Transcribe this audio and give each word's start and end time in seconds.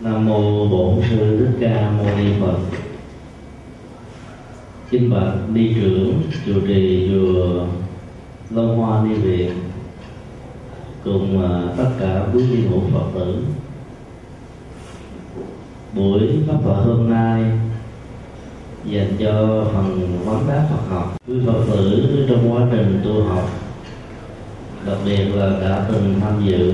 nam 0.00 0.26
mô 0.26 0.66
bổn 0.68 1.02
sư 1.10 1.38
thích 1.38 1.58
ca 1.60 1.90
mâu 1.90 2.16
ni 2.18 2.32
phật. 2.40 2.58
Kính 4.90 5.10
bạch 5.10 5.34
ni 5.52 5.74
trưởng 5.74 6.22
chủ 6.46 6.52
trì 6.66 7.10
chùa 7.10 7.66
long 8.50 8.78
hoa 8.78 9.04
ni 9.04 9.14
viện 9.14 9.52
cùng 11.04 11.42
à, 11.42 11.62
tất 11.76 11.90
cả 12.00 12.26
quý 12.34 12.42
vị 12.42 12.66
hữu 12.68 12.80
phật 12.92 13.10
tử. 13.14 13.44
Buổi 15.92 16.20
pháp 16.48 16.56
thoại 16.64 16.82
hôm 16.84 17.10
nay 17.10 17.44
dành 18.84 19.16
cho 19.18 19.64
phần 19.72 20.18
vấn 20.24 20.48
đáp 20.48 20.66
Phật 20.70 20.94
học. 20.94 21.16
Quý 21.28 21.34
Phật 21.46 21.64
tử 21.72 22.26
trong 22.28 22.52
quá 22.52 22.66
trình 22.70 23.00
tu 23.04 23.22
học, 23.22 23.50
đặc 24.86 24.98
biệt 25.04 25.24
là 25.34 25.50
đã 25.60 25.86
từng 25.92 26.14
tham 26.20 26.42
dự 26.46 26.72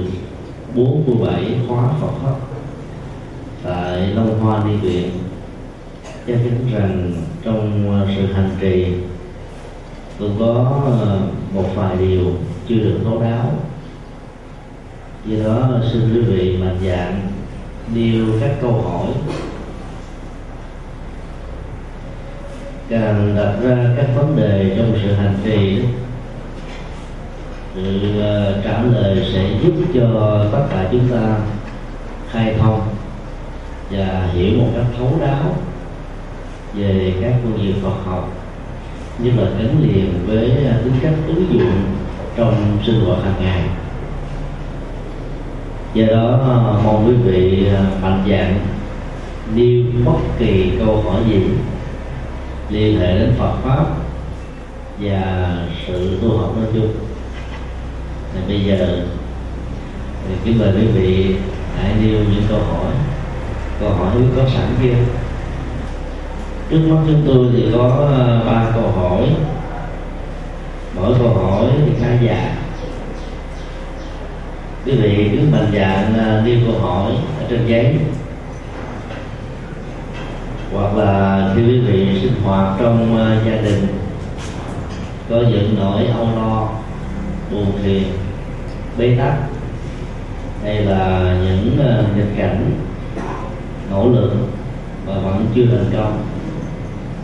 47 0.74 1.58
khóa 1.68 1.88
Phật 2.00 2.12
học 2.22 2.51
tại 3.62 4.06
Long 4.14 4.40
Hoa 4.40 4.64
Ni 4.64 4.76
Viện 4.76 5.10
chắc 6.26 6.34
chắn 6.34 6.66
rằng 6.72 7.12
trong 7.44 7.90
ờ, 8.00 8.08
sự 8.16 8.32
hành 8.32 8.50
trì, 8.60 8.86
cũng 10.18 10.36
có 10.38 10.80
ờ, 11.00 11.20
một 11.54 11.68
vài 11.74 11.96
điều 11.96 12.34
chưa 12.68 12.76
được 12.76 12.98
thấu 13.04 13.22
đáo. 13.22 13.52
Do 15.26 15.44
đó, 15.44 15.80
xin 15.92 16.14
quý 16.14 16.20
vị 16.20 16.56
mạnh 16.56 16.78
dạng 16.86 17.20
nêu 17.94 18.26
các 18.40 18.50
câu 18.62 18.72
hỏi. 18.72 19.06
Càng 22.88 23.36
đặt 23.36 23.54
ra 23.62 23.94
các 23.96 24.06
vấn 24.16 24.36
đề 24.36 24.74
trong 24.76 24.98
sự 25.02 25.12
hành 25.12 25.34
trì 25.44 25.82
sự 27.74 28.20
ờ, 28.20 28.60
trả 28.64 28.82
lời 28.82 29.26
sẽ 29.32 29.50
giúp 29.62 29.72
cho 29.94 30.44
tất 30.52 30.66
cả 30.70 30.88
chúng 30.92 31.08
ta 31.08 31.36
khai 32.30 32.54
thông 32.58 32.91
và 33.92 34.28
hiểu 34.34 34.58
một 34.58 34.68
cách 34.76 34.86
thấu 34.98 35.18
đáo 35.20 35.56
về 36.74 37.14
các 37.22 37.32
phương 37.42 37.58
diện 37.62 37.74
Phật 37.82 37.94
học, 38.04 38.32
như 39.18 39.30
là 39.30 39.44
gắn 39.44 39.76
liền 39.82 40.14
với 40.26 40.66
à, 40.66 40.78
tính 40.84 40.94
cách 41.02 41.14
ứng 41.26 41.46
dụng 41.52 41.72
trong 42.36 42.78
sinh 42.86 43.00
hoạt 43.00 43.24
hàng 43.24 43.34
ngày. 43.40 43.62
Do 45.94 46.06
đó 46.06 46.38
à, 46.42 46.84
mong 46.84 47.06
quý 47.06 47.14
vị 47.14 47.68
à, 47.74 47.84
mạnh 48.02 48.24
dạn 48.30 48.58
nêu 49.54 49.84
bất 50.04 50.18
kỳ 50.38 50.72
câu 50.78 51.02
hỏi 51.02 51.22
gì 51.28 51.40
liên 52.70 53.00
hệ 53.00 53.18
đến 53.18 53.32
Phật 53.38 53.52
pháp 53.62 53.84
và 55.00 55.56
sự 55.86 56.18
tu 56.22 56.38
học 56.38 56.56
nói 56.56 56.66
chung. 56.74 56.92
Thì 58.34 58.40
bây 58.48 58.64
giờ, 58.64 59.02
thì 60.28 60.34
kính 60.44 60.58
mời 60.58 60.72
quý 60.76 60.86
vị 60.86 61.36
hãy 61.76 61.94
nêu 62.02 62.18
những 62.18 62.42
câu 62.48 62.58
hỏi 62.58 62.92
câu 63.82 63.90
hỏi 63.90 64.16
có 64.36 64.42
sẵn 64.54 64.66
kia. 64.82 64.94
Trước 66.70 66.78
mắt 66.88 67.02
chúng 67.06 67.22
tôi 67.26 67.46
thì 67.52 67.66
có 67.72 67.88
ờ, 67.88 68.42
ba 68.46 68.66
câu 68.74 68.90
hỏi. 68.90 69.28
Mỗi 70.96 71.14
câu 71.18 71.28
hỏi 71.28 71.66
thì 71.86 71.92
khá 72.00 72.08
dài 72.20 72.52
quý 74.86 74.92
vị 74.92 75.30
cứ 75.32 75.38
mạnh 75.52 75.72
dạng 75.74 76.44
nêu 76.44 76.58
câu 76.66 76.80
hỏi 76.80 77.12
ở 77.40 77.46
trên 77.50 77.66
giấy 77.66 77.96
hoặc 80.72 80.96
là 80.96 81.52
khi 81.56 81.62
quý 81.62 81.80
vị, 81.80 82.20
sinh 82.22 82.42
hoạt 82.44 82.78
trong 82.80 83.16
ờ, 83.16 83.36
gia 83.46 83.60
đình 83.62 83.86
có 85.30 85.36
những 85.36 85.74
nỗi 85.78 86.06
âu 86.06 86.28
lo, 86.36 86.68
buồn 87.50 87.72
phiền, 87.82 88.02
bế 88.98 89.16
tắc, 89.18 89.34
hay 90.64 90.74
là 90.84 91.34
những 91.44 91.78
ờ, 91.78 92.04
nghịch 92.16 92.36
cảnh 92.36 92.70
nỗ 93.92 94.08
lực 94.08 94.32
và 95.06 95.14
vẫn 95.14 95.46
chưa 95.54 95.66
thành 95.66 95.90
công. 95.92 96.24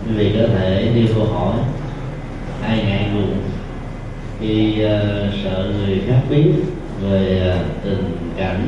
Quý 0.06 0.14
vị 0.14 0.36
có 0.40 0.48
thể 0.48 0.92
đi 0.94 1.06
câu 1.14 1.24
hỏi 1.24 1.56
ai 2.62 2.78
ngại 2.78 3.10
ngùng 3.14 3.36
khi 4.40 4.84
uh, 4.84 5.34
sợ 5.44 5.72
người 5.72 6.02
khác 6.08 6.20
biết 6.30 6.52
về 7.02 7.52
uh, 7.60 7.84
tình 7.84 8.18
cảnh 8.36 8.66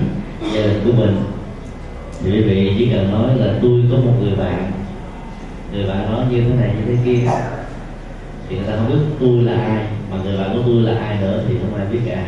gia 0.54 0.62
đình 0.62 0.80
của 0.84 0.92
mình. 0.92 1.16
Thì 2.22 2.30
quý 2.30 2.42
vị 2.42 2.74
chỉ 2.78 2.90
cần 2.92 3.12
nói 3.12 3.38
là 3.38 3.54
tôi 3.62 3.82
có 3.90 3.96
một 3.96 4.12
người 4.20 4.36
bạn. 4.36 4.72
Người 5.72 5.86
bạn 5.88 6.12
nói 6.12 6.24
như 6.30 6.40
thế 6.40 6.54
này 6.60 6.74
như 6.74 6.96
thế 6.96 7.02
kia. 7.04 7.30
Thì 8.48 8.56
người 8.56 8.66
ta 8.66 8.76
không 8.76 8.88
biết 8.88 9.04
tôi 9.20 9.42
là 9.42 9.52
ai? 9.52 9.86
Mà 10.10 10.16
người 10.24 10.38
bạn 10.38 10.54
của 10.54 10.62
tôi 10.66 10.82
là 10.82 11.00
ai 11.00 11.18
nữa 11.20 11.42
thì 11.48 11.54
không 11.60 11.78
ai 11.78 11.86
biết 11.86 12.00
cả 12.06 12.24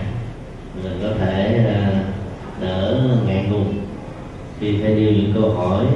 mình 0.83 1.00
có 1.03 1.09
thể 1.19 1.65
uh, 1.69 2.62
đỡ 2.62 3.00
ngại 3.27 3.47
ngùng 3.50 3.75
thì 4.62 4.83
phải 4.83 4.95
điều 4.95 5.12
những 5.12 5.33
câu 5.34 5.50
hỏi 5.50 5.87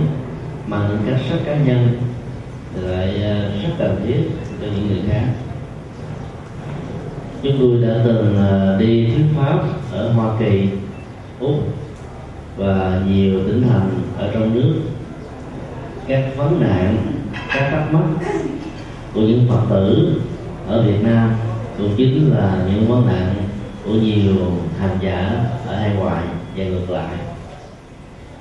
mang 0.66 0.88
những 0.88 0.98
cách 1.06 1.20
rất 1.30 1.38
cá 1.44 1.56
nhân, 1.56 1.88
lại 2.82 3.22
à, 3.22 3.50
rất 3.62 3.74
cần 3.78 4.00
thiết 4.06 4.30
cho 4.60 4.66
những 4.66 4.88
người 4.88 5.02
khác. 5.10 5.26
Chúng 7.42 7.56
tôi 7.60 7.82
đã 7.82 8.02
từng 8.04 8.38
à, 8.38 8.76
đi 8.78 9.06
thuyết 9.06 9.24
pháp 9.36 9.58
ở 9.92 10.12
Hoa 10.12 10.36
Kỳ, 10.38 10.68
Úc 11.40 11.54
và 12.56 13.02
nhiều 13.08 13.40
tỉnh 13.46 13.62
thành 13.68 13.90
ở 14.18 14.30
trong 14.34 14.54
nước. 14.54 14.74
Các 16.06 16.24
vấn 16.36 16.60
nạn, 16.60 16.96
các 17.32 17.68
thắc 17.70 17.92
mắc 17.92 18.04
của 19.14 19.20
những 19.20 19.46
phật 19.48 19.62
tử 19.70 20.20
ở 20.68 20.82
Việt 20.82 21.02
Nam 21.02 21.32
cũng 21.78 21.94
chính 21.96 22.30
là 22.30 22.66
những 22.66 22.86
vấn 22.88 23.06
nạn 23.06 23.34
của 23.84 23.92
nhiều 23.92 24.34
hành 24.80 24.98
giả 25.02 25.44
ở 25.66 25.76
hải 25.76 25.90
ngoại 25.96 26.24
và 26.56 26.64
ngược 26.64 26.90
lại 26.90 27.25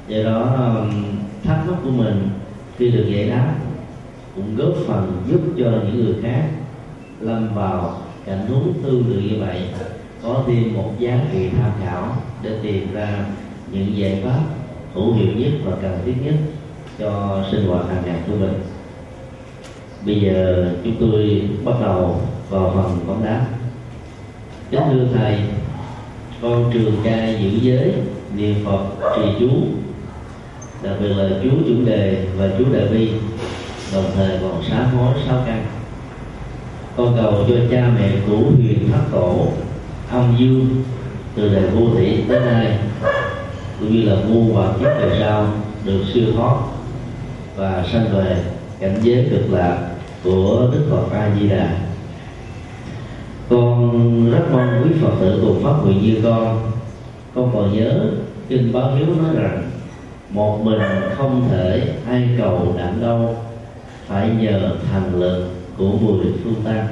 do 0.07 0.23
đó 0.23 0.55
um, 0.57 1.03
thắc 1.43 1.67
mắc 1.67 1.75
của 1.83 1.91
mình 1.91 2.29
khi 2.77 2.91
được 2.91 3.05
giải 3.07 3.29
đáp 3.29 3.55
cũng 4.35 4.55
góp 4.55 4.73
phần 4.87 5.23
giúp 5.29 5.39
cho 5.57 5.65
những 5.65 6.05
người 6.05 6.15
khác 6.23 6.49
lâm 7.19 7.55
vào 7.55 8.01
cảnh 8.25 8.47
huống 8.47 8.73
tương 8.83 9.03
tự 9.03 9.19
như 9.19 9.35
vậy. 9.39 9.61
Có 10.23 10.43
thêm 10.47 10.73
một 10.73 10.91
giá 10.99 11.19
trị 11.33 11.49
tham 11.49 11.71
khảo 11.83 12.17
để 12.43 12.51
tìm 12.63 12.93
ra 12.93 13.25
những 13.71 13.97
giải 13.97 14.21
pháp 14.25 14.39
hữu 14.93 15.13
hiệu 15.13 15.33
nhất 15.37 15.51
và 15.65 15.71
cần 15.81 15.99
thiết 16.05 16.15
nhất 16.23 16.35
cho 16.99 17.43
sinh 17.51 17.67
hoạt 17.67 17.85
hàng 17.89 18.03
ngày 18.05 18.19
của 18.27 18.35
mình. 18.35 18.53
Bây 20.05 20.21
giờ, 20.21 20.69
chúng 20.83 20.95
tôi 20.99 21.41
bắt 21.65 21.73
đầu 21.81 22.21
vào 22.49 22.71
phần 22.75 23.07
vấn 23.07 23.25
đáp. 23.25 23.45
Kính 24.71 24.81
thưa 24.91 25.07
thầy, 25.13 25.39
con 26.41 26.71
trường 26.73 26.95
Ca 27.03 27.29
giữ 27.29 27.49
giới 27.61 27.93
niệm 28.35 28.55
phật 28.65 28.85
trì 29.15 29.23
chú 29.39 29.49
đặc 30.85 30.95
biệt 31.01 31.07
là 31.07 31.29
chú 31.43 31.49
chủ 31.67 31.85
đề 31.85 32.25
và 32.37 32.49
chú 32.57 32.65
đại 32.73 32.87
bi, 32.87 33.11
đồng 33.93 34.05
thời 34.15 34.39
còn 34.41 34.63
sám 34.69 34.97
hối 34.97 35.13
sáu 35.27 35.43
căn. 35.45 35.65
Con 36.97 37.17
cầu 37.21 37.45
cho 37.47 37.55
cha 37.71 37.89
mẹ 37.99 38.09
cũ 38.27 38.37
huyền 38.57 38.89
thất 38.91 39.01
tổ 39.11 39.47
âm 40.11 40.35
dương 40.37 40.83
từ 41.35 41.55
đời 41.55 41.69
vô 41.69 41.89
thủy 41.93 42.23
đến 42.29 42.45
nay, 42.45 42.77
cũng 43.79 43.95
như 43.95 44.09
là 44.09 44.15
muôn 44.27 44.55
và 44.55 44.73
kiếp 44.73 45.01
về 45.01 45.17
sau, 45.19 45.47
được 45.85 46.03
siêu 46.13 46.25
thoát 46.35 46.55
và 47.55 47.85
sanh 47.91 48.05
về 48.13 48.43
cảnh 48.79 48.99
giới 49.01 49.27
cực 49.31 49.53
lạc 49.53 49.77
của 50.23 50.69
đức 50.73 50.87
phật 50.89 51.17
a 51.17 51.31
di 51.39 51.49
đà 51.49 51.77
con 53.49 54.31
rất 54.31 54.45
mong 54.51 54.81
quý 54.83 54.89
phật 55.01 55.11
tử 55.19 55.41
cùng 55.41 55.63
phát 55.63 55.73
nguyện 55.83 56.01
như 56.01 56.21
con. 56.23 56.71
Con 57.35 57.51
còn 57.53 57.79
nhớ 57.79 58.09
kinh 58.49 58.73
báo 58.73 58.95
hiếu 58.95 59.07
nói 59.07 59.35
rằng 59.35 59.64
một 60.35 60.65
mình 60.65 60.81
không 61.17 61.47
thể, 61.51 61.93
ai 62.07 62.29
cầu 62.37 62.73
đặng 62.77 63.01
đâu 63.01 63.35
phải 64.07 64.29
nhờ 64.39 64.75
thần 64.91 65.19
lực 65.19 65.49
của 65.77 65.91
mười 66.01 66.25
phương 66.43 66.63
tăng 66.63 66.87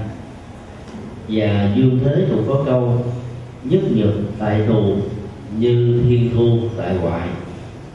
và 1.30 1.74
dương 1.76 2.00
thế 2.04 2.26
cũng 2.30 2.44
có 2.48 2.64
câu, 2.66 3.06
nhất 3.64 3.82
nhật 3.90 4.14
tại 4.40 4.62
tù 4.68 4.96
như 5.60 6.02
thiên 6.10 6.30
thu 6.36 6.60
tại 6.78 6.96
ngoại 7.02 7.30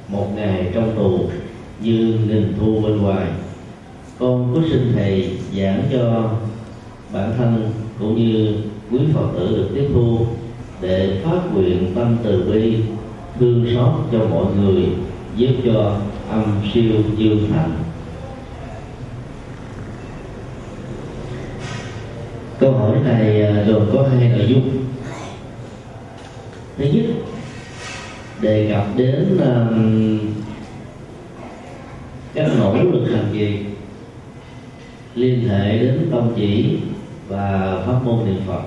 một 0.08 0.26
ngày 0.36 0.70
trong 0.74 0.96
tù 0.96 1.20
như 1.80 2.18
nghìn 2.28 2.52
thu 2.60 2.80
bên 2.80 3.02
ngoài. 3.02 3.26
Con 4.18 4.54
có 4.54 4.60
xin 4.70 4.92
thầy 4.94 5.30
giảng 5.56 5.82
cho 5.92 6.30
bản 7.12 7.32
thân 7.38 7.70
cũng 7.98 8.16
như 8.16 8.54
quý 8.90 8.98
phật 9.14 9.28
tử 9.38 9.56
được 9.56 9.68
tiếp 9.74 9.88
thu 9.94 10.18
để 10.80 11.20
phát 11.24 11.40
nguyện 11.54 11.92
tâm 11.94 12.16
từ 12.22 12.50
bi, 12.52 12.76
thương 13.38 13.66
xót 13.74 13.94
cho 14.12 14.18
mọi 14.30 14.46
người 14.60 14.84
giúp 15.38 15.54
cho 15.64 15.96
âm 16.30 16.42
siêu 16.74 16.92
dương 17.16 17.48
thành. 17.52 17.72
Câu 22.58 22.72
hỏi 22.72 22.96
này 23.04 23.42
à, 23.42 23.64
gồm 23.68 23.82
có 23.92 24.08
hai 24.08 24.28
nội 24.28 24.46
dung. 24.48 24.84
Thứ 26.78 26.84
nhất 26.84 27.04
đề 28.40 28.70
cập 28.72 28.86
đến 28.96 29.38
um, 29.38 30.18
các 32.34 32.50
nỗ 32.58 32.74
lực 32.74 33.08
hành 33.12 33.28
trì 33.32 33.58
liên 35.14 35.48
hệ 35.48 35.78
đến 35.78 36.08
tâm 36.12 36.32
chỉ 36.36 36.78
và 37.28 37.76
pháp 37.86 38.04
môn 38.04 38.24
niệm 38.24 38.40
phật 38.46 38.62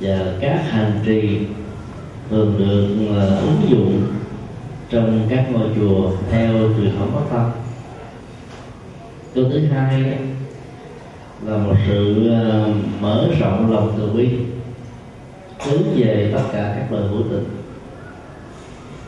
và 0.00 0.34
các 0.40 0.62
hành 0.70 1.00
trì 1.06 1.38
thường 2.30 2.54
được 2.58 2.88
uh, 3.10 3.42
ứng 3.42 3.70
dụng 3.70 4.17
trong 4.90 5.26
các 5.30 5.46
ngôi 5.52 5.68
chùa 5.76 6.10
theo 6.30 6.52
truyền 6.76 6.96
thống 6.98 7.12
Bắc 7.14 7.30
Phật 7.30 7.50
câu 9.34 9.50
thứ 9.50 9.66
hai 9.66 10.18
là 11.46 11.56
một 11.56 11.74
sự 11.88 12.30
ờ, 12.30 12.70
mở 13.00 13.28
rộng 13.40 13.72
lòng 13.72 13.94
từ 13.98 14.10
bi, 14.12 14.28
hướng 15.60 15.82
về 15.96 16.30
tất 16.34 16.42
cả 16.52 16.74
các 16.76 16.92
lời 16.92 17.08
hữu 17.08 17.22
tình. 17.30 17.44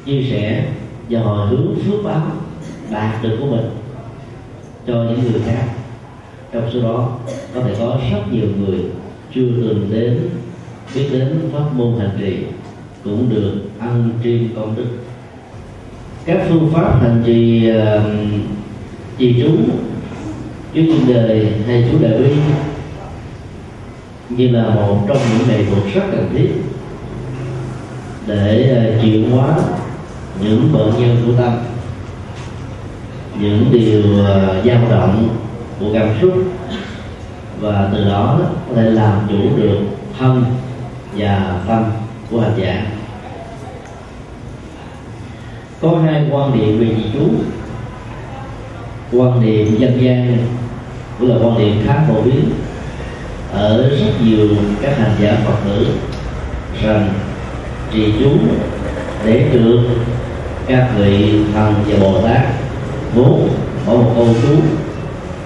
Chia 0.04 0.22
sẻ 0.30 0.64
và 1.08 1.20
hồi 1.20 1.48
hướng 1.48 1.76
phước 1.76 2.04
báo 2.04 2.26
đạt 2.90 3.22
được 3.22 3.36
của 3.40 3.46
mình 3.46 3.70
cho 4.86 4.94
những 4.94 5.22
người 5.22 5.42
khác. 5.46 5.64
Trong 6.52 6.70
số 6.74 6.82
đó, 6.82 7.18
có 7.54 7.60
thể 7.60 7.74
có 7.78 8.00
rất 8.12 8.32
nhiều 8.32 8.48
người 8.58 8.84
chưa 9.34 9.46
từng 9.46 9.88
đến, 9.90 10.30
biết 10.94 11.08
đến 11.12 11.50
pháp 11.52 11.74
môn 11.74 11.98
hành 11.98 12.18
trì, 12.20 12.36
cũng 13.04 13.30
được 13.30 13.54
ăn 13.78 14.10
trên 14.24 14.48
công 14.56 14.76
đức 14.76 14.86
các 16.30 16.46
phương 16.48 16.70
pháp 16.72 17.02
hành 17.02 17.22
trì 17.26 17.70
uh, 17.70 18.02
trì 19.18 19.42
chú 19.42 19.50
chú 20.74 20.80
chuyên 20.86 21.06
đề 21.06 21.52
hay 21.66 21.88
chú 21.90 21.98
đại 22.02 22.18
bi 22.18 22.34
như 24.28 24.48
là 24.48 24.74
một 24.74 24.98
trong 25.08 25.18
những 25.18 25.48
nghệ 25.48 25.64
thuật 25.64 25.94
rất 25.94 26.02
cần 26.12 26.28
thiết 26.32 26.50
để 28.26 28.76
uh, 28.96 29.02
chuyển 29.02 29.30
hóa 29.30 29.56
những 30.40 30.72
bệnh 30.72 31.00
nhân 31.00 31.16
của 31.26 31.42
tâm 31.42 31.52
những 33.40 33.64
điều 33.72 34.00
uh, 34.00 34.64
dao 34.64 34.90
động 34.90 35.28
của 35.80 35.86
cảm 35.94 36.08
xúc 36.20 36.32
và 37.60 37.90
từ 37.92 38.04
đó 38.04 38.40
có 38.68 38.74
thể 38.76 38.90
làm 38.90 39.20
chủ 39.28 39.56
được 39.56 39.78
thân 40.18 40.44
và 41.16 41.60
tâm 41.68 41.84
của 42.30 42.40
hành 42.40 42.54
giả 42.56 42.99
có 45.80 45.98
hai 46.04 46.22
quan 46.30 46.58
niệm 46.58 46.78
về 46.78 46.86
dị 46.86 47.04
chú 47.12 47.28
quan 49.12 49.40
niệm 49.40 49.76
dân 49.78 50.02
gian, 50.02 50.38
cũng 51.18 51.28
là 51.28 51.36
quan 51.46 51.58
niệm 51.58 51.76
khá 51.86 52.04
phổ 52.08 52.22
biến. 52.22 52.50
Ở 53.52 53.90
rất 53.90 54.12
nhiều 54.24 54.48
các 54.82 54.98
hành 54.98 55.16
giả 55.20 55.36
phật 55.44 55.54
tử 55.64 55.86
rằng 56.82 57.08
trì 57.92 58.12
chú 58.18 58.30
để 59.26 59.48
được 59.52 59.80
các 60.66 60.88
vị 60.98 61.40
thần 61.54 61.74
và 61.86 61.98
bồ 62.00 62.20
tát 62.22 62.42
vốn 63.14 63.48
bỏ 63.86 63.92
một 63.92 64.12
câu 64.16 64.28
chú 64.42 64.56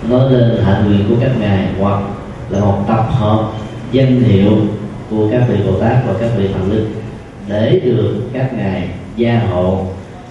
nói 0.08 0.32
lên 0.32 0.64
hạnh 0.64 0.84
nguyện 0.86 1.04
của 1.08 1.14
các 1.20 1.30
ngài 1.40 1.68
hoặc 1.80 2.00
là 2.48 2.60
một 2.60 2.84
tập 2.88 3.06
hợp 3.10 3.50
danh 3.92 4.20
hiệu 4.20 4.52
của 5.10 5.28
các 5.30 5.42
vị 5.48 5.56
bồ 5.66 5.80
tát 5.80 5.96
và 6.06 6.14
các 6.20 6.30
vị 6.36 6.48
thần 6.52 6.72
linh 6.72 6.94
để 7.48 7.80
được 7.84 8.14
các 8.32 8.54
ngài 8.54 8.88
gia 9.16 9.40
hộ 9.50 9.86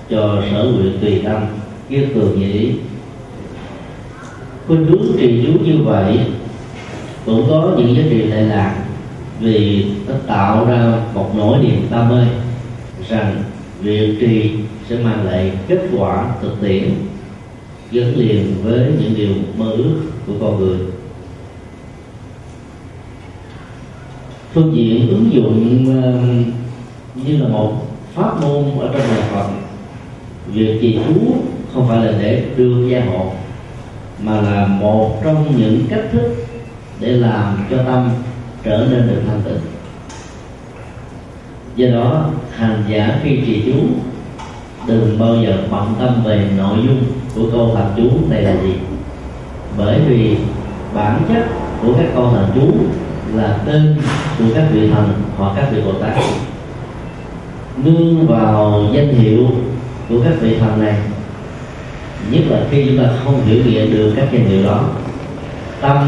cho 0.09 0.41
sở 0.51 0.63
nguyện 0.63 0.97
tùy 1.01 1.21
tâm 1.25 1.45
kiết 1.89 2.09
cường 2.15 2.39
nhĩ 2.39 2.71
khuynh 4.67 4.85
hướng 4.85 5.17
trì 5.17 5.45
chú 5.45 5.59
như 5.65 5.83
vậy, 5.83 6.19
cũng 7.25 7.45
có 7.49 7.71
những 7.77 7.95
giá 7.95 8.03
trị 8.09 8.21
lệ 8.21 8.41
lạc, 8.41 8.85
vì 9.39 9.85
nó 10.07 10.13
tạo 10.27 10.65
ra 10.65 10.93
một 11.13 11.31
nỗi 11.37 11.57
niềm 11.57 11.87
tâm 11.89 12.09
ơi 12.09 12.27
rằng 13.09 13.43
việc 13.81 14.17
trì 14.19 14.51
sẽ 14.89 14.97
mang 14.97 15.25
lại 15.25 15.51
kết 15.67 15.79
quả 15.97 16.33
thực 16.41 16.61
tiễn, 16.61 16.89
gắn 17.91 18.15
liền 18.15 18.55
với 18.63 18.79
những 18.99 19.13
điều 19.15 19.31
mơ 19.57 19.71
ước 19.71 20.01
của 20.27 20.33
con 20.41 20.59
người. 20.59 20.77
Phương 24.53 24.75
diện 24.75 25.09
ứng 25.09 25.33
dụng 25.33 25.85
như 27.15 27.37
là 27.37 27.47
một 27.47 27.87
pháp 28.13 28.41
môn 28.41 28.79
ở 28.79 28.89
trong 28.93 29.07
nhà 29.07 29.27
Phật 29.31 29.62
việc 30.47 30.77
trì 30.81 30.99
chú 31.05 31.35
không 31.73 31.87
phải 31.87 32.05
là 32.05 32.11
để 32.21 32.43
đưa 32.57 32.87
gia 32.87 33.05
hộ, 33.05 33.31
mà 34.23 34.41
là 34.41 34.67
một 34.67 35.23
trong 35.23 35.57
những 35.57 35.85
cách 35.89 36.03
thức 36.11 36.35
để 36.99 37.07
làm 37.07 37.57
cho 37.69 37.77
tâm 37.83 38.09
trở 38.63 38.87
nên 38.91 39.07
được 39.07 39.21
thanh 39.27 39.41
tịnh. 39.45 39.59
Do 41.75 41.87
đó, 41.87 42.29
hành 42.55 42.83
giả 42.89 43.19
khi 43.23 43.41
trì 43.45 43.63
chú 43.65 43.79
đừng 44.87 45.19
bao 45.19 45.35
giờ 45.35 45.57
bận 45.71 45.93
tâm 45.99 46.23
về 46.23 46.47
nội 46.57 46.77
dung 46.85 47.03
của 47.35 47.51
câu 47.51 47.75
hành 47.75 47.91
chú 47.97 48.09
này 48.29 48.41
là 48.41 48.53
gì. 48.63 48.73
Bởi 49.77 49.99
vì 50.07 50.37
bản 50.95 51.21
chất 51.29 51.43
của 51.81 51.93
các 51.93 52.07
câu 52.15 52.29
hành 52.29 52.49
chú 52.55 52.73
là 53.35 53.59
tên 53.65 53.95
của 54.39 54.45
các 54.55 54.67
vị 54.73 54.89
thần 54.89 55.13
hoặc 55.37 55.53
các 55.55 55.69
vị 55.71 55.81
bồ 55.85 55.93
tát. 55.93 56.13
Nương 57.83 58.27
vào 58.27 58.83
danh 58.93 59.13
hiệu 59.13 59.47
của 60.09 60.15
các 60.23 60.33
vị 60.41 60.57
thần 60.59 60.81
này. 60.81 60.95
Nhất 62.31 62.41
là 62.49 62.59
khi 62.71 62.85
chúng 62.87 62.97
ta 62.97 63.11
không 63.23 63.45
hiểu 63.45 63.63
biết 63.65 63.87
được 63.91 64.13
các 64.15 64.27
danh 64.31 64.45
hiệu 64.45 64.63
đó, 64.63 64.83
tâm 65.81 66.07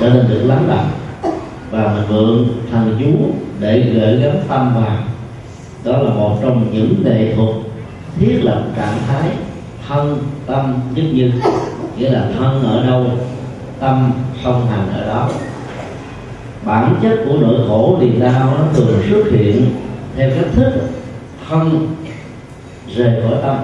trở 0.00 0.10
nên 0.10 0.28
được 0.28 0.44
lắng 0.44 0.66
đọng 0.68 0.90
và 1.70 1.94
mình 1.94 2.04
mượn 2.08 2.48
thần 2.70 2.96
chú 3.00 3.30
để 3.60 3.80
gửi 3.80 4.16
gắm 4.16 4.36
tâm 4.48 4.74
vào 4.74 4.96
đó 5.84 5.98
là 5.98 6.10
một 6.10 6.38
trong 6.42 6.66
những 6.72 7.04
nghệ 7.04 7.34
thuật 7.34 7.48
thiết 8.18 8.40
lập 8.42 8.62
trạng 8.76 8.98
thái 9.08 9.30
thân 9.88 10.18
tâm 10.46 10.74
nhất 10.94 11.04
như, 11.12 11.30
nghĩa 11.98 12.10
là 12.10 12.24
thân 12.38 12.62
ở 12.62 12.86
đâu, 12.86 13.06
tâm 13.80 14.12
song 14.44 14.66
hành 14.66 14.88
ở 14.94 15.06
đó. 15.06 15.30
Bản 16.64 16.94
chất 17.02 17.18
của 17.26 17.36
nỗi 17.40 17.54
khổ 17.68 17.98
niềm 18.00 18.20
đau 18.20 18.54
nó 18.58 18.64
thường 18.74 19.02
xuất 19.10 19.24
hiện 19.30 19.66
theo 20.16 20.30
cách 20.30 20.50
thức 20.54 20.72
thân 21.48 21.88
rời 22.96 23.22
khỏi 23.22 23.38
tâm, 23.42 23.56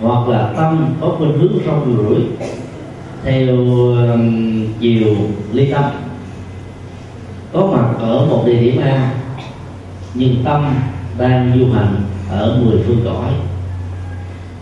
hoặc 0.00 0.28
là 0.28 0.52
tâm 0.56 0.94
có 1.00 1.14
khuynh 1.18 1.38
hướng 1.38 1.58
rong 1.66 1.96
rủi, 1.96 2.22
theo 3.24 3.56
chiều 4.80 5.16
ly 5.52 5.72
tâm. 5.72 5.84
Có 7.52 7.66
mặt 7.66 7.94
ở 7.98 8.26
một 8.26 8.42
địa 8.46 8.60
điểm 8.60 8.80
A, 8.82 9.12
nhưng 10.14 10.44
tâm 10.44 10.74
đang 11.18 11.52
du 11.58 11.72
hành 11.72 11.94
ở 12.30 12.60
mười 12.64 12.82
phương 12.86 13.00
cõi, 13.04 13.32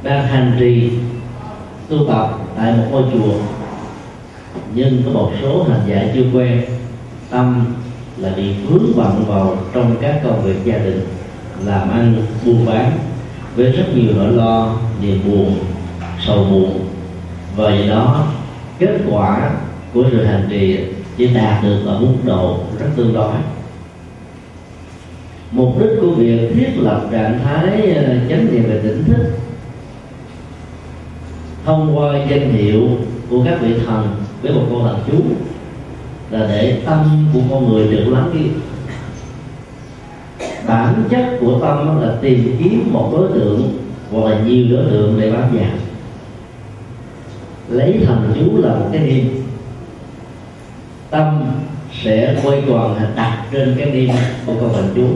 đang 0.03 0.27
hành 0.27 0.57
trì 0.59 0.91
tu 1.89 1.97
tập 2.09 2.39
tại 2.57 2.73
một 2.73 2.85
ngôi 2.91 3.03
chùa. 3.13 3.35
Nhưng 4.75 5.03
có 5.05 5.11
một 5.11 5.31
số 5.43 5.63
hành 5.63 5.81
giả 5.87 6.05
chưa 6.15 6.25
quen, 6.33 6.63
tâm 7.31 7.65
là 8.17 8.33
bị 8.37 8.53
vướng 8.53 8.93
bận 8.97 9.25
vào 9.29 9.57
trong 9.75 9.97
các 10.01 10.21
công 10.25 10.43
việc 10.43 10.65
gia 10.65 10.79
đình, 10.79 11.07
làm 11.65 11.91
ăn 11.91 12.15
buôn 12.45 12.67
bán 12.67 12.93
với 13.59 13.73
rất 13.73 13.85
nhiều 13.95 14.13
nỗi 14.17 14.33
lo 14.33 14.75
niềm 15.03 15.21
buồn, 15.27 15.59
sầu 16.27 16.45
buồn. 16.45 16.81
Và 17.57 17.65
vậy 17.65 17.89
đó, 17.89 18.27
kết 18.79 18.99
quả 19.11 19.51
của 19.95 20.05
sự 20.11 20.25
hành 20.25 20.47
trì 20.51 20.79
chỉ 21.17 21.35
đạt 21.35 21.63
được 21.63 21.79
ở 21.87 21.99
mức 21.99 22.15
độ 22.25 22.59
rất 22.79 22.87
tương 22.97 23.15
đối. 23.15 23.33
Mục 25.51 25.81
đích 25.81 25.91
của 26.01 26.11
việc 26.11 26.53
thiết 26.55 26.71
lập 26.77 27.09
trạng 27.13 27.39
thái 27.45 27.93
ờ, 27.93 28.03
chánh 28.29 28.47
niệm 28.53 28.63
về 28.63 28.81
tỉnh 28.83 29.05
thức 29.05 29.39
thông 31.65 31.99
qua 31.99 32.13
danh 32.31 32.53
hiệu 32.53 32.89
của 33.31 33.45
các 33.45 33.59
vị 33.63 33.75
thần 33.87 34.09
với 34.43 34.53
một 34.53 34.63
câu 34.71 34.81
thần 34.83 34.99
chú 35.07 35.19
là 36.31 36.47
để 36.49 36.83
tâm 36.87 37.27
của 37.35 37.41
con 37.51 37.73
người 37.73 37.89
được 37.89 38.05
lắng 38.09 38.31
đi 38.35 38.41
bản 40.69 41.05
chất 41.11 41.25
của 41.41 41.59
tâm 41.61 42.01
là 42.03 42.15
tìm 42.21 42.57
kiếm 42.59 42.89
một 42.93 43.11
đối 43.13 43.29
tượng 43.29 43.79
hoặc 44.13 44.31
là 44.31 44.39
nhiều 44.39 44.67
đối 44.71 44.85
tượng 44.91 45.21
để 45.21 45.33
bám 45.33 45.43
vào 45.53 45.71
lấy 47.69 48.01
thần 48.07 48.33
chú 48.35 48.63
là 48.63 48.75
một 48.75 48.87
cái 48.93 49.01
niệm. 49.01 49.43
Tâm 51.11 51.45
sẽ 52.03 52.41
quay 52.45 52.63
tròn 52.69 52.97
đặt 53.17 53.45
trên 53.53 53.75
cái 53.79 53.91
niệm 53.91 54.11
của 54.47 54.53
câu 54.61 54.69
thần 54.69 54.89
chú. 54.95 55.07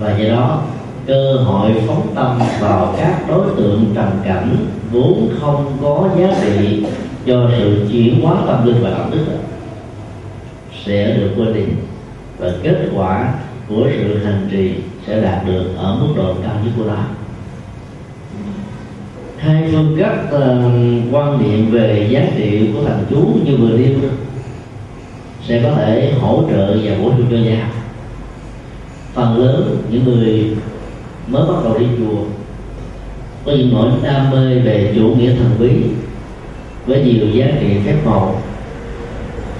Và 0.00 0.18
do 0.18 0.28
đó, 0.28 0.62
cơ 1.06 1.36
hội 1.36 1.72
phóng 1.86 2.06
tâm 2.14 2.38
vào 2.60 2.94
các 2.98 3.24
đối 3.28 3.46
tượng 3.56 3.92
trầm 3.94 4.10
cảnh 4.24 4.56
vốn 4.92 5.28
không 5.40 5.76
có 5.82 6.08
giá 6.18 6.28
trị 6.42 6.84
cho 7.26 7.50
sự 7.58 7.86
chuyển 7.92 8.20
hóa 8.20 8.36
tâm 8.46 8.66
linh 8.66 8.82
và 8.82 8.90
đạo 8.90 9.08
đức 9.12 9.24
sẽ 10.84 11.16
được 11.16 11.30
quên 11.36 11.54
đi. 11.54 11.62
Và 12.38 12.52
kết 12.62 12.76
quả 12.96 13.34
của 13.68 13.88
sự 13.96 14.24
hành 14.24 14.48
trì 14.50 14.74
sẽ 15.06 15.20
đạt 15.20 15.46
được 15.46 15.64
ở 15.76 15.96
mức 16.00 16.12
độ 16.16 16.34
cao 16.42 16.56
nhất 16.64 16.72
của 16.76 16.84
nó. 16.84 17.04
Hai 19.38 19.62
phương 19.72 19.96
cách 20.00 20.18
uh, 20.26 21.14
quan 21.14 21.42
niệm 21.42 21.70
về 21.70 22.08
giá 22.10 22.26
trị 22.36 22.70
của 22.74 22.84
Thằng 22.84 23.04
chú 23.10 23.38
như 23.44 23.56
vừa 23.56 23.78
nêu 23.78 24.10
sẽ 25.48 25.62
có 25.62 25.70
thể 25.76 26.12
hỗ 26.20 26.42
trợ 26.50 26.76
và 26.82 26.96
bổ 27.02 27.10
sung 27.10 27.26
cho 27.30 27.36
nhau 27.36 27.68
phần 29.14 29.38
lớn 29.38 29.76
những 29.90 30.04
người 30.04 30.56
mới 31.26 31.42
bắt 31.42 31.64
đầu 31.64 31.78
đi 31.78 31.86
chùa 31.98 32.24
có 33.44 33.52
những 33.52 33.74
nỗi 33.74 33.90
đam 34.02 34.30
mê 34.30 34.58
về 34.58 34.92
chủ 34.96 35.02
nghĩa 35.02 35.34
thần 35.34 35.50
bí 35.58 35.70
với 36.86 37.04
nhiều 37.04 37.26
giá 37.32 37.46
trị 37.60 37.66
phép 37.86 37.96
màu 38.04 38.42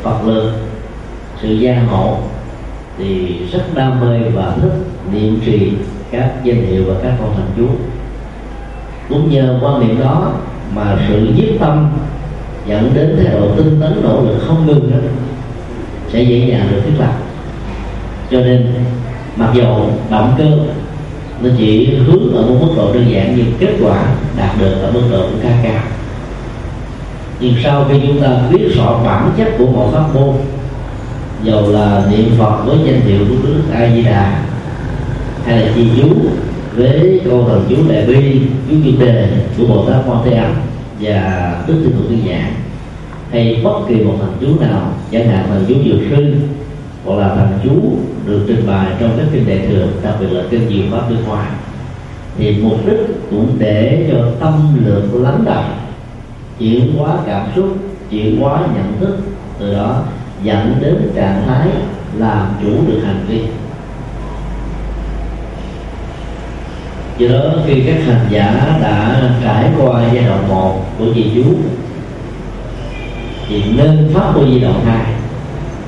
phật 0.03 0.27
lực 0.27 0.53
sự 1.43 1.55
gia 1.55 1.83
hộ 1.83 2.19
thì 2.99 3.37
rất 3.53 3.75
đam 3.75 4.01
mê 4.01 4.19
và 4.35 4.57
thích 4.63 4.75
niệm 5.13 5.41
trì 5.47 5.73
các 6.11 6.33
danh 6.45 6.67
hiệu 6.67 6.85
và 6.87 6.95
các 7.03 7.13
con 7.21 7.35
thần 7.37 7.51
chú 7.57 7.67
cũng 9.09 9.31
nhờ 9.31 9.59
quan 9.63 9.81
niệm 9.81 10.01
đó 10.01 10.33
mà 10.75 10.99
sự 11.09 11.33
nhiếp 11.37 11.61
tâm 11.61 11.89
dẫn 12.67 12.91
đến 12.95 13.17
thái 13.17 13.33
độ 13.33 13.49
tinh 13.57 13.81
tấn, 13.81 14.03
nỗ 14.03 14.23
lực 14.23 14.39
không 14.47 14.67
ngừng 14.67 14.91
đó, 14.91 14.97
sẽ 16.13 16.23
dễ 16.23 16.39
dàng 16.39 16.69
được 16.71 16.81
thiết 16.85 16.95
lập. 16.99 17.13
Cho 18.31 18.41
nên, 18.41 18.75
mặc 19.37 19.51
dù 19.55 19.65
động 20.11 20.35
cơ, 20.39 20.45
nó 21.43 21.51
chỉ 21.59 21.97
hướng 21.97 22.35
ở 22.37 22.43
một 22.43 22.57
mức 22.61 22.73
độ 22.77 22.95
đơn 22.95 23.11
giản 23.11 23.35
nhưng 23.37 23.53
kết 23.59 23.73
quả 23.83 24.07
đạt 24.37 24.51
được 24.61 24.75
ở 24.83 24.91
mức 24.93 25.03
độ 25.11 25.23
cũng 25.23 25.41
khá 25.43 25.51
cao. 25.63 25.83
Nhưng 27.41 27.55
sau 27.65 27.87
khi 27.89 28.01
chúng 28.07 28.21
ta 28.21 28.29
biết 28.51 28.69
rõ 28.77 29.01
bản 29.05 29.31
chất 29.37 29.49
của 29.59 29.67
một 29.67 29.91
pháp 29.93 30.15
môn 30.15 30.35
dầu 31.45 31.73
là 31.73 32.07
niệm 32.11 32.31
phật 32.39 32.63
với 32.67 32.79
danh 32.85 33.01
hiệu 33.01 33.19
của 33.29 33.49
đức 33.49 33.63
a 33.73 33.95
di 33.95 34.03
đà 34.03 34.45
hay 35.45 35.61
là 35.61 35.73
chi 35.75 35.89
chú 35.97 36.09
với 36.77 37.21
câu 37.25 37.45
thần 37.49 37.65
chú 37.69 37.77
đại 37.89 38.07
bi, 38.07 38.41
chú 38.71 38.77
kim 38.85 38.99
đề 38.99 39.29
của 39.59 39.67
bồ 39.67 39.85
tát 39.91 39.97
quan 40.07 40.19
thế 40.25 40.37
âm 40.37 40.53
và 41.01 41.65
đức 41.69 41.75
thiên 41.83 41.93
thủ 41.93 42.05
tiên 42.09 42.21
nhãn 42.25 42.53
hay 43.31 43.61
bất 43.65 43.81
kỳ 43.89 43.95
một 43.95 44.15
thần 44.21 44.33
chú 44.41 44.65
nào, 44.65 44.93
chẳng 45.11 45.29
hạn 45.29 45.47
thần 45.49 45.65
chú 45.69 45.75
dược 45.85 46.01
sư, 46.11 46.35
hoặc 47.05 47.17
là 47.17 47.35
thần 47.35 47.59
chú 47.65 47.99
được 48.27 48.45
trình 48.49 48.67
bày 48.67 48.87
trong 49.01 49.11
các 49.17 49.27
kinh 49.33 49.47
đại 49.47 49.67
thừa, 49.69 49.87
đặc 50.03 50.15
biệt 50.21 50.27
là 50.31 50.43
kinh 50.51 50.69
diệu 50.69 50.83
pháp 50.91 51.11
nước 51.11 51.17
ngoài 51.27 51.49
thì 52.39 52.57
mục 52.63 52.87
đích 52.87 53.01
cũng 53.31 53.57
để 53.59 54.09
cho 54.11 54.19
tâm 54.41 54.77
lượng 54.85 55.25
lắng 55.25 55.45
động, 55.45 55.79
chuyển 56.59 56.97
hóa 56.99 57.17
cảm 57.27 57.47
xúc, 57.57 57.77
chuyển 58.11 58.41
hóa 58.41 58.61
nhận 58.61 59.01
thức 59.01 59.19
từ 59.59 59.75
đó 59.75 60.03
dẫn 60.45 60.77
đến 60.81 61.11
trạng 61.15 61.43
thái 61.47 61.69
làm 62.17 62.47
chủ 62.63 62.71
được 62.87 63.01
hành 63.05 63.25
vi. 63.29 63.41
Do 67.19 67.29
đó, 67.29 67.51
khi 67.67 67.83
các 67.87 67.97
hành 68.07 68.27
giả 68.31 68.79
đã 68.83 69.31
trải 69.45 69.71
qua 69.79 70.05
giai 70.13 70.25
đoạn 70.25 70.49
một 70.49 70.99
của 70.99 71.07
di 71.15 71.31
chú 71.35 71.45
thì 73.49 73.63
nên 73.77 74.11
phát 74.15 74.31
huy 74.35 74.51
giai 74.51 74.61
đoạn 74.61 74.85
hai. 74.85 75.15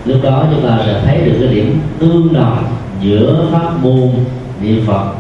Lúc 0.05 0.23
đó 0.23 0.47
chúng 0.51 0.69
ta 0.69 0.79
sẽ 0.87 1.01
thấy 1.05 1.21
được 1.21 1.37
cái 1.41 1.55
điểm 1.55 1.81
tương 1.99 2.33
đồng 2.33 2.65
giữa 3.01 3.49
pháp 3.53 3.83
môn 3.83 4.11
niệm 4.61 4.87
phật, 4.87 5.13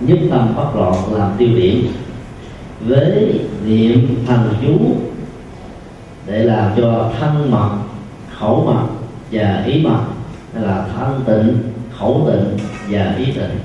nhất 0.00 0.18
tâm 0.30 0.54
bất 0.56 0.76
loạn 0.76 0.94
làm 1.12 1.30
tiêu 1.38 1.48
điểm, 1.56 1.86
với 2.80 3.40
niệm 3.66 4.24
thần 4.26 4.54
chú 4.62 4.96
để 6.26 6.42
làm 6.42 6.70
cho 6.76 7.10
thân 7.20 7.50
mật 7.50 7.70
khẩu 8.40 8.64
mật 8.64 8.86
và 9.32 9.62
ý 9.66 9.82
mật 9.82 10.00
hay 10.54 10.62
là 10.62 10.86
thân 10.96 11.20
tịnh, 11.26 11.58
khẩu 11.98 12.28
tịnh 12.30 12.58
và 12.90 13.14
ý 13.18 13.24
tịnh. 13.24 13.58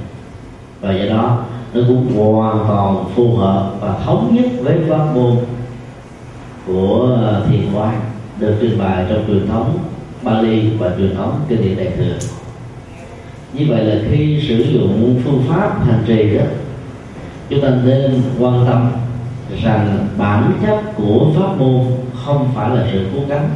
Và 0.81 0.93
do 0.93 1.15
đó, 1.15 1.45
nó 1.73 1.81
cũng 1.87 2.13
hoàn 2.15 2.65
toàn 2.67 3.05
phù 3.15 3.35
hợp 3.35 3.71
và 3.81 3.93
thống 4.05 4.35
nhất 4.35 4.45
với 4.61 4.77
pháp 4.89 5.05
môn 5.15 5.37
của 6.67 7.17
ờ, 7.21 7.45
thiền 7.49 7.61
quan 7.75 8.01
được 8.39 8.55
trình 8.61 8.79
bày 8.79 9.05
trong 9.09 9.23
truyền 9.27 9.47
thống 9.47 9.77
Bali 10.23 10.69
và 10.69 10.91
truyền 10.97 11.15
thống 11.15 11.39
kinh 11.49 11.61
điển 11.61 11.77
đại 11.77 11.91
thừa. 11.97 12.13
Như 13.53 13.65
vậy 13.69 13.85
là 13.85 14.01
khi 14.11 14.43
sử 14.47 14.55
dụng 14.55 15.21
phương 15.23 15.43
pháp 15.49 15.85
hành 15.85 16.03
trì 16.07 16.37
đó, 16.37 16.43
chúng 17.49 17.61
ta 17.61 17.69
nên 17.85 18.21
quan 18.39 18.65
tâm 18.65 18.91
rằng 19.63 20.07
bản 20.17 20.53
chất 20.65 20.95
của 20.95 21.27
pháp 21.35 21.57
môn 21.57 21.85
không 22.25 22.49
phải 22.55 22.75
là 22.75 22.87
sự 22.91 23.05
cố 23.15 23.21
gắng 23.27 23.49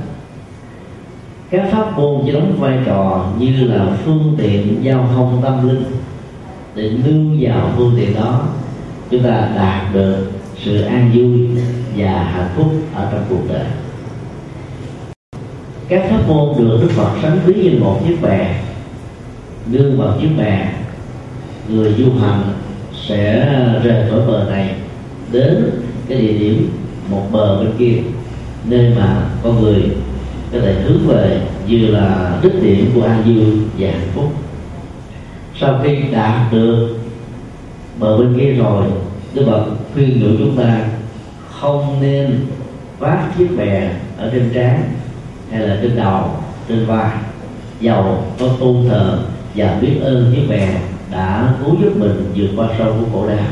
các 1.51 1.69
pháp 1.71 1.97
môn 1.97 2.21
chỉ 2.25 2.31
đóng 2.31 2.57
vai 2.59 2.77
trò 2.85 3.25
như 3.39 3.67
là 3.67 3.85
phương 4.05 4.35
tiện 4.37 4.77
giao 4.81 5.09
thông 5.15 5.39
tâm 5.43 5.67
linh 5.67 5.83
để 6.75 6.91
nương 7.05 7.37
vào 7.39 7.71
phương 7.77 7.93
tiện 7.97 8.15
đó. 8.15 8.47
Chúng 9.09 9.23
ta 9.23 9.49
đạt 9.55 9.93
được 9.93 10.31
sự 10.63 10.81
an 10.81 11.11
vui 11.13 11.47
và 11.97 12.23
hạnh 12.23 12.49
phúc 12.55 12.71
ở 12.95 13.09
trong 13.11 13.25
cuộc 13.29 13.41
đời. 13.49 13.65
Các 15.87 16.03
pháp 16.09 16.27
môn 16.27 16.57
được 16.57 16.79
đức 16.81 16.91
phật 16.91 17.09
sánh 17.21 17.39
ví 17.45 17.53
như 17.53 17.79
một 17.79 17.99
chiếc 18.07 18.21
bè. 18.21 18.61
Nương 19.71 19.97
vào 19.97 20.17
chiếc 20.21 20.29
bè, 20.37 20.73
người 21.69 21.93
du 21.93 22.11
hành 22.21 22.41
sẽ 23.07 23.45
rời 23.83 24.09
khỏi 24.09 24.19
bờ 24.27 24.45
này 24.51 24.75
đến 25.31 25.71
cái 26.07 26.17
địa 26.17 26.33
điểm 26.33 26.69
một 27.09 27.27
bờ 27.31 27.59
bên 27.59 27.71
kia, 27.77 27.97
nơi 28.65 28.93
mà 28.99 29.29
con 29.43 29.61
người 29.61 29.83
có 30.55 30.61
thể 30.61 30.73
hướng 30.73 31.07
về 31.07 31.41
như 31.67 31.87
là 31.87 32.39
đích 32.43 32.63
điểm 32.63 32.91
của 32.95 33.03
an 33.03 33.23
dương 33.25 33.69
và 33.77 33.87
hạnh 33.87 34.09
phúc. 34.13 34.31
Sau 35.59 35.79
khi 35.83 35.97
đạt 36.11 36.53
được 36.53 36.97
bờ 37.99 38.17
bên 38.17 38.39
kia 38.39 38.53
rồi 38.53 38.85
đức 39.33 39.43
phật 39.45 39.65
khuyên 39.93 40.19
nhủ 40.19 40.27
chúng 40.37 40.57
ta 40.57 40.85
không 41.49 42.01
nên 42.01 42.45
vác 42.99 43.37
chiếc 43.37 43.47
bè 43.57 43.91
ở 44.17 44.29
trên 44.33 44.51
trán 44.55 44.83
hay 45.51 45.61
là 45.61 45.79
trên 45.81 45.95
đầu 45.95 46.29
trên 46.67 46.85
vai 46.85 47.11
giàu 47.79 48.25
có 48.39 48.47
tu 48.59 48.75
thờ 48.89 49.19
và 49.55 49.77
biết 49.81 49.99
ơn 50.01 50.33
chiếc 50.35 50.47
bè 50.49 50.81
đã 51.11 51.53
cứu 51.59 51.75
giúp 51.81 51.97
mình 51.97 52.31
vượt 52.35 52.49
qua 52.55 52.67
sâu 52.77 52.93
của 52.99 53.05
khổ 53.11 53.27
đau. 53.27 53.45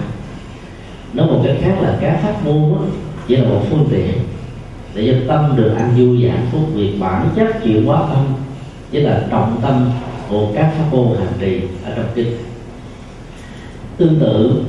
Nói 1.13 1.27
một 1.27 1.41
cách 1.45 1.55
khác 1.61 1.75
là 1.81 1.97
các 2.01 2.19
pháp 2.23 2.45
môn 2.45 2.71
đó, 2.71 2.85
chỉ 3.27 3.35
là 3.35 3.49
một 3.49 3.61
phương 3.69 3.87
tiện 3.91 4.13
để 4.95 5.07
cho 5.07 5.33
tâm 5.33 5.55
được 5.55 5.73
an 5.77 5.93
vui 5.97 6.17
và 6.21 6.31
hạnh 6.31 6.47
phúc, 6.51 6.61
vì 6.73 6.93
bản 6.99 7.29
chất 7.35 7.47
chuyển 7.63 7.85
hóa 7.85 8.03
tâm 8.13 8.25
chứ 8.91 8.99
là 8.99 9.27
trọng 9.31 9.59
tâm 9.61 9.89
của 10.29 10.47
các 10.55 10.73
pháp 10.77 10.85
môn 10.91 11.17
hành 11.17 11.33
trì 11.39 11.61
ở 11.85 11.93
trong 11.95 12.05
kinh. 12.15 12.27
Tương 13.97 14.19
tự, 14.19 14.63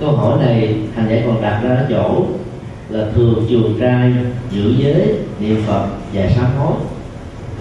câu 0.00 0.12
hỏi 0.12 0.38
này 0.46 0.76
hành 0.94 1.06
giả 1.10 1.22
còn 1.26 1.42
đặt 1.42 1.60
ra 1.62 1.70
ở 1.70 1.86
chỗ 1.90 2.26
là 2.88 3.06
thường 3.14 3.46
trường 3.48 3.76
trai, 3.80 4.12
giữ 4.50 4.74
giới, 4.78 5.14
niệm 5.40 5.62
phật 5.66 5.86
và 6.12 6.28
sám 6.36 6.46
hối. 6.58 6.74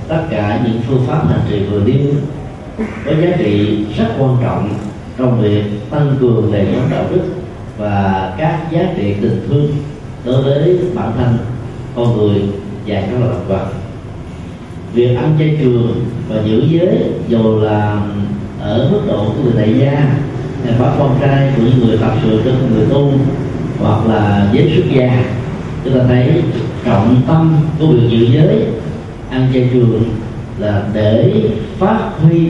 Tất 0.07 0.21
cả 0.29 0.61
những 0.65 0.81
phương 0.87 1.03
pháp 1.07 1.27
hành 1.27 1.41
trì 1.49 1.59
vừa 1.59 1.79
nêu 1.79 2.13
có 2.77 3.11
giá 3.21 3.35
trị 3.37 3.85
rất 3.97 4.07
quan 4.19 4.37
trọng 4.43 4.69
trong 5.17 5.41
việc 5.41 5.63
tăng 5.89 6.15
cường 6.21 6.51
đời 6.53 6.67
sống 6.73 6.89
đạo 6.91 7.05
đức 7.11 7.23
và 7.77 8.33
các 8.37 8.67
giá 8.71 8.93
trị 8.97 9.15
tình 9.21 9.45
thương 9.49 9.71
đối 10.25 10.41
với 10.41 10.77
bản 10.95 11.11
thân, 11.17 11.37
con 11.95 12.17
người 12.17 12.41
và 12.87 13.01
các 13.01 13.19
loài 13.19 13.31
động 13.31 13.47
vật. 13.47 13.65
Việc 14.93 15.15
ăn 15.15 15.35
chay 15.39 15.57
trường 15.61 16.05
và 16.29 16.41
giữ 16.45 16.63
giới 16.69 16.97
dù 17.27 17.59
là 17.59 18.01
ờ, 18.61 18.79
ở 18.79 18.89
mức 18.91 18.99
độ 19.07 19.25
của 19.25 19.43
người 19.43 19.53
tại 19.55 19.75
gia 19.79 19.91
hay 20.65 20.79
bắt 20.79 20.95
con 20.99 21.17
trai 21.21 21.53
của 21.55 21.63
những 21.63 21.87
người 21.87 21.97
tập 21.97 22.13
sự 22.23 22.41
cho 22.45 22.51
người 22.75 22.85
tu, 22.89 23.11
hoặc 23.79 24.07
là 24.07 24.49
giới 24.53 24.71
xuất 24.75 24.95
gia. 24.95 25.23
Chúng 25.83 25.99
ta 25.99 26.05
thấy 26.07 26.43
trọng 26.85 27.21
tâm 27.27 27.55
của 27.79 27.87
việc 27.87 28.07
giữ 28.09 28.25
giới, 28.25 28.65
ăn 29.29 29.47
chay 29.53 29.69
trường 29.73 30.03
là 30.59 30.83
để 30.93 31.41
phát 31.79 32.09
huy 32.21 32.47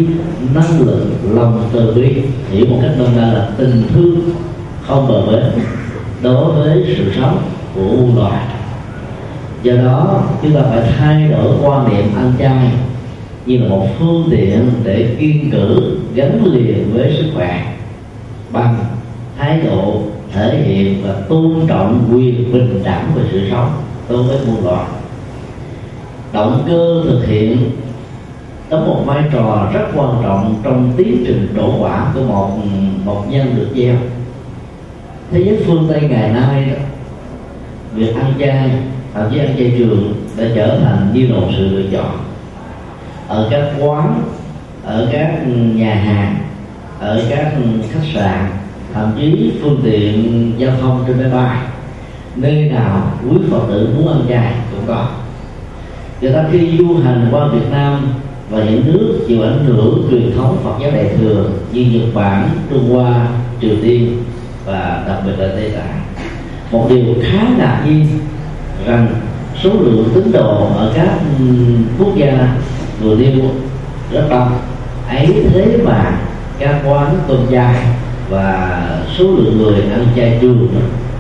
năng 0.55 0.79
lực 0.79 1.05
lòng 1.29 1.69
từ 1.73 1.93
bi, 1.95 2.21
hiểu 2.51 2.65
một 2.65 2.79
cách 2.81 2.91
đơn 2.99 3.09
giản 3.15 3.33
là 3.33 3.49
tình 3.57 3.83
thương 3.93 4.19
không 4.87 5.07
bờ 5.07 5.31
bến 5.31 5.43
đối 6.21 6.51
với 6.51 6.95
sự 6.97 7.11
sống 7.15 7.52
của 7.75 7.81
muôn 7.81 8.17
loài 8.17 8.45
do 9.63 9.73
đó 9.73 10.23
chúng 10.41 10.53
ta 10.53 10.61
phải 10.61 10.81
thay 10.97 11.27
đổi 11.27 11.57
quan 11.63 11.89
niệm 11.89 12.15
ăn 12.15 12.33
chay 12.39 12.71
như 13.45 13.57
là 13.57 13.69
một 13.69 13.87
phương 13.99 14.27
tiện 14.31 14.71
để 14.83 15.15
kiên 15.19 15.51
cử 15.51 15.97
gắn 16.15 16.45
liền 16.45 16.93
với 16.93 17.15
sức 17.17 17.31
khỏe 17.35 17.75
bằng 18.51 18.75
thái 19.37 19.59
độ 19.61 20.01
thể 20.33 20.57
hiện 20.57 21.03
và 21.03 21.13
tôn 21.29 21.67
trọng 21.67 22.09
quyền 22.11 22.53
bình 22.53 22.81
đẳng 22.83 23.11
về 23.15 23.23
sự 23.31 23.41
sống 23.51 23.71
đối 24.09 24.23
với 24.23 24.37
muôn 24.47 24.65
loài 24.65 24.85
động 26.33 26.63
cơ 26.67 27.03
thực 27.03 27.25
hiện 27.27 27.71
đóng 28.69 28.87
một 28.87 29.03
vai 29.05 29.23
trò 29.33 29.69
rất 29.73 29.85
quan 29.95 30.15
trọng 30.23 30.55
trong 30.63 30.93
tiến 30.97 31.23
trình 31.25 31.47
đổ 31.55 31.73
quả 31.79 32.11
của 32.13 32.21
một 32.21 32.49
một 33.05 33.23
nhân 33.29 33.55
được 33.55 33.67
gieo. 33.75 33.95
Thế 35.31 35.43
giới 35.45 35.63
phương 35.65 35.87
tây 35.89 36.01
ngày 36.01 36.29
nay 36.29 36.65
đó, 36.65 36.75
việc 37.95 38.15
ăn 38.15 38.33
chay 38.39 38.71
thậm 39.13 39.29
chí 39.31 39.39
ăn 39.39 39.55
chay 39.57 39.73
trường 39.77 40.13
đã 40.37 40.43
trở 40.55 40.79
thành 40.79 41.11
như 41.13 41.27
một 41.35 41.47
sự 41.57 41.69
lựa 41.69 41.89
chọn. 41.91 42.17
Ở 43.27 43.47
các 43.51 43.63
quán 43.79 44.23
ở 44.83 45.07
các 45.11 45.47
nhà 45.75 45.95
hàng 45.95 46.35
ở 46.99 47.23
các 47.29 47.53
khách 47.91 48.07
sạn 48.13 48.45
thậm 48.93 49.11
chí 49.17 49.51
phương 49.61 49.81
tiện 49.83 50.51
giao 50.57 50.71
thông 50.81 51.03
trên 51.07 51.17
máy 51.17 51.29
bay 51.29 51.57
nơi 52.35 52.69
nào 52.73 53.13
quý 53.29 53.37
phật 53.51 53.61
tử 53.67 53.93
muốn 53.97 54.07
ăn 54.07 54.21
chay 54.29 54.53
cũng 54.71 54.87
có. 54.87 55.07
Người 56.21 56.31
ta 56.33 56.45
khi 56.51 56.77
du 56.77 56.97
hành 57.03 57.27
qua 57.31 57.47
Việt 57.47 57.71
Nam 57.71 58.07
và 58.49 58.63
những 58.63 58.83
nước 58.85 59.25
chịu 59.27 59.41
ảnh 59.41 59.65
hưởng 59.65 60.07
truyền 60.11 60.31
thống 60.35 60.57
Phật 60.63 60.73
giáo 60.81 60.91
Đại 60.91 61.09
thừa 61.17 61.49
như 61.71 61.81
Nhật 61.81 62.13
Bản, 62.13 62.49
Trung 62.69 62.89
Hoa, 62.89 63.27
Triều 63.61 63.75
Tiên 63.81 64.23
và 64.65 65.03
đặc 65.07 65.17
biệt 65.25 65.33
là 65.37 65.47
Tây 65.55 65.69
Tạng 65.69 66.02
một 66.73 66.89
điều 66.89 67.15
khá 67.23 67.43
ngạc 67.57 67.83
nhiên 67.85 68.05
rằng 68.85 69.07
số 69.63 69.69
lượng 69.69 70.09
tín 70.15 70.31
đồ 70.31 70.67
ở 70.77 70.91
các 70.95 71.09
quốc 71.99 72.15
gia 72.15 72.55
vừa 73.01 73.15
nêu 73.15 73.41
rất 74.11 74.27
đông. 74.29 74.51
Ấy 75.09 75.27
thế 75.53 75.77
mà 75.85 76.11
các 76.59 76.81
quán 76.87 77.15
tôn 77.27 77.39
giáo 77.49 77.73
và 78.29 78.81
số 79.17 79.23
lượng 79.23 79.57
người 79.57 79.81
ăn 79.81 80.07
chay 80.15 80.37
trường 80.41 80.67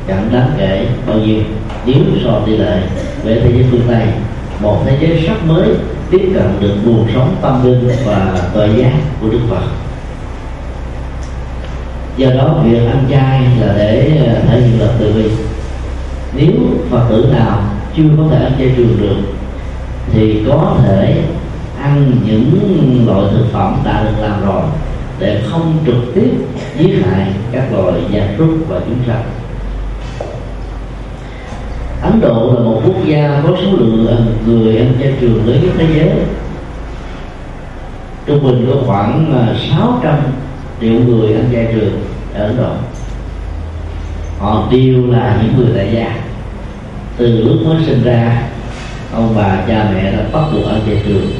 chẳng 0.07 0.29
đáng 0.33 0.51
kể 0.57 0.87
bao 1.07 1.17
nhiêu. 1.17 1.39
Nếu 1.85 1.95
so 2.23 2.39
tỷ 2.45 2.57
lệ 2.57 2.81
về 3.23 3.41
thế 3.43 3.51
giới 3.53 3.65
phương 3.71 3.81
tây, 3.87 4.07
một 4.61 4.83
thế 4.85 4.97
giới 5.01 5.23
sắp 5.27 5.37
mới 5.47 5.69
tiếp 6.11 6.31
cận 6.33 6.47
được 6.59 6.75
nguồn 6.85 7.07
sống 7.13 7.35
tâm 7.41 7.65
linh 7.65 7.89
và 8.05 8.37
tội 8.53 8.69
giác 8.77 8.91
của 9.21 9.29
đức 9.29 9.39
phật 9.49 9.61
do 12.17 12.29
đó 12.29 12.55
việc 12.63 12.87
ăn 12.87 13.05
chay 13.09 13.41
là 13.59 13.73
để 13.77 14.21
ờ, 14.27 14.41
thể 14.47 14.61
hiện 14.61 14.79
lòng 14.79 14.95
từ 14.99 15.13
bi. 15.13 15.29
Nếu 16.35 16.51
phật 16.89 17.05
tử 17.09 17.29
nào 17.33 17.63
chưa 17.97 18.03
có 18.17 18.23
thể 18.31 18.43
ăn 18.43 18.51
chay 18.57 18.73
trường 18.77 18.97
được, 19.01 19.15
thì 20.11 20.43
có 20.47 20.75
thể 20.83 21.21
ăn 21.81 22.11
những 22.25 23.03
loại 23.07 23.25
thực 23.31 23.45
phẩm 23.51 23.77
đã 23.85 24.03
được 24.03 24.21
làm 24.21 24.45
rồi 24.45 24.63
để 25.19 25.41
không 25.45 25.77
trực 25.85 26.15
tiếp 26.15 26.31
giết 26.77 27.03
hại 27.05 27.27
các 27.51 27.73
loài 27.73 28.01
gia 28.11 28.27
súc 28.37 28.49
và 28.67 28.79
chúng 28.85 28.99
sanh. 29.07 29.23
Ấn 32.01 32.21
Độ 32.21 32.53
là 32.53 32.59
một 32.59 32.81
quốc 32.85 33.05
gia 33.05 33.41
có 33.43 33.49
số 33.61 33.77
lượng 33.77 34.07
ờ, 34.07 34.17
người 34.45 34.77
ăn 34.77 34.93
chay 34.99 35.13
trường 35.21 35.47
lớn 35.47 35.59
nhất 35.63 35.71
thế 35.77 35.85
giới. 35.95 36.09
Trung 38.25 38.43
bình 38.43 38.67
có 38.69 38.81
khoảng 38.87 39.33
ờ, 39.47 39.55
600 39.69 40.17
triệu 40.83 40.99
người 40.99 41.33
ăn 41.33 41.49
chay 41.53 41.67
trường, 41.73 42.01
ở 42.33 42.45
Ấn 42.45 42.57
Độ 42.57 42.71
họ 44.39 44.67
đều 44.71 45.07
là 45.07 45.41
những 45.43 45.57
người 45.57 45.73
tại 45.75 45.89
gia. 45.93 46.15
Từ 47.17 47.43
lúc 47.43 47.57
mới 47.65 47.85
sinh 47.85 48.03
ra, 48.03 48.43
ông 49.13 49.33
bà 49.35 49.63
cha 49.67 49.89
mẹ 49.93 50.11
đã 50.11 50.25
bắt 50.33 50.43
buộc 50.53 50.65
ăn 50.65 50.81
chay 50.85 51.01
trường. 51.05 51.31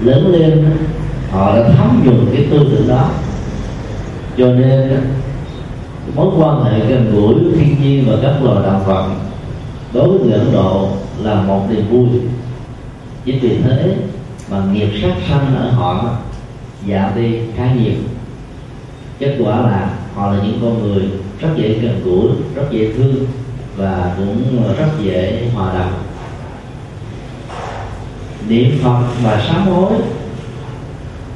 Lớn 0.00 0.32
lên, 0.32 0.70
họ 1.30 1.56
đã 1.56 1.68
thấm 1.76 2.02
nhuần 2.04 2.26
cái 2.32 2.46
tư 2.50 2.58
tưởng 2.58 2.88
đó. 2.88 3.10
Cho 4.38 4.46
nên, 4.46 5.00
mối 6.14 6.26
quan 6.38 6.64
hệ 6.64 6.80
gần 6.88 7.12
gũi 7.14 7.34
thiên 7.34 7.76
nhiên 7.82 8.04
và 8.10 8.16
các 8.22 8.42
loài 8.42 8.62
động 8.62 8.84
vật 8.86 9.08
đối 9.92 10.08
với 10.08 10.18
người 10.18 10.38
ấn 10.38 10.52
độ 10.52 10.88
là 11.22 11.34
một 11.34 11.66
niềm 11.70 11.84
vui. 11.90 12.08
Chính 13.24 13.40
vì 13.40 13.58
thế 13.64 13.96
mà 14.50 14.58
nghiệp 14.72 14.88
sát 15.02 15.14
sanh 15.28 15.56
ở 15.56 15.70
họ 15.70 16.04
giảm 16.88 17.10
đi 17.16 17.38
khá 17.56 17.72
nhiều 17.74 17.94
kết 19.18 19.36
quả 19.40 19.60
là 19.60 19.90
họ 20.14 20.32
là 20.32 20.42
những 20.42 20.58
con 20.62 20.82
người 20.82 21.04
rất 21.40 21.48
dễ 21.56 21.68
gần 21.68 22.00
gũi, 22.04 22.28
rất 22.54 22.62
dễ 22.70 22.92
thương 22.92 23.26
và 23.76 24.14
cũng 24.16 24.62
rất 24.78 24.88
dễ 25.02 25.48
hòa 25.54 25.74
đồng. 25.74 25.92
Niệm 28.48 28.78
phật 28.82 29.00
và 29.22 29.44
sám 29.48 29.66
hối 29.66 29.92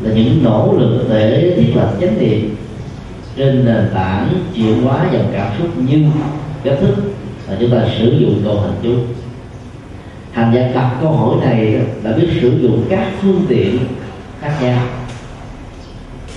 là 0.00 0.14
những 0.14 0.44
nỗ 0.44 0.74
lực 0.78 1.06
để 1.10 1.54
thiết 1.56 1.76
lập 1.76 1.94
chánh 2.00 2.18
niệm 2.18 2.56
trên 3.36 3.64
nền 3.64 3.90
tảng 3.94 4.28
chuyển 4.54 4.82
hóa 4.82 5.08
dòng 5.12 5.30
cảm 5.32 5.52
xúc 5.58 5.68
như 5.76 6.04
cách 6.64 6.78
thức 6.80 6.94
là 7.48 7.56
chúng 7.60 7.70
ta 7.70 7.86
sử 7.98 8.18
dụng 8.20 8.40
câu 8.44 8.60
hình 8.60 8.74
chú 8.82 8.94
hành 10.32 10.54
giả 10.54 10.70
đặt 10.74 10.96
câu 11.00 11.12
hỏi 11.12 11.36
này 11.40 11.80
đã 12.02 12.12
biết 12.12 12.28
sử 12.40 12.58
dụng 12.62 12.84
các 12.88 13.08
phương 13.22 13.46
tiện 13.48 13.78
khác 14.40 14.52
nhau 14.62 14.86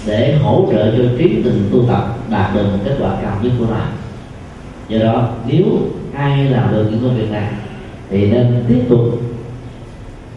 để 0.06 0.38
hỗ 0.44 0.68
trợ 0.72 0.92
cho 0.98 1.04
trí 1.18 1.42
tình 1.44 1.70
tu 1.72 1.86
tập 1.88 2.18
đạt 2.30 2.56
được 2.56 2.64
một 2.64 2.80
kết 2.86 2.96
quả 3.00 3.18
cao 3.22 3.38
nhất 3.42 3.52
của 3.60 3.66
nó 3.70 3.80
do 4.88 5.00
đó, 5.00 5.30
nếu 5.48 5.64
ai 6.14 6.46
làm 6.46 6.72
được 6.72 6.88
những 6.92 7.02
công 7.02 7.18
việc 7.18 7.32
này, 7.32 7.48
thì 8.10 8.32
nên 8.32 8.64
tiếp 8.68 8.82
tục 8.90 9.22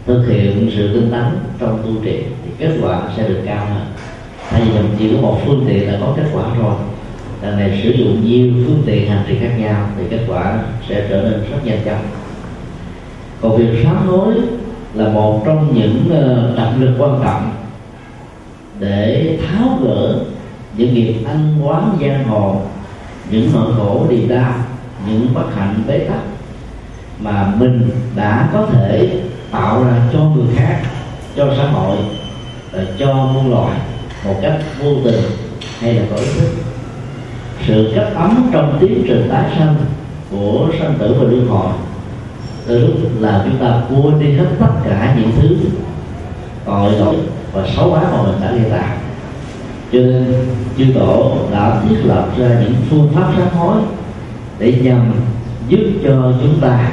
thực 0.07 0.27
hiện 0.29 0.71
sự 0.77 0.93
tinh 0.93 1.11
tấn 1.11 1.25
trong 1.59 1.83
tu 1.83 2.05
trì, 2.05 2.23
thì 2.45 2.51
kết 2.59 2.71
quả 2.83 3.03
sẽ 3.17 3.29
được 3.29 3.41
cao 3.47 3.67
hơn. 3.67 3.87
Tại 4.51 4.61
vì 4.61 4.73
mình 4.73 4.97
chỉ 4.99 5.13
có 5.13 5.21
một 5.23 5.41
phương 5.47 5.65
tiện 5.69 5.93
là 5.93 5.99
có 6.01 6.13
kết 6.17 6.25
quả 6.33 6.45
rồi, 6.63 6.75
lần 7.43 7.59
này 7.59 7.81
sử 7.83 7.91
dụng 7.91 8.25
nhiều 8.25 8.53
phương 8.67 8.83
tiện 8.87 9.11
hành 9.11 9.25
trì 9.29 9.39
khác 9.39 9.55
nhau, 9.59 9.89
thì 9.97 10.05
kết 10.11 10.21
quả 10.29 10.59
sẽ 10.89 11.07
trở 11.11 11.23
nên 11.23 11.41
rất 11.51 11.59
nhanh 11.65 11.81
chóng. 11.85 12.03
Còn 13.41 13.57
việc 13.57 13.85
sám 13.85 14.09
hối 14.09 14.35
là 14.95 15.09
một 15.09 15.43
trong 15.47 15.75
những 15.75 16.05
ờ, 16.11 16.53
đặc 16.57 16.69
lực 16.81 16.95
quan 16.99 17.21
trọng 17.25 17.51
để 18.79 19.39
tháo 19.47 19.79
gỡ 19.83 20.19
những 20.77 20.95
nghiệp 20.95 21.15
ăn 21.27 21.59
quán 21.63 21.99
giang 22.01 22.25
hồ, 22.25 22.63
những 23.31 23.51
nỗi 23.55 23.73
khổ 23.77 24.07
đi 24.11 24.27
đau 24.29 24.55
những 25.07 25.35
bất 25.35 25.55
hạnh 25.57 25.83
bế 25.89 25.99
tắc 25.99 26.21
mà 27.21 27.55
mình 27.59 27.91
đã 28.17 28.49
có 28.53 28.67
thể 28.73 29.21
tạo 29.51 29.85
ra 29.85 30.09
cho 30.13 30.19
người 30.19 30.47
khác, 30.57 30.83
cho 31.37 31.55
xã 31.57 31.65
hội 31.65 31.97
và 32.73 32.85
cho 32.99 33.15
muôn 33.15 33.51
loài 33.51 33.79
một 34.25 34.35
cách 34.43 34.61
vô 34.83 34.95
tình 35.05 35.21
hay 35.81 35.95
là 35.95 36.03
có 36.11 36.17
ý 36.17 36.27
thức. 36.39 36.49
Sự 37.67 37.93
cấp 37.95 38.09
ấm 38.15 38.51
trong 38.53 38.79
tiến 38.81 39.05
trình 39.09 39.29
tái 39.31 39.45
sanh 39.59 39.75
của 40.31 40.69
sanh 40.79 40.95
tử 40.99 41.17
và 41.19 41.25
luân 41.25 41.47
hồi 41.49 41.73
từ 42.67 42.79
lúc 42.79 42.97
là 43.21 43.43
chúng 43.45 43.59
ta 43.59 43.81
quên 43.91 44.19
đi 44.21 44.33
hết 44.33 44.47
tất 44.61 44.73
cả 44.85 45.17
những 45.19 45.31
thứ 45.41 45.57
tội 46.65 46.93
lỗi 46.93 47.17
và 47.57 47.69
xấu 47.77 47.91
hóa 47.91 48.03
mà 48.13 48.23
mình 48.23 48.41
đã 48.41 48.53
gây 48.53 48.71
tạo 48.71 48.97
cho 49.93 49.99
nên 49.99 50.35
chư 50.79 50.85
tổ 50.95 51.37
đã 51.53 51.81
thiết 51.89 51.97
lập 52.05 52.29
ra 52.39 52.49
những 52.61 52.75
phương 52.91 53.09
pháp 53.15 53.33
sám 53.37 53.49
hối 53.49 53.77
để 54.59 54.73
nhằm 54.83 55.13
giúp 55.69 55.81
cho 56.05 56.33
chúng 56.43 56.61
ta 56.61 56.91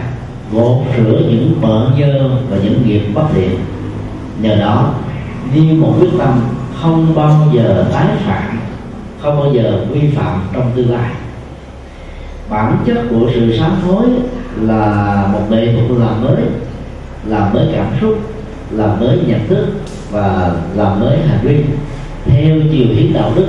gột 0.53 0.77
rửa 0.97 1.19
những 1.29 1.61
mỡ 1.61 1.91
dơ 1.99 2.29
và 2.49 2.57
những 2.63 2.87
nghiệp 2.87 3.01
bất 3.13 3.23
thiện. 3.33 3.59
Nhờ 4.41 4.55
đó, 4.55 4.93
như 5.55 5.73
một 5.73 5.93
quyết 5.99 6.09
tâm 6.19 6.41
không 6.81 7.15
bao 7.15 7.47
giờ 7.53 7.85
tái 7.93 8.07
phạm, 8.25 8.59
không 9.21 9.39
bao 9.39 9.53
giờ 9.53 9.85
vi 9.91 10.09
phạm 10.09 10.41
trong 10.53 10.71
tương 10.75 10.91
lai. 10.91 11.11
Bản 12.49 12.77
chất 12.85 12.97
của 13.09 13.29
sự 13.33 13.57
sám 13.57 13.71
hối 13.87 14.05
là 14.61 15.27
một 15.33 15.41
nghệ 15.49 15.73
thuật 15.73 15.99
làm 15.99 16.23
mới 16.23 16.43
làm 17.25 17.53
mới 17.53 17.67
cảm 17.73 17.87
xúc 18.01 18.17
làm 18.71 18.99
mới 18.99 19.19
nhận 19.27 19.47
thức 19.47 19.65
và 20.13 20.51
làm 20.75 20.99
mới 20.99 21.17
hành 21.17 21.39
vi 21.41 21.63
theo 22.25 22.55
chiều 22.71 22.87
hướng 22.95 23.13
đạo 23.13 23.31
đức 23.35 23.47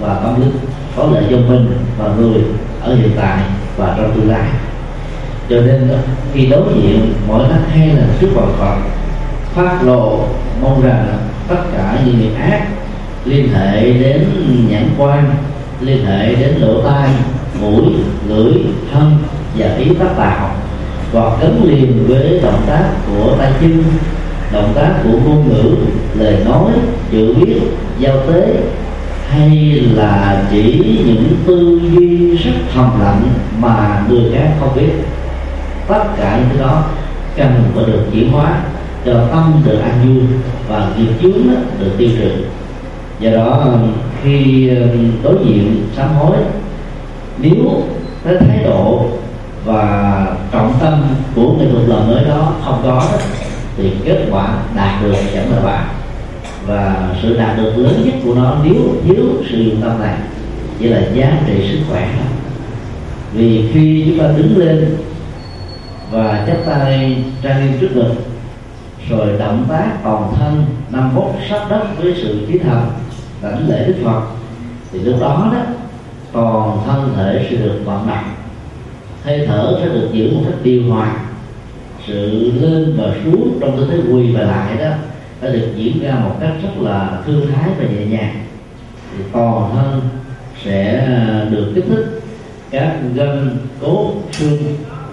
và 0.00 0.14
tâm 0.14 0.40
linh, 0.40 0.52
có 0.96 1.08
lợi 1.12 1.24
cho 1.30 1.36
mình 1.36 1.78
và 1.98 2.08
người 2.18 2.42
ở 2.80 2.94
hiện 2.94 3.10
tại 3.16 3.38
và 3.76 3.94
trong 3.96 4.12
tương 4.14 4.30
lai. 4.30 4.46
Cho 5.50 5.56
nên 5.56 5.90
khi 6.34 6.46
đối 6.46 6.62
diện 6.82 7.12
mỗi 7.28 7.44
tháng 7.50 7.62
hai 7.68 7.88
lần 7.88 8.08
trước 8.20 8.28
vào 8.34 8.46
Phật 8.58 8.76
phát 9.54 9.82
lộ 9.82 10.24
mong 10.62 10.82
rằng 10.82 11.18
tất 11.48 11.60
cả 11.76 11.98
những 12.04 12.16
việc 12.16 12.34
ác 12.40 12.66
liên 13.24 13.48
hệ 13.48 13.92
đến 13.92 14.26
nhãn 14.70 14.88
quan, 14.98 15.34
liên 15.80 16.04
hệ 16.06 16.34
đến 16.34 16.54
lỗ 16.60 16.82
tai, 16.82 17.10
mũi, 17.60 17.84
lưỡi, 18.28 18.52
thân 18.92 19.16
và 19.56 19.74
ý 19.76 19.94
tác 19.94 20.16
tạo 20.16 20.54
và 21.12 21.36
gắn 21.40 21.64
liền 21.64 22.04
với 22.08 22.40
động 22.42 22.62
tác 22.66 22.84
của 23.06 23.36
tay 23.38 23.52
chân 23.60 23.84
động 24.52 24.72
tác 24.74 24.94
của 25.04 25.18
ngôn 25.24 25.48
ngữ, 25.48 25.76
lời 26.18 26.36
nói, 26.44 26.72
chữ 27.12 27.34
viết, 27.34 27.60
giao 27.98 28.16
tế, 28.26 28.54
hay 29.28 29.50
là 29.94 30.42
chỉ 30.50 30.98
những 31.06 31.36
tư 31.46 31.80
duy 31.82 32.36
rất 32.36 32.52
thầm 32.74 33.00
lặng 33.00 33.22
mà 33.58 34.02
người 34.08 34.32
khác 34.34 34.50
không 34.60 34.76
biết. 34.76 34.92
Tất 35.88 36.04
cả 36.16 36.36
những 36.38 36.48
cái 36.48 36.68
đó 36.68 36.84
cần 37.36 37.62
phải 37.74 37.84
được 37.84 38.02
chuyển 38.12 38.32
hóa 38.32 38.60
cho 39.04 39.12
tâm 39.32 39.62
được 39.64 39.78
an 39.82 39.98
vui 40.04 40.22
và 40.68 40.88
nghiệp 40.96 41.12
chướng 41.22 41.48
được 41.80 41.90
tiêu 41.98 42.08
trừ. 42.18 42.30
Do 43.20 43.30
đó, 43.30 43.72
khi 44.22 44.68
um, 44.68 45.12
đối 45.22 45.34
diện 45.44 45.86
sám 45.96 46.08
hối, 46.14 46.36
nếu 47.38 47.82
cái 48.24 48.34
thái 48.40 48.64
độ 48.64 49.06
và 49.64 50.26
trọng 50.52 50.72
tâm 50.80 51.02
của 51.34 51.52
nghệ 51.58 51.66
thuật 51.72 51.88
lời 51.88 52.00
mới 52.08 52.24
đó 52.24 52.52
không 52.64 52.80
có 52.84 53.02
thì 53.76 53.92
kết 54.04 54.26
quả 54.30 54.58
đạt 54.76 55.02
được 55.02 55.14
chẳng 55.34 55.52
là 55.52 55.60
bạn 55.60 55.84
và 56.66 57.08
sự 57.22 57.36
đạt 57.38 57.56
được 57.56 57.72
lớn 57.76 58.02
nhất 58.04 58.14
của 58.24 58.34
nó 58.34 58.56
nếu 58.64 58.74
thiếu 59.04 59.24
sự 59.50 59.58
dụng 59.58 59.80
tâm 59.80 60.00
này, 60.00 60.14
chỉ 60.78 60.88
là 60.88 61.02
giá 61.14 61.40
trị 61.46 61.68
sức 61.70 61.78
khỏe 61.88 62.08
vì 63.32 63.70
khi 63.72 64.04
chúng 64.06 64.18
ta 64.18 64.32
đứng 64.36 64.56
lên 64.56 64.96
và 66.10 66.44
chắp 66.46 66.56
tay 66.66 67.24
trang 67.42 67.66
nghiêm 67.66 67.78
trước 67.80 67.96
ngực, 67.96 68.14
rồi 69.08 69.26
động 69.38 69.66
tác 69.68 69.92
toàn 70.04 70.32
thân 70.38 70.64
năm 70.90 71.10
phút 71.14 71.36
sát 71.50 71.66
đất 71.70 71.82
với 71.98 72.14
sự 72.22 72.46
trí 72.48 72.58
thần, 72.58 72.90
đảnh 73.42 73.68
lễ 73.68 73.84
đức 73.86 73.94
phật, 74.04 74.20
thì 74.92 74.98
lúc 74.98 75.20
đó 75.20 75.50
đó, 75.52 75.60
toàn 76.32 76.78
thân 76.86 77.12
thể 77.16 77.46
sẽ 77.50 77.56
được 77.56 77.80
vận 77.84 78.06
động, 78.06 78.34
hơi 79.24 79.46
thở 79.46 79.78
sẽ 79.80 79.88
được 79.88 80.08
giữ 80.12 80.30
một 80.34 80.42
cách 80.44 80.58
điều 80.62 80.82
hòa 80.92 81.14
sự 82.06 82.52
lên 82.60 82.94
và 82.96 83.14
xuống 83.24 83.58
trong 83.60 83.76
tư 83.76 83.86
thế 83.90 84.12
quỳ 84.12 84.32
và 84.32 84.40
lại 84.40 84.76
đó, 84.76 84.90
đã 85.42 85.48
được 85.48 85.68
diễn 85.76 86.02
ra 86.02 86.14
một 86.14 86.36
cách 86.40 86.52
rất 86.62 86.82
là 86.82 87.22
thư 87.26 87.44
thái 87.44 87.70
và 87.78 87.84
nhẹ 87.84 88.06
nhàng. 88.06 88.34
Thì 89.12 89.24
toàn 89.32 89.70
thân 89.74 90.00
sẽ 90.64 91.06
được 91.50 91.72
kích 91.74 91.84
thích, 91.88 92.20
các 92.70 92.96
gân, 93.14 93.56
cốt, 93.80 94.12
xương 94.32 94.58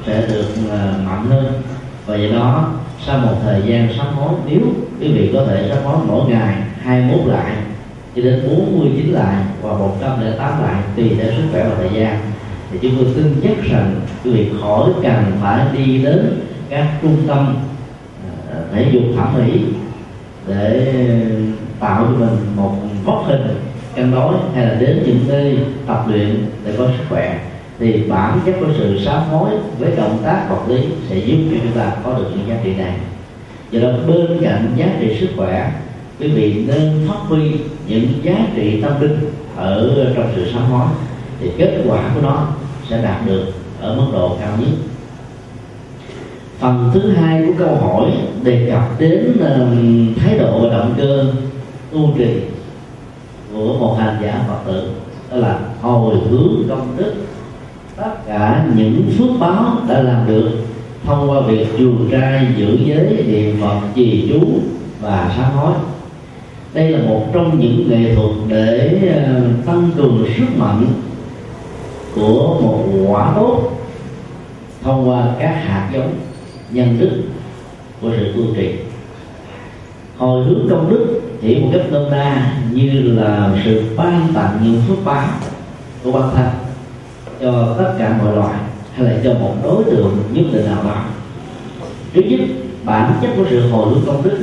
sẽ 0.05 0.27
được 0.27 0.45
à, 0.71 0.93
mạnh 1.05 1.25
hơn. 1.29 1.61
Và 2.05 2.15
do 2.15 2.29
đó, 2.29 2.73
sau 3.05 3.19
một 3.19 3.35
thời 3.43 3.61
gian 3.65 3.89
sám 3.97 4.07
hối, 4.15 4.33
nếu 4.47 4.61
quý 4.99 5.11
vị 5.11 5.29
có 5.33 5.45
thể 5.45 5.69
sám 5.69 5.83
hối 5.83 5.97
mỗi 6.07 6.29
ngày 6.29 6.55
hai 6.81 7.01
mốt 7.01 7.27
lại, 7.27 7.55
cho 8.15 8.21
đến 8.21 8.47
49 8.47 9.13
lại 9.13 9.35
và 9.61 9.73
108 9.73 10.61
lại, 10.61 10.83
tùy 10.95 11.11
theo 11.19 11.31
sức 11.31 11.43
khỏe 11.51 11.63
và 11.69 11.75
thời 11.77 11.99
gian, 11.99 12.19
thì 12.71 12.79
chúng 12.81 12.91
tôi 12.95 13.13
tin 13.15 13.35
chắc 13.43 13.71
rằng 13.71 13.95
quý 14.23 14.31
vị 14.31 14.49
khỏi 14.61 14.89
cần 15.03 15.23
phải 15.41 15.65
đi 15.77 15.97
đến 15.97 16.48
các 16.69 16.87
trung 17.01 17.17
tâm 17.27 17.55
ờ, 18.51 18.63
thể 18.73 18.89
dục 18.91 19.03
thẩm 19.15 19.33
mỹ 19.37 19.61
để 20.47 20.93
tạo 21.79 22.03
cho 22.03 22.25
mình 22.25 22.37
một 22.55 22.75
vóc 23.05 23.23
hình 23.27 23.47
cân 23.95 24.11
đối 24.11 24.33
hay 24.55 24.65
là 24.65 24.73
đến 24.73 25.03
những 25.05 25.19
nơi 25.27 25.57
tập 25.87 26.05
luyện 26.07 26.45
để 26.65 26.73
có 26.77 26.87
sức 26.97 27.03
khỏe, 27.09 27.39
thì 27.79 28.03
bản 28.09 28.39
chất 28.45 28.55
của 28.59 28.67
sự 28.77 28.99
sám 29.05 29.21
hối 29.29 29.49
với 29.79 29.91
động 29.95 30.17
tác 30.23 30.47
vật 30.49 30.61
lý 30.67 30.81
sẽ 31.09 31.17
giúp 31.17 31.37
cho 31.51 31.57
chúng 31.63 31.71
ta 31.71 31.91
có 32.03 32.13
được 32.13 32.31
những 32.31 32.47
giá 32.49 32.55
trị 32.63 32.75
này. 32.75 32.93
Do 33.71 33.79
đó, 33.79 33.89
bên 34.07 34.39
cạnh 34.41 34.73
giá 34.75 34.85
trị 34.99 35.17
sức 35.19 35.29
khỏe, 35.37 35.71
quý 36.19 36.27
vị 36.27 36.65
nên 36.67 37.07
phát 37.07 37.19
huy 37.27 37.51
những 37.87 38.07
giá 38.23 38.33
trị 38.55 38.81
tâm 38.81 39.01
linh 39.01 39.17
ở 39.55 40.13
trong 40.15 40.31
sự 40.35 40.51
sám 40.53 40.63
hối, 40.63 40.87
thì 41.39 41.51
kết 41.57 41.81
quả 41.87 42.11
của 42.15 42.21
nó 42.21 42.47
sẽ 42.89 43.01
đạt 43.03 43.25
được 43.25 43.45
ở 43.81 43.95
mức 43.95 44.05
độ 44.13 44.37
cao 44.41 44.51
nhất 44.59 44.69
phần 46.59 46.89
thứ 46.93 47.11
hai 47.11 47.43
của 47.45 47.53
câu 47.57 47.75
hỏi 47.75 48.11
đề 48.43 48.69
cập 48.71 48.99
đến 48.99 49.31
uh, 49.33 50.17
thái 50.17 50.37
độ 50.37 50.59
và 50.59 50.77
động 50.77 50.93
cơ 50.97 51.25
tu 51.91 52.13
trì 52.17 52.41
của 53.53 53.73
một 53.79 53.95
hành 53.99 54.17
giả 54.23 54.45
phật 54.47 54.71
tử. 54.71 54.89
Đó 55.31 55.37
là 55.37 55.59
hồi 55.81 56.15
hướng 56.29 56.63
công 56.69 56.87
đức. 56.97 57.13
Tất 57.95 58.25
cả 58.27 58.65
những 58.75 59.09
phước 59.17 59.29
báo 59.39 59.77
đã 59.89 60.01
làm 60.01 60.27
được 60.27 60.49
thông 61.05 61.29
qua 61.29 61.41
việc 61.41 61.67
chuồng 61.77 62.09
trai 62.11 62.47
giữ 62.57 62.77
giới 62.85 63.23
niệm 63.27 63.61
phật 63.61 63.79
trì 63.95 64.29
chú 64.29 64.47
và 65.01 65.33
sám 65.37 65.51
hối. 65.51 65.73
Đây 66.73 66.89
là 66.89 66.99
một 67.09 67.25
trong 67.33 67.59
những 67.59 67.89
nghệ 67.89 68.15
thuật 68.15 68.31
để 68.47 68.99
tăng 69.65 69.91
cường 69.97 70.25
sức 70.37 70.57
mạnh 70.57 70.85
của 72.15 72.57
một 72.61 72.83
quả 73.07 73.33
tốt 73.35 73.71
thông 74.83 75.09
qua 75.09 75.23
các 75.39 75.51
hạt 75.51 75.89
giống 75.93 76.13
nhân 76.71 76.97
đức 76.99 77.21
của 78.01 78.09
sự 78.17 78.33
tu 78.33 78.55
trì 78.55 78.75
hồi 80.17 80.45
hướng 80.45 80.67
công 80.69 80.89
đức 80.89 81.21
chỉ 81.41 81.59
một 81.59 81.69
cách 81.73 81.81
đơn 81.91 82.11
na 82.11 82.53
như 82.71 83.01
là 83.01 83.49
sự 83.65 83.83
ban 83.97 84.27
tặng 84.33 84.59
những 84.63 84.81
phước 84.87 85.05
báo 85.05 85.27
của 86.03 86.11
bản 86.11 86.29
thân 86.35 86.47
cho 87.41 87.75
tất 87.77 87.93
cả 87.99 88.17
mọi 88.23 88.35
loài 88.35 88.59
hay 88.93 89.05
là 89.05 89.19
cho 89.23 89.33
một 89.33 89.55
đối 89.63 89.83
tượng 89.83 90.17
nhất 90.31 90.45
định 90.53 90.65
nào 90.65 90.83
đó. 90.83 91.03
Thứ 92.13 92.21
nhất, 92.21 92.39
bản 92.83 93.13
chất 93.21 93.29
của 93.37 93.45
sự 93.49 93.69
hồi 93.69 93.89
hướng 93.89 94.05
công 94.05 94.23
đức 94.23 94.37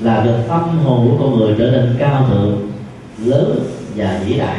là 0.00 0.24
được 0.24 0.36
tâm 0.48 0.78
hồn 0.84 1.08
của 1.10 1.24
con 1.24 1.38
người 1.38 1.54
trở 1.58 1.70
nên 1.70 1.96
cao 1.98 2.26
thượng, 2.28 2.70
lớn 3.24 3.58
và 3.96 4.20
vĩ 4.26 4.38
đại. 4.38 4.58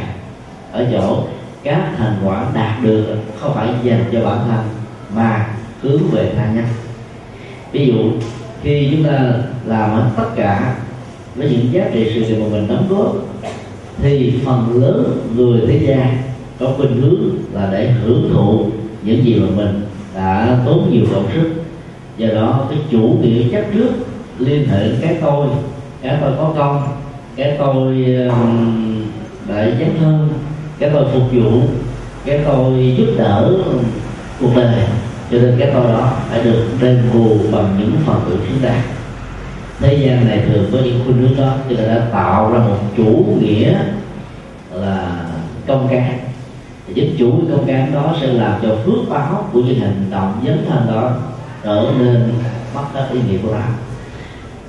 Ở 0.71 0.85
chỗ 0.91 1.23
các 1.63 1.91
thành 1.97 2.15
quả 2.25 2.45
đạt 2.53 2.83
được 2.83 3.05
không 3.39 3.53
phải 3.55 3.69
dành 3.83 4.05
cho 4.11 4.25
bản 4.25 4.39
thân 4.47 4.59
mà 5.15 5.47
hướng 5.81 6.07
về 6.11 6.31
tha 6.35 6.51
nhân. 6.55 6.65
Ví 7.71 7.87
dụ, 7.87 8.11
khi 8.63 8.87
chúng 8.91 9.03
ta 9.03 9.33
làm 9.65 9.89
hết 9.89 10.09
tất 10.17 10.29
cả 10.35 10.75
với 11.35 11.49
những 11.49 11.73
giá 11.73 11.89
trị 11.93 12.11
sự 12.13 12.21
nghiệp 12.21 12.41
mà 12.41 12.47
mình 12.51 12.67
đóng 12.67 12.87
góp, 12.89 13.15
thì 14.01 14.33
phần 14.45 14.81
lớn 14.81 15.27
người 15.35 15.61
thế 15.67 15.79
gian 15.87 16.17
có 16.59 16.73
khuynh 16.77 17.01
hướng 17.01 17.29
là 17.53 17.69
để 17.71 17.91
hưởng 17.91 18.29
thụ 18.33 18.65
những 19.03 19.25
gì 19.25 19.35
mà 19.35 19.47
mình 19.55 19.81
đã 20.15 20.57
tốn 20.65 20.89
nhiều 20.91 21.05
công 21.13 21.27
sức. 21.33 21.49
Do 22.17 22.27
đó, 22.27 22.65
cái 22.69 22.79
chủ 22.91 23.17
nghĩa 23.21 23.43
chấp 23.51 23.63
trước 23.73 23.89
liên 24.39 24.67
hệ 24.67 24.89
cái 25.01 25.17
tôi. 25.21 25.47
Cái 26.01 26.17
tôi 26.21 26.31
có 26.37 26.53
công, 26.57 26.83
cái 27.35 27.55
tôi 27.59 28.05
đại 29.47 29.73
dấn 29.79 29.89
hơn, 30.01 30.29
cái 30.79 30.89
tôi 30.93 31.05
phục 31.13 31.23
vụ, 31.31 31.61
cái 32.25 32.39
tôi 32.45 32.95
giúp 32.97 33.07
đỡ 33.17 33.57
cuộc 34.41 34.49
đời 34.55 34.83
cho 35.31 35.37
nên 35.37 35.55
cái 35.59 35.69
tôi 35.73 35.83
đó 35.83 36.11
phải 36.29 36.43
được 36.43 36.65
đền 36.81 37.01
bù 37.13 37.37
bằng 37.51 37.75
những 37.79 37.91
phần 38.05 38.21
tử 38.29 38.37
xứng 38.47 38.61
đáng. 38.61 38.81
Thế 39.79 39.93
gian 39.93 40.27
này 40.27 40.43
thường 40.47 40.65
có 40.71 40.77
những 40.83 41.01
khuynh 41.05 41.17
hướng 41.17 41.37
đó 41.37 41.53
cho 41.69 41.75
nên 41.75 41.87
đã 41.87 42.01
tạo 42.11 42.51
ra 42.51 42.59
một 42.59 42.77
chủ 42.97 43.37
nghĩa 43.41 43.79
là 44.71 45.25
công 45.67 45.87
cán. 45.91 46.19
Giúp 46.93 47.05
chủ 47.17 47.31
công 47.51 47.65
cán 47.67 47.93
đó 47.93 48.15
sẽ 48.21 48.27
làm 48.27 48.59
cho 48.61 48.75
phước 48.85 49.09
báo 49.09 49.49
của 49.53 49.61
những 49.61 49.79
hành 49.79 50.05
động 50.11 50.41
dấn 50.45 50.65
thân 50.69 50.87
đó 50.93 51.11
trở 51.63 51.85
nên 51.99 52.33
mất 52.75 52.83
hết 52.93 53.07
ý 53.13 53.19
nghĩa 53.27 53.37
của 53.43 53.51
nó. 53.51 53.61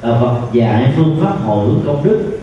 Và 0.00 0.20
Phật 0.20 0.52
dạy 0.52 0.92
phương 0.96 1.16
pháp 1.22 1.36
hồi 1.44 1.66
hướng 1.66 1.80
công 1.86 2.04
đức 2.04 2.38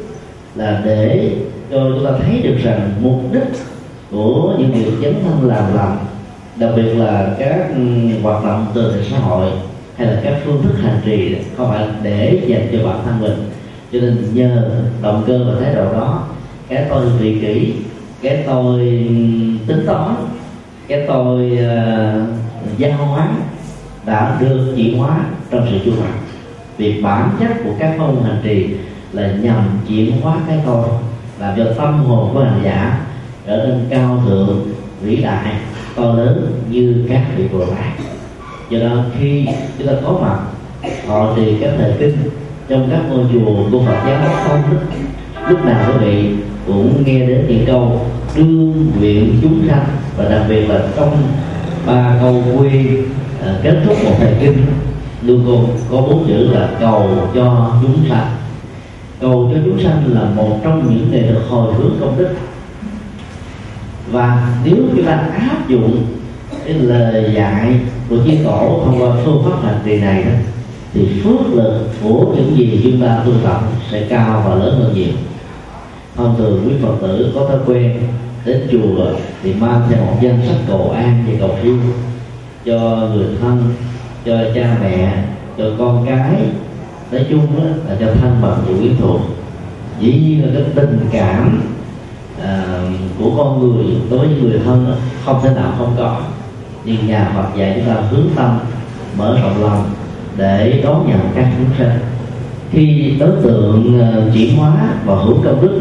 là 0.56 0.82
để 0.86 1.32
cho 1.72 1.78
chúng 1.78 2.06
ta 2.06 2.12
thấy 2.22 2.42
được 2.42 2.58
rằng 2.64 2.92
mục 3.02 3.22
đích 3.32 3.60
của 4.12 4.56
những 4.60 4.72
việc 4.72 4.92
dấn 5.02 5.16
thân 5.24 5.48
làm 5.48 5.76
lành 5.76 5.98
đặc 6.58 6.70
biệt 6.76 6.94
là 6.94 7.36
các 7.40 7.70
ừ, 7.76 7.82
hoạt 8.24 8.44
động 8.44 8.66
từ 8.76 8.94
thiện 8.94 9.04
xã 9.12 9.20
hội 9.20 9.52
hay 9.98 10.08
là 10.08 10.22
các 10.24 10.34
phương 10.46 10.64
thức 10.64 10.74
hành 10.84 11.02
trì 11.06 11.36
không 11.58 11.70
phải 11.70 11.86
để 12.04 12.42
dành 12.48 12.68
cho 12.72 12.88
bản 12.88 13.00
thân 13.06 13.22
mình. 13.22 13.50
Cho 13.92 14.00
nên 14.00 14.18
nhờ 14.34 14.70
động 15.02 15.24
cơ 15.28 15.40
và 15.48 15.60
thái 15.60 15.76
độ 15.76 15.94
đó 15.94 16.24
cái 16.70 16.86
tôi 16.90 17.06
vị 17.10 17.38
kỷ 17.42 17.74
cái 18.22 18.44
tôi 18.48 18.80
ừ, 18.80 19.16
tính 19.68 19.86
toán 19.86 20.16
cái 20.88 21.06
tôi 21.08 21.52
uh, 21.52 22.78
giao 22.78 23.06
hóa 23.06 23.28
đã 24.06 24.38
được 24.42 24.74
chuyển 24.76 24.98
hóa 24.98 25.26
trong 25.52 25.68
sự 25.72 25.80
chu 25.86 25.92
hành 26.02 26.14
việc 26.78 27.02
bản 27.02 27.30
chất 27.40 27.52
của 27.64 27.72
các 27.80 27.96
phương 27.98 28.24
hành 28.24 28.42
trì 28.44 28.68
là 29.12 29.32
nhằm 29.42 29.64
chuyển 29.88 30.22
hóa 30.22 30.38
cái 30.48 30.60
tôi 30.66 30.84
làm 31.40 31.54
cho 31.58 31.66
tâm 31.78 32.04
hồn 32.04 32.30
của 32.34 32.44
hành 32.44 32.62
giả 32.64 33.06
trở 33.48 33.58
nên 33.58 33.86
cao 33.90 34.24
thượng 34.26 34.68
vĩ 35.02 35.16
đại 35.16 35.54
to 35.96 36.14
lớn 36.14 36.52
như 36.70 37.06
các 37.10 37.26
vị 37.38 37.44
bồ 37.54 37.66
tát. 37.66 38.06
Do 38.70 38.80
đó 38.80 39.04
khi 39.20 39.48
chúng 39.78 39.88
ta 39.88 39.94
có 40.06 40.18
mặt 40.22 40.40
họ 41.08 41.34
thì 41.36 41.56
các 41.62 41.72
thời 41.78 41.94
kinh 42.00 42.18
trong 42.70 42.90
các 42.92 43.02
ngôi 43.10 43.26
chùa 43.34 43.70
của 43.72 43.80
Phật 43.86 43.98
giáo 44.08 44.30
không 44.48 44.62
lúc, 45.50 45.66
nào 45.66 45.92
quý 45.92 46.06
vị 46.06 46.30
cũng 46.68 47.04
nghe 47.06 47.20
đến 47.20 47.46
những 47.48 47.66
câu 47.68 48.02
đương 48.36 48.92
nguyện 49.00 49.40
chúng 49.42 49.68
sanh 49.68 49.86
và 50.18 50.30
đặc 50.30 50.42
biệt 50.50 50.70
là 50.70 50.88
trong 50.96 51.18
ba 51.86 52.18
câu 52.22 52.44
quy 52.58 52.88
à, 53.46 53.56
kết 53.64 53.76
thúc 53.86 53.98
một 54.04 54.16
thời 54.20 54.34
kinh 54.40 54.58
luôn 55.22 55.44
cùng 55.46 55.70
có 55.92 55.98
bốn 55.98 56.28
chữ 56.28 56.48
là 56.52 56.70
cầu 56.80 57.10
cho 57.36 57.72
chúng 57.82 57.98
sanh. 58.10 58.28
Cầu 59.22 59.52
cho 59.54 59.60
chúng 59.66 59.84
sanh 59.84 60.04
là 60.14 60.22
một 60.36 60.60
trong 60.64 60.88
những 60.90 61.12
nghệ 61.12 61.22
được 61.22 61.42
hồi 61.50 61.74
hướng 61.74 61.98
công 62.02 62.18
đức 62.18 62.30
và 64.12 64.58
nếu 64.66 64.76
chúng 64.96 65.06
ta 65.06 65.14
áp 65.38 65.70
dụng 65.70 66.06
cái 66.66 66.74
lời 66.74 67.32
dạy 67.36 67.76
của 68.10 68.18
chiếc 68.26 68.38
tổ 68.44 68.82
thông 68.86 69.02
qua 69.02 69.16
phương 69.26 69.44
pháp 69.46 69.64
hành 69.64 69.80
trì 69.86 70.00
này 70.00 70.24
đó 70.24 70.32
thì 70.94 71.22
phước 71.24 71.54
lực 71.54 71.88
của 72.04 72.34
những 72.36 72.58
gì 72.58 72.82
chúng 72.84 73.02
ta 73.02 73.22
tu 73.26 73.32
tập 73.44 73.62
sẽ 73.92 74.06
cao 74.10 74.44
và 74.48 74.56
lớn 74.56 74.80
hơn 74.80 74.94
nhiều. 74.96 75.14
Thông 76.16 76.36
thường 76.38 76.64
quý 76.66 76.74
phật 76.82 76.96
tử 77.02 77.32
có 77.36 77.46
thói 77.46 77.58
quen 77.66 77.98
đến 78.46 78.68
chùa 78.72 79.06
thì 79.44 79.54
mang 79.54 79.82
theo 79.90 80.06
một 80.06 80.18
danh 80.22 80.40
sách 80.48 80.58
cầu 80.68 80.92
an 80.96 81.26
và 81.28 81.34
cầu 81.40 81.58
siêu 81.64 81.78
cho 82.66 83.10
người 83.14 83.28
thân 83.42 83.74
cho 84.26 84.38
cha 84.56 84.78
mẹ 84.82 85.24
cho 85.58 85.64
con 85.78 86.06
cái. 86.06 86.36
Nói 87.12 87.26
chung 87.30 87.48
đó, 87.58 87.64
là 87.88 87.96
cho 88.00 88.06
thân 88.22 88.38
bằng 88.42 88.64
và 88.68 88.78
quyến 88.80 88.96
thuộc 89.00 89.22
dĩ 90.00 90.12
nhiên 90.12 90.46
là 90.46 90.50
cái 90.54 90.64
tình 90.76 91.00
cảm 91.12 91.62
à, 92.44 92.82
của 93.20 93.32
con 93.38 93.60
người 93.60 93.86
đối 94.10 94.28
với 94.28 94.38
người 94.42 94.60
thân 94.66 94.96
không 95.26 95.40
thể 95.44 95.50
nào 95.56 95.74
không 95.78 95.96
có. 95.98 96.18
Nhưng 96.86 97.08
nhà 97.08 97.32
Phật 97.36 97.58
dạy 97.58 97.74
chúng 97.76 97.96
ta 97.96 98.02
hướng 98.02 98.28
tâm 98.36 98.60
mở 99.18 99.40
rộng 99.44 99.64
lòng 99.64 99.90
để 100.38 100.82
đón 100.84 101.08
nhận 101.08 101.20
các 101.36 101.48
chúng 101.58 101.78
sinh 101.78 102.00
khi 102.72 103.14
đối 103.20 103.32
tượng 103.44 104.00
ờ, 104.00 104.32
chuyển 104.34 104.58
hóa 104.58 104.72
và 105.06 105.16
hữu 105.16 105.38
công 105.44 105.62
đức 105.62 105.80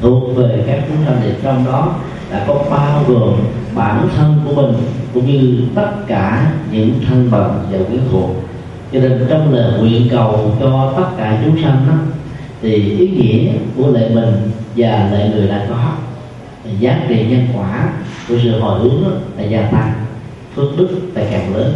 thuộc 0.00 0.36
về 0.36 0.64
các 0.66 0.80
chúng 0.88 0.96
sanh 1.06 1.20
thì 1.22 1.30
trong 1.42 1.64
đó 1.64 1.94
đã 2.30 2.44
có 2.48 2.54
bao 2.70 3.04
gồm 3.08 3.34
bản 3.74 4.08
thân 4.16 4.40
của 4.44 4.62
mình 4.62 4.74
cũng 5.14 5.26
như 5.26 5.60
tất 5.74 5.90
cả 6.06 6.52
những 6.72 6.92
thân 7.08 7.28
bằng 7.30 7.64
và 7.72 7.78
quyến 7.88 8.00
thuộc. 8.12 8.30
Cho 8.92 9.00
nên 9.00 9.26
trong 9.28 9.52
lời 9.54 9.80
nguyện 9.80 10.08
cầu 10.10 10.54
cho 10.60 10.92
tất 10.96 11.06
cả 11.18 11.42
chúng 11.44 11.62
sanh 11.62 11.86
đó, 11.88 11.94
thì 12.62 12.74
ý 12.98 13.08
nghĩa 13.08 13.52
của 13.76 13.88
lệ 13.88 14.08
mình 14.14 14.49
và 14.76 15.10
lệ 15.12 15.30
người 15.34 15.48
đã 15.48 15.66
có 15.68 15.92
giá 16.80 17.00
trị 17.08 17.26
nhân 17.28 17.46
quả 17.56 17.92
của 18.28 18.34
sự 18.42 18.60
hồi 18.60 18.80
hướng 18.80 19.04
là 19.36 19.44
gia 19.44 19.62
tăng 19.62 19.92
phước 20.54 20.78
đức 20.78 20.88
tài 21.14 21.26
càng 21.30 21.54
lớn. 21.54 21.72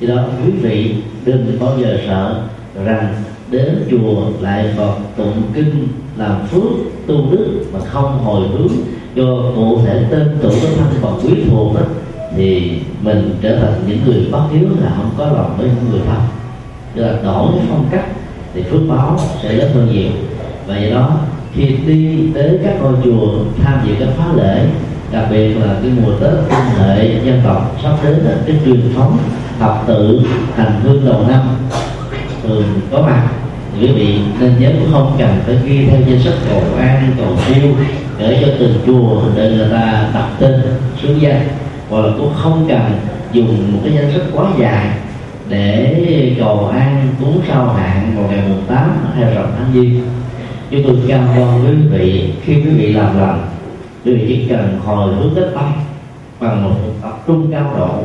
Do 0.00 0.14
đó, 0.14 0.22
quý 0.44 0.50
vị 0.50 0.94
đừng 1.24 1.56
bao 1.60 1.78
giờ 1.80 1.98
sợ 2.06 2.42
rằng 2.84 3.14
đến 3.50 3.84
chùa 3.90 4.22
lại 4.40 4.74
Phật 4.76 4.94
tụng 5.16 5.42
kinh 5.54 5.88
làm 6.16 6.46
phước, 6.46 6.70
tu 7.06 7.30
đức 7.30 7.64
mà 7.72 7.80
không 7.80 8.18
hồi 8.24 8.48
hướng 8.48 8.72
cho 9.16 9.52
cụ 9.54 9.80
thể 9.86 10.04
tên 10.10 10.38
tuổi 10.42 10.52
của 10.60 10.68
thân 10.76 10.94
phật 11.00 11.14
quý 11.22 11.34
thuộc 11.50 11.74
đó, 11.74 11.80
thì 12.36 12.80
mình 13.02 13.34
trở 13.42 13.56
thành 13.56 13.82
những 13.86 13.98
người 14.06 14.28
bất 14.30 14.42
hiếu 14.52 14.68
là 14.80 14.92
không 14.96 15.10
có 15.18 15.26
lòng 15.26 15.54
với 15.58 15.66
những 15.66 15.90
người 15.90 16.00
thân. 16.06 16.20
Tức 16.94 17.02
là 17.02 17.22
đổi 17.22 17.48
cái 17.56 17.66
phong 17.68 17.88
cách, 17.90 18.06
thì 18.54 18.62
phước 18.62 18.80
báo 18.88 19.18
sẽ 19.42 19.52
lớn 19.52 19.70
hơn 19.74 19.88
nhiều. 19.92 20.10
Vậy 20.66 20.90
đó 20.90 21.18
khi 21.54 21.66
đi 21.86 22.18
tới 22.34 22.58
các 22.64 22.74
ngôi 22.80 22.94
chùa, 23.04 23.28
tham 23.64 23.78
dự 23.86 23.94
các 24.00 24.08
khóa 24.16 24.26
lễ, 24.36 24.66
đặc 25.12 25.24
biệt 25.30 25.54
là 25.60 25.74
cái 25.82 25.90
mùa 26.02 26.12
tết 26.20 26.32
tinh 26.48 26.78
hệ 26.78 27.20
dân 27.24 27.40
tộc 27.44 27.76
sắp 27.82 27.94
đến 28.04 28.12
là 28.12 28.34
cái 28.46 28.56
truyền 28.64 28.94
thống 28.94 29.18
tập 29.60 29.82
tự 29.86 30.20
hành 30.56 30.80
hương 30.82 31.06
đầu 31.06 31.24
năm. 31.28 31.40
Thường 32.42 32.64
có 32.90 33.02
mặt 33.02 33.28
quý 33.80 33.86
vị 33.86 34.18
nên 34.40 34.52
nhớ 34.58 34.70
cũng 34.80 34.92
không 34.92 35.16
cần 35.18 35.36
phải 35.46 35.58
ghi 35.64 35.86
theo 35.86 36.00
danh 36.08 36.20
sách 36.20 36.34
cầu 36.50 36.62
an, 36.78 37.12
cầu 37.18 37.36
siêu, 37.46 37.68
để 38.18 38.38
cho 38.40 38.48
từng 38.58 38.74
chùa 38.86 39.22
để 39.36 39.50
người 39.50 39.68
ta 39.70 40.10
đặt 40.14 40.28
tên, 40.38 40.62
xuống 41.02 41.22
danh. 41.22 41.48
Hoặc 41.90 42.00
là 42.00 42.12
cũng 42.18 42.32
không 42.34 42.66
cần 42.68 42.80
dùng 43.32 43.72
một 43.72 43.78
cái 43.84 43.92
danh 43.94 44.12
sách 44.12 44.22
quá 44.34 44.46
dài 44.58 44.86
để 45.48 46.36
cầu 46.38 46.70
an, 46.74 47.08
cúng 47.20 47.40
sao 47.48 47.68
hạn 47.68 48.12
vào 48.16 48.28
ngày 48.28 48.42
mùng 48.48 48.62
tám 48.68 48.90
hay 49.14 49.34
rằm 49.34 49.46
tháng 49.58 49.72
giêng 49.74 50.00
chúng 50.70 50.82
tôi 50.84 50.96
cam 51.08 51.26
đoan 51.36 51.64
quý 51.64 51.98
vị. 51.98 52.32
Khi 52.42 52.54
quý 52.54 52.70
vị 52.70 52.92
làm 52.92 53.18
lành 53.18 53.48
quý 54.04 54.14
vị 54.14 54.24
chỉ 54.28 54.48
cần 54.48 54.78
hồi 54.84 55.14
hướng 55.14 55.34
tới 55.34 55.44
tâm 55.54 55.72
bằng 56.40 56.64
một 56.64 56.74
tập 57.02 57.22
trung 57.26 57.48
cao 57.52 57.74
độ 57.78 58.02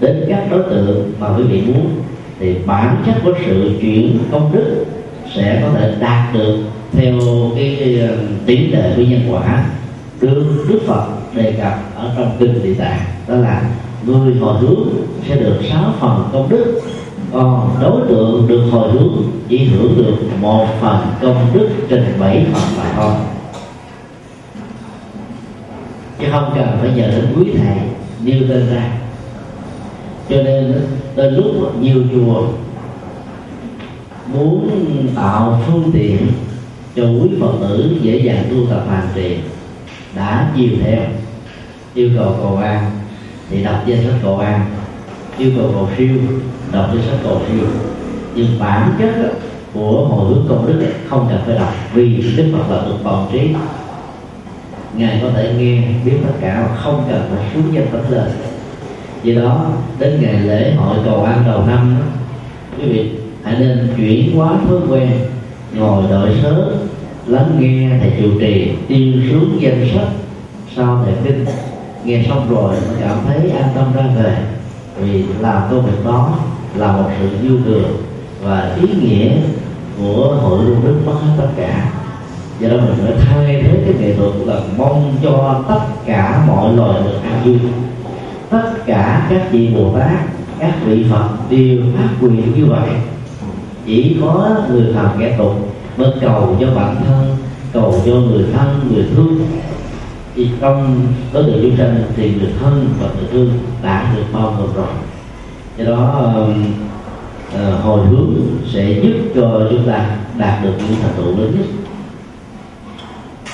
đến 0.00 0.24
các 0.28 0.46
đối 0.50 0.62
tượng 0.62 1.12
mà 1.20 1.28
quý 1.36 1.42
vị 1.42 1.62
muốn 1.66 1.90
thì 2.40 2.54
bản 2.66 3.02
chất 3.06 3.14
của 3.24 3.32
sự 3.46 3.70
chuyển 3.80 4.18
công 4.32 4.52
đức 4.52 4.84
sẽ 5.34 5.62
có 5.62 5.80
thể 5.80 5.94
đạt 6.00 6.34
được 6.34 6.56
theo 6.92 7.14
cái, 7.56 7.76
cái 7.80 8.00
ờ, 8.00 8.16
tỷ 8.46 8.66
lệ 8.66 8.92
của 8.96 9.02
nhân 9.02 9.20
quả 9.30 9.64
được 10.20 10.66
Đức 10.68 10.80
Phật 10.86 11.06
đề 11.34 11.52
cập 11.52 11.78
ở 11.96 12.14
trong 12.16 12.36
kinh 12.38 12.62
địa 12.62 12.74
tạng. 12.74 13.00
Đó 13.28 13.34
là 13.36 13.62
người 14.06 14.34
hồi 14.34 14.58
hướng 14.60 14.88
sẽ 15.28 15.36
được 15.36 15.56
sáu 15.70 15.94
phần 16.00 16.24
công 16.32 16.48
đức 16.48 16.80
còn 17.32 17.76
đối 17.80 18.00
tượng 18.08 18.48
được 18.48 18.62
hồi 18.70 18.92
hướng 18.92 19.22
chỉ 19.48 19.64
hưởng 19.64 19.96
được 19.96 20.16
một 20.40 20.66
phần 20.80 20.98
công 21.22 21.46
đức 21.52 21.68
trình 21.88 22.14
bảy 22.20 22.46
phần 22.52 22.62
mà 22.78 22.92
thôi. 22.96 23.12
Chứ 26.18 26.26
không 26.30 26.52
cần 26.54 26.78
phải 26.80 26.90
nhờ 26.96 27.06
đến 27.06 27.26
quý 27.38 27.52
thầy 27.58 27.76
nêu 28.24 28.42
tên 28.48 28.66
ra. 28.70 28.92
Cho 30.28 30.36
nên, 30.42 30.74
đến 31.16 31.34
lúc 31.34 31.80
nhiều 31.80 32.02
chùa 32.12 32.42
muốn 34.32 34.70
tạo 35.16 35.62
phương 35.66 35.90
tiện 35.92 36.26
cho 36.96 37.02
quý 37.02 37.30
phật 37.40 37.52
tử 37.60 37.96
dễ 38.02 38.18
dàng 38.18 38.44
tu 38.50 38.56
tập 38.70 38.84
hành 38.90 39.08
trì, 39.14 39.36
đã 40.16 40.50
chiều 40.56 40.70
theo 40.84 41.02
yêu 41.94 42.10
cầu 42.16 42.36
cầu 42.42 42.56
an, 42.56 42.90
thì 43.50 43.64
đọc 43.64 43.82
danh 43.86 44.04
sách 44.04 44.14
cầu 44.22 44.38
an, 44.38 44.66
yêu 45.38 45.50
cầu 45.56 45.70
cầu 45.74 45.88
siêu 45.98 46.08
đọc 46.72 46.90
cho 46.92 47.00
sách 47.10 47.18
cầu 47.24 47.40
siêu 47.48 47.66
nhưng 48.34 48.58
bản 48.58 48.92
chất 48.98 49.32
của 49.74 50.06
hồi 50.06 50.28
hướng 50.28 50.46
công 50.48 50.66
đức 50.66 50.86
không 51.08 51.26
cần 51.30 51.40
phải 51.46 51.54
đọc, 51.54 51.74
vì 51.94 52.34
đức 52.36 52.52
phật 52.52 52.74
là 52.74 52.82
được 52.86 52.96
toàn 53.04 53.26
trí. 53.32 53.54
Ngài 54.96 55.20
có 55.22 55.28
thể 55.34 55.54
nghe, 55.58 55.82
biết 56.04 56.16
tất 56.26 56.32
cả 56.40 56.66
mà 56.68 56.76
không 56.76 57.04
cần 57.10 57.30
phải 57.34 57.46
xuống 57.54 57.74
danh 57.74 57.86
sách 57.92 58.10
lời 58.10 58.30
vì 59.22 59.34
đó, 59.34 59.66
đến 59.98 60.18
ngày 60.22 60.40
lễ 60.40 60.74
hội 60.74 60.96
cầu 61.04 61.22
an 61.22 61.42
đầu 61.46 61.66
năm 61.66 61.96
quý 62.78 62.92
vị 62.92 63.10
hãy 63.42 63.56
nên 63.58 63.88
chuyển 63.96 64.36
hóa 64.36 64.58
thói 64.68 64.78
quen, 64.88 65.10
ngồi 65.74 66.04
đợi 66.10 66.30
sớ, 66.42 66.72
lắng 67.26 67.56
nghe 67.58 67.90
thầy 68.00 68.12
trụ 68.20 68.40
trì 68.40 68.72
tiên 68.88 69.28
xuống 69.30 69.56
danh 69.60 69.88
sách 69.94 70.08
sau 70.76 71.02
thầy 71.04 71.14
kinh. 71.24 71.44
Nghe 72.04 72.24
xong 72.28 72.46
rồi 72.50 72.70
mới 72.70 72.96
cảm 73.00 73.18
thấy 73.26 73.50
an 73.50 73.68
tâm 73.74 73.92
ra 73.96 74.04
về, 74.16 74.36
vì 75.00 75.24
làm 75.40 75.62
công 75.70 75.86
việc 75.86 76.04
đó 76.04 76.38
là 76.76 76.92
một 76.92 77.10
sự 77.20 77.28
vui 77.48 77.58
thừa 77.64 77.88
và 78.42 78.76
ý 78.82 78.88
nghĩa 79.02 79.30
của 79.98 80.36
hội 80.42 80.64
lưu 80.64 80.76
đức 80.84 80.94
mất 81.06 81.14
hết 81.22 81.32
tất 81.38 81.48
cả. 81.56 81.90
Do 82.60 82.68
đó 82.68 82.76
mình 82.76 82.94
phải 83.04 83.14
thay 83.26 83.62
thế 83.62 83.82
cái 83.84 83.94
nghệ 84.00 84.14
thuật 84.16 84.32
là 84.46 84.60
mong 84.76 85.14
cho 85.22 85.64
tất 85.68 85.80
cả 86.06 86.44
mọi 86.46 86.76
loài 86.76 87.02
được 87.04 87.18
an 87.22 87.42
vui. 87.44 87.58
Tất 88.50 88.72
cả 88.86 89.26
các 89.30 89.42
vị 89.52 89.68
bồ 89.74 89.98
tát, 89.98 90.18
các 90.58 90.74
vị 90.84 91.06
phật 91.10 91.28
đều 91.50 91.78
phát 91.96 92.08
quyền 92.20 92.54
như 92.54 92.66
vậy. 92.66 92.90
Chỉ 93.86 94.16
có 94.20 94.56
người 94.70 94.94
phàm 94.94 95.18
kẻ 95.18 95.34
tục 95.38 95.52
mới 95.96 96.10
cầu 96.20 96.56
cho 96.60 96.66
bản 96.74 96.96
thân, 97.04 97.36
cầu 97.72 97.94
cho 98.06 98.12
người 98.12 98.44
thân, 98.52 98.90
người 98.90 99.04
thương. 99.14 99.46
Thì 100.34 100.48
trong 100.60 101.06
đối 101.32 101.42
tượng 101.42 101.58
chúng 101.62 101.76
sanh 101.76 102.02
thì 102.16 102.34
người 102.34 102.50
thân 102.60 102.88
và 103.00 103.08
người 103.16 103.28
thương 103.32 103.50
đã 103.82 104.12
được 104.16 104.24
bao 104.32 104.54
gồm 104.58 104.68
rồi 104.74 104.86
do 105.80 105.90
đó 105.90 106.32
uh, 106.40 107.84
hồi 107.84 108.06
hướng 108.06 108.34
sẽ 108.72 109.00
giúp 109.02 109.12
cho 109.34 109.66
chúng 109.70 109.88
ta 109.88 110.06
đạt 110.38 110.62
được 110.62 110.72
những 110.78 110.96
thành 111.02 111.12
tựu 111.16 111.26
lớn 111.26 111.52
nhất. 111.58 111.66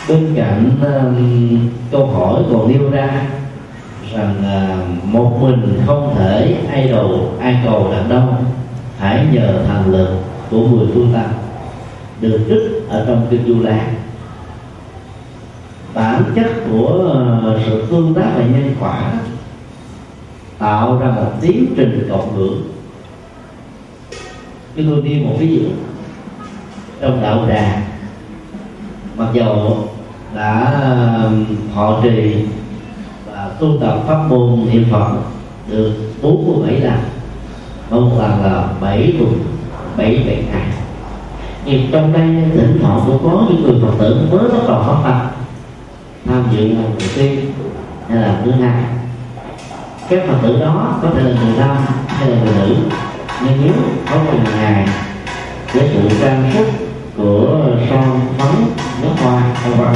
Bên 0.09 0.35
cạnh 0.37 0.71
uh, 0.81 1.93
câu 1.93 2.07
hỏi 2.07 2.43
còn 2.53 2.73
nêu 2.73 2.91
ra 2.91 3.23
rằng 4.15 4.35
uh, 4.41 5.05
một 5.05 5.39
mình 5.43 5.81
không 5.87 6.15
thể 6.19 6.57
ai 6.71 6.89
đầu 6.89 7.33
ai 7.41 7.57
cầu 7.65 7.93
làm 7.93 8.09
đâu 8.09 8.23
hãy 8.99 9.27
nhờ 9.33 9.63
thần 9.69 9.93
lực 9.93 10.09
của 10.51 10.67
mười 10.67 10.87
phương 10.95 11.13
tăng 11.15 11.33
được 12.21 12.41
trích 12.49 12.89
ở 12.89 13.05
trong 13.07 13.27
kinh 13.31 13.47
du 13.47 13.63
lan. 13.63 13.95
Bản 15.95 16.23
chất 16.35 16.47
của 16.71 17.11
ờ, 17.45 17.61
sự 17.67 17.87
tương 17.91 18.15
tác 18.15 18.31
và 18.37 18.45
nhân 18.45 18.75
quả 18.81 19.13
tạo 20.59 20.99
ra 20.99 21.07
một 21.07 21.33
tiến 21.41 21.75
trình 21.77 22.07
cộng 22.11 22.37
hưởng. 22.37 22.63
Chúng 24.77 24.87
tôi 24.91 25.03
đi 25.03 25.21
một 25.25 25.35
ví 25.39 25.57
dụ 25.57 25.69
trong 27.01 27.23
đạo 27.23 27.47
Đà, 27.49 27.83
mặc 29.17 29.29
dầu 29.33 29.89
đã 30.35 30.83
họ 31.75 32.01
trì 32.03 32.35
và 33.27 33.51
tu 33.61 33.69
tập 33.81 33.99
pháp 34.07 34.27
môn 34.29 34.67
niệm 34.73 34.85
phật 34.91 35.09
được 35.71 35.93
47 36.23 36.81
lần 36.81 36.99
một 37.91 38.19
lần 38.19 38.43
là 38.43 38.69
bảy 38.81 39.15
tuần 39.19 39.33
bảy 39.97 40.25
bảy 40.27 40.45
ngày. 40.53 40.67
Nhưng 41.65 41.89
trong 41.93 42.13
đây 42.13 42.29
thỉnh 42.55 42.79
thoảng 42.83 43.01
cũng 43.07 43.19
có 43.23 43.47
những 43.49 43.63
người 43.63 43.81
phật 43.83 43.95
tử 43.99 44.27
mới 44.31 44.49
bắt 44.49 44.69
đầu 44.69 44.83
học 44.83 45.03
tập 45.05 45.37
tham 46.27 46.45
dự 46.53 46.69
lần 46.69 46.83
đầu 46.83 47.09
tiên 47.17 47.53
hay 48.09 48.19
là 48.19 48.41
thứ 48.45 48.51
hai 48.51 48.85
các 50.09 50.23
phật 50.27 50.35
tử 50.43 50.61
đó 50.61 50.99
có 51.03 51.09
thể 51.15 51.23
là 51.23 51.41
người 51.41 51.59
nam 51.59 51.77
hay 52.07 52.31
là 52.31 52.37
người 52.45 52.55
nữ. 52.55 52.77
Nhưng 53.45 53.59
nếu 53.65 53.73
có 54.11 54.17
một 54.17 54.39
ngày 54.57 54.89
với 55.73 55.91
sự 55.93 56.17
trang 56.23 56.51
sức 56.55 56.67
của 57.17 57.65
son 57.91 58.21
phấn, 58.39 58.65
nước 59.03 59.09
hoa 59.23 59.41
hay 59.55 59.73
vân, 59.73 59.95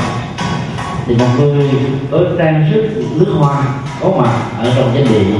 thì 1.06 1.14
một 1.16 1.26
người 1.38 1.70
có 2.10 2.18
trang 2.38 2.70
sức 2.72 3.04
nước 3.14 3.34
hoa 3.38 3.64
có 4.00 4.10
mặt 4.18 4.32
ở 4.58 4.72
trong 4.76 4.90
danh 4.94 5.04
địa 5.04 5.38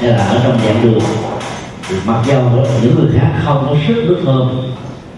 hay 0.00 0.10
là 0.10 0.24
ở 0.24 0.40
trong 0.44 0.58
dạng 0.66 0.82
đường. 0.82 1.02
Thì 1.88 1.96
mặc 2.06 2.22
dầu 2.26 2.42
những 2.82 2.94
người 2.94 3.20
khác 3.20 3.30
không 3.44 3.66
có 3.68 3.76
sức 3.88 4.04
nước 4.08 4.20
hơn, 4.24 4.72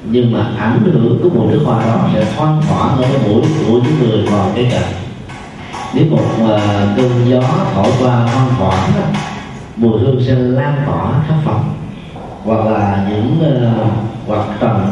nhưng 0.05 0.33
mà 0.33 0.47
ảnh 0.59 0.81
hưởng 0.85 1.19
của 1.23 1.29
mùi 1.29 1.53
nước 1.53 1.61
hoa 1.65 1.87
đó 1.87 2.09
sẽ 2.15 2.25
thoang 2.37 2.63
thoảng 2.69 2.97
ở 2.97 3.03
cái 3.03 3.29
mũi 3.29 3.43
của 3.67 3.73
những 3.73 3.99
người 4.01 4.27
vào 4.27 4.53
cái 4.55 4.69
cạnh 4.73 5.02
nếu 5.95 6.07
một 6.11 6.25
uh, 6.43 6.51
cơn 6.97 7.11
gió 7.29 7.43
thổi 7.75 7.93
qua 8.01 8.27
thoang 8.33 8.49
thoảng 8.59 8.91
mùi 9.77 10.01
hương 10.01 10.23
sẽ 10.27 10.35
lan 10.35 10.83
tỏa 10.87 11.23
khắp 11.29 11.35
phòng. 11.45 11.75
Hoặc 12.45 12.67
là 12.67 13.09
những 13.11 13.39
uh, 13.41 14.29
hoạt 14.29 14.47
trần 14.61 14.91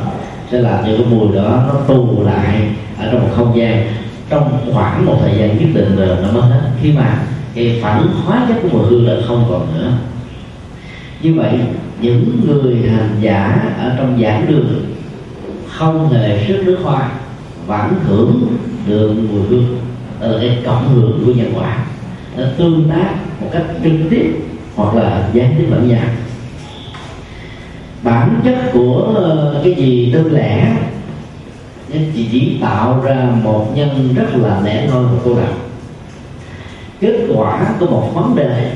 sẽ 0.50 0.58
làm 0.60 0.84
cho 0.86 0.92
cái 0.96 1.06
mùi 1.10 1.36
đó 1.36 1.62
nó 1.68 1.74
tù 1.86 2.22
lại 2.24 2.68
ở 2.98 3.08
trong 3.12 3.22
một 3.22 3.28
không 3.36 3.56
gian. 3.56 3.86
Trong 4.28 4.72
khoảng 4.72 5.06
một 5.06 5.16
thời 5.20 5.38
gian 5.38 5.58
nhất 5.58 5.68
định 5.74 5.96
rồi 5.96 6.16
nó 6.22 6.32
mới 6.32 6.50
hết. 6.50 6.60
Khi 6.82 6.92
mà 6.92 7.18
cái 7.54 7.80
phản 7.82 8.06
hóa 8.24 8.46
chất 8.48 8.56
của 8.62 8.68
mùi 8.68 8.86
hương 8.86 9.08
là 9.08 9.14
không 9.28 9.46
còn 9.50 9.66
nữa. 9.74 9.92
Như 11.22 11.34
vậy 11.34 11.60
những 12.00 12.40
người 12.46 12.90
hành 12.90 13.16
giả 13.20 13.68
ở 13.78 13.94
trong 13.98 14.20
giảng 14.22 14.46
đường 14.48 14.84
không 15.68 16.12
hề 16.12 16.44
sức 16.48 16.62
nước 16.64 16.78
hoa 16.82 17.10
vẫn 17.66 17.94
hưởng 18.06 18.46
được 18.86 19.12
mùi 19.32 19.42
hương 19.48 19.78
đó 20.20 20.28
là 20.28 20.38
cái 20.40 20.58
cộng 20.64 20.88
hưởng 20.94 21.22
của 21.26 21.32
nhân 21.32 21.52
quả. 21.56 21.84
Nó 22.36 22.44
tương 22.58 22.90
tác 22.90 23.14
một 23.40 23.48
cách 23.52 23.64
trực 23.84 23.92
tiếp 24.10 24.32
hoặc 24.76 24.94
là 24.94 25.28
gián 25.32 25.54
tiếp 25.58 25.66
lẫn 25.70 25.88
nhau 25.88 26.04
bản 28.02 28.40
chất 28.44 28.56
của 28.72 29.12
ờ, 29.16 29.60
cái 29.64 29.74
gì 29.74 30.12
đơn 30.12 30.32
lẻ 30.32 30.76
chỉ 31.92 32.28
chỉ 32.32 32.58
tạo 32.60 33.00
ra 33.04 33.28
một 33.42 33.66
nhân 33.74 34.14
rất 34.14 34.28
là 34.34 34.60
lẻ 34.64 34.86
loi 34.86 35.04
và 35.04 35.18
cô 35.24 35.34
độc 35.34 35.54
kết 37.00 37.26
quả 37.34 37.74
của 37.80 37.86
một 37.86 38.10
vấn 38.14 38.36
đề 38.36 38.72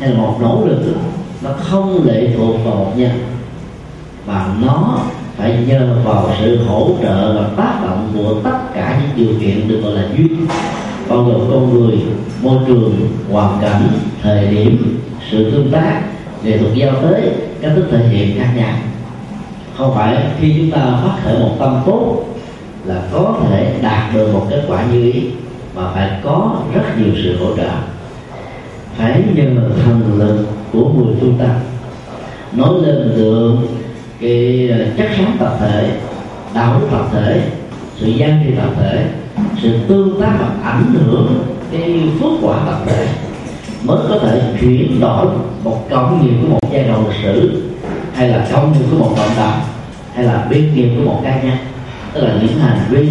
hay 0.00 0.10
là 0.10 0.18
một 0.18 0.38
nỗ 0.40 0.64
lực 0.66 0.96
nó 1.42 1.50
không 1.58 2.04
lệ 2.04 2.28
thuộc 2.36 2.64
vào 2.64 2.74
một 2.74 2.92
nhân, 2.96 3.10
mà 4.26 4.46
nó 4.62 4.98
phải 5.36 5.58
nhờ 5.66 5.96
vào 6.04 6.30
sự 6.40 6.64
hỗ 6.64 6.90
trợ 7.02 7.34
và 7.34 7.48
tác 7.56 7.80
động 7.82 8.12
của 8.14 8.40
tất 8.44 8.58
cả 8.84 9.00
những 9.02 9.26
điều 9.26 9.40
kiện 9.40 9.68
được 9.68 9.80
gọi 9.82 9.92
là 9.92 10.04
duyên, 10.16 10.46
bao 11.08 11.24
gồm 11.24 11.50
con 11.50 11.74
người, 11.74 11.98
môi 12.42 12.58
trường, 12.66 13.08
hoàn 13.30 13.58
cảnh, 13.62 13.88
thời 14.22 14.46
điểm, 14.46 15.00
sự 15.30 15.50
tương 15.50 15.70
tác, 15.72 16.02
nghệ 16.42 16.58
thuật 16.58 16.74
giao 16.74 16.92
tế 17.02 17.32
các 17.62 17.72
thức 17.74 17.86
thể 17.90 17.98
hiện 17.98 18.38
khác 18.38 18.48
nhau 18.56 18.74
không 19.76 19.94
phải 19.94 20.16
khi 20.40 20.54
chúng 20.56 20.70
ta 20.70 20.78
phát 20.78 21.18
khởi 21.24 21.38
một 21.38 21.56
tâm 21.58 21.82
tốt 21.86 22.24
là 22.84 23.02
có 23.12 23.36
thể 23.48 23.74
đạt 23.82 24.14
được 24.14 24.32
một 24.32 24.46
kết 24.50 24.62
quả 24.68 24.84
như 24.92 25.12
ý, 25.12 25.22
mà 25.74 25.90
phải 25.94 26.10
có 26.24 26.56
rất 26.74 26.82
nhiều 26.98 27.14
sự 27.24 27.36
hỗ 27.38 27.56
trợ. 27.56 27.70
Phải 28.96 29.22
nhờ 29.34 29.70
thần 29.84 30.18
lực 30.18 30.46
của 30.72 30.88
người 30.88 31.14
tu 31.20 31.28
tập 31.38 31.56
nói 32.52 32.74
lên 32.82 33.12
được 33.16 33.56
cái 34.20 34.68
ờ, 34.78 34.86
chất 34.96 35.08
sống 35.18 35.36
tập 35.38 35.56
thể, 35.60 35.90
đạo 36.54 36.80
đức 36.80 36.86
tập 36.90 37.08
thể 37.12 37.42
sự 38.00 38.06
gian 38.06 38.40
trì 38.44 38.54
tập 38.56 38.70
thể, 38.76 39.06
sự 39.62 39.78
tương 39.88 40.20
tác 40.20 40.32
và 40.40 40.70
ảnh 40.70 40.94
hưởng 40.94 41.44
cái 41.72 42.02
phước 42.20 42.32
quả 42.42 42.56
tập 42.66 42.80
thể 42.86 43.06
mới 43.84 43.98
có 44.08 44.18
thể 44.18 44.42
chuyển 44.60 45.00
đổi 45.00 45.26
một 45.64 45.86
công 45.90 46.26
nghiệp 46.26 46.34
của 46.42 46.48
một 46.48 46.58
giai 46.72 46.84
đoạn 46.84 47.08
lịch 47.08 47.16
sử, 47.22 47.62
hay 48.14 48.28
là 48.28 48.46
công 48.52 48.72
nghiệp 48.72 48.84
của 48.90 48.96
một 48.96 49.14
cộng 49.16 49.36
đồng, 49.36 49.60
hay 50.14 50.24
là 50.24 50.46
biết 50.50 50.64
nghiệp 50.74 50.90
của 50.96 51.04
một 51.04 51.20
cá 51.24 51.42
nhân. 51.42 51.56
Tức 52.12 52.20
là 52.20 52.34
những 52.40 52.58
hành 52.58 52.80
vi 52.90 53.08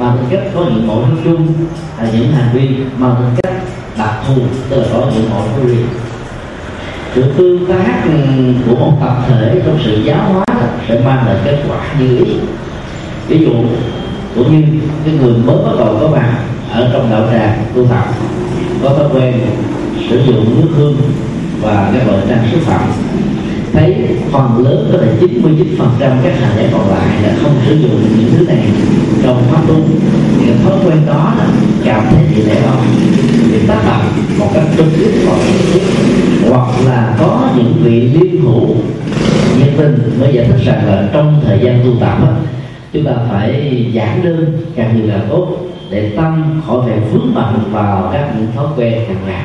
mà 0.00 0.14
tính 0.16 0.26
cách 0.30 0.50
có 0.54 0.60
những 0.60 0.86
mẫu 0.86 1.00
nói 1.00 1.18
chung 1.24 1.46
hay 1.98 2.08
những 2.12 2.32
hành 2.32 2.48
vi 2.52 2.68
mà 2.98 3.14
tính 3.18 3.34
cách 3.42 3.62
đặc 3.98 4.14
thù, 4.26 4.42
tức 4.68 4.76
là 4.76 4.86
có 4.92 5.10
những 5.14 5.30
mẫu 5.30 5.40
nói 5.40 5.66
riêng. 5.66 5.86
Sự 7.14 7.32
tương 7.36 7.66
tác 7.66 8.02
ừ, 8.04 8.12
của 8.66 8.76
một 8.76 8.92
tập 9.00 9.16
thể 9.28 9.60
trong 9.66 9.78
sự 9.84 10.02
giáo 10.04 10.32
hóa 10.32 10.44
sẽ 10.88 11.00
mang 11.04 11.26
lại 11.26 11.36
kết 11.44 11.58
quả 11.68 11.78
như 11.98 12.18
ý. 12.18 12.34
Ví 13.28 13.38
dụ 13.38 13.52
cũng 14.36 14.52
như 14.52 14.80
cái 15.04 15.14
người 15.14 15.32
mới 15.32 15.56
bắt 15.56 15.72
đầu 15.78 15.96
có 16.00 16.08
mặt 16.08 16.38
ở 16.72 16.90
trong 16.92 17.10
đạo 17.10 17.28
tràng 17.32 17.64
tu 17.74 17.86
tập 17.86 18.04
có 18.82 18.88
thói 18.88 19.08
quen 19.14 19.34
sử 20.10 20.24
dụng 20.26 20.60
nước 20.60 20.68
hương 20.76 20.96
và 21.62 21.90
các 21.94 22.08
loại 22.08 22.22
trang 22.28 22.48
sức 22.52 22.58
phẩm. 22.66 22.80
Thấy 23.72 23.94
phần 24.32 24.64
lớn 24.64 24.88
có 24.92 24.98
thể 24.98 25.08
99 25.20 25.74
phần 25.78 25.90
trăm 26.00 26.12
các 26.24 26.34
hành 26.40 26.56
giả 26.56 26.68
còn 26.72 26.90
lại 26.90 27.22
là 27.22 27.34
không 27.42 27.54
sử 27.66 27.74
dụng 27.74 28.00
những 28.18 28.30
thứ 28.36 28.46
này 28.46 28.62
trong 29.22 29.42
pháp 29.50 29.62
tu. 29.68 29.74
Thì 30.38 30.46
cái 30.46 30.56
thói 30.64 30.78
quen 30.84 30.98
đó 31.06 31.34
là 31.38 31.46
cảm 31.84 32.04
thấy 32.10 32.24
gì 32.34 32.42
lẽ 32.42 32.54
không 32.68 32.86
thì 33.52 33.66
tác 33.66 33.80
động 33.86 34.02
một 34.38 34.50
cách 34.54 34.64
trực 34.76 34.86
tiếp 34.98 35.10
hoặc 35.28 35.38
hoặc 36.50 36.68
là 36.86 37.16
có 37.20 37.50
những 37.56 37.74
vị 37.82 38.00
liên 38.00 38.40
hữu 38.42 38.66
nhiệt 39.58 39.68
tình 39.78 40.20
mới 40.20 40.34
giải 40.34 40.46
thích 40.48 40.64
rằng 40.64 40.86
là 40.86 41.08
trong 41.12 41.40
thời 41.46 41.58
gian 41.62 41.80
tu 41.84 41.90
tập 42.00 42.18
á, 42.22 42.32
chúng 42.94 43.04
ta 43.04 43.12
phải 43.30 43.86
giảm 43.94 44.22
đơn 44.24 44.58
càng 44.76 44.96
nhiều 44.96 45.06
càng 45.08 45.26
tốt 45.30 45.56
để 45.90 46.12
tâm 46.16 46.62
khỏi 46.66 46.78
phải 46.86 47.00
vướng 47.00 47.34
bận 47.34 47.60
vào 47.70 48.10
các 48.12 48.32
những 48.36 48.52
thói 48.56 48.66
quen 48.76 49.04
hàng 49.08 49.26
ngày. 49.26 49.44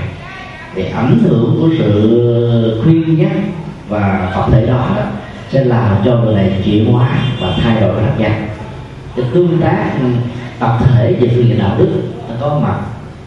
Để 0.76 0.84
ảnh 0.84 1.20
hưởng 1.24 1.58
của 1.62 1.70
sự 1.78 2.82
khuyên 2.84 3.18
nhắc 3.18 3.32
và 3.90 4.32
tập 4.36 4.46
thể 4.52 4.66
đó, 4.66 4.90
đó 4.96 5.04
sẽ 5.52 5.64
làm 5.64 5.96
cho 6.06 6.18
người 6.18 6.36
này 6.36 6.62
chuyển 6.66 6.94
hóa 6.94 7.10
và 7.42 7.58
thay 7.64 7.82
đổi 7.82 8.02
rất 8.02 8.20
nhanh 8.20 8.50
cái 9.16 9.26
tương 9.34 9.58
tác 9.62 9.92
ừ, 10.02 10.08
tập 10.60 10.78
thể 10.80 11.14
về 11.14 11.28
phương 11.36 11.48
diện 11.48 11.60
đạo 11.60 11.76
đức 11.78 11.90
nó 12.30 12.36
có 12.42 12.60
mặt 12.64 12.80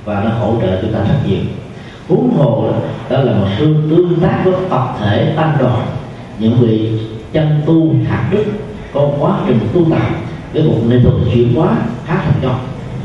và 0.05 0.25
nó 0.25 0.31
hỗ 0.31 0.57
trợ 0.63 0.83
chúng 0.83 0.93
ta 0.93 0.99
rất 0.99 1.19
nhiều. 1.27 1.41
Huống 2.09 2.37
hồ 2.37 2.71
đó 3.11 3.19
là 3.19 3.33
một 3.33 3.47
sự 3.59 3.75
tương 3.91 4.21
tác 4.21 4.43
với 4.45 4.55
tập 4.71 4.97
thể 5.01 5.33
tăng 5.37 5.57
đoàn 5.59 5.87
những 6.39 6.57
vị 6.61 6.91
chân 7.33 7.63
tu 7.67 7.95
hạt 8.09 8.29
đức 8.31 8.45
có 8.95 9.09
quá 9.21 9.41
trình 9.47 9.61
tu 9.75 9.85
tập 9.91 10.09
với 10.53 10.63
một 10.63 10.77
nền 10.89 11.03
thuật 11.03 11.15
chuyển 11.35 11.55
hóa 11.55 11.77
khá 12.07 12.15
thành 12.25 12.41
công 12.43 12.59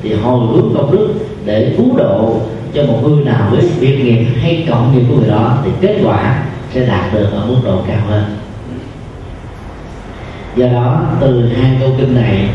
thì 0.04 0.14
hồi 0.14 0.48
hướng 0.48 0.74
công 0.76 0.92
đức 0.92 1.14
để 1.46 1.74
cứu 1.78 1.98
độ 1.98 2.40
cho 2.74 2.84
một 2.84 3.00
người 3.04 3.26
nào 3.26 3.48
với 3.52 3.62
việc 3.80 4.04
nghiệp 4.04 4.26
hay 4.42 4.66
cộng 4.70 4.94
nghiệp 4.94 5.04
của 5.10 5.16
người 5.16 5.30
đó, 5.30 5.58
thì 5.66 5.72
kết 5.82 6.00
quả 6.04 6.44
sẽ 6.74 6.86
đạt 6.86 7.14
được 7.14 7.28
ở 7.32 7.46
mức 7.46 7.56
độ 7.64 7.82
cao 7.88 8.00
hơn. 8.10 8.24
Do 10.56 10.68
đó, 10.68 11.02
từ 11.20 11.48
hai 11.48 11.78
câu 11.80 11.92
kinh 11.98 12.16
này, 12.16 12.50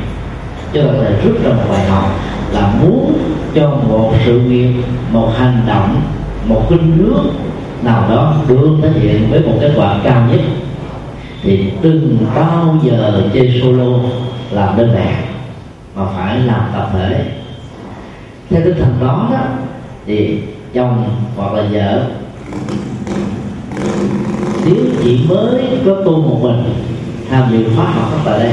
cho 0.73 0.83
là 0.83 0.93
thể 0.93 1.17
rút 1.25 1.45
ra 1.45 1.51
một 1.51 1.63
bài 1.71 1.87
học 1.87 2.11
là 2.53 2.75
muốn 2.83 3.13
cho 3.55 3.71
một 3.89 4.13
sự 4.27 4.41
nghiệp, 4.41 4.73
một 5.13 5.31
hành 5.37 5.63
động, 5.67 6.01
một 6.47 6.63
kinh 6.71 6.93
nước 6.97 7.23
nào 7.83 8.11
đó 8.11 8.35
được 8.49 8.77
thể 8.83 8.91
hiện 9.01 9.31
với 9.31 9.41
một 9.41 9.55
kết 9.61 9.73
quả 9.77 10.01
cao 10.05 10.29
nhất 10.31 10.41
thì 11.43 11.65
đừng 11.83 12.27
bao 12.35 12.79
giờ 12.85 13.23
chơi 13.35 13.61
solo 13.63 13.99
làm 14.51 14.77
đơn 14.77 14.95
lẻ 14.95 15.25
mà 15.95 16.05
phải 16.17 16.39
làm 16.39 16.61
tập 16.73 16.91
thể? 16.93 17.25
Theo 18.51 18.61
tinh 18.65 18.75
thần 18.79 18.97
đó 19.01 19.29
đó, 19.33 19.41
thì 20.07 20.39
chồng 20.75 21.05
hoặc 21.37 21.53
là 21.53 21.63
vợ, 21.73 22.05
nếu 24.67 24.77
chỉ 25.03 25.21
mới 25.29 25.63
có 25.87 25.95
tu 26.05 26.23
một 26.23 26.39
mình, 26.43 26.65
tham 27.31 27.43
dự 27.53 27.65
khóa 27.77 27.85
học 27.85 28.13
tại 28.25 28.39
đây, 28.39 28.53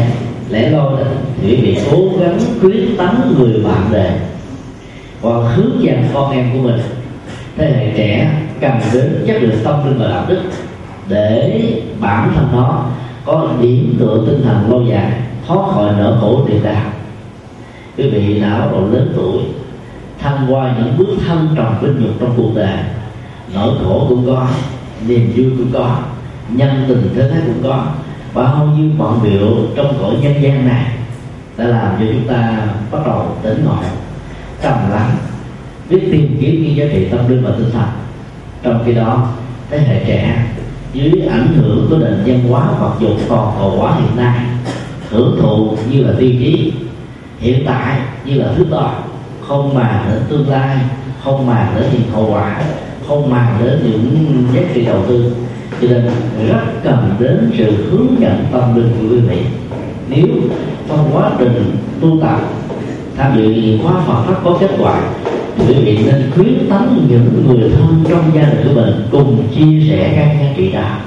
lẽ 0.49 0.69
loi 0.69 1.04
đó, 1.04 1.08
thì 1.41 1.49
quý 1.49 1.56
vị 1.56 1.78
cố 1.91 1.97
gắng 2.19 2.39
khuyến 2.62 2.97
tấn 2.97 3.36
người 3.38 3.63
bạn 3.63 3.91
đề 3.91 4.19
hoặc 5.21 5.39
hướng 5.56 5.84
dẫn 5.84 6.04
con 6.13 6.32
em 6.32 6.49
của 6.54 6.60
mình. 6.60 6.80
Thế 7.58 7.71
hệ 7.71 7.93
trẻ 7.97 8.32
cần 8.62 8.71
đến 8.93 9.23
chất 9.28 9.41
lượng 9.41 9.60
tâm 9.63 9.86
linh 9.86 9.99
và 9.99 10.08
đạo 10.08 10.25
đức 10.28 10.41
để 11.10 11.62
bản 12.00 12.32
thân 12.36 12.48
nó 12.52 12.86
có 13.26 13.48
điểm 13.62 13.95
tựa 14.00 14.24
tinh 14.28 14.41
thần 14.43 14.72
lâu 14.72 14.84
dài, 14.89 15.12
thoát 15.48 15.72
khỏi 15.74 15.93
nỗi 15.98 16.17
khổ 16.22 16.45
địa 16.48 16.60
đạo 16.63 16.91
quý 17.98 18.10
vị 18.10 18.41
đã 18.41 18.60
bắt 18.60 18.67
đầu 18.72 18.88
lớn 18.91 19.13
tuổi 19.15 19.43
thăng 20.19 20.45
qua 20.50 20.74
những 20.78 20.98
bước 20.98 21.15
thăng 21.28 21.48
trầm 21.56 21.76
vinh 21.82 22.06
nhục 22.06 22.19
trong 22.19 22.34
cuộc 22.38 22.52
đời, 22.56 22.78
nỗi 23.54 23.74
khổ 23.84 24.06
cũng 24.10 24.26
có, 24.26 24.48
niềm 25.08 25.32
vui 25.36 25.45
cũng 25.58 25.72
có, 25.74 25.98
nhân 26.50 26.86
tình 26.88 27.10
thế 27.15 27.30
thái 27.30 27.41
cũng 27.45 27.63
có, 27.63 27.86
bao 28.34 28.65
nhiêu 28.65 28.89
bọn 28.98 29.19
biểu 29.24 29.48
trong 29.76 29.93
cõi 30.02 30.15
nhân 30.22 30.34
gian 30.41 30.67
này 30.67 30.86
đã 31.58 31.65
làm 31.65 31.95
cho 32.00 32.06
chúng 32.13 32.28
ta 32.28 32.67
bắt 32.91 33.00
đầu 33.06 33.26
tỉnh 33.43 33.65
ngộ, 33.65 33.76
trầm 34.62 34.91
lắng, 34.91 35.12
biết 35.89 36.10
tìm 36.12 36.38
kiếm 36.41 36.63
những 36.63 36.76
giá 36.76 36.86
trị 36.93 37.06
tâm 37.12 37.28
linh 37.28 37.43
và 37.43 37.52
tinh 37.58 37.72
thần. 37.72 37.88
Trong 38.63 38.84
khi 38.86 38.93
đó, 38.93 39.28
thế 39.69 39.80
hệ 39.80 40.04
trẻ 40.06 40.45
dưới 40.93 41.12
ảnh 41.30 41.47
hưởng 41.56 41.88
của 41.89 41.97
nền 41.97 42.23
văn 42.25 42.49
hóa, 42.49 42.71
mặc 42.82 42.91
dụng 42.99 43.19
còn 43.30 43.56
cầu 43.60 43.75
quá 43.80 43.95
hiện 43.95 44.17
nay, 44.17 44.39
hưởng 45.10 45.38
thụ 45.41 45.78
như 45.91 46.04
là 46.04 46.13
tiêu 46.19 46.30
chí 46.39 46.73
hiện 47.39 47.63
tại 47.65 47.99
như 48.25 48.34
là 48.34 48.54
thứ 48.58 48.65
to 48.71 48.93
không 49.47 49.73
màng 49.73 50.06
đến 50.10 50.21
tương 50.30 50.49
lai, 50.49 50.78
không 51.23 51.47
màng 51.47 51.75
đến 51.75 51.86
những 51.93 52.12
hậu 52.13 52.32
quả, 52.32 52.62
không 53.08 53.30
màng 53.30 53.58
đến 53.63 53.80
những 53.84 54.43
giá 54.56 54.62
trị 54.73 54.86
đầu 54.86 55.04
tư. 55.08 55.36
Cho 55.82 55.88
nên 55.88 56.12
rất 56.47 56.60
cần 56.84 57.15
đến 57.19 57.52
sự 57.58 57.89
hướng 57.91 58.21
dẫn 58.21 58.45
tâm 58.52 58.75
linh 58.75 58.91
của 58.99 59.15
quý 59.15 59.19
vị. 59.19 59.41
Nếu 60.10 60.28
trong 60.89 61.10
quá 61.13 61.32
trình 61.39 61.75
tu 62.02 62.19
tập, 62.21 62.39
tham 63.17 63.38
dự 63.38 63.43
những 63.43 63.80
khóa 63.84 63.93
Phật, 64.08 64.23
rất 64.28 64.36
có 64.43 64.58
kết 64.60 64.69
quả 64.80 65.02
quý 65.67 65.74
vị 65.74 65.98
nên 66.06 66.32
khuyến 66.36 66.69
tấn 66.69 67.08
những 67.10 67.43
người 67.48 67.69
thân 67.69 68.04
trong 68.10 68.32
gia 68.36 68.41
đình 68.41 68.67
của 68.67 68.82
mình 68.82 69.08
cùng 69.12 69.43
chia 69.56 69.89
sẻ 69.89 70.13
các 70.15 70.38
giá 70.41 70.54
trị 70.58 70.72
đạo. 70.72 71.00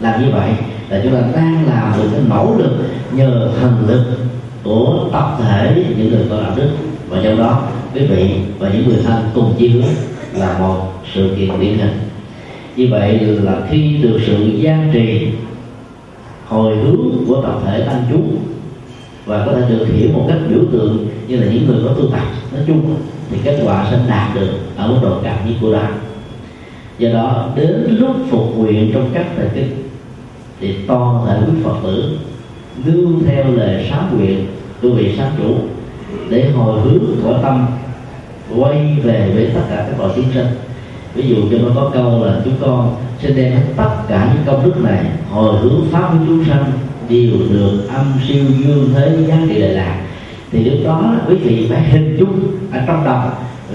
làm 0.00 0.24
như 0.24 0.30
vậy 0.32 0.50
là 0.88 1.00
chúng 1.04 1.12
ta 1.12 1.20
đang 1.34 1.66
làm 1.66 1.92
được 1.96 2.08
cái 2.12 2.20
nỗ 2.28 2.54
lực 2.58 2.72
nhờ 3.12 3.50
thần 3.60 3.88
lực 3.88 4.04
của 4.64 5.08
tập 5.12 5.36
thể 5.42 5.84
những 5.96 6.10
người 6.10 6.26
có 6.30 6.36
đạo 6.36 6.52
đức. 6.56 6.68
Và 7.08 7.18
trong 7.24 7.38
đó, 7.38 7.68
quý 7.94 8.06
vị 8.06 8.30
và 8.58 8.68
những 8.68 8.88
người 8.88 8.98
thân 9.04 9.24
cùng 9.34 9.54
chia 9.58 9.68
hướng 9.68 9.94
là 10.34 10.58
một 10.58 10.92
sự 11.14 11.34
kiện 11.36 11.60
điển 11.60 11.78
hình. 11.78 11.92
Như 12.76 12.88
vậy 12.90 13.18
là 13.20 13.60
khi 13.70 13.96
được 14.02 14.20
sự 14.26 14.50
gia 14.56 14.78
trì 14.92 15.28
hồi 16.48 16.76
hướng 16.76 17.24
của 17.28 17.42
tập 17.42 17.60
thể 17.66 17.80
tăng 17.80 18.04
chúng 18.10 18.36
và 19.26 19.46
có 19.46 19.52
thể 19.52 19.62
được 19.68 19.86
hiểu 19.94 20.08
một 20.12 20.24
cách 20.28 20.38
biểu 20.48 20.60
tượng 20.72 21.06
như 21.28 21.36
là 21.36 21.46
những 21.52 21.66
người 21.66 21.78
có 21.84 21.94
tu 21.94 22.10
tập. 22.10 22.24
Nói 22.52 22.62
chung 22.66 22.94
thì 23.30 23.38
kết 23.44 23.60
quả 23.64 23.86
sẽ 23.90 23.98
đạt 24.08 24.34
được 24.34 24.50
ở 24.76 24.88
mức 24.88 24.98
độ 25.02 25.20
cao 25.24 25.36
nhất 25.46 25.54
của 25.60 25.72
đoàn 25.72 25.98
do 26.98 27.08
đó, 27.08 27.48
đến 27.56 27.96
lúc 27.98 28.16
phục 28.30 28.56
nguyện 28.56 28.90
trong 28.94 29.10
các 29.14 29.26
thời 29.36 29.48
kinh, 29.54 29.88
thì 30.60 30.74
toàn 30.86 31.26
thể 31.26 31.36
quý 31.46 31.52
phật 31.64 31.76
tử 31.82 32.18
nương 32.84 33.22
theo 33.26 33.44
lời 33.52 33.86
sám 33.90 34.18
nguyện 34.18 34.46
của 34.82 34.90
vị 34.90 35.14
sám 35.16 35.32
chủ 35.38 35.54
để 36.28 36.50
hồi 36.50 36.80
hướng 36.80 37.04
của 37.22 37.38
tâm, 37.42 37.66
quay 38.56 38.96
về 39.02 39.30
với 39.34 39.50
tất 39.54 39.60
cả 39.70 39.86
các 39.88 40.00
loài 40.00 40.12
chúng 40.16 40.32
sinh 40.34 40.46
ví 41.14 41.28
dụ 41.28 41.36
cho 41.50 41.58
nó 41.58 41.72
có 41.74 41.90
câu 41.94 42.24
là 42.24 42.40
chúng 42.44 42.54
con 42.60 42.96
xin 43.22 43.36
đem 43.36 43.52
tất 43.76 43.90
cả 44.08 44.32
những 44.34 44.44
công 44.46 44.64
đức 44.64 44.84
này 44.84 45.04
hồi 45.30 45.60
hướng 45.60 45.84
pháp 45.90 46.08
với 46.08 46.26
chúng 46.26 46.44
sanh, 46.44 46.72
đều 47.08 47.32
được 47.50 47.88
âm 47.88 48.12
siêu 48.28 48.44
dương 48.58 48.90
thế 48.94 49.16
giá 49.28 49.38
trị 49.48 49.60
đại 49.60 49.70
lạc 49.70 50.02
thì 50.52 50.64
lúc 50.64 50.78
đó, 50.84 51.14
quý 51.28 51.34
vị 51.34 51.66
phải 51.70 51.82
hình 51.82 52.16
dung 52.18 52.40
ở 52.76 52.84
trong 52.86 53.04
đầu 53.04 53.20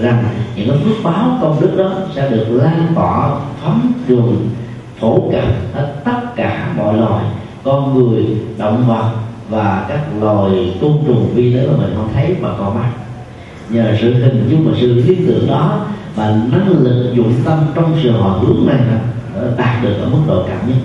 rằng 0.00 0.24
những 0.56 0.68
cái 0.68 0.78
phước 0.78 1.04
báo 1.04 1.38
công 1.42 1.60
đức 1.60 1.76
đó 1.76 1.90
sẽ 2.14 2.30
được 2.30 2.46
lan 2.50 2.86
tỏa, 2.94 3.30
thấm 3.64 3.92
đường 4.08 4.48
phổ 5.00 5.30
cập 5.32 5.44
ở 5.74 5.92
tất 6.04 6.20
cả 6.36 6.74
mọi 6.76 6.94
loài. 6.96 7.24
Con 7.64 7.94
người, 7.94 8.26
động 8.58 8.84
vật 8.86 9.10
và 9.48 9.86
các 9.88 10.00
loài 10.20 10.74
côn 10.80 10.92
trùng 11.06 11.30
vi 11.34 11.54
tế 11.54 11.66
mà 11.66 11.72
mình 11.76 11.92
không 11.96 12.08
thấy 12.14 12.36
mà 12.40 12.48
còn 12.58 12.74
mắt 12.74 12.90
nhờ 13.68 13.96
sự 14.00 14.14
hình 14.14 14.48
dung 14.50 14.64
và 14.64 14.72
sự 14.80 14.94
lý 14.94 15.16
tưởng 15.26 15.46
đó 15.46 15.86
và 16.14 16.30
năng 16.52 16.68
lực, 16.68 17.12
dụng 17.14 17.32
tâm 17.44 17.58
trong 17.74 17.96
sự 18.02 18.10
hòa 18.10 18.32
hướng 18.32 18.66
này 18.66 18.80
đạt 19.56 19.82
được 19.82 19.94
ở 20.00 20.08
mức 20.08 20.18
độ 20.26 20.42
cao 20.48 20.58
nhất. 20.66 20.76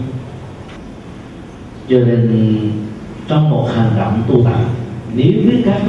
Cho 1.89 1.97
nên 1.99 2.71
trong 3.27 3.49
một 3.49 3.69
hành 3.75 3.91
động 3.97 4.21
tu 4.27 4.43
tập, 4.43 4.59
nếu 5.13 5.27
biết 5.27 5.61
cách 5.65 5.81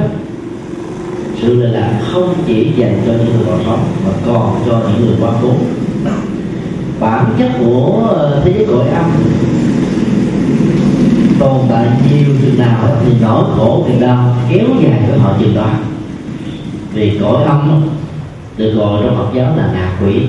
sự 1.41 1.61
lệ 1.61 1.69
lạc 1.71 2.01
không 2.11 2.33
chỉ 2.47 2.71
dành 2.77 3.01
cho 3.05 3.11
những 3.11 3.33
người 3.33 3.45
còn 3.47 3.59
sống, 3.65 3.83
mà 4.05 4.11
còn 4.25 4.61
cho 4.65 4.81
những 4.87 5.05
người 5.05 5.15
quá 5.21 5.31
cố 5.41 5.53
bản 6.99 7.25
chất 7.39 7.51
của 7.59 8.07
ờ, 8.09 8.41
thế 8.45 8.53
giới 8.57 8.65
cõi 8.65 8.87
âm 8.89 9.11
tồn 11.39 11.57
tại 11.69 11.87
nhiều 12.09 12.35
chừng 12.41 12.57
nào 12.57 12.97
thì 13.05 13.11
nỗi 13.21 13.43
khổ 13.55 13.85
niềm 13.89 13.99
đau 14.01 14.35
kéo 14.49 14.65
dài 14.81 14.99
với 15.09 15.19
họ 15.19 15.33
chừng 15.39 15.55
đó. 15.55 15.69
Vì 16.93 17.19
cõi 17.21 17.43
âm 17.43 17.89
được 18.57 18.71
gọi 18.71 19.01
trong 19.03 19.17
Phật 19.17 19.29
giáo 19.33 19.57
là 19.57 19.69
ngạ 19.73 19.97
quỷ. 20.01 20.21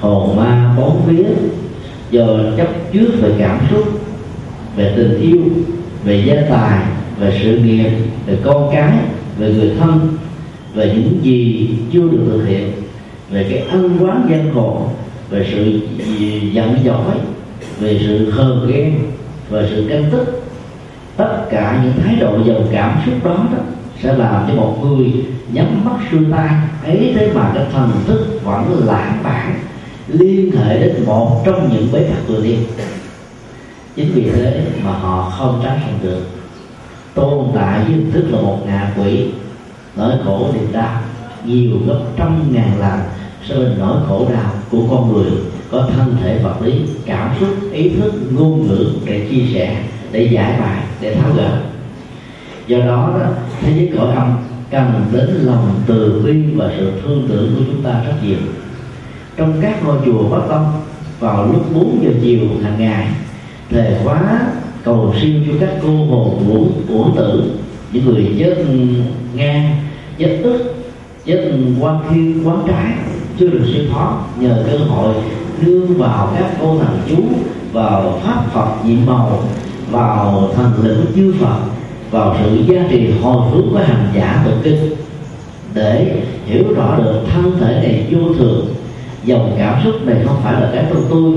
Hồn 0.00 0.36
ma 0.36 0.74
bốn 0.76 1.02
phía 1.06 1.24
do 2.10 2.26
chấp 2.56 2.68
trước 2.92 3.10
về 3.20 3.34
cảm 3.38 3.58
xúc, 3.70 4.00
về 4.76 4.92
tình 4.96 5.20
yêu, 5.20 5.42
về 6.04 6.24
gia 6.26 6.56
tài, 6.56 6.78
về 7.20 7.40
sự 7.42 7.58
nghiệp, 7.58 7.90
về 8.26 8.38
con 8.44 8.70
cái 8.72 8.92
về 9.42 9.54
người 9.54 9.70
thân 9.80 10.16
về 10.74 10.94
những 10.94 11.20
gì 11.22 11.68
chưa 11.92 12.08
được 12.08 12.24
thực 12.26 12.44
hiện 12.46 12.72
về 13.30 13.46
cái 13.50 13.58
ân 13.58 13.98
quán 14.00 14.26
gian 14.30 14.54
khổ 14.54 14.88
về 15.30 15.46
sự 15.52 15.80
giận 16.52 16.76
dỗi 16.84 17.16
về 17.80 18.00
sự 18.02 18.30
hờn 18.30 18.72
ghen 18.72 18.98
về 19.50 19.68
sự 19.70 19.86
canh 19.88 20.04
tức. 20.10 20.42
Tất 21.16 21.46
cả 21.50 21.80
những 21.84 22.04
thái 22.04 22.16
độ 22.16 22.38
dòng 22.44 22.66
cảm 22.72 22.98
xúc 23.06 23.14
đó, 23.24 23.46
đó 23.52 23.58
sẽ 24.02 24.16
làm 24.16 24.44
cho 24.48 24.54
một 24.54 24.78
người 24.82 25.12
nhắm 25.52 25.84
mắt 25.84 25.96
xuôi 26.10 26.20
tay 26.32 26.48
ấy 26.84 27.12
thế 27.14 27.30
mà 27.34 27.52
cái 27.54 27.64
thần 27.72 27.90
thức 28.06 28.40
vẫn 28.44 28.82
lãng 28.86 29.18
bản 29.22 29.54
liên 30.08 30.50
hệ 30.52 30.78
đến 30.78 31.04
một 31.06 31.42
trong 31.46 31.68
những 31.72 31.88
bế 31.92 32.00
tắc 32.00 32.28
vừa 32.28 32.42
đi 32.42 32.56
chính 33.96 34.12
vì 34.14 34.30
thế 34.30 34.64
mà 34.84 34.90
họ 34.90 35.30
không 35.38 35.60
tránh 35.64 35.78
thành 35.82 35.98
được 36.02 36.41
tồn 37.14 37.46
tại 37.54 37.84
với 37.84 37.92
hình 37.92 38.12
thức 38.12 38.24
là 38.30 38.40
một 38.40 38.58
ngạ 38.66 38.92
quỷ. 38.96 39.30
Nỗi 39.96 40.12
khổ 40.24 40.50
niềm 40.54 40.72
đau 40.72 41.00
nhiều 41.44 41.70
gấp 41.86 42.00
trăm 42.16 42.52
ngàn 42.52 42.80
lần. 42.80 43.00
So 43.48 43.54
với 43.54 43.72
nỗi 43.78 43.96
khổ 44.08 44.26
đau 44.34 44.52
của 44.70 44.82
con 44.90 45.12
người 45.12 45.30
có 45.70 45.88
thân 45.96 46.16
thể 46.22 46.38
vật 46.38 46.62
lý 46.62 46.72
cảm 47.06 47.34
xúc 47.40 47.48
ý 47.72 47.88
thức 47.88 48.12
ngôn 48.30 48.68
ngữ 48.68 48.90
để 49.04 49.26
chia 49.30 49.54
sẻ 49.54 49.84
để 50.12 50.28
giải 50.32 50.60
bài 50.60 50.82
để 51.00 51.14
tháo 51.14 51.32
gỡ 51.36 51.58
do 52.66 52.78
đó, 52.78 53.10
đó 53.18 53.26
thế 53.60 53.72
giới 53.76 53.90
cõi 53.96 54.14
âm 54.14 54.36
cần 54.70 55.04
đến 55.12 55.28
lòng 55.42 55.80
từ 55.86 56.22
bi 56.24 56.42
và 56.56 56.70
sự 56.78 56.92
thương 57.02 57.26
tưởng 57.28 57.54
của 57.56 57.64
chúng 57.66 57.82
ta 57.82 58.02
rất 58.06 58.12
nhiều. 58.22 58.38
Trong 59.36 59.54
các 59.60 59.84
ngôi 59.84 59.96
chùa 60.04 60.28
Bắc 60.28 60.40
Tông 60.48 60.72
vào 61.20 61.46
lúc 61.46 61.74
4 61.74 61.98
giờ 62.02 62.10
chiều 62.22 62.40
hàng 62.62 62.76
ngày 62.78 63.08
thề 63.70 63.98
khóa 64.04 64.40
cầu 64.84 65.14
siêu 65.20 65.32
cho 65.46 65.52
các 65.60 65.70
cô 65.82 65.88
hồn 65.88 66.42
ngũ 66.48 66.66
của 66.88 67.10
tử, 67.16 67.42
những 67.92 68.04
người 68.04 68.34
chết 68.38 68.64
ngang, 69.34 69.76
chết 70.18 70.40
tức, 70.44 70.74
chết 71.24 71.50
quan 71.80 71.98
thiên 72.10 72.48
quán 72.48 72.62
trái 72.68 72.92
chưa 73.38 73.46
được 73.46 73.64
siêu 73.72 73.84
thoát, 73.92 74.12
nhờ 74.40 74.64
cơ 74.70 74.78
hội 74.78 75.14
đưa 75.60 75.84
vào 75.86 76.32
các 76.38 76.50
cô 76.60 76.78
thần 76.78 76.98
chú, 77.08 77.22
vào 77.72 78.20
pháp 78.24 78.44
phật 78.52 78.84
nhiệm 78.86 79.06
màu, 79.06 79.42
vào 79.90 80.50
thần 80.54 80.72
lực 80.82 81.04
chư 81.14 81.34
phật, 81.40 81.58
vào 82.10 82.36
sự 82.42 82.62
giá 82.68 82.82
trị 82.90 83.10
hồi 83.22 83.50
hướng 83.50 83.70
của 83.70 83.78
hành 83.78 84.08
giả 84.14 84.42
tụng 84.44 84.60
kinh, 84.62 84.92
để 85.74 86.22
hiểu 86.46 86.64
rõ 86.76 86.96
được 86.98 87.20
thân 87.32 87.52
thể 87.60 87.74
này 87.74 88.06
vô 88.10 88.34
thường, 88.38 88.66
dòng 89.24 89.54
cảm 89.58 89.84
xúc 89.84 89.94
này 90.06 90.16
không 90.26 90.36
phải 90.44 90.52
là 90.52 90.70
cái 90.72 90.84
của 90.90 91.00
tôi. 91.10 91.32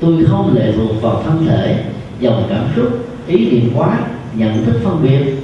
Tôi 0.00 0.24
không 0.24 0.54
lệ 0.54 0.72
thuộc 0.76 1.02
vào 1.02 1.22
thân 1.26 1.46
thể 1.46 1.84
dòng 2.22 2.46
cảm 2.50 2.64
xúc, 2.76 2.88
ý 3.26 3.50
niệm 3.50 3.70
quá 3.74 3.98
nhận 4.34 4.64
thức 4.64 4.80
phân 4.84 5.02
biệt. 5.02 5.36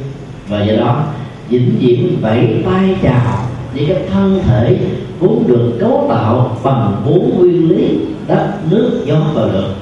Và 0.49 0.65
do 0.65 0.77
đó, 0.77 1.05
vĩnh 1.49 1.77
viễn 1.81 2.17
vẫy 2.21 2.63
tay 2.65 2.97
chào 3.03 3.49
những 3.75 3.89
cái 3.89 4.03
thân 4.13 4.41
thể 4.47 4.79
vốn 5.21 5.45
được 5.47 5.73
cấu 5.81 6.07
tạo 6.09 6.59
bằng 6.65 7.03
bốn 7.07 7.39
nguyên 7.39 7.69
lý 7.69 7.99
đất 8.27 8.53
nước 8.71 9.03
gió 9.07 9.21
và 9.35 9.43
lửa 9.43 9.75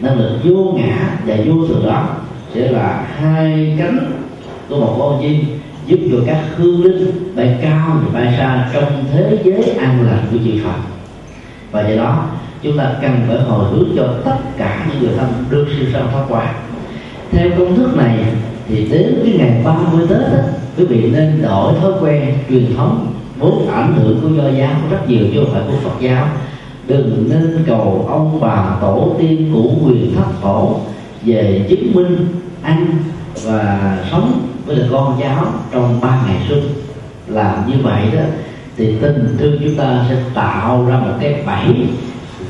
năng 0.00 0.18
lực 0.18 0.38
vô 0.44 0.72
ngã 0.76 1.18
và 1.26 1.36
vô 1.46 1.66
thường 1.66 1.86
đó 1.86 2.08
sẽ 2.54 2.72
là 2.72 3.06
hai 3.16 3.76
cánh 3.78 4.12
của 4.68 4.80
một 4.80 4.96
con 4.98 5.22
chim, 5.22 5.44
giúp 5.86 5.98
cho 6.12 6.18
các 6.26 6.44
hương 6.56 6.84
linh 6.84 7.34
bay 7.36 7.58
cao 7.62 7.98
và 8.04 8.20
bay 8.20 8.34
xa 8.38 8.70
trong 8.74 9.04
thế 9.12 9.38
giới 9.44 9.62
an 9.62 10.06
lành 10.06 10.26
của 10.30 10.38
chư 10.44 10.64
Phật. 10.64 10.80
Và 11.70 11.88
do 11.88 11.96
đó 11.96 12.26
chúng 12.62 12.78
ta 12.78 12.92
cần 13.02 13.12
phải 13.28 13.40
hồi 13.40 13.64
hướng 13.70 13.88
cho 13.96 14.08
tất 14.24 14.36
cả 14.56 14.86
những 14.88 15.02
người 15.02 15.18
thân 15.18 15.28
được 15.50 15.66
siêu 15.76 15.86
sanh 15.92 16.08
thoát 16.12 16.24
quả. 16.28 16.54
Theo 17.30 17.50
công 17.58 17.76
thức 17.76 17.96
này 17.96 18.18
thì 18.68 18.88
đến 18.88 19.22
cái 19.24 19.34
ngày 19.38 19.62
30 19.64 20.06
Tết 20.08 20.18
đó, 20.18 20.38
quý 20.76 20.84
vị 20.84 21.10
nên 21.10 21.42
đổi 21.42 21.74
thói 21.80 21.92
quen 22.00 22.34
truyền 22.48 22.76
thống 22.76 23.06
vốn 23.38 23.68
ảnh 23.68 23.94
hưởng 23.96 24.20
của 24.20 24.28
do 24.28 24.48
giáo 24.58 24.70
rất 24.90 25.08
nhiều 25.08 25.26
chứ 25.32 25.40
không 25.44 25.54
phải 25.54 25.62
của 25.66 25.76
Phật 25.82 26.00
giáo. 26.00 26.26
Đừng 26.86 27.26
nên 27.30 27.64
cầu 27.66 28.06
ông 28.10 28.40
bà 28.40 28.76
tổ 28.80 29.16
tiên 29.18 29.50
cũ 29.54 29.78
quyền 29.86 30.14
thất 30.16 30.26
tổ 30.42 30.80
về 31.22 31.66
chứng 31.68 31.94
minh 31.94 32.26
ăn 32.62 32.86
và 33.44 33.98
sống 34.10 34.40
với 34.66 34.76
là 34.76 34.86
con 34.92 35.20
cháu 35.20 35.46
trong 35.72 36.00
ba 36.00 36.22
ngày 36.26 36.36
xuân. 36.48 36.60
Làm 37.28 37.70
như 37.70 37.74
vậy 37.82 38.02
đó 38.12 38.22
thì 38.76 38.96
tình 39.02 39.36
thương 39.38 39.58
chúng 39.64 39.74
ta 39.74 40.04
sẽ 40.08 40.16
tạo 40.34 40.86
ra 40.86 40.98
một 40.98 41.12
cái 41.20 41.42
bẫy 41.46 41.86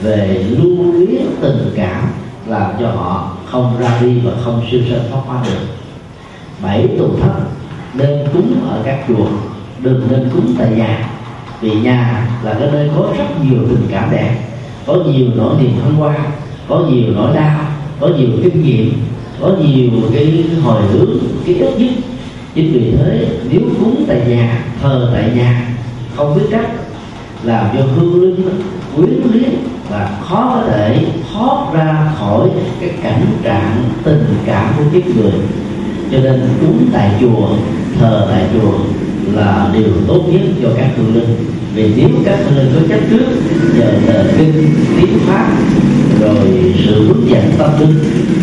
về 0.03 0.47
lưu 0.49 0.93
luyến 0.93 1.23
tình 1.41 1.73
cảm 1.77 2.05
làm 2.47 2.71
cho 2.81 2.87
họ 2.87 3.37
không 3.47 3.77
ra 3.81 3.99
đi 4.01 4.19
và 4.25 4.33
không 4.45 4.63
siêu 4.71 4.81
sinh 4.89 5.03
thoát 5.11 5.21
hoa 5.27 5.45
được. 5.45 5.67
Bảy 6.63 6.89
tuần 6.99 7.19
thất, 7.23 7.33
nên 7.95 8.29
cúng 8.33 8.55
ở 8.69 8.83
các 8.85 9.05
chùa, 9.09 9.27
đừng 9.83 10.09
nên 10.11 10.31
cúng 10.35 10.55
tại 10.59 10.71
nhà, 10.77 11.11
vì 11.61 11.71
nhà 11.71 12.29
là 12.43 12.55
cái 12.61 12.69
nơi 12.73 12.91
có 12.97 13.09
rất 13.19 13.45
nhiều 13.45 13.59
tình 13.69 13.87
cảm 13.91 14.11
đẹp, 14.11 14.37
có 14.87 14.95
nhiều 14.95 15.27
nỗi 15.37 15.55
niềm 15.61 15.73
hân 15.85 15.95
hoan, 15.95 16.21
có 16.69 16.85
nhiều 16.91 17.13
nỗi 17.15 17.37
đau, 17.37 17.61
có 18.01 18.09
nhiều 18.09 18.29
kinh 18.43 18.63
nghiệm, 18.63 18.93
có 19.41 19.49
nhiều 19.49 19.91
cái 20.13 20.45
hồi 20.65 20.83
hướng, 20.83 21.19
cái 21.47 21.55
ít 21.55 21.75
nhất. 21.79 21.93
Chính 22.55 22.73
vì 22.73 22.93
thế, 22.97 23.27
nếu 23.51 23.61
cúng 23.81 24.05
tại 24.09 24.21
nhà, 24.29 24.65
thờ 24.83 25.11
tại 25.15 25.31
nhà, 25.37 25.77
không 26.17 26.35
biết 26.35 26.47
cách, 26.51 26.71
làm 27.43 27.67
cho 27.77 27.85
hương 27.97 28.23
linh 28.23 28.49
quyến 28.97 29.21
luyến 29.33 29.51
và 29.91 30.11
khó 30.29 30.53
có 30.55 30.71
thể 30.71 31.05
thoát 31.33 31.75
ra 31.75 32.13
khỏi 32.19 32.49
cái 32.81 32.91
cảnh 33.03 33.27
trạng 33.43 33.85
tình 34.05 34.25
cảm 34.47 34.75
của 34.79 34.85
kiếp 34.93 35.17
người. 35.17 35.33
Cho 36.13 36.19
nên 36.19 36.41
cúng 36.61 36.87
tại 36.93 37.11
chùa, 37.21 37.49
thờ 37.99 38.27
tại 38.31 38.45
chùa 38.53 38.73
là 39.33 39.71
điều 39.73 39.93
tốt 40.09 40.21
nhất 40.29 40.41
cho 40.63 40.69
các 40.77 40.89
hương 40.97 41.15
linh. 41.15 41.37
Vì 41.75 41.93
nếu 41.97 42.09
các 42.25 42.39
hương 42.45 42.59
linh 42.59 42.73
có 42.75 42.89
chấp 42.89 43.01
trước, 43.11 43.27
nhờ 43.75 43.93
lời 44.07 44.27
kinh, 44.39 44.75
tiếng 44.97 45.19
pháp, 45.19 45.47
rồi 46.21 46.75
sự 46.87 47.09
hướng 47.09 47.31
dẫn 47.31 47.53
tâm 47.59 47.71
linh 47.81 47.99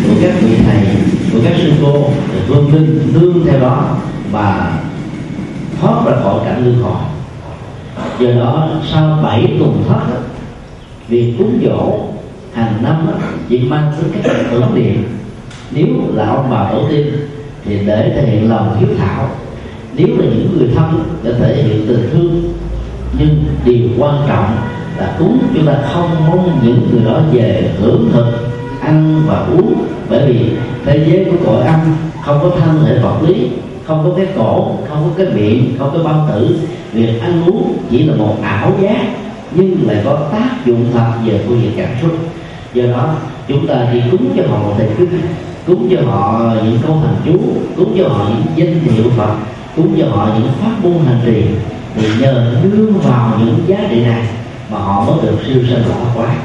của 0.08 0.14
các 0.22 0.32
vị 0.40 0.56
thầy, 0.66 0.86
của 1.32 1.38
các 1.44 1.52
sư 1.62 1.72
cô 1.82 2.10
hương 2.48 2.74
linh 2.74 3.12
nương 3.12 3.46
theo 3.46 3.60
đó 3.60 3.96
và 4.32 4.78
thoát 5.80 6.06
ra 6.06 6.12
khỏi 6.22 6.40
cảnh 6.44 6.64
lương 6.64 6.82
khỏi 6.82 7.02
do 8.20 8.40
đó, 8.40 8.70
sau 8.92 9.18
bảy 9.22 9.56
tuần 9.58 9.84
thất 9.88 10.00
việc 11.10 11.34
cúng 11.38 11.60
dỗ 11.64 11.98
hàng 12.54 12.82
năm 12.82 13.08
chỉ 13.48 13.58
mang 13.58 13.92
tính 13.98 14.10
cách 14.22 14.32
tưởng 14.50 14.74
niệm. 14.74 15.04
Nếu 15.70 15.86
là 16.14 16.26
ông 16.28 16.50
bà 16.50 16.70
tổ 16.72 16.88
tiên 16.90 17.06
thì 17.64 17.78
để 17.86 18.12
thể 18.14 18.26
hiện 18.26 18.50
lòng 18.50 18.76
hiếu 18.80 18.88
thảo. 18.98 19.30
Nếu 19.96 20.06
là 20.06 20.24
những 20.24 20.58
người 20.58 20.68
thân 20.74 21.04
để 21.22 21.32
thể 21.38 21.62
hiện 21.62 21.86
tình 21.88 22.08
thương. 22.12 22.52
Nhưng 23.18 23.44
điều 23.64 23.88
quan 23.98 24.14
trọng 24.28 24.56
là 24.98 25.16
cúng 25.18 25.38
chúng 25.54 25.66
ta 25.66 25.78
không 25.92 26.10
mong 26.28 26.60
những 26.62 26.88
người 26.92 27.04
đó 27.04 27.20
về 27.32 27.70
hưởng 27.80 28.10
thực 28.12 28.26
ăn 28.80 29.22
và 29.26 29.38
uống. 29.38 29.74
Bởi 30.10 30.26
vì 30.26 30.50
thế 30.84 31.04
giới 31.06 31.24
của 31.24 31.46
cõi 31.46 31.66
âm, 31.66 31.80
không 32.24 32.38
có 32.42 32.50
thân 32.60 32.84
thể 32.86 32.98
vật 32.98 33.22
lý, 33.28 33.48
không 33.84 34.04
có 34.04 34.10
cái 34.16 34.26
cổ, 34.36 34.76
không 34.88 35.04
có 35.04 35.10
cái 35.16 35.26
miệng, 35.34 35.74
không 35.78 35.90
có 35.92 36.04
bao 36.04 36.28
tử. 36.32 36.56
Việc 36.92 37.20
ăn 37.20 37.42
uống 37.46 37.76
chỉ 37.90 38.02
là 38.02 38.14
một 38.14 38.36
ảo 38.42 38.72
giác 38.82 39.06
nhưng 39.54 39.88
lại 39.88 40.02
có 40.04 40.28
tác 40.32 40.66
dụng 40.66 40.86
thật 40.92 41.12
về 41.26 41.40
phương 41.46 41.62
diện 41.62 41.72
cảm 41.76 41.90
xúc. 42.02 42.12
Do 42.74 42.82
đó, 42.82 43.14
chúng 43.48 43.66
ta 43.66 43.86
chỉ 43.92 44.00
cúng 44.10 44.32
cho 44.36 44.42
họ 44.50 44.58
một 44.58 44.74
thầy 44.78 44.88
kinh 44.98 45.20
cúng 45.66 45.88
cho 45.90 46.10
họ 46.10 46.52
những 46.64 46.78
câu 46.86 46.98
thần 47.02 47.16
chú, 47.24 47.38
cúng 47.76 47.94
cho 47.98 48.08
họ 48.08 48.28
những 48.28 48.42
danh 48.56 48.80
hiệu 48.80 49.10
phật, 49.16 49.34
cúng 49.76 49.94
cho 49.98 50.06
họ 50.08 50.28
những 50.34 50.52
pháp 50.60 50.84
môn 50.84 51.04
hành 51.06 51.20
trì, 51.26 51.42
thì 51.94 52.08
nhờ 52.20 52.54
đưa 52.62 52.86
vào 52.86 53.38
những 53.38 53.58
giá 53.66 53.76
trị 53.90 54.00
này 54.00 54.22
mà 54.70 54.78
họ 54.78 55.04
mới 55.04 55.16
được 55.22 55.36
siêu 55.46 55.62
sanh 55.70 55.82
và 55.88 55.94
quá 56.14 56.36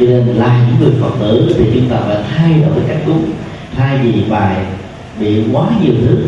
cho 0.00 0.06
nên 0.06 0.26
là 0.26 0.66
những 0.66 0.80
người 0.80 1.00
phật 1.00 1.10
tử 1.20 1.54
thì 1.58 1.64
chúng 1.74 1.88
ta 1.88 1.96
phải 2.06 2.16
thay 2.36 2.52
đổi 2.52 2.84
cách 2.88 3.02
cúng, 3.06 3.30
thay 3.76 3.98
vì 3.98 4.22
bài 4.30 4.56
bị 5.20 5.44
quá 5.52 5.66
nhiều 5.82 5.94
thứ. 6.00 6.18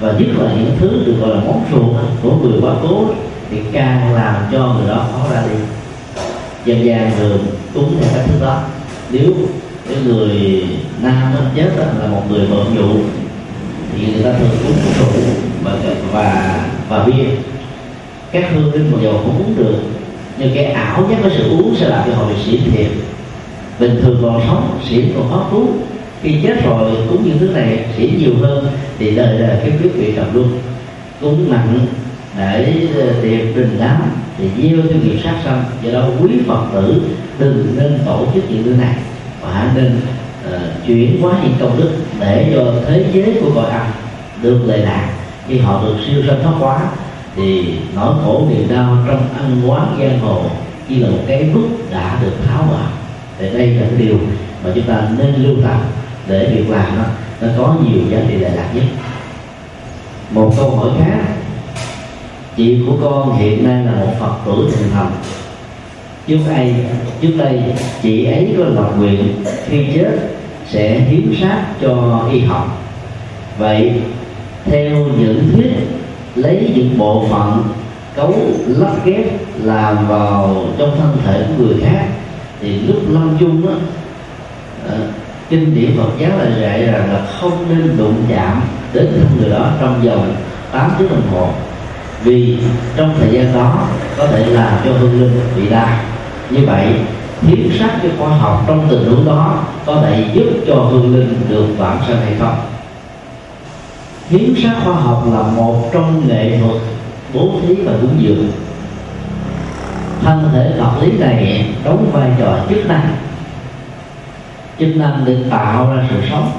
Và 0.00 0.12
nhất 0.12 0.28
là 0.38 0.52
những 0.52 0.76
thứ 0.80 1.02
được 1.06 1.14
gọi 1.20 1.30
là 1.30 1.40
món 1.46 1.64
ruột 1.72 1.96
của 2.22 2.36
người 2.36 2.60
quá 2.62 2.74
cố 2.82 3.04
thì 3.50 3.58
càng 3.72 4.14
làm 4.14 4.34
cho 4.52 4.74
người 4.74 4.88
đó 4.88 5.06
khó 5.12 5.34
ra 5.34 5.42
đi. 5.42 5.58
Dân 6.64 6.84
gian 6.84 7.10
thường 7.18 7.46
cúng 7.74 7.96
theo 8.00 8.10
cách 8.14 8.24
thức 8.28 8.44
đó. 8.46 8.62
Nếu 9.10 9.32
cái 9.88 9.96
người 10.04 10.64
nam 11.02 11.32
chết 11.56 11.70
là 12.00 12.06
một 12.06 12.22
người 12.30 12.46
bận 12.50 12.74
vụ 12.76 13.00
thì 13.94 14.06
người 14.12 14.22
ta 14.22 14.32
thường 14.38 14.50
cúng 14.66 14.76
rượu 14.98 15.22
và 15.62 15.72
và 16.12 16.60
và 16.88 17.04
bia. 17.04 17.24
Các 18.32 18.44
hương 18.54 18.72
linh 18.72 18.90
một 18.90 18.98
dầu 19.02 19.20
cũng 19.24 19.38
uống 19.38 19.56
được, 19.56 19.74
nhưng 20.38 20.54
cái 20.54 20.64
ảo 20.64 21.06
giác 21.10 21.16
với 21.22 21.32
sự 21.36 21.50
uống 21.50 21.76
sẽ 21.80 21.88
làm 21.88 22.02
cho 22.06 22.14
họ 22.16 22.24
bị 22.28 22.34
xỉn 22.46 22.60
thiệt. 22.72 22.86
Bình 23.78 24.00
thường 24.02 24.18
còn 24.22 24.42
sống 24.46 24.78
xỉn 24.90 25.12
còn 25.14 25.30
khó 25.30 25.46
cứu. 25.50 25.66
Khi 26.22 26.34
chết 26.42 26.64
rồi, 26.64 26.92
cúng 27.08 27.22
những 27.24 27.38
thứ 27.38 27.48
này 27.48 27.84
xỉn 27.96 28.18
nhiều 28.18 28.32
hơn, 28.40 28.66
thì 28.98 29.10
đời 29.10 29.38
đời 29.38 29.56
cái 29.60 29.72
kiếp 29.82 29.96
bị 29.96 30.12
trầm 30.16 30.34
luôn 30.34 30.52
cúng 31.20 31.50
nặng 31.50 31.86
để 32.38 32.86
ờ, 32.96 33.12
tìm 33.22 33.52
trình 33.54 33.76
đám 33.80 34.02
thì 34.38 34.48
gieo 34.56 34.82
theo 34.82 34.98
nghiệp 35.02 35.18
sát 35.24 35.34
sanh. 35.44 35.64
Do 35.82 35.92
đó 35.92 36.08
quý 36.20 36.30
phật 36.46 36.64
tử 36.72 37.02
đừng 37.38 37.74
nên 37.76 37.98
tổ 38.06 38.26
chức 38.34 38.50
những 38.50 38.64
thứ 38.64 38.74
này 38.74 38.94
và 39.42 39.72
nên 39.76 40.00
uh, 40.46 40.86
chuyển 40.86 41.22
hóa 41.22 41.32
những 41.42 41.54
công 41.60 41.78
đức 41.78 41.90
để 42.20 42.52
cho 42.54 42.74
thế 42.86 43.04
giới 43.12 43.38
của 43.40 43.50
cõi 43.54 43.70
âm 43.70 43.86
được 44.42 44.58
lệ 44.66 44.76
lạc. 44.76 45.12
Khi 45.48 45.58
họ 45.58 45.82
được 45.84 45.96
siêu 46.06 46.22
sanh 46.26 46.42
thoát 46.42 46.52
hóa 46.58 46.80
thì 47.36 47.74
nỗi 47.94 48.14
khổ 48.24 48.48
niềm 48.50 48.68
đau 48.68 48.96
trong 49.06 49.28
ăn 49.38 49.70
quán 49.70 49.96
giang 50.00 50.20
hồ 50.20 50.42
chỉ 50.88 50.96
là 50.96 51.10
một 51.10 51.22
cái 51.26 51.44
bức 51.54 51.68
đã 51.90 52.18
được 52.22 52.32
tháo 52.48 52.62
bỏ. 52.62 52.80
Thì 53.38 53.50
đây 53.50 53.66
là 53.66 53.86
cái 53.90 54.06
điều 54.06 54.18
mà 54.64 54.70
chúng 54.74 54.84
ta 54.84 55.02
nên 55.18 55.34
lưu 55.34 55.56
tâm 55.62 55.80
để 56.28 56.54
việc 56.54 56.70
làm 56.70 56.96
đó 56.96 57.04
nó 57.40 57.48
có 57.58 57.76
nhiều 57.84 58.02
giá 58.10 58.18
trị 58.28 58.34
lệ 58.34 58.50
lạc 58.56 58.68
nhất. 58.74 58.84
Một 60.30 60.52
câu 60.56 60.70
hỏi 60.70 60.90
khác 60.98 61.18
chị 62.60 62.78
của 62.86 62.96
con 63.02 63.36
hiện 63.36 63.64
nay 63.64 63.84
là 63.84 63.92
một 63.92 64.12
phật 64.20 64.32
tử 64.46 64.68
thiền 64.72 64.90
thần. 64.90 65.06
Trước 66.26 66.38
đây 66.48 66.74
trước 67.20 67.32
đây 67.38 67.62
chị 68.02 68.24
ấy 68.24 68.54
có 68.58 68.64
lập 68.64 68.90
nguyện 68.98 69.44
khi 69.66 69.86
chết 69.94 70.18
sẽ 70.68 71.00
hiến 71.00 71.34
sát 71.40 71.64
cho 71.80 72.24
y 72.32 72.40
học. 72.40 72.82
Vậy 73.58 73.92
theo 74.64 75.06
những 75.18 75.50
thuyết 75.52 75.72
lấy 76.34 76.72
những 76.74 76.98
bộ 76.98 77.26
phận 77.30 77.62
cấu 78.14 78.34
lắp 78.66 78.94
ghép 79.04 79.26
làm 79.62 80.08
vào 80.08 80.64
trong 80.78 80.96
thân 80.98 81.16
thể 81.24 81.44
của 81.48 81.64
người 81.64 81.76
khác 81.82 82.06
thì 82.60 82.80
lúc 82.80 82.96
lâm 83.08 83.36
chung 83.40 83.68
á 83.68 83.74
à, 84.88 84.96
kinh 85.50 85.74
điển 85.74 85.96
Phật 85.96 86.10
giáo 86.18 86.30
là 86.38 86.60
dạy 86.60 86.84
rằng 86.84 87.12
là 87.12 87.26
không 87.40 87.64
nên 87.68 87.96
đụng 87.96 88.24
chạm 88.28 88.62
đến 88.92 89.06
thân 89.06 89.26
người 89.40 89.50
đó 89.50 89.70
trong 89.80 90.02
vòng 90.02 90.34
8 90.72 90.90
tiếng 90.98 91.08
đồng 91.08 91.30
hồ 91.30 91.48
vì 92.24 92.58
trong 92.96 93.14
thời 93.18 93.28
gian 93.32 93.54
đó 93.54 93.88
có 94.16 94.26
thể 94.26 94.46
làm 94.46 94.72
cho 94.84 94.92
hương 94.92 95.20
linh 95.20 95.40
bị 95.56 95.68
đau 95.68 95.88
như 96.50 96.66
vậy, 96.66 96.86
hiến 97.42 97.70
sát 97.78 97.90
cho 98.02 98.08
khoa 98.18 98.36
học 98.36 98.64
trong 98.66 98.86
tình 98.90 99.04
huống 99.04 99.26
đó 99.26 99.64
có 99.86 100.02
thể 100.02 100.24
giúp 100.34 100.46
cho 100.66 100.74
hương 100.74 101.16
linh 101.16 101.34
được 101.48 101.66
vãng 101.78 101.98
sanh 102.08 102.20
hay 102.20 102.34
không? 102.38 102.56
Hiến 104.30 104.54
sát 104.62 104.74
khoa 104.84 104.94
học 104.94 105.24
là 105.32 105.42
một 105.42 105.90
trong 105.92 106.28
nghệ 106.28 106.58
thuật 106.58 106.82
bố 107.34 107.50
thí 107.62 107.74
và 107.74 107.92
cúng 108.00 108.14
dường. 108.18 108.52
Thân 110.22 110.50
thể 110.52 110.72
vật 110.78 110.92
lý 111.02 111.12
này 111.12 111.66
đóng 111.84 112.10
vai 112.12 112.30
trò 112.38 112.58
chức 112.68 112.86
năng. 112.88 113.16
Chức 114.78 114.96
năng 114.96 115.22
để 115.24 115.36
tạo 115.50 115.96
ra 115.96 116.04
sự 116.10 116.16
sống 116.30 116.50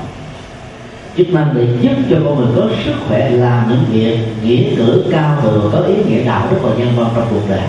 chức 1.17 1.29
năng 1.33 1.53
để 1.55 1.67
giúp 1.81 1.95
cho 2.09 2.17
con 2.25 2.37
người 2.39 2.47
có 2.55 2.75
sức 2.85 2.93
khỏe 3.07 3.29
làm 3.29 3.69
những 3.69 3.83
việc 3.91 4.17
nghĩa 4.43 4.75
cử 4.75 5.03
cao 5.11 5.37
thượng 5.41 5.69
có 5.73 5.79
ý 5.79 5.93
nghĩa 6.07 6.23
đạo 6.23 6.47
đức 6.51 6.57
và 6.61 6.69
nhân 6.77 6.93
văn 6.95 7.09
trong 7.15 7.27
cuộc 7.29 7.49
đời. 7.49 7.61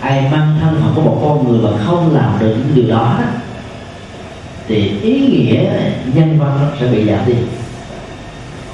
Ai 0.00 0.22
mang 0.32 0.58
thân 0.60 0.80
phận 0.82 0.92
của 0.94 1.00
một 1.00 1.18
con 1.22 1.48
người 1.48 1.70
mà 1.70 1.84
không 1.86 2.14
làm 2.14 2.36
được 2.40 2.54
những 2.58 2.74
điều 2.74 2.88
đó, 2.88 3.18
thì 4.68 5.00
ý 5.02 5.20
nghĩa, 5.20 5.64
nhân 6.14 6.38
văn 6.38 6.58
nó 6.60 6.68
sẽ 6.80 6.86
bị 6.86 7.06
giảm 7.06 7.26
đi. 7.26 7.34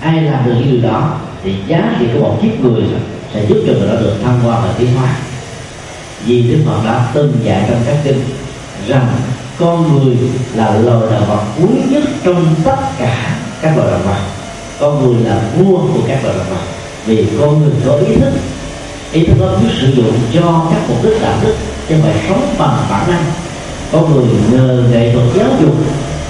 Ai 0.00 0.22
làm 0.22 0.44
được 0.46 0.54
những 0.58 0.72
điều 0.72 0.90
đó, 0.90 1.16
thì 1.44 1.54
giá 1.66 1.96
trị 1.98 2.06
của 2.14 2.20
một 2.20 2.38
kiếp 2.42 2.60
người 2.60 2.82
sẽ 3.34 3.46
giúp 3.46 3.56
cho 3.66 3.72
người 3.72 3.88
đó 3.88 3.94
được 4.00 4.14
thăng 4.24 4.40
hoa 4.40 4.60
và 4.60 4.74
tiến 4.78 4.88
hóa. 4.96 5.16
Vì 6.24 6.42
đức 6.42 6.58
phật 6.66 6.80
đã 6.84 7.06
từng 7.14 7.32
dạy 7.42 7.64
trong 7.68 7.80
các 7.86 7.96
kinh 8.04 8.20
rằng 8.88 9.06
con 9.62 10.04
người 10.04 10.16
là 10.54 10.74
loài 10.80 11.06
động 11.10 11.26
vật 11.28 11.42
quý 11.60 11.80
nhất 11.90 12.02
trong 12.24 12.54
tất 12.64 12.76
cả 12.98 13.36
các 13.62 13.76
loài 13.76 13.90
động 13.90 14.02
vật. 14.04 14.18
Con 14.80 15.02
người 15.02 15.24
là 15.24 15.40
vua 15.58 15.78
của 15.78 16.00
các 16.08 16.24
loài 16.24 16.36
động 16.38 16.46
vật. 16.50 16.62
Vì 17.06 17.26
con 17.40 17.62
người 17.62 17.72
có 17.86 17.92
ý 17.92 18.14
thức 18.14 18.32
ý 19.12 19.24
thức 19.24 19.40
đó 19.40 19.56
biết 19.62 19.68
sử 19.80 19.86
dụng 19.86 20.12
cho 20.34 20.66
các 20.70 20.80
mục 20.88 21.04
đích 21.04 21.22
đạo 21.22 21.34
đức 21.42 21.54
chứ 21.88 21.94
phải 22.02 22.14
sống 22.28 22.54
bằng 22.58 22.76
bản 22.90 23.10
năng. 23.10 23.24
Con 23.92 24.14
người 24.14 24.24
nhờ 24.50 24.84
nghệ 24.90 25.12
thuật 25.12 25.26
giáo 25.36 25.48
dục 25.60 25.74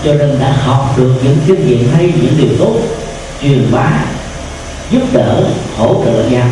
cho 0.04 0.14
nên 0.14 0.38
đã 0.40 0.52
học 0.52 0.94
được 0.96 1.12
những 1.22 1.36
kinh 1.46 1.66
nghiệm 1.66 1.88
hay, 1.94 2.12
những 2.22 2.34
điều 2.38 2.58
tốt, 2.58 2.74
truyền 3.42 3.66
bá, 3.72 4.04
giúp 4.90 5.02
đỡ, 5.12 5.44
hỗ 5.76 6.04
trợ 6.04 6.10
lẫn 6.10 6.32
nhau. 6.32 6.46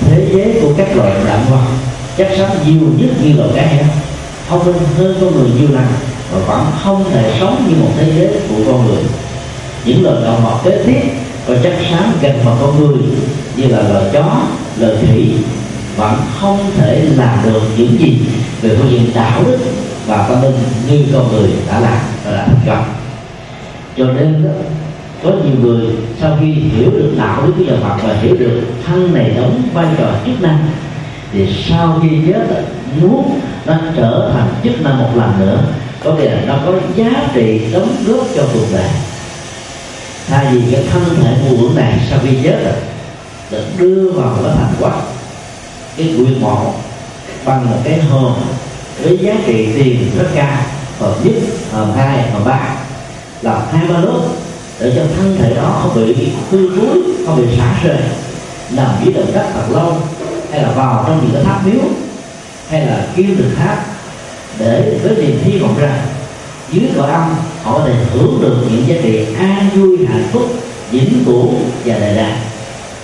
Thế 0.00 0.28
giới 0.32 0.54
của 0.62 0.68
các 0.76 0.96
loài 0.96 1.12
động 1.26 1.44
vật 1.50 1.62
chắc 2.18 2.28
chắn 2.36 2.50
nhiều 2.66 2.88
nhất 2.96 3.10
như 3.22 3.32
loài 3.36 3.50
cá 3.54 3.62
heo 3.62 3.84
thông 4.48 4.66
minh 4.66 4.76
hơn 4.96 5.16
con 5.20 5.34
người 5.34 5.50
nhiều 5.58 5.68
lần 5.72 5.84
và 6.32 6.38
vẫn 6.38 6.66
không 6.82 7.04
thể 7.10 7.36
sống 7.40 7.66
như 7.68 7.76
một 7.76 7.90
thế 7.96 8.12
giới 8.16 8.40
của 8.48 8.72
con 8.72 8.86
người. 8.86 9.02
Những 9.84 10.04
loài 10.04 10.16
động 10.24 10.44
vật 10.44 10.58
kế 10.64 10.82
tiếp 10.86 11.00
và 11.46 11.56
chắc 11.62 11.72
sáng 11.90 12.12
gần 12.22 12.32
vào 12.44 12.56
con 12.60 12.78
người 12.78 12.98
như 13.56 13.66
là 13.66 13.88
loài 13.88 14.04
chó 14.12 14.42
loài 14.78 14.96
thủy 15.00 15.34
vẫn 15.96 16.14
không 16.40 16.58
thể 16.76 17.04
làm 17.16 17.38
được 17.44 17.60
những 17.76 17.98
gì 17.98 18.18
về 18.62 18.76
phương 18.76 18.90
diện 18.90 19.10
đạo 19.14 19.42
đức 19.46 19.58
và 20.06 20.28
tâm 20.28 20.42
linh 20.42 20.56
như 20.88 21.04
con 21.12 21.32
người 21.32 21.50
đã 21.68 21.80
làm 21.80 21.98
và 22.24 22.32
đã 22.32 22.46
thành 22.46 22.60
công 22.66 22.84
cho 23.96 24.04
nên 24.04 24.44
đó, 24.44 24.50
có 25.22 25.30
nhiều 25.30 25.54
người 25.60 25.86
sau 26.20 26.36
khi 26.40 26.46
hiểu 26.46 26.90
được 26.90 27.12
đạo 27.18 27.42
đức 27.46 27.52
của 27.58 27.64
nhà 27.64 27.76
Phật 27.82 28.08
và 28.08 28.14
hiểu 28.14 28.36
được 28.36 28.62
thân 28.86 29.14
này 29.14 29.32
đóng 29.36 29.62
vai 29.74 29.86
trò 29.98 30.06
chức 30.26 30.42
năng 30.42 30.58
thì 31.32 31.48
sau 31.68 32.00
khi 32.02 32.08
chết 32.26 32.64
muốn 33.00 33.40
nó 33.66 33.74
trở 33.96 34.30
thành 34.34 34.48
chức 34.64 34.82
năng 34.82 34.98
một 34.98 35.10
lần 35.14 35.32
nữa. 35.40 35.58
Có 36.04 36.12
nghĩa 36.12 36.30
là 36.30 36.40
nó 36.46 36.58
có 36.66 36.72
giá 36.96 37.10
trị 37.34 37.60
đóng 37.72 37.96
góp 38.06 38.26
cho 38.36 38.42
cuộc 38.52 38.66
đời. 38.72 38.88
Thay 40.26 40.46
vì 40.46 40.72
cái 40.72 40.84
thân 40.92 41.02
thể 41.22 41.36
mù 41.44 41.68
này 41.74 42.00
sau 42.10 42.18
khi 42.22 42.36
chết 42.42 42.58
được 43.50 43.64
đưa 43.78 44.10
vào 44.10 44.36
cái 44.42 44.52
thành 44.58 44.74
quách 44.80 44.94
cái 45.96 46.14
quyện 46.16 46.40
mộ 46.40 46.72
bằng 47.44 47.70
một 47.70 47.76
cái 47.84 48.00
hòm 48.00 48.34
với 49.02 49.18
giá 49.22 49.34
trị 49.46 49.68
tiền 49.74 50.10
rất 50.18 50.26
cao. 50.34 50.58
Hòm 51.00 51.12
nhất 51.24 51.34
hòm 51.72 51.92
hai 51.92 52.30
hòm 52.30 52.44
ba. 52.44 52.60
Là 53.42 53.62
hai 53.72 53.88
ba 53.88 53.98
lớp 53.98 54.20
để 54.80 54.92
cho 54.96 55.02
thân 55.16 55.36
thể 55.38 55.54
đó 55.54 55.80
không 55.82 56.06
bị 56.06 56.28
hư 56.50 56.76
thối, 56.76 57.02
không 57.26 57.36
bị 57.36 57.56
xả 57.58 57.74
rời. 57.84 58.02
Nằm 58.70 58.90
dưới 59.04 59.14
lòng 59.14 59.32
đất 59.34 59.46
thật 59.54 59.66
lâu, 59.70 59.96
hay 60.50 60.62
là 60.62 60.70
vào 60.70 61.04
trong 61.06 61.20
những 61.22 61.34
cái 61.34 61.44
tháp 61.44 61.66
miếu 61.66 61.82
hay 62.72 62.86
là 62.86 63.06
kim 63.16 63.38
được 63.38 63.50
tháp 63.56 63.78
để 64.58 64.98
với 65.02 65.16
niềm 65.16 65.38
hy 65.44 65.58
vọng 65.58 65.74
rằng 65.78 66.00
dưới 66.72 66.84
cõi 66.96 67.10
âm 67.10 67.34
họ 67.62 67.78
có 67.78 67.84
thể 67.84 67.94
hưởng 68.12 68.38
được 68.40 68.56
những 68.70 68.88
giá 68.88 68.94
trị 69.02 69.26
an 69.38 69.68
vui 69.74 70.06
hạnh 70.06 70.28
phúc 70.32 70.42
vĩnh 70.90 71.24
cửu 71.26 71.54
và 71.84 71.98
đại 71.98 72.14
đạt 72.14 72.32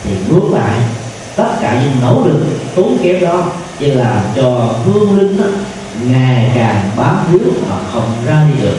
thì 0.05 0.11
ngược 0.29 0.51
lại 0.53 0.81
tất 1.37 1.49
cả 1.61 1.83
những 1.83 1.93
nỗ 2.03 2.25
lực 2.27 2.47
tốn 2.75 2.99
kém 3.03 3.21
đó 3.21 3.47
chỉ 3.79 3.87
làm 3.87 4.23
cho 4.37 4.75
hương 4.85 5.19
linh 5.19 5.37
đó, 5.37 5.45
ngày 6.05 6.51
càng 6.55 6.91
bám 6.97 7.17
víu 7.33 7.53
mà 7.69 7.77
không 7.93 8.13
ra 8.27 8.47
đi 8.49 8.63
được. 8.63 8.77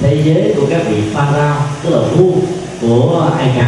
Thế 0.00 0.22
giới 0.24 0.54
của 0.56 0.66
các 0.70 0.82
vị 0.88 1.02
pharaoh 1.12 1.56
tức 1.82 1.90
là 1.90 2.00
vua 2.16 2.32
của 2.80 3.30
ai 3.38 3.50
cập 3.56 3.66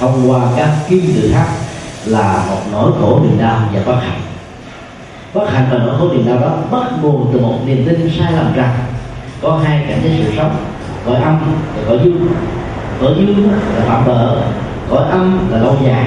thông 0.00 0.30
qua 0.30 0.40
các 0.56 0.70
kim 0.88 1.14
tự 1.16 1.28
tháp 1.32 1.48
là 2.04 2.44
một 2.50 2.60
nỗi 2.72 2.92
khổ 3.00 3.20
niềm 3.22 3.38
đau 3.38 3.60
và 3.74 3.82
bất 3.86 4.00
hạnh 4.00 4.31
bất 5.34 5.50
hạnh 5.50 5.66
và 5.70 5.78
nỗi 5.78 5.94
khổ 5.98 6.08
niềm 6.12 6.26
đau 6.26 6.38
đó 6.40 6.58
bắt 6.70 6.92
nguồn 7.02 7.30
từ 7.32 7.40
một 7.40 7.58
niềm 7.66 7.84
tin 7.88 8.10
sai 8.18 8.32
lầm 8.32 8.52
rằng 8.54 8.78
có 9.42 9.60
hai 9.64 9.84
cảnh 9.88 10.00
giới 10.02 10.12
sự 10.18 10.32
sống 10.36 10.56
cõi 11.06 11.16
âm 11.16 11.38
và 11.76 11.82
cõi 11.88 11.98
dương. 12.04 12.26
Cõi 13.00 13.12
dương 13.18 13.48
là 13.50 13.84
tạm 13.88 14.06
bỡ 14.06 14.36
cõi 14.90 15.10
âm 15.10 15.50
là 15.50 15.58
lâu 15.58 15.76
dài. 15.84 16.06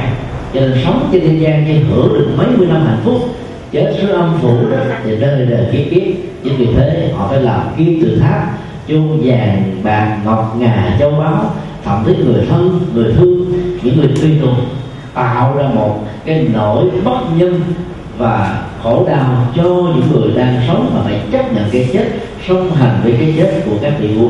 Cho 0.53 0.59
nên 0.59 0.78
sống 0.86 1.09
trên 1.11 1.21
thế 1.21 1.36
gian 1.36 1.65
như 1.65 1.84
hưởng 1.84 2.13
được 2.13 2.28
mấy 2.38 2.47
mươi 2.57 2.67
năm 2.67 2.86
hạnh 2.86 3.01
phúc, 3.03 3.21
chết 3.71 3.95
xuống 4.01 4.11
âm 4.11 4.38
phủ 4.41 4.57
thì 5.05 5.15
đời 5.15 5.45
đời 5.45 5.65
kiếp 5.71 5.91
kiếp. 5.91 6.03
Chính 6.43 6.57
vì 6.57 6.67
thế 6.76 7.11
họ 7.17 7.28
phải 7.30 7.41
làm 7.41 7.61
kim 7.78 8.01
tự 8.01 8.19
tháp, 8.19 8.57
chuông 8.88 9.21
vàng, 9.23 9.82
bạc, 9.84 10.17
ngọc, 10.26 10.55
ngà, 10.59 10.95
châu 10.99 11.11
báu, 11.11 11.53
thậm 11.86 12.03
chí 12.05 12.15
người 12.15 12.45
thân, 12.49 12.80
người 12.93 13.13
thương, 13.13 13.45
những 13.84 13.97
người 13.97 14.09
tùy 14.21 14.38
tùng, 14.41 14.65
tạo 15.13 15.55
ra 15.57 15.63
một 15.76 15.99
cái 16.26 16.47
nỗi 16.53 16.86
bất 17.03 17.19
nhân 17.38 17.61
và 18.17 18.63
khổ 18.86 19.06
đau 19.08 19.48
cho 19.56 19.64
những 19.64 20.08
người 20.12 20.32
đang 20.36 20.62
sống 20.68 20.92
mà 20.94 21.02
phải 21.04 21.20
chấp 21.32 21.54
nhận 21.54 21.70
cái 21.72 21.90
chết, 21.94 22.06
song 22.48 22.72
hành 22.72 23.00
với 23.04 23.16
cái 23.20 23.34
chết 23.38 23.62
của 23.66 23.76
các 23.82 23.94
vị 24.00 24.08
vua. 24.08 24.30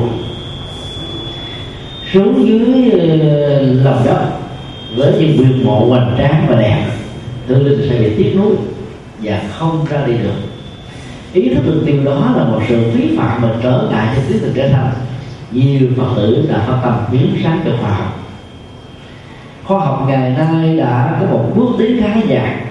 Xuống 2.14 2.48
dưới 2.48 2.92
ờ, 2.92 3.62
lòng 3.62 4.02
đất, 4.06 4.28
với 4.96 5.14
những 5.20 5.38
quyền 5.38 5.66
mộ 5.66 5.86
hoành 5.86 6.16
tráng 6.18 6.46
và 6.50 6.56
đẹp 6.62 6.86
tự 7.48 7.64
linh 7.64 7.90
sẽ 7.90 8.00
bị 8.00 8.16
tiếc 8.18 8.36
nuối 8.36 8.56
và 9.20 9.42
không 9.52 9.86
ra 9.90 10.06
đi 10.08 10.14
được. 10.14 10.36
Ý 11.34 11.50
thức 11.50 11.62
được 11.66 11.84
điều 11.86 12.04
đó 12.04 12.34
là 12.38 12.44
một 12.44 12.60
sự 12.70 12.92
phí 12.94 13.18
phạm 13.18 13.42
và 13.42 13.50
trở 13.64 13.88
ngại 13.92 14.08
cho 14.16 14.22
tiến 14.28 14.38
trình 14.42 14.54
trở 14.56 14.68
thành. 14.68 14.92
Nhiều 15.52 15.90
phật 15.98 16.14
tử 16.16 16.48
đã 16.50 16.60
phát 16.68 16.80
tâm 16.84 16.94
biến 17.12 17.38
sáng 17.44 17.60
cho 17.66 17.72
khoa 17.82 17.90
học 17.90 18.26
khoa 19.64 19.80
học 19.80 20.06
ngày 20.08 20.36
nay 20.38 20.78
đã 20.78 21.18
có 21.20 21.28
một 21.28 21.46
bước 21.56 21.68
tiến 21.78 22.02
khá 22.02 22.16
dài 22.28 22.65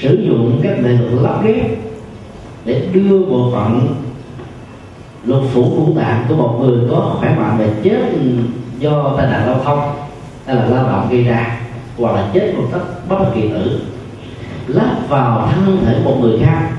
sử 0.00 0.22
dụng 0.26 0.60
các 0.62 0.78
lực 0.78 0.96
lượng 0.98 1.22
lắp 1.22 1.40
ghép 1.44 1.66
để 2.64 2.88
đưa 2.92 3.18
bộ 3.18 3.50
phận 3.54 3.94
lục 5.24 5.42
phủ 5.52 5.62
ngũ 5.62 6.00
tạng 6.00 6.24
của 6.28 6.34
một 6.34 6.58
người 6.60 6.78
có 6.90 7.16
khỏe 7.20 7.34
mạnh 7.38 7.56
và 7.58 7.66
chết 7.82 8.02
do 8.78 9.14
tai 9.16 9.26
nạn 9.30 9.42
giao 9.46 9.60
thông 9.64 9.80
hay 10.46 10.56
là 10.56 10.64
lao 10.64 10.88
động 10.88 11.08
gây 11.10 11.24
ra, 11.24 11.60
hoặc 11.98 12.14
là 12.14 12.28
chết 12.34 12.54
một 12.56 12.64
cách 12.72 12.82
bất 13.08 13.24
kỳ 13.34 13.48
tử. 13.48 13.80
Lắp 14.66 14.96
vào 15.08 15.48
thân 15.52 15.78
thể 15.86 15.96
một 16.04 16.16
người 16.20 16.38
khác 16.38 16.70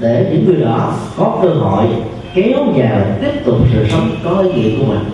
để 0.00 0.28
những 0.32 0.44
người 0.46 0.64
đó 0.64 0.92
có 1.16 1.38
cơ 1.42 1.48
hội 1.48 1.86
kéo 2.34 2.58
dài 2.76 3.02
tiếp 3.20 3.44
tục 3.44 3.56
sự 3.72 3.86
sống 3.90 4.10
có 4.24 4.38
ý 4.38 4.52
nghĩa 4.52 4.78
của 4.78 4.84
mình. 4.84 5.04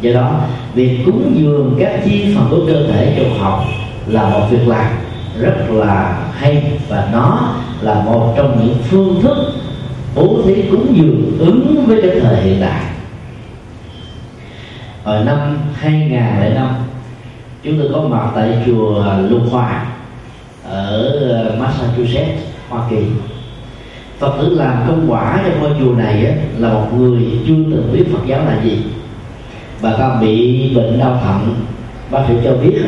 Do 0.00 0.12
đó, 0.12 0.40
việc 0.74 0.98
cúng 1.06 1.32
dường 1.34 1.76
các 1.78 2.00
chi 2.04 2.34
phần 2.36 2.46
của 2.50 2.66
cơ 2.66 2.86
thể 2.86 3.16
cho 3.18 3.44
học 3.44 3.64
là 4.06 4.28
một 4.28 4.46
việc 4.50 4.68
làm 4.68 4.97
rất 5.40 5.54
là 5.70 6.18
hay 6.32 6.72
và 6.88 7.08
nó 7.12 7.54
là 7.80 7.94
một 7.94 8.34
trong 8.36 8.60
những 8.60 8.76
phương 8.82 9.20
thức 9.22 9.36
bố 10.14 10.42
thí 10.46 10.62
cúng 10.70 10.92
dường 10.96 11.38
ứng 11.38 11.84
với 11.86 12.02
cái 12.02 12.20
thời 12.20 12.42
hiện 12.42 12.60
đại. 12.60 12.82
Ở 15.04 15.24
năm 15.24 15.58
2005 15.74 16.68
chúng 17.62 17.78
tôi 17.78 17.90
có 17.94 18.00
mặt 18.00 18.30
tại 18.34 18.62
chùa 18.66 19.04
Lục 19.28 19.42
Hòa 19.50 19.86
ở 20.64 21.56
Massachusetts 21.58 22.42
Hoa 22.68 22.82
Kỳ. 22.90 22.96
Phật 24.18 24.34
tử 24.38 24.54
làm 24.54 24.84
công 24.88 25.06
quả 25.08 25.42
cho 25.44 25.60
ngôi 25.60 25.70
chùa 25.80 25.94
này 25.94 26.26
á, 26.26 26.32
là 26.58 26.72
một 26.72 26.86
người 26.96 27.22
chưa 27.46 27.54
từng 27.54 27.90
biết 27.92 28.04
Phật 28.12 28.26
giáo 28.26 28.44
là 28.44 28.60
gì. 28.64 28.82
Bà 29.82 29.92
ta 29.92 30.16
bị 30.20 30.68
bệnh 30.74 30.98
đau 30.98 31.20
thận 31.24 31.54
bác 32.10 32.20
sĩ 32.28 32.34
cho 32.44 32.52
biết 32.52 32.78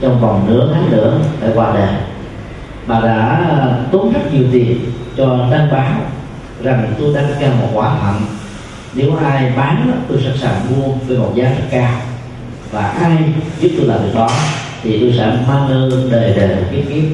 trong 0.00 0.20
vòng 0.20 0.46
nửa 0.48 0.72
tháng 0.74 0.90
nữa 0.90 1.18
phải 1.40 1.50
qua 1.54 1.72
đời. 1.74 1.94
Bà 2.86 3.00
đã 3.00 3.46
ờ, 3.50 3.78
tốn 3.92 4.12
rất 4.12 4.20
nhiều 4.32 4.44
tiền 4.52 4.78
cho 5.16 5.48
đăng 5.50 5.70
báo 5.72 6.00
rằng 6.62 6.92
tôi 6.98 7.14
đang 7.14 7.26
cần 7.40 7.58
một 7.60 7.68
quả 7.74 7.94
hạnh. 8.02 8.20
Nếu 8.94 9.16
ai 9.16 9.52
bán 9.56 9.92
tôi 10.08 10.18
sẵn 10.24 10.36
sàng 10.38 10.60
mua 10.70 10.92
với 11.06 11.18
một 11.18 11.32
giá 11.34 11.44
rất 11.44 11.64
cao. 11.70 11.90
Và 12.70 12.82
ai 12.82 13.16
giúp 13.60 13.68
tôi 13.76 13.86
làm 13.86 14.02
việc 14.02 14.14
đó, 14.14 14.28
thì 14.82 15.00
tôi 15.00 15.14
sẽ 15.18 15.26
mang 15.48 15.68
ơn 15.68 16.08
đời 16.10 16.32
đời 16.36 16.64
kiếp 16.72 16.88
kiếp. 16.88 17.04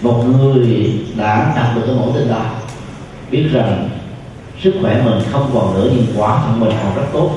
Một 0.00 0.24
người 0.24 0.92
đã 1.16 1.52
đạt 1.56 1.76
được 1.76 1.82
cái 1.86 1.94
mẫu 1.96 2.12
tin 2.14 2.28
đó, 2.28 2.44
biết 3.30 3.48
rằng 3.52 3.88
sức 4.62 4.74
khỏe 4.80 5.02
mình 5.04 5.20
không 5.32 5.50
còn 5.54 5.74
nữa 5.74 5.90
nhưng 5.92 6.06
quả 6.16 6.38
thận 6.38 6.60
mình 6.60 6.70
còn 6.82 6.94
rất 6.96 7.06
tốt. 7.12 7.30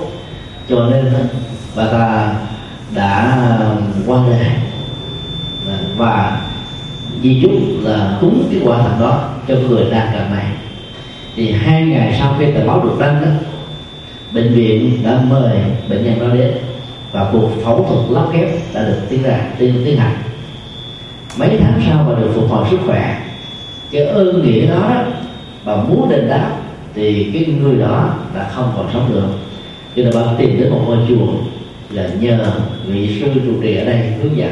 Cho 0.70 0.76
nên, 0.76 1.14
bà 1.76 1.86
ta 1.86 2.34
đã 2.96 3.38
ờ, 3.60 3.76
qua 4.06 4.20
đời 4.30 4.48
và 5.98 6.42
di 7.24 7.40
chúc 7.42 7.52
là 7.84 8.18
cúng 8.22 8.44
cái 8.52 8.62
quả 8.64 8.78
thành 8.78 9.00
đó 9.00 9.30
cho 9.48 9.56
người 9.56 9.92
đang 9.92 10.10
cần 10.14 10.32
này 10.32 10.46
thì 11.36 11.52
hai 11.52 11.86
ngày 11.86 12.16
sau 12.20 12.36
khi 12.40 12.46
tờ 12.52 12.68
báo 12.68 12.84
được 12.84 12.96
đăng 13.00 13.22
đó 13.22 13.28
bệnh 14.32 14.54
viện 14.54 15.00
đã 15.04 15.20
mời 15.30 15.58
bệnh 15.90 16.04
nhân 16.04 16.20
đó 16.20 16.28
đến 16.34 16.52
và 17.12 17.30
cuộc 17.32 17.50
phẫu 17.64 17.86
thuật 17.90 18.10
lắp 18.10 18.26
ghép 18.34 18.50
đã 18.74 18.84
được 18.84 18.98
tiến 19.10 19.24
ra 19.24 19.40
tiến, 19.58 19.74
tiến 19.86 19.98
hành. 19.98 20.16
Mấy 21.38 21.58
tháng 21.60 21.82
sau 21.88 22.06
và 22.08 22.20
được 22.20 22.32
phục 22.36 22.50
hồi 22.50 22.68
sức 22.72 22.80
khỏe 22.86 23.22
cái 23.92 24.02
ơn 24.02 24.44
nghĩa 24.44 24.68
đó, 24.68 24.80
đó 24.80 25.04
và 25.64 25.76
muốn 25.76 26.10
đền 26.10 26.28
đáp 26.28 26.52
thì 26.96 27.32
cái 27.34 27.46
người 27.46 27.76
đó 27.76 28.14
đã 28.36 28.50
không 28.56 28.74
còn 28.76 28.90
sống 28.94 29.10
được 29.14 29.28
cho 29.96 30.04
nên 30.04 30.16
bạn 30.16 30.36
tìm 30.38 30.60
đến 30.60 30.70
một 30.70 30.82
ngôi 30.86 30.98
chùa 31.10 31.28
là 31.90 32.10
nhờ 32.20 32.52
vị 32.86 33.20
sư 33.20 33.28
trụ 33.46 33.52
trì 33.62 33.76
ở 33.76 33.86
đây 33.86 34.14
hướng 34.22 34.38
dẫn 34.38 34.52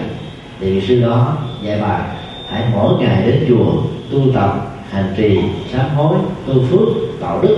thì 0.65 0.71
vị 0.71 0.87
sư 0.87 1.01
đó 1.01 1.37
dạy 1.63 1.79
bà 1.81 2.07
hãy 2.49 2.63
mỗi 2.73 2.93
ngày 2.99 3.23
đến 3.27 3.45
chùa 3.49 3.71
tu 4.11 4.31
tập 4.33 4.77
hành 4.89 5.13
trì 5.17 5.39
sám 5.73 5.89
hối 5.95 6.17
tu 6.47 6.53
phước 6.69 7.19
tạo 7.21 7.41
đức 7.41 7.57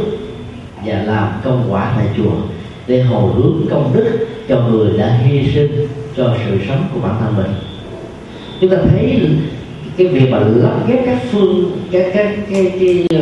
và 0.86 1.04
làm 1.04 1.32
công 1.44 1.68
quả 1.70 1.94
tại 1.98 2.08
chùa 2.18 2.32
để 2.88 3.02
hồi 3.02 3.34
hướng 3.36 3.66
công 3.70 3.94
đức 3.94 4.28
cho 4.50 4.62
người 4.62 4.98
đã 4.98 5.18
hy 5.24 5.52
sinh 5.54 5.88
cho 6.18 6.36
sự 6.46 6.58
sống 6.68 6.84
của 6.94 7.00
bản 7.00 7.16
thân 7.20 7.38
mình. 7.38 7.52
Chúng 8.62 8.70
ta 8.70 8.78
thấy 8.90 9.22
cái 9.98 10.08
việc 10.08 10.30
mà 10.32 10.40
lắp 10.40 10.88
ghép 10.88 11.06
các 11.06 11.18
phương 11.32 11.72
các 11.92 12.06
các 12.14 12.36
cái 12.50 12.72
cái, 12.80 13.06
cái 13.10 13.20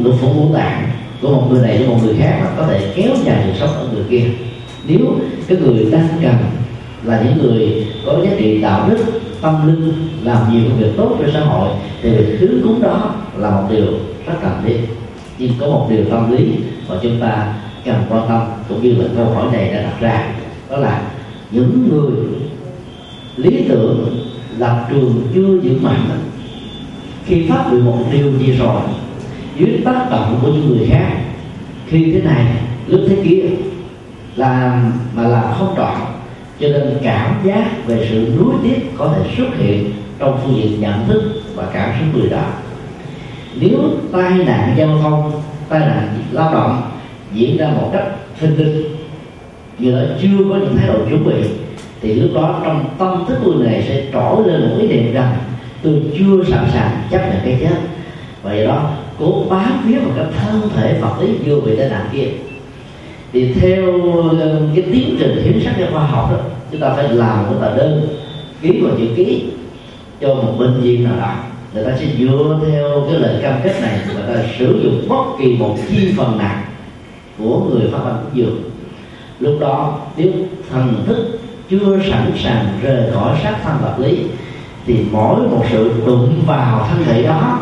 luật 0.00 0.16
phủ 0.20 0.28
ngũ 0.32 0.54
tạng 0.54 0.88
của 1.22 1.28
một 1.28 1.46
người 1.50 1.62
này 1.62 1.78
với 1.78 1.88
một 1.88 1.98
người 2.04 2.14
khác 2.18 2.40
mà 2.40 2.50
có 2.56 2.66
thể 2.66 2.92
kéo 2.96 3.10
dài 3.24 3.44
sự 3.46 3.60
sống 3.60 3.74
ở 3.76 3.88
người 3.94 4.04
kia. 4.10 4.24
Nếu 4.88 5.00
cái 5.48 5.58
người 5.58 5.86
đang 5.92 6.08
cần 6.22 6.34
là 7.02 7.24
những 7.24 7.46
người 7.46 7.86
có 8.06 8.20
giá 8.24 8.30
trị 8.38 8.60
đạo 8.60 8.88
đức 8.90 9.17
tâm 9.40 9.66
linh, 9.66 9.92
làm 10.22 10.52
nhiều 10.52 10.62
công 10.68 10.78
việc 10.78 10.92
tốt 10.96 11.16
cho 11.18 11.30
xã 11.32 11.40
hội, 11.40 11.68
thì 12.02 12.10
việc 12.10 12.36
thứ 12.40 12.60
cúng 12.64 12.82
đó 12.82 13.14
là 13.36 13.50
một 13.50 13.66
điều 13.70 13.86
rất 14.26 14.34
cần 14.42 14.62
thiết. 14.64 14.78
Nhưng 15.38 15.52
có 15.60 15.66
một 15.66 15.86
điều 15.90 16.04
tâm 16.10 16.32
lý 16.32 16.48
mà 16.88 16.94
chúng 17.02 17.20
ta 17.20 17.54
cần 17.84 17.96
quan 18.08 18.28
tâm, 18.28 18.42
cũng 18.68 18.82
như 18.82 18.92
là 18.92 19.04
câu 19.16 19.24
hỏi 19.24 19.52
này 19.52 19.72
đã 19.72 19.82
đặt 19.82 20.00
ra, 20.00 20.28
đó 20.70 20.76
là 20.76 21.02
những 21.50 21.88
người 21.90 22.12
lý 23.36 23.64
tưởng 23.68 24.18
lập 24.58 24.86
trường 24.90 25.22
chưa 25.34 25.46
vững 25.46 25.82
mạnh, 25.82 26.08
khi 27.24 27.46
phát 27.48 27.64
biểu 27.70 27.80
một 27.80 27.98
điều 28.12 28.38
gì 28.38 28.52
rồi, 28.52 28.80
dưới 29.58 29.80
tác 29.84 30.10
động 30.10 30.38
của 30.42 30.48
những 30.48 30.68
người 30.68 30.86
khác, 30.90 31.12
khi 31.86 32.12
thế 32.12 32.20
này, 32.20 32.46
lúc 32.86 33.00
thế 33.08 33.16
kia, 33.24 33.50
làm 34.36 34.92
mà 35.14 35.22
làm 35.28 35.44
không 35.58 35.74
trọn 35.76 35.96
cho 36.60 36.68
nên 36.68 36.98
cảm 37.02 37.34
giác 37.44 37.86
về 37.86 38.06
sự 38.10 38.34
nuối 38.38 38.54
tiếc 38.62 38.90
có 38.98 39.14
thể 39.16 39.30
xuất 39.36 39.48
hiện 39.58 39.92
trong 40.18 40.40
phương 40.42 40.56
diện 40.56 40.80
nhận 40.80 41.06
thức 41.08 41.22
và 41.54 41.68
cảm 41.72 41.90
xúc 41.98 42.20
người 42.20 42.30
đó 42.30 42.44
nếu 43.60 43.78
tai 44.12 44.38
nạn 44.38 44.74
giao 44.78 44.98
thông, 45.02 45.32
tai 45.68 45.80
nạn 45.80 46.08
lao 46.32 46.54
động 46.54 46.82
diễn 47.32 47.56
ra 47.56 47.68
một 47.68 47.90
cách 47.92 48.06
thình 48.40 48.58
lình, 48.58 48.82
như 49.78 49.92
đó 49.92 49.98
chưa 50.22 50.44
có 50.50 50.56
những 50.56 50.76
thái 50.76 50.88
độ 50.88 50.94
chuẩn 51.08 51.24
bị, 51.24 51.48
thì 52.00 52.14
lúc 52.14 52.30
đó 52.34 52.60
trong 52.64 52.84
tâm 52.98 53.24
thức 53.28 53.38
của 53.44 53.52
người 53.52 53.66
này 53.66 53.84
sẽ 53.88 54.04
trỗi 54.12 54.46
lên 54.46 54.60
một 54.60 54.76
ý 54.80 54.88
niệm 54.88 55.12
rằng, 55.12 55.36
tôi 55.82 56.02
chưa 56.18 56.44
sẵn 56.50 56.64
sàng 56.72 57.02
chấp 57.10 57.18
nhận 57.18 57.40
cái 57.44 57.58
chết. 57.60 57.76
Vậy 58.42 58.64
đó, 58.66 58.90
cố 59.18 59.44
bám 59.50 59.82
víu 59.86 60.00
vào 60.00 60.12
cái 60.16 60.26
thân 60.36 60.68
thể 60.76 60.98
vật 61.00 61.14
lý 61.20 61.28
vô 61.44 61.60
bị 61.60 61.76
tai 61.76 61.88
nạn 61.88 62.06
kia 62.12 62.28
thì 63.32 63.52
theo 63.60 63.84
ờ, 64.38 64.60
cái 64.74 64.84
tiến 64.92 65.16
trình 65.18 65.42
hiến 65.44 65.60
sắc 65.64 65.90
khoa 65.92 66.06
học 66.06 66.30
đó, 66.32 66.38
chúng 66.70 66.80
ta 66.80 66.92
phải 66.96 67.08
làm 67.08 67.46
một 67.46 67.54
tờ 67.60 67.76
đơn 67.76 68.08
ký 68.62 68.80
vào 68.80 68.92
chữ 68.98 69.06
ký 69.16 69.44
cho 70.20 70.34
một 70.34 70.54
bệnh 70.58 70.80
viện 70.80 71.04
nào 71.04 71.16
đó. 71.20 71.34
Người 71.74 71.84
ta 71.84 71.90
sẽ 71.98 72.06
dựa 72.18 72.60
theo 72.66 73.06
cái 73.10 73.20
lệnh 73.20 73.42
cam 73.42 73.60
kết 73.64 73.80
này 73.82 73.98
người 74.14 74.22
ta 74.34 74.42
sử 74.58 74.80
dụng 74.82 75.08
bất 75.08 75.24
kỳ 75.38 75.56
một 75.56 75.76
chi 75.88 76.12
phần 76.16 76.38
nào 76.38 76.62
của 77.38 77.60
người 77.60 77.88
phát 77.92 77.98
âm 78.04 78.16
dược. 78.34 78.52
Lúc 79.40 79.56
đó, 79.60 79.98
nếu 80.16 80.32
thần 80.70 80.94
thức 81.06 81.38
chưa 81.70 81.98
sẵn 82.10 82.32
sàng 82.36 82.66
rời 82.82 83.12
khỏi 83.12 83.38
sát 83.42 83.56
thân 83.62 83.76
vật 83.82 83.94
lý, 83.98 84.18
thì 84.86 84.96
mỗi 85.12 85.40
một 85.40 85.64
sự 85.70 85.92
đụng 86.06 86.42
vào 86.46 86.86
thân 86.90 87.04
thể 87.04 87.22
đó, 87.22 87.60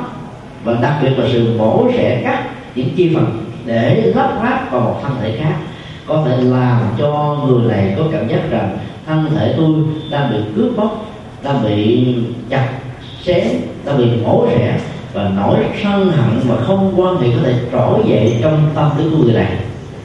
và 0.64 0.78
đặc 0.82 0.94
biệt 1.02 1.18
là 1.18 1.28
sự 1.32 1.58
mổ 1.58 1.88
rẻ 1.96 2.20
cắt 2.24 2.44
những 2.74 2.88
chi 2.96 3.14
phần 3.14 3.45
để 3.66 4.12
lắp 4.14 4.30
ráp 4.42 4.72
vào 4.72 4.80
một 4.80 5.00
thân 5.02 5.12
thể 5.20 5.36
khác. 5.38 5.54
Có 6.06 6.24
thể 6.26 6.36
làm 6.36 6.80
cho 6.98 7.38
người 7.46 7.68
này 7.68 7.94
có 7.96 8.02
cảm 8.12 8.28
giác 8.28 8.50
rằng 8.50 8.78
thân 9.06 9.30
thể 9.36 9.54
tôi 9.56 9.68
đang 10.10 10.30
bị 10.30 10.36
cướp 10.56 10.76
bóc, 10.76 11.06
đang 11.42 11.64
bị 11.64 12.06
chặt 12.50 12.68
xé, 13.22 13.50
đang 13.84 13.98
bị 13.98 14.04
mổ 14.24 14.46
rẻ 14.50 14.78
và 15.12 15.30
nỗi 15.36 15.56
sân 15.82 16.10
hận 16.10 16.48
mà 16.48 16.54
không 16.56 16.92
quan 16.96 17.16
hệ 17.16 17.28
có 17.36 17.42
thể 17.42 17.54
trỗi 17.72 18.00
dậy 18.06 18.38
trong 18.42 18.70
tâm 18.74 18.90
thức 18.96 19.10
của 19.10 19.24
người 19.24 19.34
này. 19.34 19.56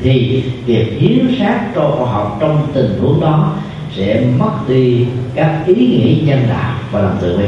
Thì 0.01 0.43
việc 0.66 0.97
hiến 0.99 1.36
sát 1.39 1.59
cho 1.76 1.91
khoa 1.97 2.12
học 2.12 2.38
trong 2.39 2.68
tình 2.74 2.99
huống 3.01 3.22
đó 3.22 3.53
sẽ 3.95 4.24
mất 4.39 4.51
đi 4.68 5.05
các 5.36 5.64
ý 5.66 5.76
nghĩa 5.76 6.26
nhân 6.26 6.45
đạo 6.49 6.74
và 6.91 7.01
lòng 7.01 7.18
từ 7.22 7.38
bi 7.38 7.45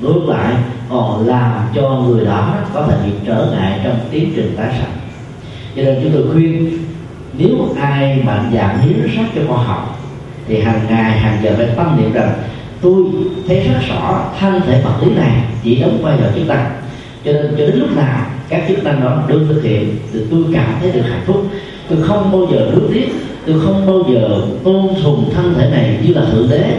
ngược 0.00 0.28
lại 0.28 0.54
còn 0.88 1.26
làm 1.26 1.52
cho 1.74 1.90
người 1.90 2.24
đó 2.24 2.54
có 2.74 2.86
thể 2.86 2.96
bị 3.06 3.12
trở 3.26 3.48
ngại 3.52 3.80
trong 3.84 3.98
tiến 4.10 4.32
trình 4.36 4.54
tái 4.56 4.68
sanh 4.78 4.99
cho 5.80 5.86
nên 5.86 6.00
chúng 6.02 6.12
tôi 6.12 6.32
khuyên, 6.32 6.78
nếu 7.38 7.50
ai 7.80 8.22
mạnh 8.24 8.50
dạn 8.54 8.78
hiến 8.78 9.08
sát 9.16 9.24
cho 9.34 9.40
khoa 9.48 9.64
học, 9.64 9.98
thì 10.48 10.60
hàng 10.60 10.80
ngày, 10.88 11.18
hàng 11.18 11.38
giờ 11.42 11.54
phải 11.56 11.66
tâm 11.76 11.96
niệm 12.00 12.12
rằng, 12.12 12.32
tôi 12.80 13.04
thấy 13.48 13.60
rất 13.60 13.80
rõ 13.88 14.24
thân 14.40 14.60
thể 14.66 14.80
vật 14.84 14.94
lý 15.02 15.14
này 15.14 15.32
chỉ 15.64 15.80
đóng 15.80 16.02
vai 16.02 16.16
trò 16.20 16.26
chức 16.34 16.48
năng. 16.48 16.70
Cho 17.24 17.32
nên, 17.32 17.46
cho 17.50 17.66
đến 17.66 17.76
lúc 17.76 17.96
nào 17.96 18.26
các 18.48 18.64
chức 18.68 18.84
năng 18.84 19.00
đó 19.00 19.22
được 19.28 19.46
thực 19.48 19.62
hiện, 19.62 19.96
thì 20.12 20.20
tôi 20.30 20.40
cảm 20.54 20.74
thấy 20.80 20.92
được 20.92 21.02
hạnh 21.02 21.22
phúc. 21.26 21.46
Tôi 21.88 21.98
không 22.02 22.32
bao 22.32 22.46
giờ 22.52 22.70
nuối 22.72 22.90
tiếc, 22.94 23.08
tôi 23.46 23.60
không 23.60 23.86
bao 23.86 24.14
giờ 24.14 24.42
tôn 24.64 24.88
sùng 25.02 25.30
thân 25.34 25.54
thể 25.54 25.70
này 25.70 25.98
như 26.02 26.14
là 26.14 26.22
thượng 26.32 26.50
đế. 26.50 26.74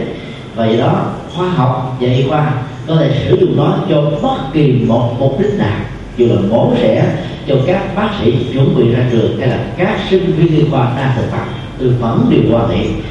Vậy 0.54 0.76
đó, 0.76 1.12
khoa 1.36 1.48
học 1.48 1.96
dạy 2.00 2.26
khoa 2.28 2.52
có 2.86 2.96
thể 2.96 3.10
sử 3.24 3.36
dụng 3.40 3.56
nó 3.56 3.78
cho 3.90 4.02
bất 4.22 4.52
kỳ 4.52 4.72
một 4.86 5.16
mục 5.18 5.40
đích 5.40 5.58
nào, 5.58 5.80
dù 6.16 6.26
là 6.26 6.40
mổ 6.50 6.72
xẻ 6.82 7.04
cho 7.48 7.54
các 7.66 7.96
bác 7.96 8.08
sĩ 8.20 8.46
chuẩn 8.52 8.76
bị 8.76 8.94
ra 8.94 9.04
trường 9.12 9.38
hay 9.38 9.48
là 9.48 9.58
các 9.76 9.98
sinh 10.10 10.32
viên 10.36 10.56
liên 10.56 10.66
quan 10.72 10.96
đang 10.96 11.12
thực 11.16 11.30
tập 11.30 11.46
tôi 11.78 11.88
vẫn 11.88 12.26
điều 12.30 12.42
quan 12.50 12.68
niệm 12.70 13.02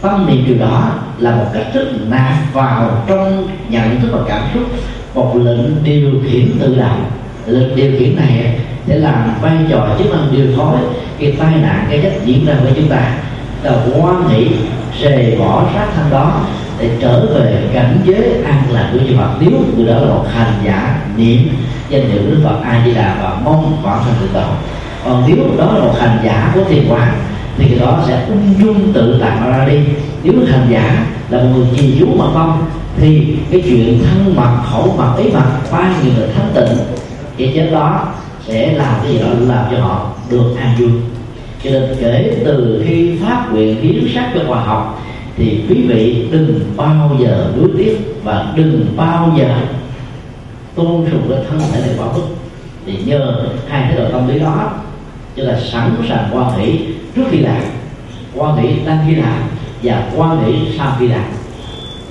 tâm 0.00 0.26
niệm 0.26 0.44
điều 0.46 0.58
đó 0.58 0.94
là 1.18 1.36
một 1.36 1.46
cách 1.54 1.66
thức 1.72 1.88
nạp 2.08 2.34
vào 2.52 3.04
trong 3.06 3.48
nhận 3.68 4.00
thức 4.00 4.08
và 4.12 4.20
cảm 4.28 4.42
xúc. 4.54 4.62
Một 5.14 5.36
lệnh 5.36 5.84
điều 5.84 6.10
khiển 6.26 6.58
tự 6.60 6.76
động 6.76 7.04
lệnh 7.46 7.76
điều 7.76 7.92
khiển 7.98 8.16
này 8.16 8.60
sẽ 8.86 8.96
làm 8.96 9.34
vai 9.40 9.56
trò 9.70 9.88
chức 9.98 10.12
năng 10.12 10.28
điều 10.32 10.46
phối 10.56 10.78
cái 11.18 11.34
tai 11.38 11.54
nạn, 11.62 11.86
cái 11.90 12.00
chất 12.02 12.12
diễn 12.24 12.46
ra 12.46 12.54
với 12.62 12.72
chúng 12.76 12.88
ta. 12.88 13.12
Là 13.62 13.72
quan 13.96 14.28
nghĩ 14.28 14.46
rề 15.02 15.36
bỏ 15.38 15.64
sát 15.74 15.86
thân 15.96 16.10
đó 16.10 16.40
để 16.80 16.90
trở 17.00 17.26
về 17.26 17.62
cảnh 17.72 17.98
giới 18.04 18.42
an 18.44 18.62
lạc 18.70 18.90
của 18.92 18.98
chư 18.98 19.16
Phật 19.16 19.30
nếu 19.40 19.50
người 19.76 19.86
đó 19.86 19.94
là 19.94 20.14
một 20.14 20.24
hành 20.34 20.52
giả 20.64 21.00
niệm 21.16 21.48
danh 21.90 22.10
hiệu 22.10 22.22
Đức 22.30 22.40
Phật 22.44 22.60
A 22.64 22.82
Di 22.84 22.94
Đà 22.94 23.16
và 23.22 23.36
mong 23.44 23.82
bản 23.84 23.98
thành 24.04 24.14
tự 24.20 24.28
độ 24.34 24.46
còn 25.04 25.24
nếu 25.26 25.36
đó 25.58 25.72
là 25.72 25.84
một 25.84 25.94
hành 26.00 26.18
giả 26.24 26.52
của 26.54 26.64
thiền 26.64 26.88
quán 26.88 27.12
thì 27.56 27.68
cái 27.68 27.78
đó 27.78 28.04
sẽ 28.08 28.26
ung 28.28 28.54
dung 28.60 28.92
tự 28.92 29.18
tại 29.20 29.50
ra 29.50 29.68
đi. 29.68 29.78
Nếu 30.22 30.34
hành 30.52 30.66
giả 30.70 31.06
là 31.30 31.42
một 31.42 31.48
người 31.54 31.66
trì 31.76 31.96
chú 32.00 32.06
mà 32.18 32.24
không 32.34 32.64
thì 32.96 33.36
cái 33.50 33.62
chuyện 33.64 33.98
thân 34.04 34.36
mặt 34.36 34.62
khẩu 34.70 34.94
mặt 34.98 35.12
ý 35.18 35.30
mặt 35.32 35.46
ba 35.72 35.90
người 36.02 36.12
là 36.16 36.26
thanh 36.36 36.50
tịnh. 36.54 36.78
Cái 37.38 37.52
chết 37.54 37.70
đó 37.72 38.06
sẽ 38.46 38.72
làm 38.72 38.94
cái 39.02 39.12
gì 39.12 39.18
đó? 39.18 39.26
Làm 39.40 39.64
cho 39.70 39.80
họ 39.80 40.10
được 40.30 40.54
an 40.60 40.74
vui. 40.78 40.90
Cho 41.64 41.70
nên 41.70 41.82
kể 42.00 42.42
từ 42.44 42.84
khi 42.86 43.16
phát 43.16 43.46
nguyện 43.52 43.82
hiến 43.82 44.08
sắc 44.14 44.30
cho 44.34 44.40
khoa 44.48 44.60
học, 44.60 45.02
thì 45.36 45.64
quý 45.68 45.82
vị 45.88 46.28
đừng 46.30 46.60
bao 46.76 47.16
giờ 47.20 47.46
nuối 47.56 47.68
tiếc 47.78 47.98
và 48.24 48.46
đừng 48.56 48.86
bao 48.96 49.32
giờ 49.38 49.48
tôn 50.78 51.10
sùng 51.10 51.26
cái 51.30 51.38
thân 51.50 51.60
thể 51.72 51.80
này 51.80 51.90
quá 51.98 52.06
mức, 52.14 52.22
thì 52.86 52.98
nhờ 53.04 53.44
hai 53.68 53.82
thái 53.82 53.96
độ 53.96 54.04
tâm 54.12 54.28
lý 54.28 54.38
đó 54.38 54.72
tức 55.34 55.42
là 55.42 55.60
sẵn 55.60 55.96
sàng 56.08 56.28
quan 56.32 56.58
hỷ 56.58 56.78
trước 57.16 57.24
khi 57.30 57.38
làm 57.38 57.62
quan 58.34 58.56
hỷ 58.56 58.68
đang 58.86 58.98
khi 59.06 59.14
làm 59.14 59.42
và 59.82 60.10
quan 60.16 60.44
hỷ 60.44 60.54
sau 60.78 60.96
khi 60.98 61.08
làm 61.08 61.24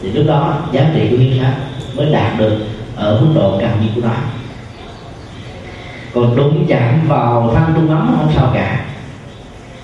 thì 0.01 0.11
lúc 0.11 0.25
đó 0.27 0.59
giá 0.71 0.91
trị 0.93 1.07
của 1.11 1.17
hiến 1.17 1.39
sát 1.39 1.53
mới 1.95 2.11
đạt 2.11 2.39
được 2.39 2.57
ở 2.95 3.21
mức 3.21 3.27
độ 3.35 3.57
cao 3.61 3.71
nhất 3.81 3.89
của 3.95 4.01
nó 4.03 4.13
còn 6.13 6.35
đụng 6.35 6.65
chạm 6.67 7.07
vào 7.07 7.51
thân 7.55 7.63
trung 7.75 7.89
ấm, 7.89 8.15
không 8.19 8.31
sao 8.35 8.51
cả. 8.53 8.85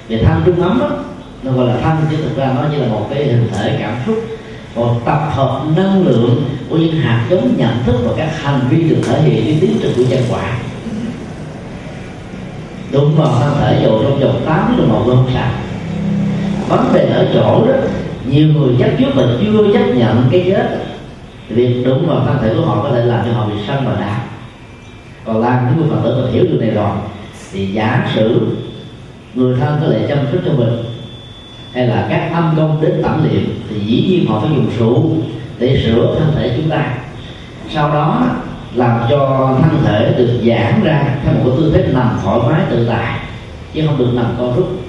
Vì 0.08 0.18
thân 0.18 0.42
trung 0.46 0.62
ấm 0.62 0.80
đó 0.80 0.90
nó 1.44 1.52
gọi 1.52 1.68
là 1.68 1.76
thân 1.82 1.98
chứ 2.12 2.18
thực 2.18 2.38
ra 2.38 2.52
nó 2.56 2.62
chỉ 2.72 2.78
là 2.78 2.88
một 2.88 3.08
cái 3.14 3.24
hình 3.24 3.50
thể 3.54 3.78
cảm 3.80 3.96
xúc 4.06 4.16
còn 4.76 5.00
tập 5.06 5.30
hợp 5.32 5.62
năng 5.78 6.08
lượng 6.08 6.46
của 6.70 6.78
những 6.78 6.96
hạt 6.96 7.28
giống, 7.30 7.58
nhận 7.58 7.84
thức 7.86 7.96
và 8.06 8.14
các 8.18 8.42
hành 8.42 8.60
vi 8.70 8.90
được 8.90 9.02
thể 9.08 9.22
hiện 9.22 9.46
cái 9.46 9.58
tiến 9.62 9.78
trình 9.82 9.94
của 9.96 10.04
nhân 10.10 10.24
quả. 10.30 10.58
Đúng 12.92 13.16
vào 13.16 13.28
thân 13.40 13.54
thể 13.60 13.82
dù 13.84 14.04
trong 14.04 14.20
vòng 14.20 14.42
8 14.46 14.76
đồng 14.78 14.90
hồ 14.90 15.04
không 15.06 15.30
sao 15.34 15.52
vấn 16.70 16.94
đề 16.94 17.06
ở 17.06 17.28
chỗ 17.34 17.66
đó, 17.68 17.74
nhiều 18.30 18.48
người 18.48 18.76
chấp 18.80 18.90
trước 19.00 19.16
mà 19.16 19.24
chưa 19.42 19.74
chấp 19.74 19.86
nhận 19.96 20.28
cái 20.32 20.44
chết. 20.48 20.78
Việc 21.50 21.84
đúng 21.86 22.08
vào 22.08 22.26
thân 22.26 22.38
thể 22.42 22.54
của 22.56 22.66
họ 22.66 22.84
có 22.84 22.90
thể 22.90 23.06
làm 23.06 23.26
cho 23.26 23.34
họ 23.34 23.46
bị 23.46 23.56
sân 23.68 23.86
và 23.86 23.96
đau 24.02 24.20
còn 25.26 25.42
làm 25.42 25.66
những 25.66 25.78
người 25.78 25.90
phật 25.90 26.02
tử 26.04 26.24
mà 26.24 26.32
hiểu 26.32 26.44
điều 26.44 26.62
này 26.62 26.70
rồi, 26.70 26.92
thì 27.52 27.68
giả 27.68 28.12
sử 28.16 28.48
người 29.34 29.56
thân 29.60 29.78
có 29.82 29.88
thể 29.92 30.06
chăm 30.10 30.18
sóc 30.32 30.42
cho 30.46 30.52
mình 30.54 30.84
hay 31.74 31.88
là 31.88 32.08
các 32.10 32.30
âm 32.34 32.54
công 32.58 32.82
đến 32.82 33.00
tẩm 33.04 33.24
liệm 33.24 33.44
thì 33.70 33.80
dĩ 33.86 34.08
nhiên 34.10 34.26
họ 34.28 34.40
phải 34.40 34.50
dùng 34.56 34.68
rượu 34.80 35.18
để 35.60 35.84
sửa 35.86 36.16
thân 36.20 36.32
thể 36.36 36.54
chúng 36.58 36.70
ta. 36.70 36.96
Sau 37.70 37.94
đó 37.94 38.24
làm 38.76 39.00
cho 39.10 39.50
thân 39.62 39.84
thể 39.86 40.14
được 40.18 40.40
giãn 40.44 40.84
ra 40.84 41.16
theo 41.24 41.34
một 41.34 41.42
cái 41.46 41.54
tư 41.58 41.72
thế 41.74 41.94
nằm 41.94 42.10
thoải 42.24 42.40
mái 42.50 42.62
tự 42.70 42.86
tại, 42.90 43.20
chứ 43.74 43.82
không 43.88 43.98
được 43.98 44.12
nằm 44.14 44.26
co 44.38 44.54
rút. 44.56 44.80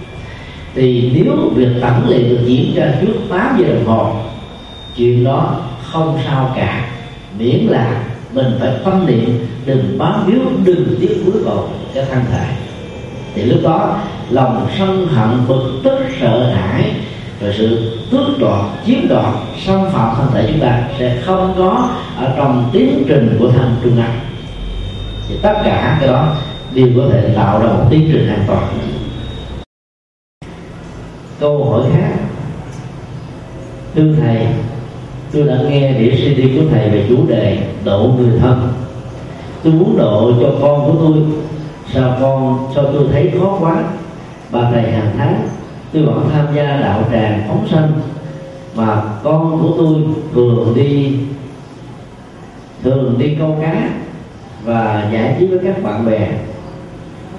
Thì 0.75 1.11
nếu 1.15 1.53
việc 1.55 1.69
tẩm 1.81 2.09
liệm 2.09 2.29
được 2.29 2.41
diễn 2.45 2.75
ra 2.75 2.93
trước 3.01 3.13
8 3.31 3.57
giờ 3.59 3.75
đồng 3.75 3.87
hồ, 3.87 4.17
chuyện 4.97 5.25
đó 5.25 5.61
không 5.83 6.19
sao 6.27 6.53
cả. 6.57 6.89
Miễn 7.39 7.67
là 7.67 8.03
mình 8.33 8.57
phải 8.61 8.71
tâm 8.85 9.07
niệm, 9.07 9.47
đừng 9.67 9.99
bám 9.99 10.27
víu, 10.27 10.41
đừng 10.65 10.97
tiếc 11.01 11.23
cuối 11.25 11.43
vào 11.45 11.69
cái 11.95 12.05
thân 12.11 12.25
thể. 12.33 12.47
Thì 13.35 13.43
lúc 13.43 13.59
đó 13.63 14.01
lòng 14.31 14.67
sân 14.79 15.07
hận 15.07 15.47
bực 15.49 15.81
tức 15.85 15.99
sợ 16.21 16.53
hãi 16.55 16.93
và 17.41 17.53
sự 17.59 17.99
tước 18.11 18.39
đoạt, 18.39 18.61
chiếm 18.87 19.09
đoạt 19.09 19.35
xâm 19.67 19.81
phạm 19.93 20.17
thân 20.17 20.27
thể 20.33 20.49
chúng 20.53 20.61
ta 20.61 20.89
sẽ 20.99 21.23
không 21.25 21.55
có 21.59 21.89
ở 22.17 22.35
trong 22.37 22.71
tiến 22.73 23.05
trình 23.09 23.37
của 23.39 23.51
thân 23.51 23.77
trung 23.83 23.97
ân 23.97 24.11
thì 25.29 25.35
tất 25.43 25.55
cả 25.65 25.97
cái 26.01 26.09
đó 26.09 26.37
đều 26.75 26.89
có 26.97 27.03
thể 27.13 27.35
tạo 27.37 27.61
ra 27.61 27.67
một 27.67 27.85
tiến 27.91 28.09
trình 28.13 28.29
an 28.29 28.45
toàn. 28.47 28.67
Câu 31.41 31.65
hỏi 31.65 31.83
khác. 31.93 32.13
Thưa 33.95 34.15
thầy, 34.21 34.47
tôi 35.33 35.43
đã 35.43 35.57
nghe 35.69 35.93
đĩa 35.93 36.11
CD 36.11 36.57
của 36.57 36.65
thầy 36.71 36.91
về 36.91 37.07
chủ 37.09 37.27
đề 37.29 37.59
độ 37.85 38.11
người 38.19 38.39
thân. 38.41 38.73
Tôi 39.65 39.73
muốn 39.73 39.97
độ 39.99 40.33
cho 40.41 40.49
con 40.61 40.87
của 40.87 40.99
tôi, 40.99 41.23
sao 41.93 42.17
con, 42.21 42.69
sao 42.75 42.85
tôi 42.85 43.05
thấy 43.13 43.33
khó 43.41 43.57
quá? 43.61 43.85
Bà 44.55 44.71
thầy 44.71 44.83
hàng 44.83 45.11
tháng 45.19 45.49
tôi 45.93 46.03
vẫn 46.03 46.29
tham 46.33 46.47
gia 46.55 46.81
đạo 46.81 47.05
tràng 47.13 47.43
phóng 47.49 47.69
sanh 47.71 47.93
mà 48.75 49.03
con 49.23 49.59
của 49.63 49.75
tôi 49.77 50.03
thường 50.35 50.73
đi 50.75 51.17
thường 52.83 53.15
đi 53.19 53.35
câu 53.39 53.59
cá 53.63 53.91
và 54.65 55.09
giải 55.13 55.37
trí 55.39 55.47
với 55.47 55.59
các 55.65 55.83
bạn 55.83 56.07
bè. 56.07 56.29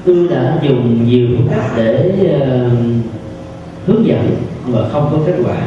Tôi 0.06 0.28
đã 0.30 0.58
dùng 0.64 1.06
nhiều 1.08 1.28
phương 1.38 1.48
cách 1.50 1.72
để 1.78 2.12
uh, 2.26 2.72
hướng 3.86 4.06
dẫn 4.06 4.36
mà 4.66 4.80
không 4.92 5.10
có 5.12 5.18
kết 5.26 5.36
quả. 5.46 5.58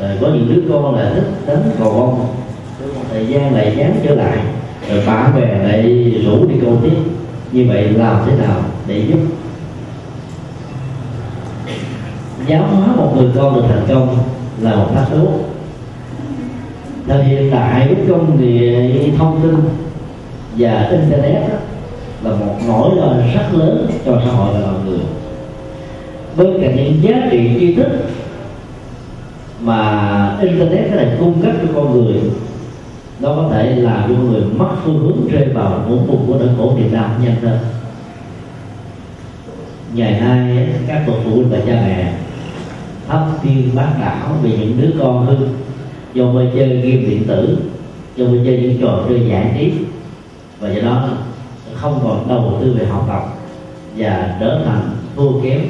Rồi 0.00 0.10
có 0.20 0.28
những 0.28 0.54
đứa 0.54 0.72
con 0.72 0.94
là 0.94 1.10
thích 1.14 1.28
đánh 1.46 1.70
cầu 1.78 1.92
bông 1.92 2.26
thời 3.10 3.26
gian 3.26 3.54
lại 3.54 3.74
dán 3.78 3.94
trở 4.04 4.14
lại 4.14 4.38
rồi 4.90 5.02
bạn 5.06 5.32
bè 5.36 5.58
lại 5.58 6.12
rủ 6.24 6.46
đi 6.46 6.54
câu 6.60 6.78
tiếp. 6.82 6.96
Như 7.52 7.66
vậy 7.68 7.88
làm 7.88 8.16
thế 8.26 8.36
nào 8.36 8.60
để 8.86 9.04
giúp 9.08 9.18
giáo 12.50 12.62
hóa 12.62 12.96
một 12.96 13.12
người 13.16 13.30
con 13.34 13.54
được 13.54 13.62
thành 13.68 13.84
công 13.88 14.18
là 14.60 14.76
một 14.76 14.86
thách 14.94 15.12
đố. 15.12 15.26
Thời 17.06 17.24
hiện 17.24 17.50
đại, 17.50 17.86
với 17.86 18.06
công 18.08 18.40
nghệ 18.40 19.10
thông 19.18 19.40
tin 19.42 19.56
và 20.56 20.88
internet 20.90 21.48
đó, 21.50 21.56
là 22.22 22.36
một 22.36 22.54
nỗi 22.68 22.96
lo 22.96 23.12
rất 23.34 23.58
lớn 23.58 23.86
cho 24.06 24.20
xã 24.24 24.32
hội 24.32 24.54
và 24.54 24.60
loài 24.60 24.74
người. 24.86 24.98
Bên 26.36 26.62
cạnh 26.62 26.76
những 26.76 27.02
giá 27.02 27.28
trị 27.30 27.56
tri 27.60 27.74
thức 27.74 27.88
mà 29.60 30.38
internet 30.40 30.90
có 30.90 30.96
thể 30.96 31.16
cung 31.20 31.42
cấp 31.42 31.52
cho 31.62 31.68
con 31.74 31.92
người 31.92 32.20
nó 33.20 33.34
có 33.36 33.48
thể 33.52 33.74
làm 33.76 34.02
cho 34.08 34.22
người 34.22 34.42
mất 34.56 34.68
phương 34.84 34.98
hướng 34.98 35.28
rơi 35.28 35.48
vào 35.54 35.84
ngũ 35.88 35.96
vùng 35.96 36.26
của 36.26 36.38
nỗi 36.38 36.48
khổ 36.58 36.74
niềm 36.76 36.92
đau 36.92 37.10
nhanh 37.22 37.36
hơn 37.42 37.58
ngày 39.94 40.20
nay 40.20 40.68
các 40.88 41.04
bậc 41.06 41.16
phụ 41.24 41.30
huynh 41.30 41.50
và 41.50 41.58
cha 41.66 41.82
mẹ 41.86 42.12
thấp 43.10 43.28
tiên 43.42 43.70
bác 43.74 43.96
đảo 44.00 44.36
về 44.42 44.50
những 44.50 44.80
đứa 44.80 44.90
con 45.00 45.26
hư. 45.26 45.36
Do 46.14 46.24
mê 46.24 46.46
chơi 46.54 46.68
game 46.68 46.96
điện 46.96 47.24
tử 47.26 47.58
do 48.16 48.26
mê 48.26 48.38
chơi 48.44 48.58
những 48.58 48.78
trò 48.80 49.04
chơi 49.08 49.26
giải 49.28 49.54
trí. 49.58 49.72
Và 50.60 50.72
do 50.72 50.82
đó 50.82 51.08
không 51.74 52.00
còn 52.02 52.28
đầu 52.28 52.58
tư 52.60 52.76
về 52.78 52.86
học 52.86 53.04
tập 53.08 53.22
và 53.96 54.36
trở 54.40 54.62
thành 54.64 54.90
thua 55.16 55.40
kém. 55.42 55.60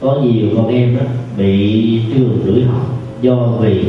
Có 0.00 0.16
nhiều 0.22 0.46
con 0.56 0.68
em 0.68 0.96
đó 0.96 1.02
bị 1.36 2.02
trường 2.14 2.46
đuổi 2.46 2.64
học 2.64 2.86
do 3.20 3.36
vì 3.60 3.84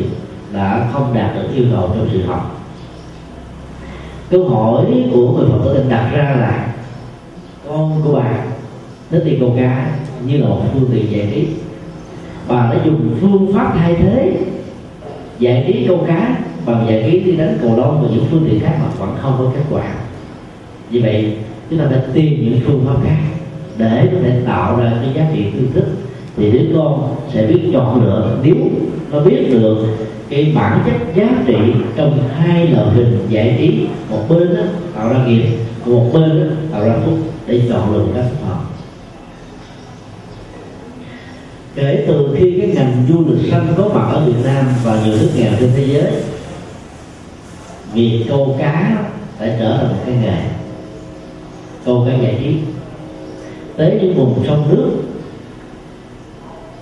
đã 0.53 0.89
không 0.93 1.13
đạt 1.13 1.35
được 1.35 1.47
yêu 1.55 1.65
cầu 1.71 1.87
trong 1.87 2.07
sự 2.11 2.25
học. 2.25 2.61
Câu 4.29 4.49
hỏi 4.49 4.85
của 5.11 5.31
người 5.31 5.49
phật 5.49 5.59
tử 5.63 5.83
đặt 5.89 6.09
ra 6.13 6.23
là, 6.23 6.73
con 7.67 8.01
của 8.03 8.13
bạn 8.13 8.51
thích 9.11 9.23
đi 9.25 9.37
câu 9.39 9.53
cá 9.57 9.91
như 10.27 10.37
là 10.37 10.47
một 10.47 10.61
phương 10.73 10.89
tiện 10.93 11.11
giải 11.11 11.29
trí 11.35 11.47
bà 12.47 12.71
đã 12.73 12.79
dùng 12.85 13.17
phương 13.21 13.53
pháp 13.53 13.73
thay 13.77 13.95
thế 13.95 14.33
giải 15.39 15.63
trí 15.67 15.87
câu 15.87 16.05
cá 16.07 16.37
bằng 16.65 16.85
giải 16.89 17.03
trí 17.11 17.19
đi 17.19 17.31
đánh 17.31 17.57
cầu 17.61 17.77
lông 17.77 18.01
và 18.01 18.07
những 18.11 18.25
phương 18.31 18.45
tiện 18.49 18.59
khác 18.59 18.77
mà 18.81 18.87
vẫn 18.99 19.15
không 19.21 19.35
có 19.37 19.51
kết 19.55 19.63
quả. 19.69 19.93
Vì 20.89 20.99
vậy 20.99 21.37
chúng 21.69 21.79
ta 21.79 21.85
phải 21.89 21.99
tìm 22.13 22.45
những 22.45 22.59
phương 22.65 22.85
pháp 22.87 22.95
khác 23.03 23.17
để 23.77 24.09
có 24.11 24.17
thể 24.23 24.41
tạo 24.45 24.79
ra 24.79 24.93
cái 25.01 25.09
giá 25.15 25.27
trị 25.33 25.43
tương 25.53 25.71
thích. 25.73 25.87
Thì 26.37 26.51
đứa 26.51 26.65
con 26.75 27.15
sẽ 27.33 27.45
biết 27.47 27.59
chọn 27.73 28.03
lựa 28.03 28.37
nếu 28.43 28.55
nó 29.11 29.19
biết 29.19 29.47
được 29.51 29.77
cái 30.29 30.51
bản 30.55 30.79
chất 30.85 31.15
giá 31.15 31.29
trị 31.47 31.57
trong 31.95 32.19
hai 32.35 32.67
loại 32.67 32.89
hình 32.89 33.19
giải 33.29 33.55
trí 33.59 33.87
một 34.09 34.29
bên 34.29 34.55
đó, 34.55 34.63
tạo 34.95 35.09
ra 35.09 35.25
nghiệp 35.25 35.43
một 35.85 36.05
bên 36.13 36.29
đó, 36.29 36.55
tạo 36.71 36.85
ra 36.85 36.95
phúc 37.05 37.17
để 37.47 37.61
chọn 37.69 37.93
lựa 37.93 38.05
các 38.15 38.25
phật 38.41 38.64
kể 41.75 42.05
từ 42.07 42.35
khi 42.37 42.59
cái 42.59 42.69
ngành 42.69 43.05
du 43.09 43.23
lịch 43.27 43.51
xanh 43.51 43.73
có 43.77 43.89
mặt 43.93 44.09
ở 44.11 44.25
Việt 44.25 44.43
Nam 44.43 44.65
và 44.83 45.01
nhiều 45.03 45.13
nước 45.13 45.29
nghèo 45.35 45.51
trên 45.59 45.71
thế 45.75 45.87
giới 45.87 46.11
việc 47.93 48.25
câu 48.29 48.55
cá 48.59 49.03
đã 49.39 49.55
trở 49.59 49.77
thành 49.77 49.87
một 49.87 50.03
cái 50.05 50.15
nghề 50.15 50.37
câu 51.85 52.05
cá 52.07 52.15
giải 52.23 52.37
trí. 52.39 52.57
Tới 53.77 53.99
những 54.01 54.15
vùng 54.15 54.45
sông 54.47 54.69
nước 54.69 54.91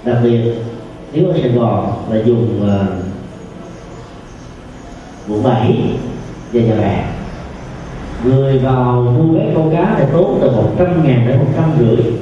đặc 0.05 0.17
biệt 0.23 0.41
nếu 1.13 1.27
ở 1.27 1.37
sài 1.41 1.49
gòn 1.49 1.93
là 2.09 2.21
dùng 2.25 2.59
uh, 2.63 2.69
ờ, 2.69 2.87
quận 5.29 5.43
bảy 5.43 5.77
và 6.53 6.61
nhà 6.61 6.75
bè. 6.75 7.05
Người 8.23 8.59
vào 8.59 9.01
mua 9.01 9.33
vé 9.33 9.51
câu 9.53 9.71
cá 9.73 9.95
thì 9.99 10.05
tốn 10.13 10.39
từ 10.41 10.51
một 10.51 10.71
trăm 10.77 11.07
ngàn 11.07 11.27
đến 11.27 11.39
một 11.39 11.51
trăm 11.55 11.71
rưỡi 11.79 12.13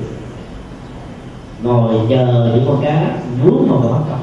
ngồi 1.63 1.95
chờ 2.09 2.51
những 2.55 2.65
con 2.67 2.81
cá 2.83 3.17
vướng 3.43 3.67
vào 3.69 3.79
cái 3.81 3.91
bắt 3.91 4.01
cầu 4.09 4.19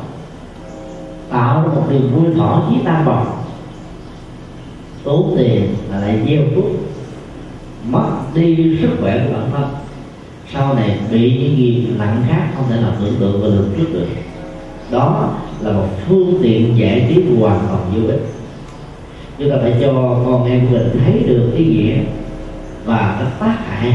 tạo 1.31 1.63
ra 1.63 1.69
một 1.75 1.83
niềm 1.91 2.11
vui 2.15 2.35
thỏa 2.35 2.63
chí 2.71 2.77
tan 2.85 3.05
bọc 3.05 3.39
tốn 5.05 5.35
tiền 5.39 5.75
là 5.91 6.01
lại 6.01 6.19
gieo 6.27 6.43
thuốc 6.55 6.71
mất 7.91 8.11
đi 8.35 8.79
sức 8.81 8.89
khỏe 9.01 9.27
của 9.27 9.33
bản 9.35 9.51
thân. 9.53 9.65
Sau 10.53 10.75
này 10.75 10.99
bị 11.11 11.39
những 11.39 11.57
nghiệp 11.57 11.85
nặng 11.99 12.25
khác 12.29 12.49
không 12.57 12.65
thể 12.69 12.81
nào 12.81 12.93
tưởng 13.01 13.15
tượng 13.21 13.43
và 13.43 13.49
lường 13.49 13.71
trước 13.77 13.87
được. 13.93 14.07
Đó 14.91 15.35
là 15.61 15.73
một 15.73 15.89
phương 16.09 16.39
tiện 16.43 16.79
giải 16.79 17.07
trí 17.09 17.23
hoàn 17.41 17.61
toàn 17.69 17.83
vô 17.95 18.09
ích. 18.09 18.27
Chúng 19.39 19.51
ta 19.51 19.57
phải 19.63 19.75
cho 19.81 19.93
con 20.27 20.45
em 20.45 20.67
mình 20.73 20.91
thấy 21.05 21.23
được 21.27 21.53
ý 21.57 21.65
nghĩa 21.65 21.97
và 22.85 23.17
cái 23.19 23.29
tác 23.41 23.59
hại 23.67 23.95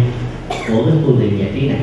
của 0.67 0.83
cái 0.85 0.95
phương 1.05 1.17
tiện 1.19 1.39
giải 1.39 1.51
trí 1.55 1.67
này 1.67 1.79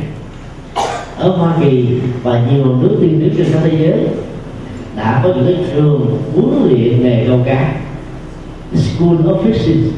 ở 1.20 1.28
Hoa 1.28 1.52
Kỳ 1.60 1.86
và 2.22 2.40
nhiều 2.50 2.64
nước 2.64 2.96
tiên 3.00 3.20
tiến 3.20 3.34
trên 3.36 3.52
khắp 3.52 3.60
thế 3.64 3.78
giới 3.78 4.06
đã 4.96 5.20
có 5.24 5.28
những 5.28 5.46
cái 5.46 5.64
trường 5.74 6.18
huấn 6.34 6.68
luyện 6.68 7.02
nghề 7.02 7.26
câu 7.26 7.40
cá 7.46 7.74
School 8.74 9.16
of 9.16 9.44
Fishing 9.44 9.90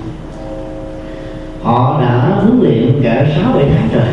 họ 1.62 2.00
đã 2.00 2.40
huấn 2.40 2.60
luyện 2.60 3.00
cả 3.02 3.26
sáu 3.36 3.52
bảy 3.52 3.64
tháng 3.74 3.88
rồi 3.94 4.12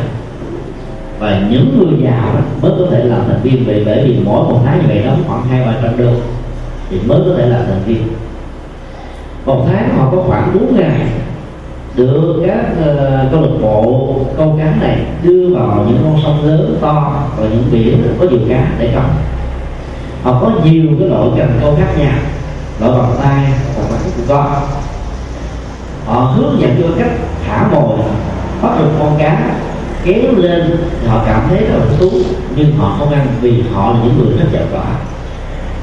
và 1.19 1.47
những 1.51 1.77
người 1.77 2.03
giàu 2.03 2.41
mới 2.61 2.71
có 2.79 2.85
thể 2.91 3.03
làm 3.03 3.21
thành 3.27 3.39
viên. 3.43 3.65
Vì 3.65 3.83
bởi 3.85 4.03
vì 4.03 4.19
mỗi 4.25 4.43
một 4.43 4.59
tháng 4.65 4.79
như 4.79 4.85
vậy 4.87 5.03
đóng 5.05 5.23
khoảng 5.27 5.43
hai 5.43 5.65
ba 5.65 5.73
trăm 5.83 5.97
đô 5.97 6.11
thì 6.89 6.97
mới 7.05 7.19
có 7.25 7.33
thể 7.37 7.49
làm 7.49 7.61
thành 7.67 7.81
viên. 7.85 8.07
Một 9.45 9.65
tháng 9.67 9.89
họ 9.97 10.09
có 10.11 10.23
khoảng 10.27 10.51
4 10.53 10.77
ngày 10.77 11.07
được 11.99 12.43
các 12.47 12.65
uh, 12.79 13.31
câu 13.31 13.41
lạc 13.41 13.57
bộ 13.61 14.15
câu 14.37 14.55
cá 14.59 14.75
này 14.81 14.97
đưa 15.23 15.55
vào 15.55 15.85
những 15.87 15.99
con 16.03 16.21
sông 16.23 16.45
lớn 16.45 16.77
to 16.81 17.23
và 17.37 17.43
những 17.43 17.63
biển 17.71 18.03
có 18.19 18.25
nhiều 18.25 18.39
cá 18.49 18.67
để 18.79 18.89
câu 18.93 19.03
họ 20.23 20.39
có 20.41 20.51
nhiều 20.63 20.83
cái 20.99 21.07
loại 21.07 21.29
cần 21.37 21.49
câu 21.61 21.75
khác 21.79 21.97
nhau 21.97 22.13
loại 22.79 22.91
bằng 22.91 23.15
tay 23.23 23.45
và 23.75 23.83
bằng 23.91 23.99
cũng 24.17 24.25
có 24.27 24.61
họ 26.05 26.19
hướng 26.19 26.61
dẫn 26.61 26.81
cho 26.81 26.89
cách 26.99 27.11
thả 27.47 27.67
mồi 27.71 27.97
bắt 28.61 28.69
được 28.79 28.89
con 28.99 29.15
cá 29.19 29.51
kéo 30.03 30.31
lên 30.35 30.77
họ 31.07 31.23
cảm 31.25 31.41
thấy 31.49 31.57
rất 31.57 31.77
là 31.79 31.85
thú 31.99 32.09
nhưng 32.55 32.77
họ 32.77 32.95
không 32.99 33.11
ăn 33.11 33.27
vì 33.41 33.63
họ 33.73 33.91
là 33.91 33.99
những 34.03 34.17
người 34.17 34.37
rất 34.37 34.45
giàu 34.51 34.63
có. 34.73 34.83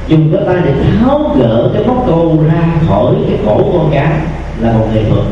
Dùng 0.08 0.32
cái 0.32 0.42
tay 0.46 0.56
để 0.64 0.72
tháo 1.00 1.36
gỡ 1.38 1.70
cái 1.74 1.84
móc 1.86 2.04
câu 2.06 2.38
ra 2.48 2.62
khỏi 2.88 3.14
cái 3.28 3.38
cổ 3.46 3.56
con 3.72 3.90
cá 3.92 4.20
là 4.60 4.72
một 4.72 4.86
nghệ 4.94 5.04
thuật 5.10 5.24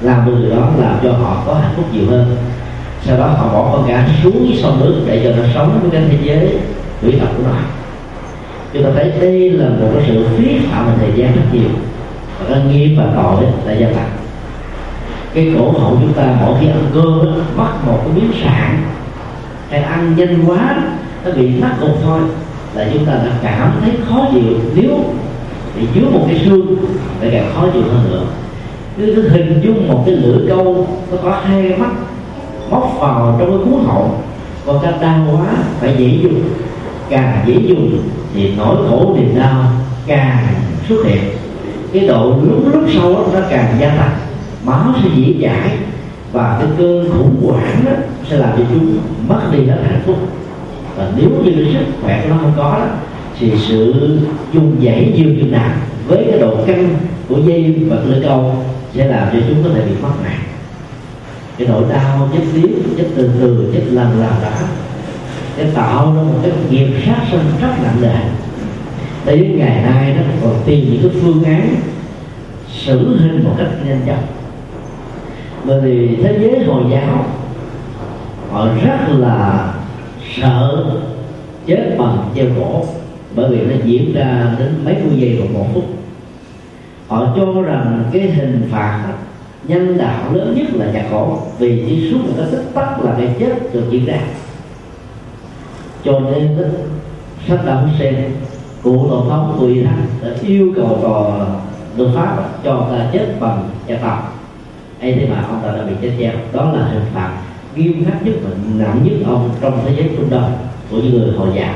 làm 0.00 0.26
được 0.26 0.36
điều 0.40 0.56
đó 0.56 0.68
làm 0.78 0.98
cho 1.02 1.12
họ 1.12 1.42
có 1.46 1.54
hạnh 1.54 1.72
phúc 1.76 1.84
nhiều 1.92 2.04
hơn. 2.10 2.36
Sau 3.02 3.16
đó 3.18 3.26
họ 3.26 3.48
bỏ 3.52 3.72
con 3.72 3.88
cá 3.88 4.08
xuống 4.22 4.48
dưới 4.48 4.58
sông 4.62 4.80
nước 4.80 5.02
để 5.06 5.20
cho 5.24 5.42
nó 5.42 5.48
sống 5.54 5.78
với 5.82 5.90
cái 5.90 6.02
thế 6.10 6.18
giới 6.22 6.58
quỷ 7.02 7.18
tộc 7.20 7.28
của 7.36 7.42
nó. 7.46 7.56
Chúng 8.72 8.84
ta 8.84 8.90
thấy 8.94 9.12
đây 9.20 9.50
là 9.50 9.68
một 9.68 9.88
cái 9.94 10.04
sự 10.06 10.26
phí 10.36 10.58
phạm 10.58 10.86
về 10.86 10.92
thời 10.98 11.12
gian 11.16 11.36
rất 11.36 11.42
nhiều 11.52 11.70
và 12.38 12.54
cái 12.54 12.64
nghiệp 12.64 12.94
và 12.96 13.04
tội 13.14 13.44
là 13.64 13.72
gia 13.72 13.86
tăng. 13.86 14.10
Cái 15.34 15.52
cổ 15.58 15.70
họng 15.78 15.98
chúng 16.00 16.12
ta 16.12 16.36
mỗi 16.40 16.54
khi 16.60 16.66
ăn 16.66 16.86
cơm 16.94 17.24
đó, 17.24 17.32
bắt 17.56 17.86
một 17.86 18.00
cái 18.04 18.12
miếng 18.14 18.32
sạn 18.44 18.82
hay 19.70 19.80
ăn 19.80 20.14
nhanh 20.16 20.44
quá 20.46 20.76
nó 21.24 21.30
bị 21.30 21.48
mắc 21.60 21.74
cục 21.80 22.02
thôi 22.02 22.20
là 22.74 22.86
chúng 22.92 23.04
ta 23.04 23.12
đã 23.12 23.32
cảm 23.42 23.72
thấy 23.80 23.90
khó 24.08 24.26
chịu. 24.32 24.58
Nếu 24.74 25.04
bị 25.76 25.86
dưới 25.94 26.04
một 26.04 26.24
cái 26.28 26.40
xương 26.44 26.76
lại 27.20 27.30
càng 27.32 27.52
khó 27.54 27.66
chịu 27.72 27.82
hơn 27.82 28.10
nữa 28.10 28.22
cứ, 28.96 29.12
cứ 29.16 29.28
hình 29.28 29.60
dung 29.62 29.88
một 29.88 30.02
cái 30.06 30.14
lưỡi 30.14 30.48
câu 30.48 30.86
nó 31.10 31.16
có 31.22 31.40
hai 31.44 31.76
mắt 31.78 31.90
móc 32.70 32.96
vào 33.00 33.36
trong 33.38 33.50
cái 33.50 33.58
cuốn 33.58 33.84
họng 33.84 34.22
còn 34.66 34.78
càng 34.82 35.00
đau 35.00 35.26
quá 35.32 35.46
phải 35.80 35.94
dễ 35.98 36.18
dùng. 36.22 36.40
Càng 37.10 37.44
dễ 37.46 37.54
dùng 37.54 37.98
thì 38.34 38.50
nỗi 38.56 38.76
khổ 38.88 39.14
niềm 39.16 39.34
đau 39.38 39.64
càng 40.06 40.46
xuất 40.88 41.04
hiện. 41.04 41.22
Cái 41.92 42.06
độ 42.08 42.34
lúc 42.42 42.72
lúc 42.72 42.82
sâu 42.94 43.14
đó, 43.14 43.24
nó 43.34 43.40
càng 43.50 43.76
gia 43.80 43.88
tăng. 43.88 44.16
Máu 44.64 44.94
sẽ 45.02 45.08
dễ 45.16 45.34
dãi 45.42 45.70
và 46.32 46.56
cái 46.58 46.68
cơn 46.78 47.10
khủng 47.10 47.50
hoảng 47.50 47.84
đó 47.84 47.92
sẽ 48.30 48.36
làm 48.36 48.50
cho 48.58 48.64
chúng 48.70 48.98
mất 49.28 49.40
đi 49.52 49.58
hết 49.58 49.78
hạnh 49.84 50.02
phúc. 50.06 50.16
Và 50.96 51.10
nếu 51.16 51.30
như 51.44 51.66
sức 51.72 51.84
khỏe 52.02 52.26
nó 52.28 52.36
không 52.40 52.52
có 52.56 52.62
đó 52.62 52.86
thì 53.38 53.52
sự 53.68 53.94
dùng 54.52 54.76
dãy 54.84 55.12
nhiều 55.14 55.28
như 55.28 55.42
nào 55.42 55.70
với 56.08 56.26
cái 56.30 56.40
độ 56.40 56.56
căng 56.66 56.88
của 57.28 57.36
dây 57.46 57.74
và 57.88 57.96
lưỡi 58.04 58.22
câu 58.22 58.54
sẽ 58.94 59.06
làm 59.06 59.28
cho 59.32 59.38
chúng 59.48 59.64
có 59.64 59.70
thể 59.74 59.82
bị 59.86 59.94
mất 60.02 60.12
mạng 60.22 60.44
cái 61.58 61.68
nỗi 61.68 61.82
đau 61.90 62.28
chết 62.32 62.42
liếm 62.54 62.70
chết 62.96 63.04
từ 63.16 63.30
từ 63.40 63.70
chết 63.74 63.82
lần 63.90 64.20
lần 64.20 64.32
đã. 64.42 64.60
Để 65.56 65.70
tạo 65.74 66.14
ra 66.16 66.22
một 66.22 66.38
cái 66.42 66.52
nghiệp 66.70 66.88
sát 67.06 67.22
sanh 67.30 67.44
rất 67.60 67.82
nặng 67.82 68.02
nề. 68.02 68.16
Đến 69.26 69.58
ngày 69.58 69.82
nay 69.82 70.14
nó 70.16 70.22
còn 70.42 70.62
tìm 70.66 70.92
những 70.92 71.02
cái 71.02 71.20
phương 71.22 71.44
án 71.44 71.74
xử 72.68 73.18
hình 73.18 73.44
một 73.44 73.54
cách 73.58 73.68
nhanh 73.86 74.00
chóng. 74.06 74.26
Bởi 75.64 75.80
vì 75.80 76.16
thế 76.16 76.38
giới 76.40 76.64
hồi 76.64 76.82
giáo, 76.90 77.26
họ 78.50 78.68
rất 78.84 79.18
là 79.18 79.72
sợ 80.36 80.84
chết 81.66 81.96
bằng 81.98 82.30
treo 82.34 82.46
cổ. 82.58 82.84
Bởi 83.34 83.50
vì 83.50 83.56
nó 83.56 83.76
diễn 83.84 84.14
ra 84.14 84.54
đến 84.58 84.74
mấy 84.84 84.94
mươi 84.94 85.20
giây 85.20 85.38
và 85.40 85.58
một 85.58 85.66
phút 85.74 85.84
họ 87.14 87.26
cho 87.36 87.62
rằng 87.62 88.04
cái 88.12 88.22
hình 88.22 88.68
phạt 88.70 89.12
nhân 89.68 89.98
đạo 89.98 90.32
lớn 90.32 90.54
nhất 90.54 90.66
là 90.74 90.86
chặt 90.94 91.04
cổ 91.10 91.38
vì 91.58 91.84
chỉ 91.86 92.10
suốt 92.10 92.18
người 92.24 92.44
ta 92.44 92.50
tích 92.50 92.64
tắc 92.74 93.04
là 93.04 93.14
cái 93.18 93.34
chết 93.38 93.72
được 93.72 93.84
diễn 93.90 94.04
ra 94.04 94.18
cho 96.04 96.20
nên 96.20 96.58
sách 97.48 97.60
đạo 97.66 97.88
sen, 97.98 98.14
cụ 98.82 99.06
tổng 99.10 99.28
thống 99.30 99.56
của 99.58 99.66
thánh 99.84 100.06
đã 100.22 100.28
yêu 100.42 100.72
cầu 100.76 100.98
tòa 101.02 101.46
luật 101.96 102.10
pháp 102.14 102.48
cho 102.64 102.88
ta 102.90 103.10
chết 103.12 103.26
bằng 103.40 103.68
chặt 103.86 103.98
đầu 104.02 104.18
ấy 105.00 105.12
thế 105.12 105.28
mà 105.30 105.44
ông 105.48 105.60
ta 105.62 105.72
đã 105.72 105.82
bị 105.82 105.92
chết 106.02 106.10
treo 106.18 106.32
đó 106.52 106.72
là 106.72 106.86
hình 106.86 107.04
phạt 107.14 107.32
nghiêm 107.76 108.04
khắc 108.04 108.26
nhất 108.26 108.34
và 108.44 108.50
nặng 108.74 109.00
nhất 109.04 109.14
ông 109.26 109.50
trong 109.60 109.80
thế 109.84 109.94
giới 109.96 110.10
trung 110.16 110.30
đông 110.30 110.52
của 110.90 110.96
những 110.96 111.12
người 111.12 111.32
hồi 111.36 111.48
giáo 111.54 111.74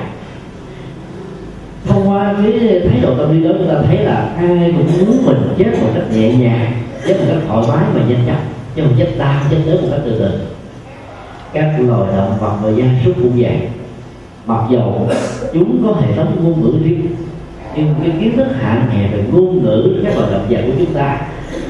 thông 1.87 2.09
qua 2.09 2.35
cái 2.43 2.81
thái 2.89 3.01
độ 3.01 3.15
tâm 3.19 3.33
lý 3.33 3.49
đó, 3.49 3.51
chúng 3.59 3.69
ta 3.69 3.75
thấy 3.87 3.99
là 3.99 4.33
ai 4.37 4.75
cũng 4.77 4.87
muốn 4.99 5.27
mình 5.27 5.55
chết 5.59 5.83
một 5.83 5.89
cách 5.95 6.05
nhẹ 6.13 6.35
nhàng, 6.35 6.73
chết 7.07 7.17
một 7.21 7.27
cách 7.29 7.43
thoải 7.49 7.67
mái 7.69 7.85
và 7.95 8.01
nhanh 8.09 8.27
chóng. 8.27 8.43
Chứ 8.75 8.83
không 8.83 8.95
chết 8.99 9.09
đau, 9.19 9.43
chết 9.51 9.57
tới 9.67 9.79
một 9.83 9.89
cách 9.91 10.01
từ 10.05 10.19
từ. 10.19 10.31
Các 11.53 11.75
loài 11.79 12.13
động 12.17 12.37
vật 12.41 12.57
và 12.63 12.71
gia 12.71 12.85
súc 13.05 13.15
cũng 13.17 13.33
vậy. 13.37 13.59
Mặc 14.47 14.65
dầu 14.71 15.09
chúng 15.53 15.83
có 15.87 16.01
hệ 16.01 16.17
thống 16.17 16.37
ngôn 16.43 16.63
ngữ 16.63 16.79
riêng, 16.85 17.07
nhưng 17.77 17.95
cái 18.03 18.13
kiến 18.21 18.37
thức 18.37 18.47
hạn 18.61 18.91
hẹp 18.91 19.13
về 19.13 19.25
ngôn 19.33 19.65
ngữ 19.65 20.01
các 20.05 20.17
loài 20.17 20.33
động 20.33 20.47
vật 20.51 20.61
của 20.67 20.73
chúng 20.79 20.95
ta 20.95 21.21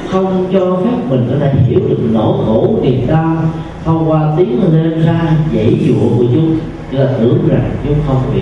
không 0.09 0.47
cho 0.53 0.77
phép 0.85 1.11
mình 1.11 1.27
có 1.31 1.37
thể 1.41 1.53
hiểu 1.69 1.81
được 1.89 1.99
nỗi 2.13 2.37
khổ 2.47 2.79
niềm 2.83 3.07
đau. 3.07 3.37
Thông 3.85 4.11
qua 4.11 4.33
tiếng 4.37 4.61
lên 4.73 5.03
ra, 5.07 5.37
dãy 5.55 5.79
dụa 5.89 6.09
của 6.19 6.25
chúng 6.35 6.59
chúng 6.91 7.01
ta 7.01 7.07
tưởng 7.19 7.49
rằng 7.49 7.71
chúng 7.85 7.95
không 8.07 8.23
bị 8.35 8.41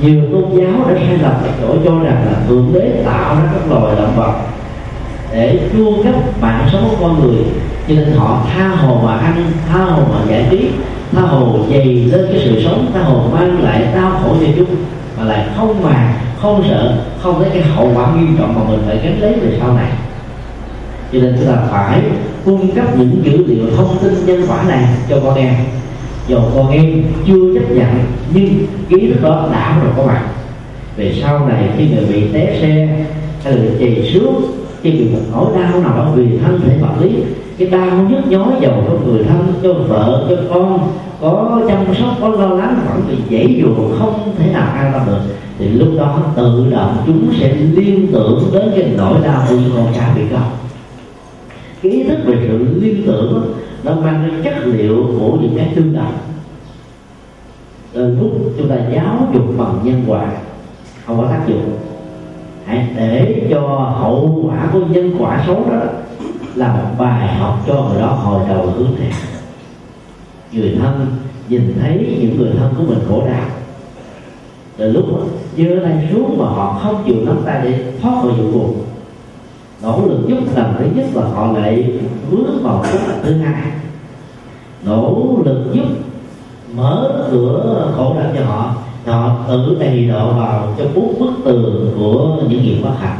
nhiều 0.00 0.20
tôn 0.32 0.44
giáo 0.58 0.88
đã 0.88 0.94
sai 0.94 1.18
lầm 1.18 1.32
ở 1.32 1.48
chỗ 1.60 1.74
cho 1.84 1.90
rằng 1.90 2.26
là 2.26 2.38
thượng 2.48 2.70
đế 2.74 3.02
tạo 3.04 3.36
ra 3.36 3.42
các 3.52 3.70
loài 3.70 3.96
động 3.96 4.12
vật 4.16 4.32
để 5.32 5.60
chu 5.72 6.02
cấp 6.04 6.14
mạng 6.40 6.68
sống 6.72 6.88
của 6.90 6.96
con 7.00 7.20
người. 7.20 7.44
Cho 7.88 7.94
nên 7.94 8.12
họ 8.12 8.40
tha 8.52 8.68
hồ 8.68 9.00
mà 9.04 9.16
ăn, 9.16 9.52
tha 9.68 9.78
hồ 9.78 10.02
mà 10.12 10.20
giải 10.28 10.46
trí, 10.50 10.70
tha 11.12 11.20
hồ 11.20 11.58
dày 11.70 11.84
lên 11.84 12.26
cái 12.32 12.40
sự 12.44 12.62
sống, 12.64 12.90
tha 12.94 13.02
hồ 13.02 13.22
mang 13.32 13.62
lại 13.62 13.88
đau 13.94 14.10
khổ 14.22 14.34
cho 14.40 14.46
chúng, 14.56 14.76
mà 15.18 15.24
lại 15.24 15.46
không 15.56 15.82
mà 15.82 16.14
không 16.40 16.64
sợ, 16.68 16.98
không 17.22 17.42
thấy 17.42 17.50
cái 17.52 17.62
hậu 17.62 17.90
quả 17.94 18.14
nghiêm 18.14 18.36
trọng 18.38 18.54
mà 18.54 18.70
mình 18.70 18.82
phải 18.86 18.98
gánh 19.02 19.20
lấy 19.20 19.34
về 19.34 19.58
sau 19.60 19.72
này. 19.72 19.90
Cho 21.12 21.18
nên 21.18 21.36
chúng 21.38 21.48
ta 21.48 21.56
phải 21.70 22.00
cung 22.44 22.74
cấp 22.74 22.84
những 22.98 23.22
dữ 23.24 23.46
liệu 23.46 23.76
thông 23.76 23.98
tin 24.02 24.26
nhân 24.26 24.46
quả 24.48 24.62
này 24.68 24.84
cho 25.08 25.16
con 25.24 25.34
em 25.34 25.54
dù 26.28 26.38
con 26.54 26.70
em 26.70 27.02
chưa 27.26 27.54
chấp 27.54 27.70
nhận, 27.70 27.88
nhưng 28.34 28.48
kiến 28.88 29.12
thức 29.12 29.22
đó 29.22 29.48
đã 29.52 29.80
rồi 29.82 29.92
có 29.96 30.06
mặt 30.06 30.22
về 30.96 31.14
sau 31.22 31.48
này 31.48 31.70
khi 31.76 31.88
người 31.88 32.04
bị 32.04 32.22
té 32.32 32.58
xe 32.60 33.04
hay 33.44 33.52
là 33.52 33.70
chày 33.80 34.10
xước, 34.12 34.30
khi 34.82 34.90
bị 34.90 35.08
một 35.12 35.20
nỗi 35.32 35.46
đau 35.54 35.80
nào 35.80 35.96
đó 35.96 36.12
vì 36.14 36.38
thân 36.38 36.60
thể 36.64 36.78
vật 36.80 36.94
lý. 37.00 37.10
Cái 37.58 37.68
đau 37.68 38.06
nhức 38.10 38.28
nhói 38.28 38.52
dầu 38.60 38.84
cho 38.86 38.92
người 39.06 39.24
thân, 39.24 39.52
cho 39.62 39.72
vợ, 39.72 40.26
cho 40.30 40.36
con, 40.54 40.88
có 41.20 41.60
chăm 41.68 41.94
sóc, 42.00 42.16
có 42.20 42.28
lo 42.28 42.48
lắng, 42.48 42.78
vẫn 42.88 43.02
bị 43.08 43.16
dễ 43.28 43.62
dùa 43.62 43.96
không 43.98 44.34
thể 44.38 44.52
nào 44.52 44.68
an 44.74 44.92
tâm 44.92 45.02
được. 45.06 45.20
Thì 45.58 45.68
lúc 45.68 45.88
đó 45.98 46.18
tự 46.36 46.66
động 46.70 46.96
chúng 47.06 47.28
sẽ 47.40 47.54
liên 47.54 48.06
tưởng 48.12 48.50
đến 48.52 48.70
cái 48.76 48.90
nỗi 48.96 49.14
đau 49.24 49.42
của 49.48 49.56
con 49.76 49.86
cha 49.94 50.12
bị 50.16 50.22
con 50.32 50.42
cái 51.82 51.92
ý 51.92 52.02
thức 52.02 52.18
về 52.24 52.36
sự 52.48 52.78
liên 52.80 53.02
tưởng 53.06 53.54
nó 53.86 53.94
mang 53.94 54.28
cái 54.30 54.40
chất 54.44 54.66
liệu 54.66 55.06
của 55.18 55.38
những 55.40 55.54
cái 55.56 55.72
tương 55.74 55.92
đồng. 55.92 56.12
Đôi 57.94 58.10
lúc 58.10 58.30
chúng 58.58 58.68
ta 58.68 58.76
giáo 58.94 59.28
dục 59.34 59.44
bằng 59.58 59.80
nhân 59.82 60.04
quả, 60.06 60.26
không 61.06 61.20
có 61.20 61.28
tác 61.28 61.40
dụng. 61.48 61.78
Hãy 62.64 62.88
để 62.96 63.46
cho 63.50 63.60
hậu 64.00 64.44
quả 64.46 64.68
của 64.72 64.80
nhân 64.90 65.16
quả 65.18 65.44
xấu 65.46 65.64
đó 65.70 65.80
là 66.54 66.72
một 66.72 66.90
bài 66.98 67.28
học 67.28 67.58
cho 67.66 67.74
người 67.74 68.00
đó 68.00 68.06
hồi 68.06 68.42
đầu 68.48 68.66
hướng 68.66 68.90
thiện 68.98 69.10
người 70.52 70.78
thân 70.80 71.06
nhìn 71.48 71.74
thấy 71.80 72.18
những 72.20 72.36
người 72.38 72.50
thân 72.58 72.74
của 72.78 72.82
mình 72.82 72.98
khổ 73.08 73.22
đau. 73.26 73.44
Từ 74.76 74.92
lúc 74.92 75.04
giơ 75.56 75.64
tay 75.82 76.08
xuống 76.12 76.38
mà 76.38 76.44
họ 76.44 76.80
không 76.82 77.02
chịu 77.06 77.16
nắm 77.26 77.36
tay 77.44 77.60
để 77.62 77.92
thoát 78.02 78.22
khỏi 78.22 78.32
vụ 78.32 78.52
buồn 78.52 78.85
nỗ 79.82 80.06
lực 80.06 80.18
giúp 80.26 80.38
lần 80.56 80.74
thứ 80.78 80.84
nhất 80.94 81.06
và 81.12 81.24
họ 81.24 81.52
lại 81.52 81.92
bước 82.30 82.60
vào 82.62 82.84
bước 82.92 82.98
lần 83.08 83.18
thứ 83.22 83.32
hai. 83.32 83.62
Nỗ 84.84 85.36
lực 85.44 85.64
giúp 85.72 85.84
mở 86.74 87.26
cửa 87.30 87.92
khổ 87.96 88.16
đau 88.18 88.32
cho 88.36 88.44
họ 88.44 88.74
họ 89.06 89.38
tự 89.48 89.76
đầy 89.80 90.04
độ 90.04 90.32
vào 90.32 90.74
cho 90.78 90.84
bốn 90.94 91.18
bức 91.18 91.32
tường 91.44 91.94
của 91.98 92.36
những 92.48 92.62
nghiệp 92.62 92.78
bất 92.82 92.94
hạnh. 93.00 93.18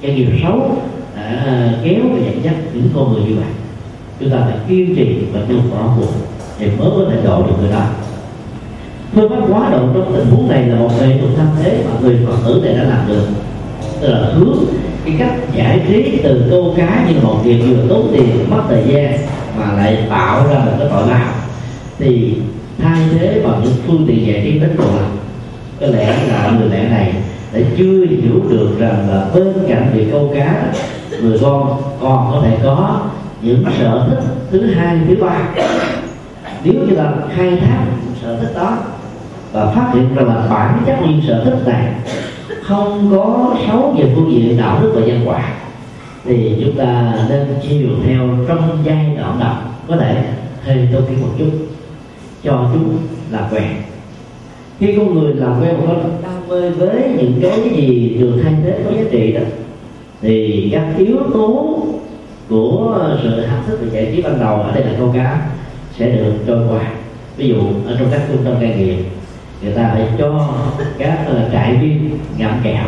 Cái 0.00 0.14
nghiệp 0.14 0.28
xấu 0.42 0.76
đã 1.16 1.72
kéo 1.84 2.00
và 2.12 2.18
dẫn 2.24 2.44
dắt 2.44 2.54
những 2.72 2.88
con 2.94 3.12
người 3.12 3.22
như 3.22 3.34
vậy. 3.36 3.48
Chúng 4.20 4.30
ta 4.30 4.36
phải 4.40 4.58
kiên 4.68 4.96
trì 4.96 5.18
và 5.32 5.40
tu 5.48 5.54
bỏ 5.70 5.94
buộc 5.96 6.10
thì 6.58 6.66
mới 6.66 6.90
có 6.90 7.04
thể 7.10 7.22
độ 7.24 7.42
được 7.42 7.54
người 7.60 7.70
đó. 7.70 7.84
Phương 9.12 9.30
pháp 9.30 9.40
quá 9.48 9.70
độ 9.72 9.78
trong 9.78 10.12
tình 10.16 10.30
huống 10.30 10.48
này 10.48 10.68
là 10.68 10.78
một 10.78 10.90
nghệ 11.00 11.18
thuật 11.18 11.30
tham 11.36 11.46
thế 11.62 11.84
mà 11.84 12.00
người 12.00 12.18
phật 12.26 12.36
tử 12.46 12.60
này 12.64 12.74
đã 12.74 12.82
làm 12.84 13.08
được. 13.08 13.26
Tức 14.00 14.08
là 14.08 14.32
hướng 14.34 14.56
cái 15.04 15.14
cách 15.18 15.32
giải 15.54 15.80
trí 15.88 16.20
từ 16.22 16.44
câu 16.50 16.74
cá 16.76 17.06
như 17.08 17.14
một 17.22 17.40
việc 17.44 17.62
vừa 17.68 17.88
tốn 17.88 18.10
tiền, 18.12 18.50
mất 18.50 18.62
thời 18.68 18.82
gian, 18.86 19.18
mà 19.58 19.72
lại 19.72 19.98
tạo 20.10 20.46
ra 20.50 20.58
một 20.58 20.72
cái 20.78 20.88
tội 20.90 21.08
lao 21.08 21.32
thì 21.98 22.34
thay 22.82 23.02
thế 23.12 23.42
bằng 23.44 23.60
những 23.64 23.74
phương 23.86 24.04
tiện 24.08 24.26
giải 24.26 24.40
trí 24.44 24.58
đến 24.58 24.70
cùng 24.78 24.98
có 25.80 25.86
lẽ 25.86 26.16
là 26.28 26.52
người 26.58 26.68
mẹ 26.68 26.88
này 26.88 27.14
đã 27.52 27.60
chưa 27.76 28.06
hiểu 28.06 28.42
được 28.48 28.68
rằng 28.78 29.10
là 29.10 29.26
bên 29.34 29.52
cạnh 29.68 29.90
việc 29.94 30.06
câu 30.12 30.32
cá, 30.34 30.62
người 31.20 31.38
con, 31.42 31.82
còn 32.00 32.30
có 32.32 32.42
thể 32.44 32.56
có 32.64 33.00
những 33.42 33.64
sở 33.78 34.06
thích 34.10 34.24
thứ 34.50 34.66
hai, 34.66 34.98
thứ 35.08 35.16
ba. 35.20 35.48
Nếu 36.64 36.74
như 36.74 36.96
là 36.96 37.12
khai 37.36 37.50
thác 37.60 37.84
sở 38.22 38.36
thích 38.40 38.52
đó 38.54 38.78
và 39.52 39.66
phát 39.66 39.90
hiện 39.94 40.14
ra 40.14 40.22
là 40.22 40.46
bản 40.50 40.82
chất 40.86 40.96
những 41.02 41.22
sở 41.28 41.44
thích 41.44 41.58
này 41.66 41.92
không 42.64 43.08
có 43.10 43.56
xấu 43.66 43.94
về 43.98 44.12
phương 44.14 44.32
diện 44.32 44.56
đạo 44.56 44.82
đức 44.82 44.92
và 44.94 45.06
nhân 45.06 45.20
quả 45.24 45.54
thì 46.24 46.56
chúng 46.60 46.76
ta 46.76 47.14
nên 47.28 47.46
chiều 47.62 47.88
theo 48.06 48.28
trong 48.48 48.78
giai 48.84 49.16
đoạn 49.16 49.36
đầu, 49.40 49.54
có 49.88 49.96
thể 49.96 50.24
hơi 50.64 50.88
đôi 50.92 51.02
khi 51.08 51.16
một 51.16 51.28
chút 51.38 51.50
cho 52.42 52.70
chúng 52.74 52.96
là 53.30 53.48
quen. 53.52 53.64
Khi 54.78 54.94
con 54.96 55.14
người 55.14 55.34
làm 55.34 55.62
quen 55.62 55.76
một 55.76 55.86
cách 55.88 56.12
đam 56.22 56.48
mê 56.48 56.70
với 56.70 57.02
những 57.18 57.38
cái 57.42 57.60
gì 57.76 58.16
được 58.20 58.40
thay 58.42 58.54
thế 58.64 58.78
có 58.84 58.90
giá 58.96 59.02
trị 59.10 59.32
đó, 59.32 59.40
thì 60.20 60.68
các 60.72 60.86
yếu 60.98 61.16
tố 61.32 61.78
của 62.48 63.08
sự 63.22 63.46
học 63.46 63.58
thức 63.66 63.78
và 63.82 63.88
giải 63.92 64.12
trí 64.12 64.22
ban 64.22 64.40
đầu 64.40 64.54
ở 64.56 64.72
đây 64.74 64.84
là 64.84 64.92
câu 64.98 65.10
cá 65.14 65.46
sẽ 65.98 66.10
được 66.10 66.32
trôi 66.46 66.68
qua. 66.68 66.92
Ví 67.36 67.48
dụ, 67.48 67.60
ở 67.86 67.96
trong 67.98 68.08
các 68.10 68.22
trung 68.28 68.44
tâm 68.44 68.54
cai 68.60 68.74
nghiện 68.78 68.96
người 69.62 69.72
ta 69.72 69.90
phải 69.94 70.06
cho 70.18 70.48
các 70.98 71.18
uh, 71.30 71.52
trại 71.52 71.76
viên 71.76 72.18
ngậm 72.38 72.52
kẹo. 72.62 72.84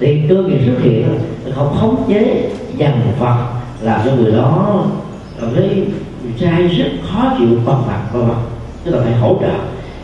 Thì 0.00 0.22
cơ 0.28 0.34
nghiệp 0.34 0.60
xuất 0.66 0.82
hiện 0.82 1.18
không 1.54 1.76
khống 1.80 2.04
chế 2.08 2.50
dằn 2.76 3.00
phật 3.18 3.36
làm 3.82 4.00
cho 4.04 4.12
người 4.12 4.32
đó 4.32 4.84
cảm 5.40 5.50
thấy 5.54 5.84
sai 6.40 6.68
rất 6.68 6.90
khó 7.12 7.34
chịu 7.38 7.48
bằng 7.64 7.86
mặt 7.86 8.00
vân 8.12 8.26
vân 8.26 8.36
tức 8.84 8.94
là 8.94 9.02
phải 9.04 9.12
hỗ 9.12 9.38
trợ. 9.40 9.54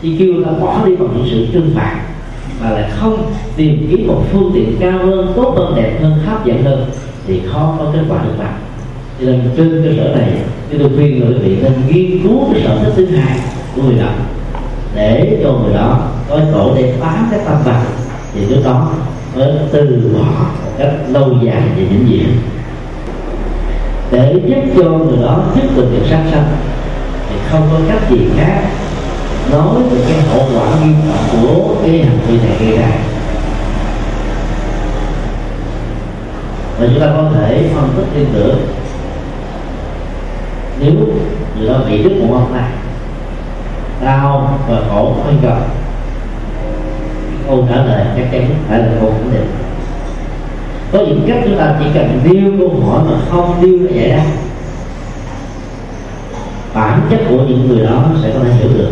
Thì 0.01 0.15
kêu 0.19 0.43
ta 0.45 0.51
bỏ 0.51 0.85
đi 0.85 0.95
bằng 0.95 1.09
những 1.15 1.27
sự 1.31 1.47
trừng 1.53 1.71
phạt 1.75 2.01
mà 2.61 2.69
lại 2.69 2.91
không 2.99 3.31
tìm 3.55 3.87
kiếm 3.89 4.07
một 4.07 4.23
phương 4.31 4.51
tiện 4.53 4.75
cao 4.79 4.99
hơn 5.05 5.33
tốt 5.35 5.53
hơn 5.57 5.75
đẹp 5.75 5.99
hơn 6.01 6.13
hấp 6.25 6.45
dẫn 6.45 6.63
hơn 6.63 6.85
thì 7.27 7.41
khó 7.51 7.75
có 7.79 7.91
kết 7.93 8.01
quả 8.09 8.23
được 8.23 8.33
bằng. 8.37 8.59
Cho 9.19 9.25
nên 9.25 9.41
trên 9.57 9.83
cơ 9.83 10.03
sở 10.03 10.15
này 10.15 10.29
tôi 10.79 10.89
khuyên 10.95 11.19
người 11.19 11.33
vị 11.33 11.57
nên 11.63 11.71
nghiên 11.87 12.23
cứu 12.23 12.49
cái 12.53 12.63
sở 12.63 12.83
thích 12.83 12.93
thứ 12.95 13.15
hai 13.15 13.37
của 13.75 13.81
người 13.81 13.95
đọc 13.99 14.13
để 14.95 15.39
cho 15.43 15.51
người 15.51 15.73
đó 15.73 15.99
có 16.29 16.39
chỗ 16.53 16.73
để 16.75 16.93
phá 16.99 17.27
cái 17.31 17.39
tâm 17.45 17.57
bằng 17.65 17.85
thì 18.33 18.45
lúc 18.45 18.65
đó 18.65 18.91
mới 19.35 19.51
từ 19.71 20.11
bỏ 20.13 20.19
một 20.65 20.71
cách 20.77 20.91
lâu 21.07 21.29
dài 21.41 21.61
và 21.61 21.75
vĩnh 21.75 22.05
viễn. 22.09 22.27
Để 24.11 24.35
giúp 24.47 24.61
cho 24.77 24.89
người 24.89 25.17
đó 25.21 25.43
tiếp 25.55 25.67
tục 25.75 25.85
được 25.91 26.05
sát 26.09 26.23
sanh, 26.31 26.57
thì 27.29 27.35
không 27.49 27.69
có 27.71 27.77
cách 27.87 28.09
gì 28.09 28.19
khác. 28.37 28.61
Nói 29.51 29.75
về 29.91 30.01
cái 30.07 30.21
hậu 30.21 30.47
quả 30.55 30.65
nghiêm 30.81 30.95
trọng 31.07 31.41
của 31.41 31.75
cái 31.83 31.97
hành 31.97 32.19
vi 32.27 32.37
này 32.37 32.57
gây 32.59 32.77
ra. 32.77 32.91
Và 36.79 36.87
chúng 36.87 36.99
ta 36.99 37.07
có 37.15 37.31
thể 37.35 37.69
phân 37.75 37.89
tích 37.97 38.05
thêm 38.15 38.25
nữa. 38.33 38.55
Nếu 40.79 40.91
người 41.57 41.67
đó 41.67 41.79
bị 41.89 42.03
đứt 42.03 42.13
một 42.21 42.33
ông 42.33 42.53
này 42.53 42.69
đau 44.05 44.59
và 44.67 44.81
khổ 44.89 45.15
không 45.23 45.41
gặp. 45.43 45.57
Câu 47.47 47.67
trả 47.69 47.75
lời 47.75 48.05
chắc 48.17 48.31
chắn 48.31 48.49
phải 48.69 48.79
là 48.79 48.87
câu 48.99 49.09
khẳng 49.09 49.33
định 49.33 49.47
có 50.93 50.99
những 50.99 51.23
cách 51.27 51.37
chúng 51.43 51.57
ta 51.57 51.75
chỉ 51.79 51.85
cần 51.93 52.19
nêu 52.23 52.51
câu 52.59 52.81
hỏi 52.85 53.03
mà 53.05 53.17
không 53.29 53.61
nêu 53.61 53.79
là 53.79 53.91
giải 53.91 54.09
đáp 54.09 54.25
bản 56.73 57.01
chất 57.09 57.19
của 57.29 57.37
những 57.37 57.67
người 57.67 57.85
đó 57.85 58.05
sẽ 58.23 58.31
có 58.33 58.39
thể 58.39 58.51
hiểu 58.51 58.69
được. 58.77 58.91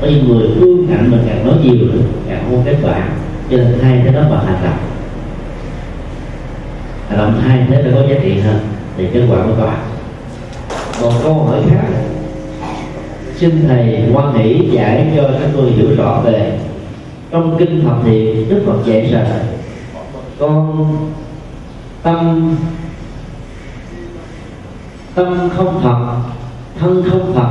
Có 0.00 0.06
những 0.06 0.28
người 0.28 0.48
ương 0.60 0.86
ngạnh 0.90 1.10
mình 1.10 1.24
càng 1.28 1.46
nói 1.46 1.54
nhiều 1.62 1.86
càng 2.28 2.44
không 2.50 2.62
kết 2.64 2.76
quả. 2.82 3.08
Cho 3.50 3.56
nên 3.56 3.78
hai 3.82 4.00
thế 4.04 4.12
đó 4.12 4.20
bằng 4.30 4.46
hành 4.46 4.58
động. 4.64 4.78
Hành 7.08 7.18
động 7.18 7.40
hai 7.40 7.66
thế 7.68 7.82
phải 7.82 7.92
có 7.94 8.00
giá 8.08 8.16
trị 8.22 8.40
hơn, 8.40 8.58
thì 8.96 9.06
kết 9.12 9.22
quả 9.30 9.38
mới 9.38 9.54
có. 9.58 9.72
Một 11.02 11.12
câu 11.22 11.34
hỏi 11.34 11.60
khác 11.70 11.86
xin 13.40 13.68
thầy 13.68 14.02
quan 14.14 14.36
nghĩ 14.36 14.68
giải 14.70 15.12
cho 15.16 15.22
chúng 15.22 15.50
tôi 15.56 15.70
hiểu 15.70 15.96
rõ 15.96 16.20
về 16.24 16.58
trong 17.30 17.56
kinh 17.58 17.84
thập 17.84 18.04
thiện 18.04 18.48
đức 18.48 18.62
phật 18.66 18.86
dạy 18.86 19.10
rằng, 19.12 19.26
con 20.38 20.86
tâm 22.02 22.56
tâm 25.14 25.48
không 25.56 25.80
thật, 25.82 26.16
thân 26.78 27.02
không 27.10 27.32
thật 27.34 27.48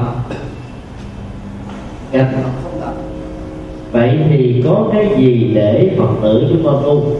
gạch 2.12 2.28
không 2.64 2.82
thật. 2.82 2.94
Vậy 3.92 4.20
thì 4.30 4.64
có 4.66 4.90
cái 4.94 5.10
gì 5.18 5.52
để 5.54 5.96
phật 5.98 6.10
tử 6.22 6.48
chúng 6.50 6.64
con 6.66 6.84
tu? 6.84 7.16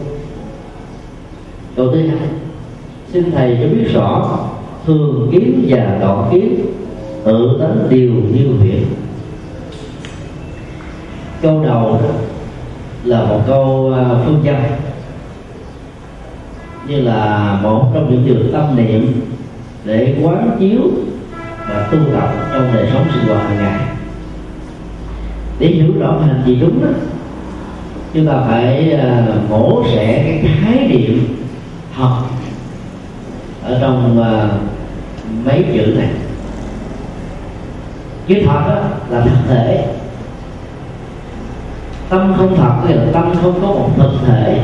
Câu 1.76 1.92
thứ 1.92 2.06
hai, 2.06 2.28
xin 3.12 3.30
thầy 3.30 3.58
cho 3.62 3.68
biết 3.68 3.94
rõ, 3.94 4.38
thường 4.86 5.28
kiến 5.32 5.64
và 5.68 5.98
đoạn 6.00 6.28
kiến 6.32 6.54
tự 7.24 7.58
tánh 7.60 7.86
điều 7.90 8.12
như 8.12 8.52
việc 8.62 8.86
câu 11.42 11.64
đầu 11.64 12.00
là 13.04 13.24
một 13.24 13.40
câu 13.46 13.92
à, 13.96 14.04
phương 14.24 14.42
châm 14.44 14.56
như 16.88 17.00
là 17.00 17.58
một 17.62 17.90
trong 17.94 18.10
những 18.10 18.26
điều 18.26 18.52
tâm 18.52 18.76
niệm 18.76 19.12
để 19.84 20.16
quán 20.22 20.56
chiếu 20.60 20.80
và 21.68 21.88
tu 21.92 21.98
tập 22.12 22.34
trong 22.52 22.70
đời 22.74 22.88
sống 22.92 23.06
sinh 23.14 23.28
hoạt 23.28 23.48
hàng 23.48 23.58
ngày. 23.58 23.80
Để 25.58 25.66
hiểu 25.66 25.92
rõ 26.00 26.18
hành 26.20 26.42
gì 26.46 26.54
đúng 26.54 26.82
đó 26.82 26.88
chúng 28.14 28.26
ta 28.26 28.40
phải 28.48 28.94
uh, 28.94 29.50
mổ 29.50 29.84
xẻ 29.84 30.22
cái 30.24 30.52
khái 30.60 30.88
niệm 30.88 31.36
học 31.92 32.30
ở 33.62 33.78
trong 33.80 34.20
uh, 34.20 34.50
mấy 35.46 35.64
chữ 35.74 35.94
này 35.96 36.08
chữ 38.28 38.34
thật 38.46 38.60
đó 38.68 38.82
là 39.10 39.20
thực 39.20 39.48
thể. 39.48 39.86
Tâm 42.08 42.34
không 42.36 42.56
thật 42.56 42.72
nghĩa 42.88 42.94
là 42.94 43.04
tâm 43.12 43.32
không 43.42 43.54
có 43.62 43.68
một 43.68 43.90
thực 43.96 44.12
thể. 44.26 44.60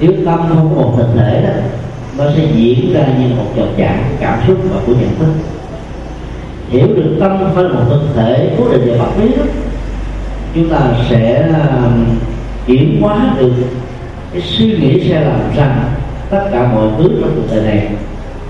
Nếu 0.00 0.12
tâm 0.26 0.38
không 0.48 0.74
có 0.76 0.82
một 0.82 0.94
thực 0.96 1.08
thể 1.16 1.42
đó, 1.42 1.52
nó 2.18 2.24
sẽ 2.36 2.44
diễn 2.54 2.92
ra 2.92 3.06
như 3.18 3.34
một 3.36 3.44
trò 3.56 3.62
trạng 3.76 4.04
cảm 4.20 4.38
xúc 4.46 4.58
và 4.70 4.80
của 4.86 4.92
nhận 4.92 5.18
thức. 5.18 5.32
Hiểu 6.68 6.86
được 6.86 7.16
tâm 7.20 7.38
phải 7.54 7.64
là 7.64 7.72
một 7.72 7.84
thực 7.90 8.02
thể 8.16 8.50
cố 8.58 8.68
định 8.72 8.86
về 8.86 8.98
vật 8.98 9.10
lý 9.20 9.28
đó, 9.28 9.44
chúng 10.54 10.68
ta 10.68 10.80
sẽ 11.10 11.48
um, 11.48 12.04
chuyển 12.66 13.02
hóa 13.02 13.34
được 13.38 13.52
cái 14.32 14.42
suy 14.42 14.66
nghĩ 14.66 15.10
sai 15.10 15.24
lầm 15.24 15.40
rằng 15.56 15.84
tất 16.30 16.48
cả 16.52 16.72
mọi 16.74 16.88
thứ 16.98 17.08
trong 17.20 17.32
cuộc 17.36 17.54
đời 17.54 17.64
này 17.64 17.88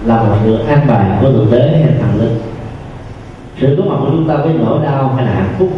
là 0.05 0.23
một 0.23 0.37
sự 0.45 0.59
an 0.59 0.87
bài 0.87 1.07
của 1.21 1.33
thượng 1.33 1.51
đế 1.51 1.61
hay 1.61 1.95
thần 2.01 2.21
linh 2.21 2.50
sự 3.61 3.77
có 3.79 3.85
mặt 3.85 3.97
của 4.01 4.11
chúng 4.11 4.29
ta 4.29 4.37
với 4.37 4.53
nỗi 4.55 4.85
đau 4.85 5.13
hay 5.17 5.27
là 5.27 5.33
hạnh 5.33 5.55
phúc 5.59 5.69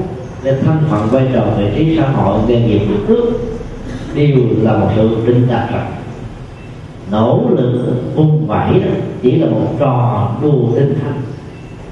lên 0.42 0.54
thân 0.64 0.76
phận 0.90 1.08
vai 1.08 1.28
trò 1.34 1.42
vị 1.58 1.66
trí 1.76 1.96
xã 1.96 2.08
hội 2.08 2.38
nghề 2.46 2.60
nghiệp 2.60 2.78
đất 2.78 3.08
nước 3.08 3.32
đều 4.14 4.36
là 4.62 4.72
một 4.72 4.88
sự 4.96 5.16
định 5.26 5.46
đạt 5.50 5.70
rằng 5.72 5.92
nỗ 7.10 7.40
lực 7.56 7.94
vung 8.14 8.46
vẩy 8.46 8.80
đó 8.80 8.90
chỉ 9.22 9.36
là 9.36 9.46
một 9.46 9.66
trò 9.78 10.28
đùa 10.42 10.66
tinh 10.74 10.94
thần, 11.02 11.12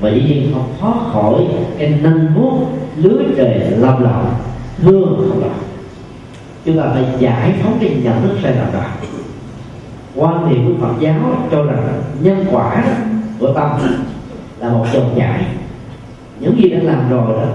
và 0.01 0.11
dĩ 0.11 0.23
nhiên 0.23 0.51
không 0.55 0.69
thoát 0.81 1.13
khỏi 1.13 1.47
cái 1.79 1.99
nâng 2.03 2.27
vuốt 2.35 2.59
lưới 2.97 3.25
trời 3.37 3.61
lâm 3.71 4.03
lòng 4.03 4.35
thương 4.79 5.17
không 5.17 5.41
lòng 5.41 5.59
chúng 6.65 6.79
ta 6.79 6.85
phải 6.93 7.05
giải 7.19 7.55
phóng 7.63 7.77
cái 7.81 7.97
nhận 8.05 8.23
thức 8.23 8.37
sai 8.43 8.55
lầm 8.57 8.67
đó. 8.73 8.85
Quan 10.17 10.51
niệm 10.51 10.67
của 10.67 10.87
Phật 10.87 10.95
giáo 11.01 11.21
cho 11.51 11.65
rằng 11.65 12.03
nhân 12.21 12.45
quả 12.53 12.85
của 13.39 13.53
tâm 13.53 13.71
là 14.59 14.69
một 14.69 14.87
dòng 14.93 15.15
chảy 15.17 15.45
những 16.41 16.63
gì 16.63 16.69
đã 16.71 16.79
làm 16.83 17.11
rồi 17.11 17.33
đó, 17.37 17.47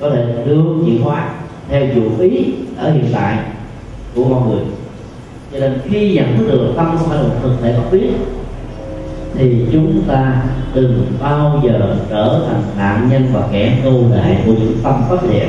có 0.00 0.10
thể 0.10 0.44
đưa 0.46 0.62
chuyển 0.86 1.02
hóa 1.02 1.28
theo 1.68 1.86
chủ 1.94 2.02
ý 2.20 2.52
ở 2.76 2.92
hiện 2.92 3.04
tại 3.12 3.38
của 4.14 4.24
con 4.24 4.50
người. 4.50 4.64
Cho 5.52 5.58
nên 5.58 5.78
khi 5.84 6.14
nhận 6.14 6.38
thức 6.38 6.46
được 6.50 6.72
tâm 6.76 6.96
không 6.98 7.08
phải 7.08 7.18
là 7.18 7.24
một 7.24 7.34
thực 7.42 7.56
thể 7.62 7.72
bất 7.72 7.84
biến 7.92 8.12
thì 9.34 9.66
chúng 9.72 10.02
ta 10.08 10.42
đừng 10.74 11.06
bao 11.22 11.60
giờ 11.64 11.96
trở 12.10 12.40
thành 12.48 12.62
nạn 12.78 13.08
nhân 13.10 13.26
và 13.32 13.48
kẻ 13.52 13.78
nô 13.84 13.90
lệ 13.90 14.36
của 14.46 14.52
những 14.52 14.76
tâm 14.82 14.94
bất 15.10 15.18
thiện. 15.30 15.48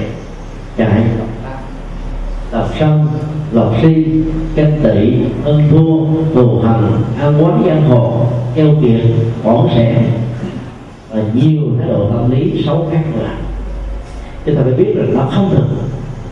Chạy 0.77 1.03
tập 2.51 2.67
sân 2.79 3.07
lọc 3.51 3.75
si, 3.81 4.05
ganh 4.55 4.79
tị 4.83 5.13
ân 5.45 5.63
thua, 5.71 6.05
thù 6.35 6.59
hằn 6.59 6.91
ăn 7.19 7.43
quán 7.43 7.63
giang 7.65 7.89
hồ 7.89 8.25
keo 8.55 8.67
kiệt, 8.81 9.01
bỏ 9.43 9.67
sẻ 9.75 10.03
và 11.15 11.21
nhiều 11.33 11.61
thái 11.79 11.87
độ 11.87 12.09
tâm 12.09 12.31
lý 12.31 12.63
xấu 12.65 12.87
khác 12.91 13.03
nữa. 13.13 13.29
Chúng 14.45 14.55
ta 14.55 14.61
phải 14.63 14.73
biết 14.73 14.93
rằng 14.95 15.13
nó 15.13 15.27
không 15.35 15.49
thực 15.55 15.65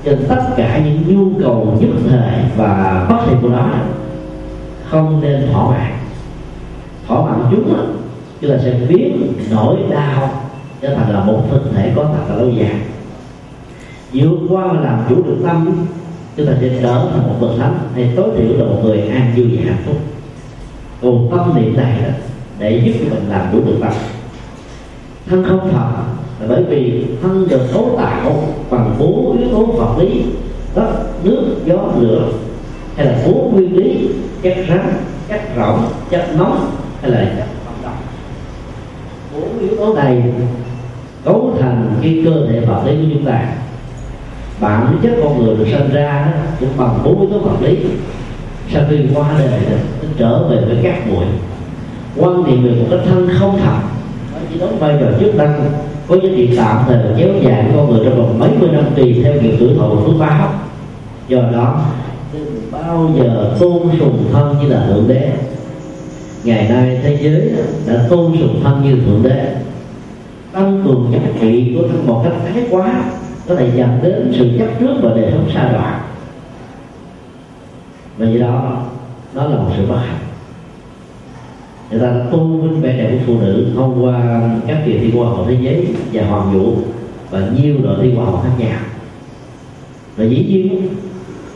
trên 0.04 0.26
tất 0.30 0.42
cả 0.58 0.82
những 0.86 1.04
nhu 1.08 1.40
cầu 1.44 1.78
nhất 1.80 1.90
thời 2.10 2.40
và 2.58 3.06
bất 3.10 3.18
thiện 3.26 3.38
của 3.42 3.50
nó. 3.50 3.70
Không 4.90 5.22
nên 5.22 5.48
thỏa 5.52 5.70
mãn. 5.70 5.92
Thỏa 7.08 7.22
mãn 7.22 7.40
chúng 7.52 7.74
đó, 7.74 7.84
chúng 8.42 8.52
ta 8.52 8.58
sẽ 8.64 8.80
biến 8.90 9.34
nỗi 9.52 9.78
đau 9.90 10.30
trở 10.82 10.96
thành 10.96 11.14
là 11.14 11.24
một 11.24 11.42
thực 11.52 11.72
thể 11.76 11.92
có 11.96 12.04
thật 12.04 12.24
là 12.30 12.36
lâu 12.36 12.50
dài. 12.50 12.76
Vượt 14.14 14.38
qua 14.50 14.68
và 14.68 14.80
làm 14.80 15.00
chủ 15.10 15.16
được 15.24 15.38
tâm 15.46 15.86
chúng 16.38 16.48
ta 16.48 16.54
sẽ 16.62 16.70
trở 16.82 17.08
thành 17.12 17.28
một 17.28 17.36
bậc 17.40 17.52
thánh 17.58 17.78
hay 17.96 18.10
tối 18.16 18.30
thiểu 18.38 18.58
là 18.58 18.66
một 18.66 18.80
người 18.84 19.02
an 19.02 19.34
vui 19.36 19.58
và 19.58 19.64
hạnh 19.66 19.84
phúc. 19.86 19.98
Cùng 21.02 21.28
tâm 21.32 21.54
niệm 21.56 21.78
này 21.78 22.02
đó 22.02 22.10
để 22.60 22.82
giúp 22.86 22.92
cho 23.00 23.16
mình 23.16 23.30
làm 23.30 23.48
chủ 23.52 23.62
được 23.66 23.78
tâm 23.82 23.92
thân 25.30 25.44
không 25.44 25.70
thật 25.72 26.04
là 26.40 26.48
bởi 26.48 26.64
vì 26.64 27.06
thân 27.22 27.48
được 27.50 27.62
cấu 27.74 27.96
tạo 27.98 28.44
bằng 28.70 28.96
bốn 29.00 29.38
yếu 29.38 29.50
tố 29.52 29.66
vật 29.66 29.96
lý 30.00 30.26
đất 30.76 30.88
nước 31.24 31.56
gió 31.66 31.78
lửa. 32.00 32.30
Hay 32.96 33.06
là 33.06 33.16
bốn 33.26 33.54
nguyên 33.54 33.78
lý 33.78 34.10
chất 34.42 34.54
rắn 34.70 34.94
chất 35.30 35.42
rỗng 35.58 35.80
chất 36.10 36.36
nóng 36.38 36.72
hay 37.02 37.12
là 37.12 37.18
chất 37.38 37.48
vận 37.66 37.76
động 37.84 37.98
bốn 39.34 39.60
yếu 39.60 39.78
tố 39.78 39.94
này 39.94 40.24
cấu 41.26 41.56
thành 41.60 41.96
cái 42.02 42.22
cơ 42.26 42.48
thể 42.50 42.60
vật 42.60 42.82
lý 42.86 42.96
của 42.96 43.10
chúng 43.14 43.26
ta. 43.26 43.48
Bản 44.60 44.98
chất 45.04 45.12
con 45.24 45.46
người 45.46 45.56
được 45.56 45.66
sinh 45.72 45.90
ra 45.94 46.34
cũng 46.60 46.70
bằng 46.78 47.00
bốn 47.04 47.22
yếu 47.22 47.30
tố 47.30 47.38
vật 47.38 47.58
lý. 47.62 47.78
Sau 48.74 48.84
khi 48.90 48.98
qua 49.16 49.36
đời 49.40 49.60
đó, 49.70 49.78
nó 50.02 50.10
trở 50.18 50.48
về 50.48 50.58
với 50.66 50.78
các 50.84 51.10
bụi 51.10 51.26
quan 52.18 52.44
niệm 52.44 52.64
về 52.64 52.72
một 52.72 52.86
cái 52.90 53.00
thân 53.06 53.30
không 53.40 53.60
thật 53.64 53.80
chỉ 54.54 54.60
đóng 54.60 54.80
vai 54.80 54.98
trò 55.00 55.08
trước 55.20 55.32
đây 55.38 55.50
có 56.08 56.16
giá 56.16 56.30
trị 56.36 56.54
tạm 56.58 56.84
thời 56.88 56.98
kéo 57.18 57.30
dài 57.42 57.66
con 57.76 57.90
người 57.90 58.06
trong 58.06 58.18
vòng 58.18 58.40
mấy 58.40 58.50
mươi 58.60 58.70
năm 58.72 58.86
tùy 58.96 59.22
theo 59.24 59.34
nghiệp 59.34 59.56
tuổi 59.60 59.70
thọ 59.78 59.90
phước 59.90 60.20
báo 60.20 60.54
do 61.28 61.40
đó 61.54 61.86
đừng 62.34 62.62
bao 62.72 63.10
giờ 63.18 63.56
tôn 63.60 63.90
sùng 64.00 64.30
thân 64.32 64.56
như 64.62 64.68
là 64.68 64.86
thượng 64.88 65.08
đế? 65.08 65.32
Ngày 66.44 66.70
nay 66.70 67.00
thế 67.04 67.18
giới 67.22 67.52
đã 67.88 68.06
tôn 68.10 68.34
sùng 68.40 68.60
thân 68.64 68.84
như 68.84 69.06
thượng 69.06 69.24
đế. 69.24 69.56
Tăng 70.52 70.82
cường 70.86 71.10
giá 71.14 71.20
trị 71.42 71.76
của 71.76 71.88
thân 71.88 72.08
một 72.08 72.22
cách 72.24 72.34
thái 72.46 72.64
quá, 72.72 73.04
có 73.48 73.56
thể 73.56 73.72
dẫn 73.76 74.00
đến 74.04 74.34
sự 74.38 74.50
chấp 74.60 74.68
trước 74.80 74.94
và 75.02 75.10
đời 75.16 75.32
sống 75.32 75.50
xa 75.54 75.72
đoạn. 75.72 76.02
Vì 78.18 78.40
do 78.40 78.48
đó 78.48 78.84
nó 79.34 79.44
là 79.48 79.56
một 79.56 79.72
sự 79.78 79.86
bất 79.90 79.98
hạnh 79.98 80.33
người 81.92 82.00
ta 82.00 82.14
tôn 82.32 82.62
vinh 82.62 82.82
vẻ 82.82 82.98
đẹp 82.98 83.12
của 83.12 83.24
phụ 83.26 83.40
nữ 83.40 83.68
thông 83.76 84.04
qua 84.04 84.42
các 84.68 84.84
kỳ 84.86 84.98
thi 84.98 85.12
hoa 85.12 85.30
hậu 85.30 85.46
thế 85.46 85.58
giới 85.62 85.88
và 86.14 86.26
hoàng 86.26 86.54
vũ 86.54 86.78
và 87.30 87.48
nhiều 87.60 87.76
đội 87.84 87.98
thi 88.02 88.14
hoa 88.14 88.26
hậu 88.26 88.38
khác 88.38 88.52
nhau. 88.58 88.80
Và 90.18 90.26
dĩ 90.26 90.46
nhiên, 90.50 90.88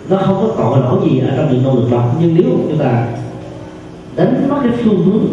nó 0.09 0.17
không 0.17 0.36
có 0.41 0.53
tội 0.57 0.80
lỗi 0.80 1.09
gì 1.09 1.19
ở 1.19 1.38
trong 1.38 1.51
những 1.51 1.63
nỗ 1.63 1.75
lực 1.75 1.91
đó. 1.91 2.11
Nhưng 2.21 2.36
nếu 2.36 2.45
chúng 2.69 2.78
ta 2.78 3.07
đánh 4.15 4.49
mất 4.49 4.57
cái 4.63 4.71
phương 4.84 5.05
hướng 5.05 5.25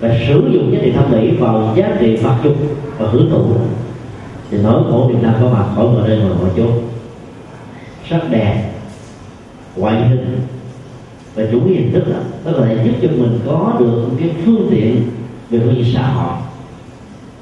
và 0.00 0.16
sử 0.28 0.50
dụng 0.52 0.72
giá 0.72 0.78
trị 0.82 0.92
thẩm 0.92 1.10
mỹ 1.10 1.30
vào 1.30 1.74
giá 1.76 1.96
trị 2.00 2.16
vật 2.16 2.36
dục 2.44 2.54
và 2.98 3.08
hưởng 3.08 3.30
thụ, 3.30 3.44
thì 4.50 4.58
nỗi 4.62 4.82
khổ 4.90 5.10
Việt 5.12 5.18
Nam 5.22 5.34
có 5.40 5.48
mặt 5.50 5.64
khỏi 5.74 5.84
mọi 5.84 6.08
nơi 6.08 6.18
mọi 6.18 6.50
chỗ 6.56 6.66
sắc 8.10 8.30
đẹp, 8.30 8.70
ngoại 9.76 10.08
hình 10.08 10.36
và 11.38 11.44
chủ 11.52 11.60
nghĩa 11.60 11.74
hình 11.74 11.92
thức 11.92 12.08
đó, 12.08 12.18
nó 12.44 12.52
có 12.58 12.66
thể 12.66 12.76
giúp 12.84 12.92
cho 13.02 13.08
mình 13.08 13.40
có 13.46 13.76
được 13.78 14.08
cái 14.20 14.30
phương 14.44 14.68
tiện 14.70 15.02
về 15.50 15.60
phương 15.64 15.74
diện 15.74 15.94
xã 15.94 16.08
hội. 16.08 16.36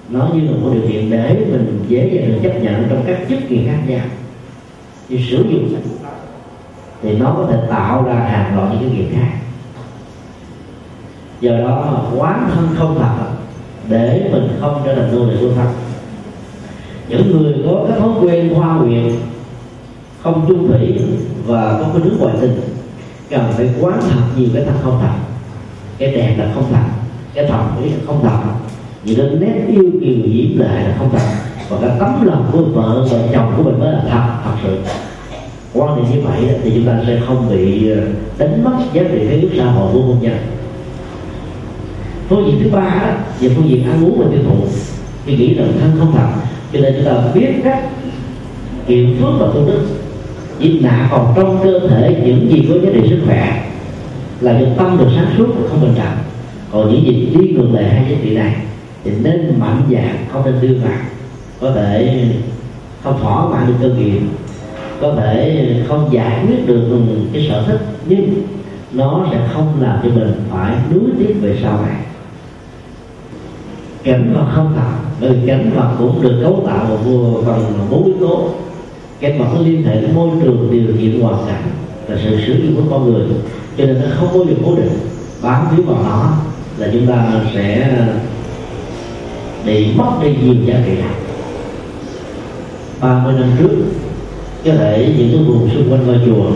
Nó 0.09 0.29
như 0.35 0.41
là 0.41 0.53
một 0.57 0.71
điều 0.73 0.83
kiện 0.89 1.11
để 1.11 1.47
mình 1.51 1.85
dễ 1.89 2.11
dàng 2.15 2.29
được 2.29 2.39
chấp 2.43 2.63
nhận 2.63 2.87
trong 2.91 3.03
các 3.07 3.19
chức 3.29 3.39
kỳ 3.49 3.67
khác 3.67 3.79
nhau. 3.87 4.07
Thì 5.09 5.21
sử 5.31 5.37
dụng 5.37 5.75
thì 7.03 7.19
nó 7.19 7.35
có 7.37 7.47
thể 7.51 7.59
tạo 7.71 8.03
ra 8.03 8.15
hàng 8.15 8.57
loạt 8.57 8.73
những 8.73 8.81
cái 8.81 8.99
nghiệp 8.99 9.09
khác. 9.13 9.39
Do 11.41 11.51
đó, 11.59 12.05
quán 12.17 12.51
thân 12.55 12.69
không 12.75 12.99
thật 12.99 13.27
để 13.89 14.29
mình 14.33 14.49
không 14.61 14.83
trở 14.85 14.95
thành 14.95 15.17
nô 15.17 15.25
lệ 15.25 15.37
của 15.41 15.53
thân 15.57 15.67
những 17.09 17.31
người 17.31 17.55
có 17.67 17.87
cái 17.89 18.01
thói 18.01 18.11
quen 18.21 18.55
hoa 18.55 18.77
nguyện 18.77 19.17
không 20.23 20.45
chung 20.49 20.69
thủy 20.69 21.01
và 21.47 21.79
không 21.79 21.91
có 21.93 21.99
nước 21.99 22.17
ngoại 22.19 22.35
tình 22.41 22.61
cần 23.31 23.53
phải 23.57 23.69
quán 23.81 24.01
thật 24.11 24.21
nhiều 24.37 24.49
cái 24.55 24.65
thật 24.65 24.75
không 24.83 24.99
thật. 25.03 25.13
Cái 25.99 26.13
đẹp 26.13 26.35
là 26.39 26.51
không 26.55 26.65
thật, 26.73 26.85
cái 27.35 27.47
thẩm 27.47 27.71
mỹ 27.81 27.91
là 27.91 27.97
không 28.07 28.21
thật. 28.23 28.39
Những 29.05 29.17
cái 29.17 29.29
nét 29.41 29.65
yêu 29.69 29.91
kiều 30.01 30.33
diễm 30.33 30.59
lệ 30.59 30.89
là 30.89 30.95
không 30.99 31.11
thật. 31.13 31.27
Và 31.69 31.79
cái 31.81 31.91
tấm 32.01 32.27
lòng 32.27 32.49
của 32.53 32.63
vợ 32.63 33.07
và 33.11 33.19
chồng 33.33 33.53
của 33.57 33.63
mình 33.63 33.81
mới 33.81 33.93
là 33.93 34.03
thật 34.11 34.41
thật 34.45 34.55
sự. 34.63 34.79
Quan 35.75 35.97
niệm 35.97 36.05
như 36.13 36.29
vậy 36.29 36.59
thì 36.63 36.73
chúng 36.75 36.87
ta 36.87 37.01
sẽ 37.07 37.21
không 37.27 37.49
bị 37.51 37.91
ờ, 37.91 38.01
đánh 38.39 38.65
mất 38.65 38.77
giá 38.93 39.03
trị 39.13 39.27
cái 39.31 39.49
xã 39.57 39.65
hội 39.65 39.93
của 39.93 40.01
hôn 40.01 40.17
nhân. 40.21 40.37
Phương 42.29 42.47
diện 42.47 42.61
thứ 42.63 42.71
ba 42.71 43.17
về 43.41 43.49
phương 43.57 43.69
diện 43.69 43.91
ăn 43.91 44.05
uống 44.05 44.19
và 44.19 44.27
tiêu 44.31 44.41
thụ. 44.49 44.67
Thì 45.27 45.37
nghĩ 45.37 45.55
rằng 45.55 45.73
thân 45.81 45.91
không 45.99 46.13
thật, 46.13 46.29
cho 46.73 46.81
nên 46.81 46.95
chúng 46.97 47.05
ta 47.05 47.13
biết 47.35 47.53
cách 47.65 47.85
kiểm 48.87 49.17
phước 49.21 49.33
và 49.39 49.47
tu 49.47 49.67
đức 49.67 49.87
chỉ 50.59 50.81
nạp 50.81 51.11
vào 51.11 51.33
trong 51.37 51.59
cơ 51.65 51.89
thể 51.89 52.23
những 52.25 52.51
gì 52.51 52.69
có 52.69 52.75
giá 52.83 52.91
trị 52.95 53.09
sức 53.11 53.21
khỏe 53.27 53.71
là 54.41 54.53
được 54.53 54.67
tâm 54.77 54.99
được 54.99 55.09
sáng 55.17 55.27
suốt 55.39 55.47
và 55.47 55.69
không 55.69 55.81
bình 55.81 55.95
trọng 55.97 56.17
còn 56.73 56.93
những 56.93 57.05
gì 57.05 57.29
đi 57.35 57.49
ngược 57.49 57.69
lại 57.73 57.85
hai 57.85 58.05
giá 58.11 58.17
trị 58.23 58.35
này 58.35 58.57
thì 59.05 59.13
nên 59.23 59.55
mạnh 59.59 59.83
dạng 59.91 60.17
không 60.33 60.45
nên 60.45 60.55
đưa 60.61 60.79
vào. 60.79 60.99
Có 61.61 61.71
thể 61.71 62.25
không 63.03 63.21
thỏa 63.21 63.49
mãn 63.49 63.67
được 63.67 63.75
cơ 63.81 63.95
nghiệp, 63.95 64.21
có 65.01 65.15
thể 65.17 65.67
không 65.89 66.09
giải 66.13 66.45
quyết 66.47 66.67
được 66.67 66.83
cái 67.33 67.47
sở 67.49 67.65
thích, 67.67 67.81
nhưng 68.09 68.35
nó 68.93 69.27
sẽ 69.31 69.41
không 69.53 69.73
làm 69.81 69.99
cho 70.03 70.09
mình 70.09 70.33
phải 70.51 70.75
nuối 70.95 71.11
tiếc 71.19 71.35
về 71.41 71.59
sau 71.63 71.81
này. 71.87 71.97
Cảnh 74.03 74.35
vật 74.35 74.47
không 74.55 74.73
tạo 74.77 74.99
bởi 75.21 75.37
cảnh 75.47 75.71
vật 75.75 75.89
cũng 75.99 76.23
được 76.23 76.41
cấu 76.43 76.65
tạo 76.67 76.99
bằng 77.47 77.89
bốn 77.91 78.05
yếu 78.05 78.15
tố 78.21 78.51
cái 79.21 79.39
vật 79.39 79.47
nó 79.55 79.61
liên 79.61 79.83
hệ 79.83 80.01
đến 80.01 80.15
môi 80.15 80.29
trường 80.43 80.69
điều 80.73 80.97
kiện 81.01 81.21
hoàn 81.21 81.47
cảnh 81.47 81.63
là 82.09 82.17
sự 82.25 82.41
sử 82.47 82.53
dụng 82.53 82.77
của 82.77 82.91
con 82.91 83.13
người. 83.13 83.27
Cho 83.79 83.85
nên 83.85 84.01
nó 84.01 84.07
không 84.15 84.29
có 84.33 84.45
giờ 84.49 84.57
cố 84.65 84.77
định. 84.77 84.91
Bám 85.43 85.77
víu 85.77 85.87
vào 85.87 86.03
nó 86.03 86.33
là 86.79 86.89
chúng 86.93 87.07
ta 87.07 87.33
sẽ 87.55 87.97
bị 89.67 89.87
mất 89.97 90.11
đi 90.23 90.29
nhiều 90.43 90.55
giá 90.65 90.75
trị 90.87 90.93
này. 90.93 91.15
30 93.01 93.35
năm 93.41 93.51
trước, 93.59 93.71
có 94.65 94.73
thể 94.79 95.15
những 95.19 95.29
cái 95.33 95.41
vùng 95.43 95.71
xung 95.75 95.93
quanh 95.93 96.07
ngôi 96.07 96.21
chùa 96.27 96.51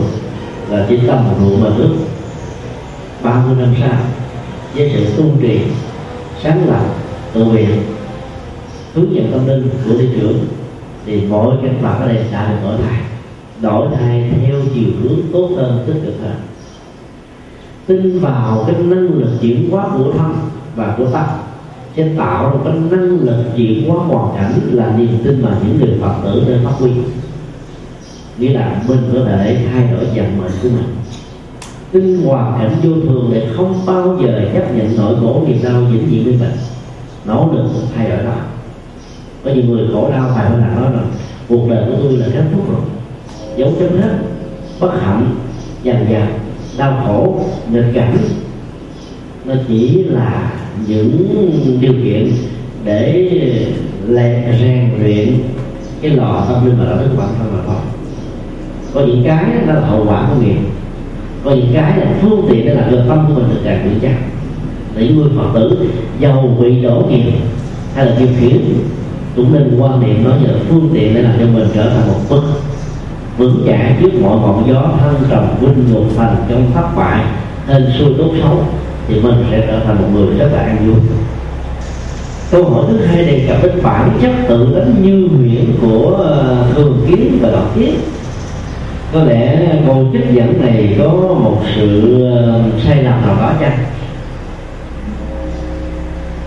là 0.69 0.85
chỉ 0.89 0.97
tầm 1.07 1.25
một 1.27 1.35
ruộng 1.39 1.63
mà 1.63 1.69
nước. 1.77 1.95
30 3.23 3.55
năm 3.59 3.75
sau, 3.79 3.99
với 4.75 4.91
sự 4.93 5.05
tu 5.17 5.23
trì 5.41 5.59
sáng 6.43 6.69
lập 6.69 6.85
tự 7.33 7.45
nguyện, 7.45 7.69
hướng 8.93 9.15
dẫn 9.15 9.31
tâm 9.31 9.47
linh 9.47 9.69
của 9.85 9.97
thị 9.97 10.07
trưởng 10.15 10.39
thì 11.05 11.21
mỗi 11.29 11.55
cái 11.61 11.71
Phật 11.81 11.93
ở 11.99 12.07
đây 12.07 12.25
đã 12.31 12.51
được 12.51 12.57
đổi 12.63 12.77
thay. 12.87 13.01
Đổi 13.61 13.87
thay 13.99 14.31
theo 14.45 14.55
chiều 14.75 14.89
hướng 15.03 15.19
tốt 15.33 15.49
hơn, 15.57 15.83
tích 15.87 16.01
cực 16.05 16.15
hơn. 16.23 16.35
Tin 17.85 18.19
vào 18.19 18.63
cái 18.67 18.75
năng 18.75 19.07
lực 19.07 19.29
chuyển 19.41 19.71
hóa 19.71 19.87
của 19.97 20.11
thân 20.17 20.35
và 20.75 20.95
của 20.97 21.05
tâm. 21.05 21.25
Sẽ 21.95 22.09
tạo 22.17 22.51
ra 22.51 22.59
cái 22.65 22.73
năng 22.91 23.19
lực 23.19 23.43
chuyển 23.55 23.89
hóa 23.89 24.05
hoàn 24.05 24.35
cảnh 24.35 24.53
là 24.71 24.95
niềm 24.97 25.17
tin 25.23 25.41
mà 25.41 25.57
những 25.63 25.79
người 25.79 25.99
phật 26.01 26.13
tử 26.23 26.43
nên 26.47 26.59
phát 26.63 26.73
huy 26.79 26.91
nghĩa 28.37 28.53
là 28.53 28.81
mình 28.87 28.99
có 29.13 29.19
thể 29.25 29.67
thay 29.71 29.91
đổi 29.91 30.05
vận 30.05 30.37
mệnh 30.37 30.51
của 30.63 30.69
mình. 30.69 30.95
Tin 31.91 32.23
hoàn 32.23 32.59
cảnh 32.59 32.75
vô 32.83 32.91
thường 32.93 33.29
để 33.33 33.47
không 33.57 33.85
bao 33.85 34.17
giờ 34.21 34.41
chấp 34.53 34.75
nhận 34.75 34.97
nỗi 34.97 35.15
khổ 35.21 35.43
niềm 35.47 35.57
đau 35.63 35.81
vĩnh 35.81 36.05
viễn 36.05 36.23
với 36.23 36.33
mình. 36.33 36.57
Nỗ 37.25 37.49
lực 37.53 37.69
thay 37.95 38.09
đổi 38.09 38.23
đó 38.23 38.35
có 39.45 39.51
nhiều 39.51 39.63
người 39.63 39.87
khổ 39.93 40.11
đau 40.11 40.31
phải 40.35 40.49
nặng 40.49 40.81
nói 40.81 40.91
rồi 40.91 41.03
cuộc 41.49 41.69
đời 41.69 41.85
của 41.85 41.97
tôi 42.01 42.17
là 42.17 42.25
kết 42.33 42.43
thúc 42.53 42.71
rồi. 42.71 42.81
Dấu 43.57 43.73
chấm 43.79 44.01
hết, 44.01 44.17
bất 44.79 45.01
hạnh 45.01 45.35
dần 45.83 46.05
dần 46.09 46.27
đau 46.77 47.03
khổ, 47.05 47.39
nghịch 47.71 47.93
cảnh. 47.93 48.17
Nó 49.45 49.53
chỉ 49.67 50.03
là 50.03 50.53
những 50.87 51.77
điều 51.81 51.93
kiện 52.03 52.31
để 52.85 53.29
rèn 54.59 54.89
luyện 55.03 55.33
cái 56.01 56.11
lò 56.11 56.45
tâm 56.49 56.65
linh 56.65 56.77
và 56.79 56.85
đạo 56.85 56.97
đức 56.97 57.07
của 57.11 57.21
bản 57.21 57.29
thân 57.39 57.53
mà 57.53 57.59
thôi. 57.67 57.75
Có 58.93 59.01
những 59.01 59.23
cái 59.25 59.45
đó 59.67 59.73
là 59.73 59.87
hậu 59.87 60.05
quả 60.07 60.29
của 60.29 60.41
nghiệp. 60.41 60.57
Có 61.43 61.51
những 61.51 61.71
cái 61.73 61.99
là 61.99 62.13
phương 62.21 62.45
tiện 62.49 62.65
để 62.65 62.73
làm 62.73 62.91
cho 62.91 62.97
tâm 63.09 63.25
của 63.27 63.33
mình 63.33 63.49
được 63.49 63.61
càng 63.63 63.89
vững 63.89 63.99
chắc. 64.01 64.15
Để 64.95 65.07
những 65.07 65.17
người 65.17 65.29
phật 65.37 65.47
tử 65.53 65.89
giàu 66.19 66.57
bị 66.61 66.81
đổ 66.81 67.05
nghiệp 67.09 67.31
hay 67.95 68.05
là 68.05 68.15
điều 68.19 68.27
khiển 68.39 68.59
cũng 69.35 69.53
nên 69.53 69.77
quan 69.79 69.99
niệm 69.99 70.23
nó 70.23 70.31
như 70.35 70.47
là 70.47 70.59
phương 70.69 70.89
tiện 70.93 71.15
để 71.15 71.21
làm 71.21 71.33
cho 71.39 71.45
mình 71.45 71.67
trở 71.75 71.89
thành 71.89 72.07
một 72.07 72.19
bức 72.29 72.43
vững 73.37 73.63
chãi 73.67 73.95
trước 74.01 74.09
mọi 74.21 74.37
ngọn 74.37 74.63
gió 74.67 74.83
thân 74.99 75.15
trầm 75.29 75.47
vinh 75.61 75.93
nhục 75.93 76.05
thành 76.17 76.35
trong 76.49 76.71
thất 76.73 76.87
bại. 76.97 77.23
Hên 77.67 77.85
xui 77.99 78.13
tốt 78.17 78.29
xấu 78.41 78.63
thì 79.07 79.19
mình 79.19 79.45
sẽ 79.51 79.63
trở 79.67 79.79
thành 79.79 80.01
một 80.01 80.07
người 80.13 80.37
rất 80.37 80.49
là 80.53 80.59
an 80.59 80.77
vui. 80.85 80.95
Câu 82.51 82.63
hỏi 82.63 82.85
thứ 82.89 83.05
hai 83.05 83.25
đề 83.25 83.45
cập 83.47 83.63
đến 83.63 83.83
bản 83.83 84.09
chất 84.21 84.31
tự 84.47 84.75
đánh 84.75 84.95
như 85.01 85.27
huyễn 85.37 85.65
của 85.81 86.15
ờ, 86.17 86.65
thường 86.75 87.05
kiến 87.07 87.37
và 87.41 87.51
đọc 87.51 87.75
kiến. 87.75 87.95
Có 89.13 89.23
lẽ 89.23 89.67
câu 89.87 90.07
trích 90.13 90.31
dẫn 90.33 90.61
này 90.61 90.95
có 90.99 91.09
một 91.13 91.61
sự 91.75 92.21
ờ, 92.31 92.61
sai 92.85 93.03
lầm 93.03 93.21
nào 93.21 93.35
đó 93.41 93.53
chăng? 93.59 93.77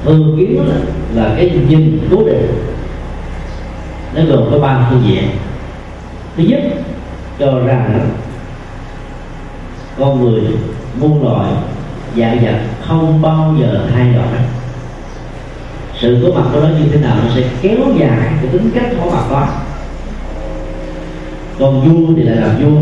Thường 0.05 0.37
kiến 0.39 0.63
là, 0.69 0.75
là 1.15 1.35
cái 1.37 1.51
nhìn 1.69 1.99
cố 2.11 2.25
định 2.25 2.74
nó 4.15 4.23
gồm 4.25 4.51
có 4.51 4.59
ba 4.59 4.87
phương 4.91 5.03
diện. 5.07 5.25
Thứ 6.37 6.43
nhất, 6.43 6.61
cho 7.39 7.59
rằng 7.59 8.11
con 9.99 10.21
người 10.21 10.43
muôn 11.01 11.25
loài, 11.25 11.53
dạng 12.17 12.45
vật 12.45 12.59
không 12.87 13.23
bao 13.23 13.55
giờ 13.61 13.87
thay 13.95 14.13
đổi. 14.13 14.27
Sự 16.01 16.19
có 16.23 16.41
mặt 16.41 16.49
của 16.53 16.61
nó 16.61 16.69
như 16.69 16.89
thế 16.93 17.01
nào 17.01 17.17
nó 17.25 17.31
sẽ 17.35 17.43
kéo 17.63 17.79
dài 17.99 18.19
cái 18.19 18.49
tính 18.53 18.71
cách 18.75 18.87
có 19.01 19.11
mặt 19.11 19.25
đó. 19.31 19.49
Còn 21.59 21.81
vua 21.81 22.15
thì 22.17 22.23
lại 22.23 22.37
làm 22.37 22.51
vua, 22.65 22.81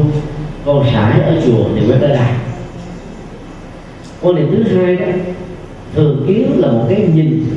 con 0.65 0.85
sải 0.93 1.21
ở 1.21 1.41
chùa 1.47 1.65
thì 1.75 1.87
quét 1.87 1.97
tới 2.01 2.09
đây. 2.09 2.29
Quan 4.21 4.37
điểm 4.37 4.51
thứ 4.51 4.77
hai 4.77 4.97
đó, 4.97 5.07
thường 5.95 6.25
kiến 6.29 6.61
là 6.61 6.73
một 6.73 6.87
cái 6.89 7.09
nhìn 7.15 7.52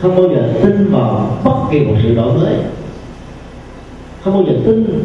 không 0.00 0.16
bao 0.16 0.28
giờ 0.28 0.52
tin 0.62 0.90
vào 0.92 1.38
bất 1.44 1.56
kỳ 1.70 1.80
một 1.80 1.94
sự 2.02 2.14
đổi 2.14 2.38
mới. 2.38 2.54
Không 4.24 4.34
bao 4.34 4.44
giờ 4.46 4.60
tin 4.64 5.04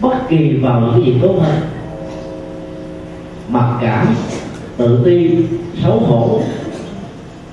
bất 0.00 0.28
kỳ 0.28 0.56
vào 0.56 0.80
những 0.80 0.92
cái 0.92 1.02
gì 1.02 1.18
tốt 1.22 1.34
hơn. 1.40 1.60
Mặc 3.48 3.78
cảm 3.80 4.14
tự 4.76 5.02
ti, 5.04 5.30
xấu 5.82 5.98
hổ 5.98 6.40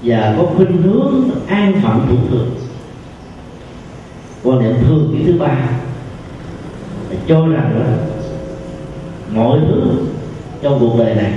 và 0.03 0.36
có 0.38 0.45
khuynh 0.56 0.82
hướng 0.82 1.30
an 1.48 1.74
phận 1.84 2.07
thủ 2.10 2.16
thường. 2.30 2.49
Quan 4.44 4.60
niệm 4.60 4.76
thường 4.82 5.10
cái 5.14 5.24
thứ 5.26 5.40
ba 5.40 5.57
là 7.10 7.18
cho 7.28 7.48
rằng 7.48 7.80
là 7.80 7.98
mọi 9.34 9.60
thứ 9.60 9.82
trong 10.62 10.80
cuộc 10.80 10.98
đời 10.98 11.16
này, 11.16 11.34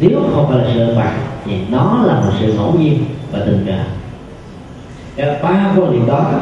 nếu 0.00 0.20
không 0.34 0.48
phải 0.48 0.58
là 0.58 0.72
sự 0.74 0.94
bạc 0.96 1.16
thì 1.44 1.52
nó 1.70 2.02
là 2.06 2.20
một 2.20 2.32
sự 2.40 2.52
ngẫu 2.52 2.74
nhiên 2.78 3.04
và 3.32 3.38
tình 3.46 3.64
cờ 3.66 3.99
cái 5.16 5.36
ba 5.42 5.74
quan 5.76 5.92
niệm 5.92 6.06
đó 6.06 6.32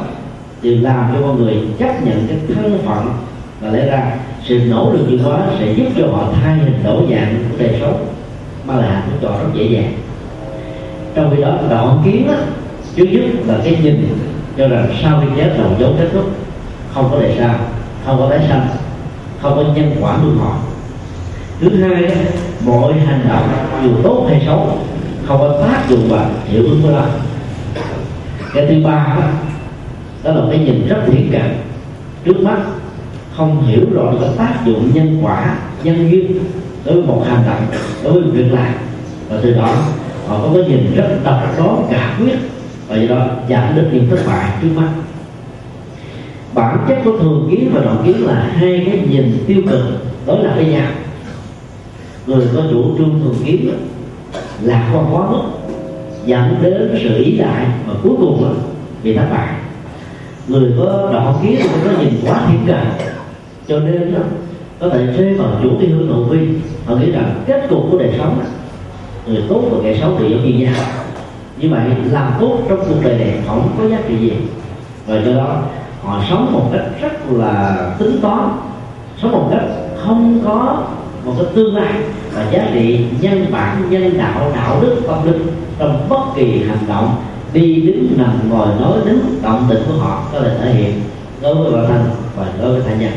thì 0.63 0.75
làm 0.75 1.11
cho 1.13 1.21
con 1.23 1.45
người 1.45 1.55
chấp 1.79 2.05
nhận 2.05 2.27
cái 2.29 2.39
thân 2.55 2.79
phận 2.87 3.13
và 3.61 3.71
lẽ 3.71 3.87
ra 3.87 4.17
sự 4.45 4.61
nỗ 4.71 4.93
lực 4.93 5.07
như 5.09 5.17
đó 5.17 5.41
sẽ 5.61 5.73
giúp 5.73 5.87
cho 5.99 6.07
họ 6.07 6.29
thay 6.43 6.55
hình 6.55 6.85
đổi 6.85 7.03
dạng 7.11 7.45
của 7.51 7.57
đời 7.59 7.79
sống 7.81 8.07
mà 8.65 8.75
là 8.75 8.89
hạnh 8.89 9.03
phúc 9.07 9.19
cho 9.23 9.29
rất 9.29 9.49
dễ 9.55 9.65
dàng. 9.65 9.93
Trong 11.15 11.35
khi 11.37 11.43
đó 11.43 11.59
đoạn 11.71 12.03
kiến 12.05 12.29
á 12.29 12.37
trước 12.97 13.07
nhất 13.11 13.23
là 13.47 13.55
cái 13.65 13.79
nhìn 13.83 14.09
cho 14.59 14.69
rằng 14.69 14.89
sau 15.03 15.21
khi 15.21 15.27
chết 15.37 15.55
là 15.59 15.65
một 15.65 15.75
dấu 15.79 15.93
kết 15.99 16.09
thúc 16.13 16.25
không 16.95 17.09
có 17.11 17.21
đời 17.21 17.35
sau 17.39 17.55
không 18.07 18.19
có 18.19 18.29
tái 18.31 18.41
sanh 18.49 18.67
không 19.43 19.57
có 19.57 19.63
nhân 19.63 19.97
quả 20.01 20.19
luân 20.23 20.39
hồi 20.39 20.57
thứ 21.61 21.83
hai 21.83 22.03
đó, 22.03 22.15
mọi 22.65 22.93
hành 22.93 23.21
động 23.29 23.49
dù 23.85 23.91
tốt 24.03 24.27
hay 24.29 24.43
xấu 24.47 24.79
không 25.27 25.39
có 25.39 25.59
tác 25.63 25.89
dụng 25.89 26.09
và 26.09 26.31
hiệu 26.45 26.63
ứng 26.63 26.83
của 26.83 26.91
nó 26.91 27.03
cái 28.55 28.67
thứ 28.67 28.85
ba 28.85 29.17
đó, 29.21 29.29
đó 30.25 30.33
là 30.33 30.47
cái 30.51 30.59
nhìn 30.59 30.89
rất 30.89 30.99
thiện 31.07 31.29
cảm. 31.33 31.51
Trước 32.25 32.41
mắt 32.41 32.59
không 33.37 33.67
hiểu 33.67 33.81
rõ 33.93 34.13
cái 34.21 34.31
tác 34.39 34.55
dụng 34.67 34.91
nhân 34.95 35.19
quả 35.23 35.59
nhân 35.85 36.11
duyên 36.11 36.39
đối 36.85 36.95
với 36.95 37.05
một 37.05 37.25
hành 37.29 37.45
động 37.47 37.67
đối 38.05 38.13
với 38.13 38.23
một 38.23 38.31
việc 38.33 38.53
làm. 38.53 38.73
Và 39.29 39.37
từ 39.43 39.55
đó 39.55 39.75
họ 40.27 40.39
có 40.43 40.51
cái 40.55 40.65
nhìn 40.65 40.95
rất 40.95 41.19
độc 41.25 41.43
đoán 41.59 41.87
cả 41.91 42.17
quyết. 42.19 42.37
Và 42.89 42.97
do 42.97 43.15
đó 43.15 43.27
giảm 43.49 43.77
đến 43.77 43.89
những 43.93 44.09
thất 44.11 44.19
bại 44.27 44.51
trước 44.63 44.69
mắt. 44.77 44.89
Bản 46.55 46.79
chất 46.89 46.99
của 47.05 47.19
thường 47.19 47.49
kiến 47.51 47.71
và 47.75 47.81
đoạn 47.81 48.03
kiến 48.07 48.27
là 48.27 48.51
hai 48.55 48.83
cái 48.87 49.01
nhìn 49.11 49.45
tiêu 49.47 49.63
cực 49.71 49.81
đối 50.27 50.45
lập 50.45 50.53
với 50.57 50.67
nhau. 50.67 50.91
Người 52.27 52.47
có 52.57 52.63
chủ 52.71 52.99
trương 52.99 53.21
thường 53.25 53.37
kiến 53.45 53.71
lạc 54.63 54.91
quan 54.95 55.15
quá 55.15 55.31
mức 55.31 55.43
dẫn 56.27 56.57
đến 56.63 56.99
sự 57.03 57.25
ý 57.25 57.37
lại. 57.37 57.67
Và 57.87 57.95
cuối 58.03 58.13
cùng 58.21 58.45
đó, 58.45 58.51
bị 59.03 59.17
thất 59.17 59.27
bại 59.31 59.49
người 60.49 60.73
có 60.79 61.11
đỏ 61.13 61.35
kiến 61.43 61.57
thì 61.63 61.69
có 61.85 61.91
nhìn 62.01 62.13
quá 62.27 62.43
thiên 62.49 62.67
cận 62.67 63.09
cho 63.69 63.79
nên 63.79 64.15
đó, 64.15 64.21
có 64.81 64.89
thể 64.89 65.07
rơi 65.07 65.35
vào 65.35 65.49
chủ 65.63 65.71
cái 65.81 65.89
hướng 65.89 66.07
nội 66.07 66.25
vi. 66.31 66.49
Họ 66.87 66.97
nghĩ 66.97 67.11
rằng 67.11 67.43
kết 67.47 67.67
cục 67.71 67.87
của 67.91 67.99
đời 67.99 68.15
sống 68.19 68.41
người 69.27 69.43
tốt 69.49 69.63
và 69.71 69.79
kẻ 69.83 69.99
xấu 70.01 70.17
thì 70.19 70.31
giống 70.31 70.45
như 70.45 70.65
nhau. 70.65 70.75
Như 71.57 71.69
vậy 71.71 71.83
làm 72.11 72.33
tốt 72.41 72.59
trong 72.69 72.79
cuộc 72.89 72.95
đời 73.05 73.19
này 73.19 73.39
không 73.47 73.69
có 73.79 73.89
giá 73.89 73.99
trị 74.09 74.17
gì. 74.21 74.33
Và 75.07 75.17
do 75.17 75.33
đó 75.33 75.63
họ 76.03 76.23
sống 76.31 76.53
một 76.53 76.71
cách 76.73 76.87
rất 77.01 77.33
là 77.33 77.77
tính 77.99 78.19
toán 78.23 78.49
sống 79.23 79.33
một 79.33 79.49
cách 79.51 79.63
không 79.97 80.41
có 80.45 80.83
một 81.25 81.33
cái 81.37 81.47
tương 81.55 81.77
lai 81.77 81.93
và 82.39 82.51
giá 82.51 82.71
trị 82.75 83.05
nhân 83.21 83.47
bản 83.51 83.83
nhân 83.91 84.19
đạo 84.19 84.53
đạo 84.55 84.79
đức 84.81 84.97
tâm 85.07 85.27
linh 85.27 85.47
trong 85.79 86.07
bất 86.09 86.21
kỳ 86.37 86.63
hành 86.69 86.85
động 86.89 87.15
đi 87.53 87.75
đứng 87.75 88.13
nằm 88.17 88.51
ngồi 88.51 88.67
nói 88.81 88.99
đứng 89.05 89.41
động 89.43 89.67
tình 89.69 89.83
của 89.87 89.93
họ 89.93 90.25
có 90.33 90.41
thể 90.41 90.51
thể 90.63 90.75
hiện 90.75 91.01
đối 91.43 91.55
với 91.55 91.73
bản 91.73 91.87
thân 91.89 92.11
và 92.37 92.47
đối 92.63 92.73
với 92.73 92.83
tha 92.87 92.95
nhân. 92.95 93.13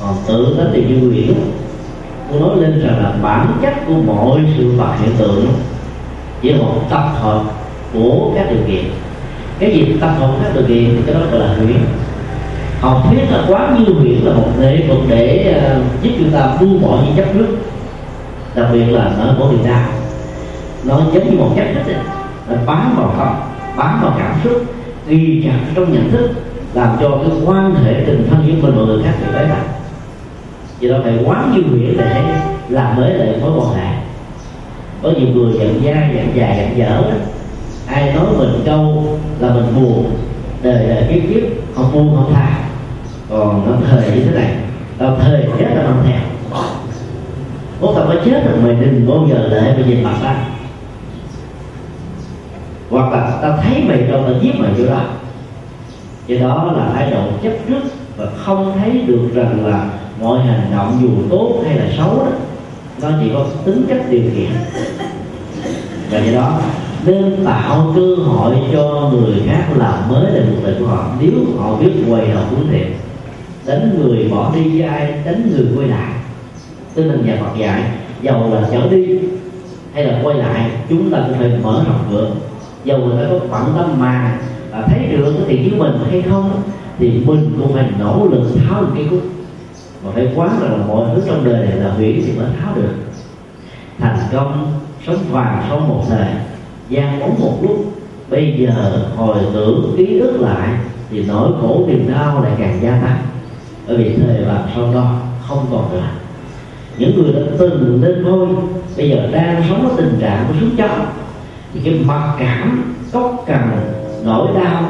Còn 0.00 0.14
tự 0.28 0.54
nó 0.58 0.64
thì 0.72 0.84
như 0.84 0.96
nguyện 0.96 1.34
tôi 2.30 2.40
nói 2.40 2.56
lên 2.56 2.80
rằng 2.80 3.02
là 3.02 3.14
bản 3.22 3.58
chất 3.62 3.74
của 3.86 3.94
mọi 4.06 4.40
sự 4.58 4.72
vật 4.76 4.94
hiện 5.02 5.12
tượng 5.18 5.46
chỉ 6.42 6.54
một 6.54 6.74
tập 6.90 7.12
hợp 7.20 7.42
của 7.92 8.32
các 8.34 8.46
điều 8.50 8.60
kiện. 8.68 8.84
Cái 9.58 9.72
gì 9.72 9.96
tập 10.00 10.14
hợp 10.18 10.34
các 10.42 10.52
điều 10.54 10.64
kiện 10.68 10.96
thì 10.96 11.02
cái 11.06 11.14
đó 11.14 11.20
gọi 11.30 11.40
là 11.40 11.54
huyễn 11.54 11.78
học 12.82 13.02
thuyết 13.10 13.20
là 13.30 13.44
quá 13.48 13.76
như 13.78 13.94
huyễn 13.94 14.20
là 14.24 14.32
một 14.34 14.48
nghệ 14.60 14.80
thuật 14.86 14.98
để 15.08 15.54
uh, 15.76 16.02
giúp 16.02 16.10
chúng 16.18 16.30
ta 16.30 16.56
buông 16.60 16.82
bỏ 16.82 16.98
những 17.04 17.16
chấp 17.16 17.32
trước 17.34 17.46
đặc 18.54 18.68
biệt 18.72 18.84
là 18.84 19.02
ở 19.02 19.36
của 19.38 19.46
việt 19.46 19.64
nam 19.64 19.84
nó 20.84 21.00
giống 21.14 21.30
như 21.30 21.38
một 21.38 21.52
chất 21.56 21.66
thích 21.86 21.96
nó 22.48 22.56
bám 22.66 22.94
vào 22.96 23.14
tâm 23.18 23.52
bám 23.76 24.00
vào 24.02 24.14
cảm 24.18 24.34
xúc, 24.44 24.64
ghi 25.08 25.42
chặt 25.44 25.58
trong 25.74 25.92
nhận 25.92 26.10
thức, 26.10 26.30
làm 26.74 26.96
cho 27.00 27.10
cái 27.10 27.30
quan 27.46 27.74
hệ 27.74 27.94
tình 28.06 28.26
thân 28.30 28.44
giữa 28.46 28.52
mình 28.62 28.74
và 28.76 28.84
người 28.84 29.02
khác 29.04 29.12
bị 29.20 29.26
bế 29.34 29.44
tắc. 29.48 29.64
Vì 30.80 30.88
đó 30.88 30.96
phải 31.04 31.18
quán 31.24 31.52
như 31.54 31.62
nghĩa 31.62 31.94
để 31.98 32.22
làm 32.68 32.96
mới 32.96 33.14
lại 33.14 33.28
mối 33.40 33.50
quan 33.56 33.74
hệ. 33.74 33.96
Có 35.02 35.10
nhiều 35.10 35.28
người 35.28 35.52
giận 35.52 35.80
dai 35.84 36.10
giận 36.14 36.28
dài 36.34 36.56
giận 36.58 36.78
dở 36.78 36.96
đó 36.96 37.16
ai 37.86 38.12
nói 38.14 38.26
mình 38.38 38.62
câu 38.66 39.04
là 39.38 39.54
mình 39.54 39.74
buồn, 39.76 40.10
đời 40.62 40.86
đời 40.88 41.04
kiếp 41.08 41.28
kiếp 41.28 41.42
không 41.74 41.92
buông 41.92 42.16
không 42.16 42.34
tha 42.34 42.58
còn 43.30 43.70
nó 43.70 43.76
thời 43.90 44.10
như 44.10 44.24
thế 44.24 44.30
này. 44.34 44.54
Nó 44.98 45.10
thời 45.20 45.46
chết 45.58 45.68
là 45.74 45.82
không 45.86 46.02
theo 46.06 46.20
vô 47.82 47.94
tập 47.94 48.04
có 48.08 48.14
chết 48.24 48.44
rồi, 48.46 48.56
mày 48.62 48.74
đừng 48.74 49.08
bao 49.08 49.26
giờ 49.30 49.48
để 49.50 49.60
mày 49.60 49.84
nhìn 49.88 50.02
mặt 50.02 50.14
ta 50.22 50.44
hoặc 52.90 53.12
là 53.12 53.38
ta 53.42 53.56
thấy 53.62 53.84
mày 53.88 54.02
đâu 54.02 54.22
ta 54.22 54.32
giết 54.40 54.52
mày 54.58 54.70
chỗ 54.78 54.86
đó. 54.86 55.00
Vậy 56.28 56.38
đó 56.38 56.72
là 56.76 56.90
thái 56.94 57.10
độ 57.10 57.22
chấp 57.42 57.52
trước 57.68 57.80
và 58.16 58.26
không 58.36 58.72
thấy 58.78 58.90
được 59.06 59.28
rằng 59.34 59.66
là 59.66 59.90
mọi 60.20 60.38
hành 60.38 60.70
động 60.76 60.98
dù 61.02 61.08
tốt 61.30 61.62
hay 61.66 61.76
là 61.76 61.84
xấu 61.98 62.18
đó, 62.18 62.28
nó 63.02 63.08
chỉ 63.20 63.30
có 63.34 63.44
tính 63.64 63.84
cách 63.88 64.02
điều 64.10 64.22
kiện 64.36 64.50
và 66.10 66.18
do 66.18 66.32
đó 66.40 66.60
nên 67.06 67.44
tạo 67.44 67.92
cơ 67.96 68.14
hội 68.14 68.54
cho 68.72 69.10
người 69.12 69.42
khác 69.46 69.64
làm 69.76 70.08
mới 70.08 70.32
lại 70.32 70.42
cuộc 70.50 70.60
đời 70.64 70.74
của 70.78 70.86
họ. 70.86 71.06
Nếu 71.20 71.30
họ 71.58 71.76
biết 71.76 71.92
quay 72.08 72.26
đầu 72.26 72.42
hướng 72.50 72.68
thiện 72.70 72.92
đánh 73.66 73.98
người 73.98 74.28
bỏ 74.28 74.50
đi 74.54 74.68
với 74.68 74.88
ai? 74.88 75.14
Đánh 75.24 75.50
người 75.50 75.66
quay 75.76 75.88
lại 75.88 76.12
tinh 76.94 77.08
thần 77.08 77.26
nhà 77.26 77.36
Phật 77.40 77.58
dạy 77.58 77.82
giàu 78.22 78.50
là 78.54 78.68
trở 78.72 78.90
đi 78.90 79.18
hay 79.94 80.04
là 80.04 80.20
quay 80.22 80.36
lại, 80.36 80.70
chúng 80.88 81.10
ta 81.10 81.18
cũng 81.26 81.38
phải 81.38 81.50
mở 81.62 81.84
rộng 81.86 82.04
cửa. 82.10 82.30
Dầu 82.84 82.98
người 82.98 83.24
ta 83.24 83.30
có 83.30 83.38
bận 83.50 83.72
tâm 83.76 84.00
mà 84.00 84.38
và 84.70 84.82
thấy 84.86 85.06
được 85.06 85.34
cái 85.36 85.44
tiền 85.48 85.70
của 85.70 85.84
mình 85.84 85.98
hay 86.10 86.22
không, 86.22 86.62
thì 86.98 87.22
mình 87.26 87.52
cũng 87.58 87.74
phải 87.74 87.90
nỗ 87.98 88.28
lực 88.30 88.50
tháo 88.68 88.82
được 88.82 88.90
cái 88.94 89.06
cúc 89.10 89.22
mà 90.04 90.10
phải 90.14 90.28
quá 90.34 90.46
là 90.60 90.76
mọi 90.88 91.06
thứ 91.14 91.22
trong 91.26 91.44
đời 91.44 91.66
này 91.66 91.76
là 91.76 91.90
hủy 91.90 92.22
thì 92.26 92.32
mới 92.32 92.46
tháo 92.60 92.74
được. 92.74 92.92
Thành 93.98 94.18
công, 94.32 94.72
sống 95.06 95.18
vàng, 95.30 95.64
sống 95.70 95.88
một 95.88 96.04
đời, 96.10 96.28
gian 96.88 97.20
bóng 97.20 97.40
một 97.40 97.58
lúc, 97.62 97.92
bây 98.30 98.54
giờ 98.58 99.04
hồi 99.16 99.36
tưởng 99.54 99.94
ký 99.98 100.18
ức 100.18 100.40
lại 100.40 100.68
thì 101.10 101.24
nỗi 101.28 101.52
khổ 101.60 101.84
niềm 101.88 102.10
đau 102.12 102.42
lại 102.42 102.52
càng 102.58 102.78
gia 102.82 102.90
tăng. 102.90 103.18
Bởi 103.86 103.96
vì 103.96 104.16
thời 104.16 104.44
vàng 104.44 104.68
sau 104.74 104.94
đó 104.94 105.20
không 105.48 105.66
còn 105.70 105.92
nữa 105.92 106.02
những 106.98 107.22
người 107.22 107.32
đã 107.32 107.40
từng 107.58 108.02
lên 108.02 108.22
ngôi 108.22 108.48
bây 108.96 109.10
giờ 109.10 109.28
đang 109.32 109.62
sống 109.68 109.88
ở 109.88 109.94
tình 109.96 110.18
trạng 110.20 110.44
của 110.48 110.54
xuống 110.60 110.76
chó 110.76 110.88
thì 111.74 111.80
cái 111.84 112.00
mặc 112.04 112.34
cảm, 112.38 112.94
cốc 113.12 113.44
cằn, 113.46 113.70
nỗi 114.24 114.48
đau 114.54 114.82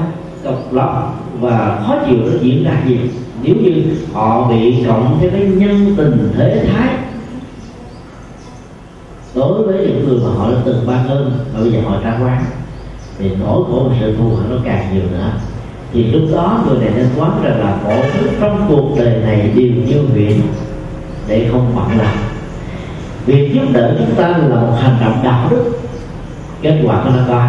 cộc 0.45 0.73
lập 0.73 1.13
và 1.41 1.83
khó 1.87 1.97
chịu 2.07 2.19
nó 2.19 2.39
diễn 2.41 2.65
ra 2.65 2.83
gì? 2.87 2.99
Nếu 3.43 3.55
như 3.55 3.83
họ 4.13 4.49
bị 4.51 4.85
cộng 4.87 5.19
thêm 5.21 5.31
cái 5.31 5.41
nhân 5.41 5.95
tình 5.97 6.33
thế 6.37 6.67
thái, 6.67 6.89
đối 9.35 9.63
với 9.63 9.87
những 9.87 10.09
người 10.09 10.19
mà 10.25 10.31
họ 10.39 10.51
đã 10.51 10.57
từng 10.65 10.87
ban 10.87 11.09
ơn 11.09 11.33
và 11.55 11.61
bây 11.61 11.73
giờ 11.73 11.79
họ 11.87 11.97
trả 12.05 12.19
quán 12.25 12.45
thì 13.19 13.31
nỗi 13.41 13.65
khổ 13.69 13.87
và 13.91 13.97
sự 14.01 14.17
thù 14.17 14.29
hận 14.29 14.51
nó 14.51 14.57
càng 14.65 14.95
nhiều 14.95 15.03
nữa. 15.13 15.33
Thì 15.93 16.05
lúc 16.05 16.23
đó 16.33 16.65
người 16.67 16.79
này 16.79 16.91
nên 16.97 17.07
quán 17.19 17.41
rằng 17.43 17.61
là 17.61 17.79
mọi 17.85 18.03
thứ 18.13 18.29
trong 18.41 18.67
cuộc 18.69 18.91
đời 18.99 19.21
này 19.27 19.51
đều 19.57 19.69
như 19.87 20.03
nguyện 20.13 20.41
để 21.29 21.49
không 21.53 21.73
bận 21.77 21.99
lòng 21.99 22.17
việc 23.27 23.53
giúp 23.55 23.63
đỡ 23.73 23.95
chúng 23.99 24.15
ta 24.15 24.29
là 24.29 24.61
một 24.61 24.77
hành 24.81 24.97
động 25.01 25.21
đạo 25.25 25.49
đức. 25.51 25.73
Kết 26.63 26.81
quả 26.85 27.03
của 27.05 27.11
nó 27.11 27.23
có 27.29 27.47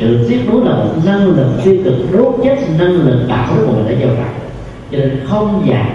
sự 0.00 0.26
tiếp 0.28 0.40
nối 0.46 0.64
là 0.64 0.72
một 0.72 0.90
năng 1.04 1.26
lực 1.26 1.46
tiêu 1.64 1.76
cực, 1.84 1.94
đốt 2.12 2.34
chết 2.44 2.56
năng 2.78 2.92
lực 2.92 3.24
đạo 3.28 3.46
đức 3.56 3.64
của 3.66 3.72
mình 3.72 3.86
đã 3.88 4.06
giàu 4.06 4.14
rằng 4.14 4.34
cho 4.92 4.98
nên 4.98 5.20
không 5.28 5.62
dạy 5.66 5.90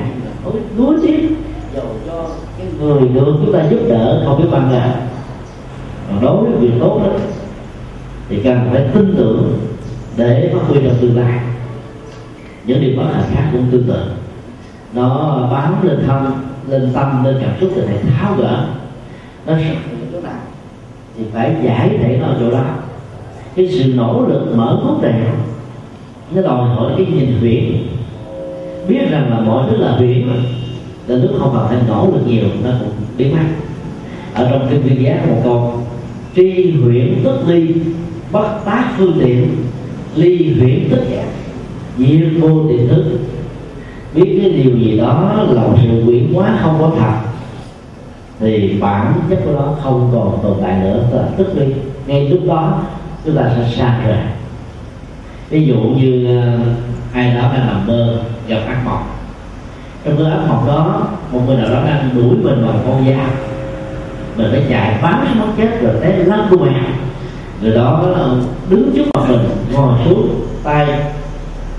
nối 0.77 0.95
tiếp 1.01 1.29
dầu 1.75 1.85
cho 2.07 2.25
cái 2.57 2.67
người 2.79 3.07
được 3.07 3.33
chúng 3.45 3.53
ta 3.53 3.63
giúp 3.69 3.79
đỡ 3.89 4.23
không 4.25 4.41
biết 4.41 4.47
bằng 4.51 4.71
là 4.71 4.95
còn 6.09 6.21
đối 6.21 6.43
với 6.43 6.59
việc 6.59 6.73
tốt 6.79 7.01
đó, 7.03 7.11
thì 8.29 8.41
cần 8.43 8.69
phải 8.71 8.81
tin 8.93 9.15
tưởng 9.17 9.59
để 10.17 10.51
phát 10.53 10.59
huy 10.67 10.81
trong 10.83 10.95
tương 11.01 11.17
lai. 11.17 11.39
Những 12.65 12.81
điều 12.81 12.97
bất 12.97 13.03
hạnh 13.13 13.23
khác 13.33 13.49
cũng 13.51 13.65
tương 13.71 13.83
tự. 13.83 14.03
Nó 14.93 15.37
bám 15.51 15.87
lên 15.87 16.03
thân 16.07 16.31
lên 16.69 16.89
tâm, 16.93 17.23
lên 17.25 17.37
cảm 17.41 17.51
xúc 17.61 17.71
thì 17.75 17.81
phải 17.85 17.97
tháo 18.17 18.35
gỡ. 18.35 18.65
Nó 19.47 19.53
sập 19.53 19.77
chỗ 20.13 20.21
nào 20.21 20.39
thì 21.17 21.23
phải 21.33 21.55
giải 21.63 21.89
thể 21.89 22.17
nó 22.21 22.27
chỗ 22.39 22.51
đó. 22.51 22.63
Cái 23.55 23.67
sự 23.71 23.93
nỗ 23.95 24.25
lực 24.27 24.55
mở 24.55 24.79
hút 24.83 25.01
này 25.01 25.21
nó 26.35 26.41
đòi 26.41 26.69
hỏi 26.69 26.91
cái 26.97 27.05
nhìn 27.05 27.39
huyễn. 27.39 27.87
Biết 28.87 29.09
rằng 29.09 29.29
là 29.29 29.39
mọi 29.39 29.69
thứ 29.69 29.77
là 29.77 29.91
huyễn 29.91 30.27
là 30.27 30.35
nên 31.07 31.21
lúc 31.21 31.31
không 31.39 31.51
cần 31.53 31.65
phải 31.69 31.77
nỗ 31.87 32.09
lực 32.13 32.27
nhiều, 32.27 32.45
nó 32.63 32.69
cũng 32.79 32.89
biến 33.17 33.31
mất. 33.31 33.43
Ở 34.33 34.49
trong 34.51 34.67
kinh 34.69 34.81
viên 34.81 35.03
giá 35.03 35.25
một 35.27 35.41
câu, 35.43 35.83
tri 36.35 36.71
huyễn 36.71 37.15
tức 37.23 37.39
ly, 37.47 37.67
bất 38.31 38.59
tác 38.65 38.93
phương 38.97 39.17
tiện, 39.19 39.47
ly 40.15 40.53
huyễn 40.59 40.89
tức 40.91 41.01
giả. 41.11 41.23
Diệt 41.97 42.41
vô 42.41 42.65
tiền 42.69 42.87
thức 42.87 43.03
biết 44.13 44.39
cái 44.41 44.49
điều 44.49 44.77
gì 44.77 44.97
đó 44.97 45.33
là 45.49 45.61
một 45.61 45.77
sự 45.83 46.03
quyển 46.05 46.33
hóa 46.33 46.59
không 46.61 46.77
có 46.79 46.91
thật, 46.99 47.29
thì 48.39 48.77
bản 48.81 49.13
chất 49.29 49.39
của 49.45 49.51
nó 49.51 49.73
không 49.83 50.09
còn 50.13 50.39
tồn 50.43 50.57
tại 50.63 50.79
nữa. 50.83 51.03
Tức 51.11 51.17
là 51.17 51.23
tức 51.37 51.55
đi, 51.59 51.73
ngay 52.07 52.29
lúc 52.29 52.39
đó 52.47 52.81
chúng 53.25 53.35
ta 53.35 53.51
sẽ 53.55 53.75
xa 53.77 53.99
rời. 54.05 54.17
Ví 55.49 55.65
dụ 55.65 55.75
như 55.75 56.37
ờ, 56.41 56.59
ai 57.13 57.33
đó 57.33 57.41
đang 57.41 57.67
nằm 57.67 57.87
mơ 57.87 58.19
gặp 58.47 58.59
ác 58.67 58.85
mộng. 58.85 59.03
Trong 60.05 60.17
cơn 60.17 60.31
ác 60.31 60.45
mộng 60.47 60.67
đó, 60.67 61.07
một 61.31 61.39
người 61.47 61.55
nào 61.55 61.69
đó 61.69 61.81
đang 61.85 62.09
đuổi 62.15 62.35
mình 62.43 62.65
bằng 62.67 62.79
con 62.87 63.05
dao 63.05 63.27
mình 64.39 64.51
phải 64.51 64.63
chạy 64.69 64.99
bám 65.01 65.39
mất 65.39 65.45
chết 65.57 65.81
rồi 65.81 65.93
té 66.01 66.17
lăn 66.17 66.47
của 66.49 66.57
mẹ 66.57 66.81
người 67.61 67.71
đó 67.71 68.05
đứng 68.69 68.91
trước 68.95 69.03
mặt 69.13 69.21
mình, 69.29 69.39
ngồi 69.73 69.93
xuống, 70.05 70.29
tay 70.63 70.87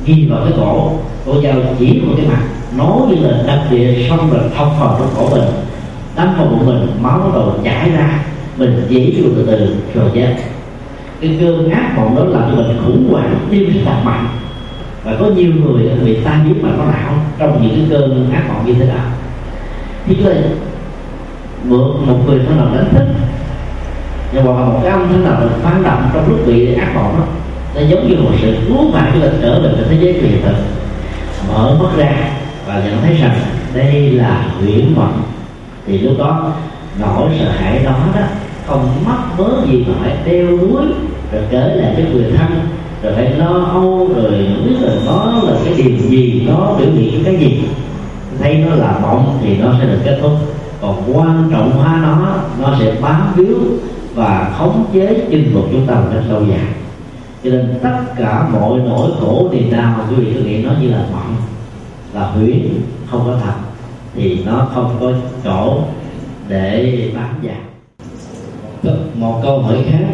ghi 0.05 0.29
vào 0.31 0.41
cái 0.45 0.53
cổ 0.57 0.93
cô 1.27 1.43
dao 1.43 1.55
chỉ 1.79 2.01
một 2.05 2.13
cái 2.17 2.27
mặt 2.27 2.43
nói 2.77 3.01
như 3.09 3.27
là 3.27 3.43
đâm 3.47 3.59
địa 3.71 4.07
xong 4.09 4.31
rồi 4.31 4.41
thông 4.57 4.81
vào 4.81 4.97
trong 4.99 5.09
cổ 5.17 5.37
mình. 5.37 5.49
Đâm 6.17 6.35
vào 6.39 6.47
bụng 6.47 6.67
mình 6.67 6.87
máu 7.01 7.19
bắt 7.19 7.31
đầu 7.35 7.55
chảy 7.65 7.91
ra, 7.91 8.25
mình 8.57 8.87
dễ 8.89 9.13
chịu 9.17 9.25
từ 9.37 9.45
từ 9.47 9.77
rồi 9.95 10.11
chết. 10.15 10.35
Cái 11.21 11.37
cơn 11.41 11.71
ác 11.71 11.93
mộng 11.97 12.17
đó 12.17 12.25
làm 12.25 12.51
cho 12.51 12.63
mình 12.63 12.79
khủng 12.85 13.09
hoảng, 13.13 13.35
tim 13.51 13.73
rất 13.75 13.81
là 13.85 14.03
mạnh. 14.05 14.27
Và 15.05 15.17
có 15.21 15.27
nhiều 15.27 15.53
người 15.65 15.89
bị 16.05 16.19
tai 16.25 16.39
biến 16.45 16.63
mà 16.63 16.69
có 16.79 16.85
não 16.85 17.15
trong 17.39 17.63
những 17.63 17.75
cái 17.75 17.87
cơn 17.91 18.31
ác 18.33 18.45
mộng 18.49 18.67
như 18.67 18.75
thế 18.75 18.87
nào. 18.87 19.07
Thì 20.07 20.15
là 20.15 20.35
mượn 21.65 22.07
một 22.07 22.19
người 22.27 22.41
thân 22.47 22.57
nào 22.57 22.69
đánh 22.75 22.89
thức, 22.95 23.07
nhưng 24.33 24.45
mà 24.45 24.53
một 24.53 24.81
cái 24.83 24.93
ông 24.93 25.09
thân 25.09 25.25
nào 25.25 25.37
phán 25.63 25.83
động 25.83 26.11
trong 26.15 26.29
lúc 26.29 26.47
bị 26.47 26.75
ác 26.75 26.95
mộng 26.95 27.15
đó, 27.19 27.25
nó 27.75 27.81
giống 27.89 28.09
như 28.09 28.17
một 28.17 28.31
sự 28.41 28.57
cứu 28.69 28.91
mạng 28.93 29.11
cho 29.15 29.21
mình 29.21 29.39
trở 29.43 29.61
về 29.61 29.69
cái 29.75 29.85
thế 29.91 29.97
giới 30.01 30.13
hiện 30.13 30.43
thực 30.43 30.55
mở 31.49 31.77
mắt 31.83 31.89
ra 31.97 32.13
và 32.67 32.83
nhận 32.85 33.03
thấy 33.03 33.17
rằng 33.17 33.41
đây 33.75 34.11
là 34.11 34.51
huyễn 34.61 34.95
mộng. 34.97 35.23
Thì 35.87 35.99
lúc 35.99 36.19
đó, 36.19 36.53
nỗi 37.01 37.29
sợ 37.39 37.51
hãi 37.51 37.81
đó 37.85 37.95
đó, 38.15 38.23
không 38.67 38.89
mất 39.07 39.19
mớ 39.39 39.67
gì 39.67 39.85
mà 39.89 39.95
phải 40.01 40.17
đeo 40.25 40.47
đuối, 40.47 40.83
rồi 41.33 41.43
kể 41.51 41.77
lại 41.77 41.95
cho 41.97 42.03
người 42.13 42.33
thân, 42.37 42.61
rồi 43.03 43.13
phải 43.17 43.31
lo 43.31 43.65
âu, 43.73 44.09
rồi 44.17 44.31
biết 44.65 44.77
là 44.81 44.93
nó 45.07 45.43
là 45.43 45.53
cái 45.65 45.75
điều 45.77 45.97
gì 46.11 46.47
nó 46.49 46.75
biểu 46.79 46.89
hiện 46.91 47.25
cái 47.25 47.37
gì. 47.37 47.63
Thấy 48.39 48.55
nó 48.55 48.75
là 48.75 48.99
mộng 49.03 49.39
thì 49.43 49.57
nó 49.57 49.75
sẽ 49.81 49.87
được 49.87 49.99
kết 50.05 50.19
thúc. 50.23 50.33
Còn 50.81 51.03
quan 51.17 51.49
trọng 51.53 51.71
hóa 51.71 51.99
nó 52.03 52.35
nó 52.63 52.77
sẽ 52.81 52.93
bám 53.01 53.33
víu 53.37 53.59
và 54.15 54.51
khống 54.59 54.85
chế 54.93 55.27
chinh 55.31 55.51
phục 55.55 55.65
chúng 55.73 55.87
ta 55.87 55.95
một 55.95 56.07
cách 56.15 56.23
lâu 56.31 56.43
dài 56.51 56.67
cho 57.45 57.51
nên 57.51 57.75
tất 57.83 57.99
cả 58.17 58.49
mọi 58.53 58.79
nỗi 58.79 59.11
khổ 59.21 59.49
niềm 59.53 59.71
đau 59.71 60.07
quý 60.11 60.17
vị 60.17 60.33
cứ 60.35 60.41
nghĩ 60.41 60.63
nó 60.63 60.71
như 60.81 60.89
là 60.89 61.05
mộng 61.13 61.37
là 62.15 62.27
huyễn 62.27 62.69
không 63.07 63.23
có 63.27 63.37
thật. 63.45 63.55
Thì 64.15 64.45
nó 64.45 64.69
không 64.75 64.97
có 65.01 65.13
chỗ 65.45 65.79
để 66.49 67.11
bám 67.15 67.41
vào 68.83 68.97
một 69.15 69.41
câu 69.43 69.59
hỏi 69.59 69.79
khác. 69.91 70.05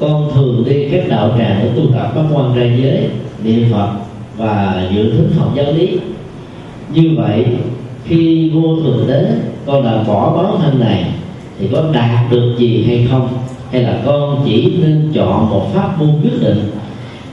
Con 0.00 0.30
thường 0.34 0.64
đi 0.66 0.88
các 0.92 1.04
đạo 1.08 1.30
tràng 1.38 1.60
để 1.62 1.70
tu 1.76 1.82
tập 1.94 2.12
các 2.14 2.24
quan 2.32 2.52
trai 2.56 2.78
giới, 2.82 3.10
niệm 3.44 3.72
phật 3.72 3.88
và 4.36 4.84
dự 4.94 5.12
thính 5.12 5.30
học 5.38 5.52
giáo 5.54 5.66
lý. 5.72 5.98
Như 6.92 7.14
vậy, 7.18 7.46
khi 8.04 8.50
vô 8.54 8.76
thường 8.76 9.04
đến, 9.08 9.40
con 9.66 9.84
đã 9.84 10.02
bỏ 10.06 10.30
bó 10.36 10.58
thân 10.62 10.80
này, 10.80 11.12
thì 11.58 11.68
có 11.72 11.84
đạt 11.92 12.30
được 12.30 12.54
gì 12.58 12.84
hay 12.86 13.06
không? 13.10 13.28
Hay 13.70 13.82
là 13.82 14.00
con 14.06 14.42
chỉ 14.44 14.78
nên 14.82 15.10
chọn 15.14 15.50
một 15.50 15.74
pháp 15.74 15.98
môn 15.98 16.10
quyết 16.22 16.42
định? 16.42 16.70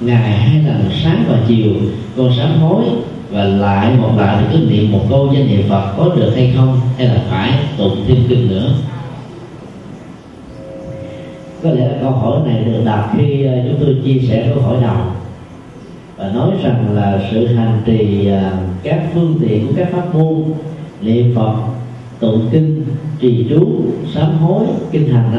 Ngày 0.01 0.37
hai 0.37 0.63
lần 0.63 0.89
sáng 1.03 1.23
và 1.29 1.39
chiều, 1.47 1.71
con 2.17 2.31
sám 2.37 2.59
hối 2.59 2.83
và 3.31 3.43
lại 3.43 3.93
một 4.01 4.11
lại 4.17 4.37
thì 4.39 4.57
cứ 4.57 4.65
niệm 4.65 4.91
một 4.91 5.01
câu 5.09 5.29
danh 5.33 5.47
hiệu 5.47 5.61
Phật 5.69 5.93
có 5.97 6.15
được 6.15 6.31
hay 6.35 6.53
không? 6.55 6.79
Hay 6.97 7.07
là 7.07 7.21
phải 7.29 7.51
tụng 7.77 7.97
thêm 8.07 8.17
kinh 8.29 8.49
nữa? 8.49 8.69
Có 11.63 11.71
lẽ 11.71 11.87
là 11.87 11.97
câu 12.01 12.11
hỏi 12.11 12.39
này 12.45 12.63
được 12.63 12.81
đặt 12.85 13.09
khi 13.17 13.45
ờ, 13.45 13.53
chúng 13.67 13.85
tôi 13.85 13.95
chia 14.05 14.19
sẻ 14.27 14.51
câu 14.53 14.63
hỏi 14.63 14.77
đầu 14.81 14.97
và 16.17 16.29
nói 16.29 16.51
rằng 16.63 16.95
là 16.95 17.29
sự 17.31 17.47
hành 17.47 17.81
trì 17.85 18.27
ờ, 18.27 18.51
các 18.83 19.01
phương 19.13 19.35
tiện 19.41 19.67
của 19.67 19.73
các 19.77 19.87
pháp 19.91 20.15
môn, 20.15 20.43
niệm 21.01 21.35
Phật, 21.35 21.55
tụng 22.19 22.49
kinh, 22.51 22.85
trì 23.19 23.45
chú 23.49 23.81
sám 24.13 24.37
hối, 24.37 24.65
kinh 24.91 25.07
hành 25.07 25.31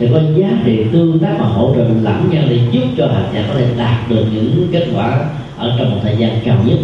sẽ 0.00 0.08
có 0.12 0.20
giá 0.36 0.48
trị 0.64 0.84
tương 0.92 1.18
tác 1.18 1.36
và 1.38 1.46
hỗ 1.46 1.74
trợ 1.74 1.82
lẫn 1.82 2.30
nhau 2.30 2.44
để 2.48 2.60
giúp 2.70 2.82
cho 2.96 3.06
hành 3.06 3.30
giả 3.34 3.44
có 3.48 3.54
thể 3.54 3.66
đạt 3.78 4.10
được 4.10 4.24
những 4.34 4.68
kết 4.72 4.86
quả 4.94 5.28
ở 5.56 5.74
trong 5.78 5.90
một 5.90 5.96
thời 6.02 6.16
gian 6.16 6.40
cao 6.44 6.56
nhất. 6.66 6.78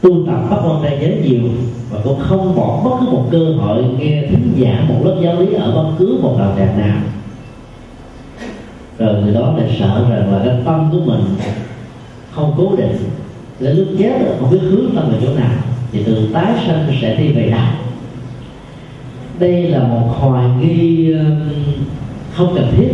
Tu 0.00 0.26
tập 0.26 0.40
pháp 0.50 0.62
môn 0.64 0.76
trai 0.82 0.98
giới 1.00 1.22
nhiều 1.24 1.50
và 1.90 2.00
cũng 2.04 2.18
không 2.20 2.56
bỏ 2.56 2.80
bất 2.84 2.90
cứ 3.00 3.06
một 3.06 3.28
cơ 3.30 3.38
hội 3.38 3.84
nghe 3.98 4.22
thính 4.30 4.52
giả 4.56 4.84
một 4.88 5.00
lớp 5.04 5.16
giáo 5.22 5.40
lý 5.40 5.54
ở 5.54 5.74
bất 5.74 5.88
cứ 5.98 6.18
một 6.22 6.36
đạo 6.38 6.54
tràng 6.58 6.78
nào. 6.78 6.96
Rồi 8.98 9.22
người 9.22 9.34
đó 9.34 9.54
lại 9.56 9.76
sợ 9.80 10.06
rằng 10.10 10.32
là 10.32 10.42
cái 10.44 10.56
tâm 10.64 10.88
của 10.92 11.00
mình 11.00 11.24
không 12.30 12.54
cố 12.56 12.76
định 12.76 12.96
đến 13.60 13.76
lúc 13.76 13.88
chết 13.98 14.12
rồi 14.24 14.34
không 14.40 14.50
biết 14.50 14.58
hướng 14.62 14.90
tâm 14.94 15.10
về 15.10 15.18
chỗ 15.22 15.34
nào, 15.34 15.50
thì 15.92 16.02
từ 16.06 16.28
tái 16.32 16.52
sanh 16.66 16.86
sẽ 17.02 17.16
đi 17.16 17.28
về 17.32 17.50
đạo 17.50 17.72
đây 19.38 19.62
là 19.62 19.78
một 19.78 20.14
hoài 20.18 20.48
nghi 20.60 21.12
ờ, 21.12 21.24
không 22.32 22.52
cần 22.54 22.72
thiết. 22.76 22.88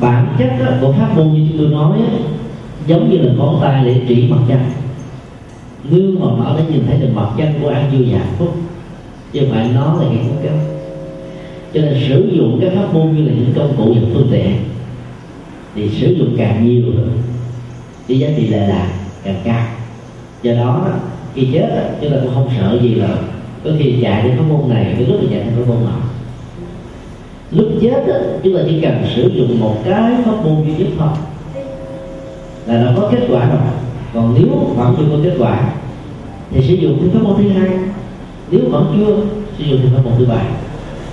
Bản 0.00 0.36
chất 0.38 0.78
của 0.80 0.92
pháp 0.92 1.16
môn 1.16 1.32
như 1.32 1.46
chúng 1.48 1.58
tôi 1.58 1.68
nói 1.68 1.98
giống 2.86 3.10
như 3.10 3.18
là 3.18 3.32
ngón 3.32 3.58
tay 3.62 3.84
để 3.84 4.00
chỉ 4.08 4.28
mặt 4.28 4.38
chân 4.48 4.58
gương 5.90 6.20
mà 6.20 6.44
bảo 6.44 6.56
để 6.58 6.64
nhìn 6.72 6.86
thấy 6.86 7.00
được 7.00 7.08
mặt 7.14 7.28
chân 7.38 7.52
của 7.62 7.68
an 7.68 7.90
vui 7.92 8.08
và 8.12 8.18
hạnh 8.18 8.34
phúc. 8.38 8.54
Chứ 9.32 9.40
không 9.40 9.50
phải 9.50 9.70
nó 9.74 9.94
là 9.94 10.06
cái 10.10 10.24
cốt 10.24 10.36
kéo 10.42 10.52
cho 11.74 11.80
nên 11.80 12.04
sử 12.08 12.30
dụng 12.34 12.58
các 12.62 12.72
pháp 12.74 12.94
môn 12.94 13.16
như 13.16 13.24
là 13.24 13.32
những 13.32 13.52
công 13.56 13.76
cụ 13.76 13.94
và 13.94 14.08
phương 14.14 14.28
tiện 14.30 14.56
thì 15.74 15.88
sử 15.88 16.12
dụng 16.12 16.34
càng 16.38 16.66
nhiều 16.66 16.82
thì 18.08 18.18
giá 18.18 18.28
trị 18.36 18.46
lệ 18.46 18.66
lạc 18.66 18.90
càng 19.24 19.40
cao. 19.44 19.66
Do 20.42 20.52
đó 20.52 20.88
khi 21.34 21.48
chết 21.52 21.90
chúng 22.00 22.10
ta 22.10 22.16
cũng 22.22 22.34
không 22.34 22.50
sợ 22.58 22.78
gì 22.82 22.94
là 22.94 23.08
có 23.68 23.74
khi 23.78 23.94
chạy 24.02 24.22
đến 24.22 24.36
pháp 24.36 24.44
môn 24.48 24.68
này 24.68 24.94
thì 24.98 25.06
lúc 25.06 25.16
là 25.22 25.28
chạy 25.30 25.40
đến 25.40 25.54
pháp 25.56 25.68
môn 25.68 25.84
nọ. 25.84 26.00
Lúc 27.50 27.66
chết 27.80 28.06
đó, 28.08 28.14
chúng 28.42 28.54
ta 28.56 28.60
chỉ 28.66 28.80
cần 28.80 29.04
sử 29.14 29.30
dụng 29.34 29.60
một 29.60 29.76
cái 29.84 30.12
pháp 30.24 30.44
môn 30.44 30.64
duy 30.64 30.74
nhất 30.84 30.88
thôi. 30.98 31.08
Là 32.66 32.82
nó 32.82 33.00
có 33.00 33.08
kết 33.12 33.26
quả 33.30 33.48
rồi. 33.48 33.58
Còn 34.14 34.34
nếu 34.38 34.74
vẫn 34.76 34.94
chưa 34.98 35.04
có 35.10 35.16
kết 35.24 35.34
quả 35.38 35.72
thì 36.50 36.62
sử 36.68 36.74
dụng 36.74 36.98
cái 37.00 37.08
pháp 37.12 37.22
môn 37.22 37.36
thứ 37.42 37.48
hai. 37.48 37.70
Nếu 38.50 38.60
vẫn 38.70 38.94
chưa 38.96 39.16
sử 39.58 39.64
dụng 39.64 39.80
thì 39.82 39.88
pháp 39.94 40.04
môn 40.04 40.12
thứ 40.18 40.26
ba. 40.26 40.42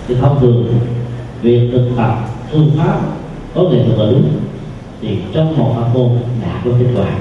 Thì 0.08 0.16
thông 0.16 0.40
thường 0.40 0.68
việc 1.42 1.70
thực 1.72 1.90
tập 1.98 2.30
phương 2.52 2.72
pháp 2.78 3.00
có 3.56 3.64
nghệ 3.64 3.84
thuật 3.86 4.00
là 4.00 4.06
đúng 4.12 4.30
thì 5.02 5.18
trong 5.34 5.58
một 5.58 5.74
pháp 5.76 5.88
môn 5.94 6.10
đã 6.42 6.62
có 6.66 6.72
kết 6.80 6.88
quả. 6.96 7.18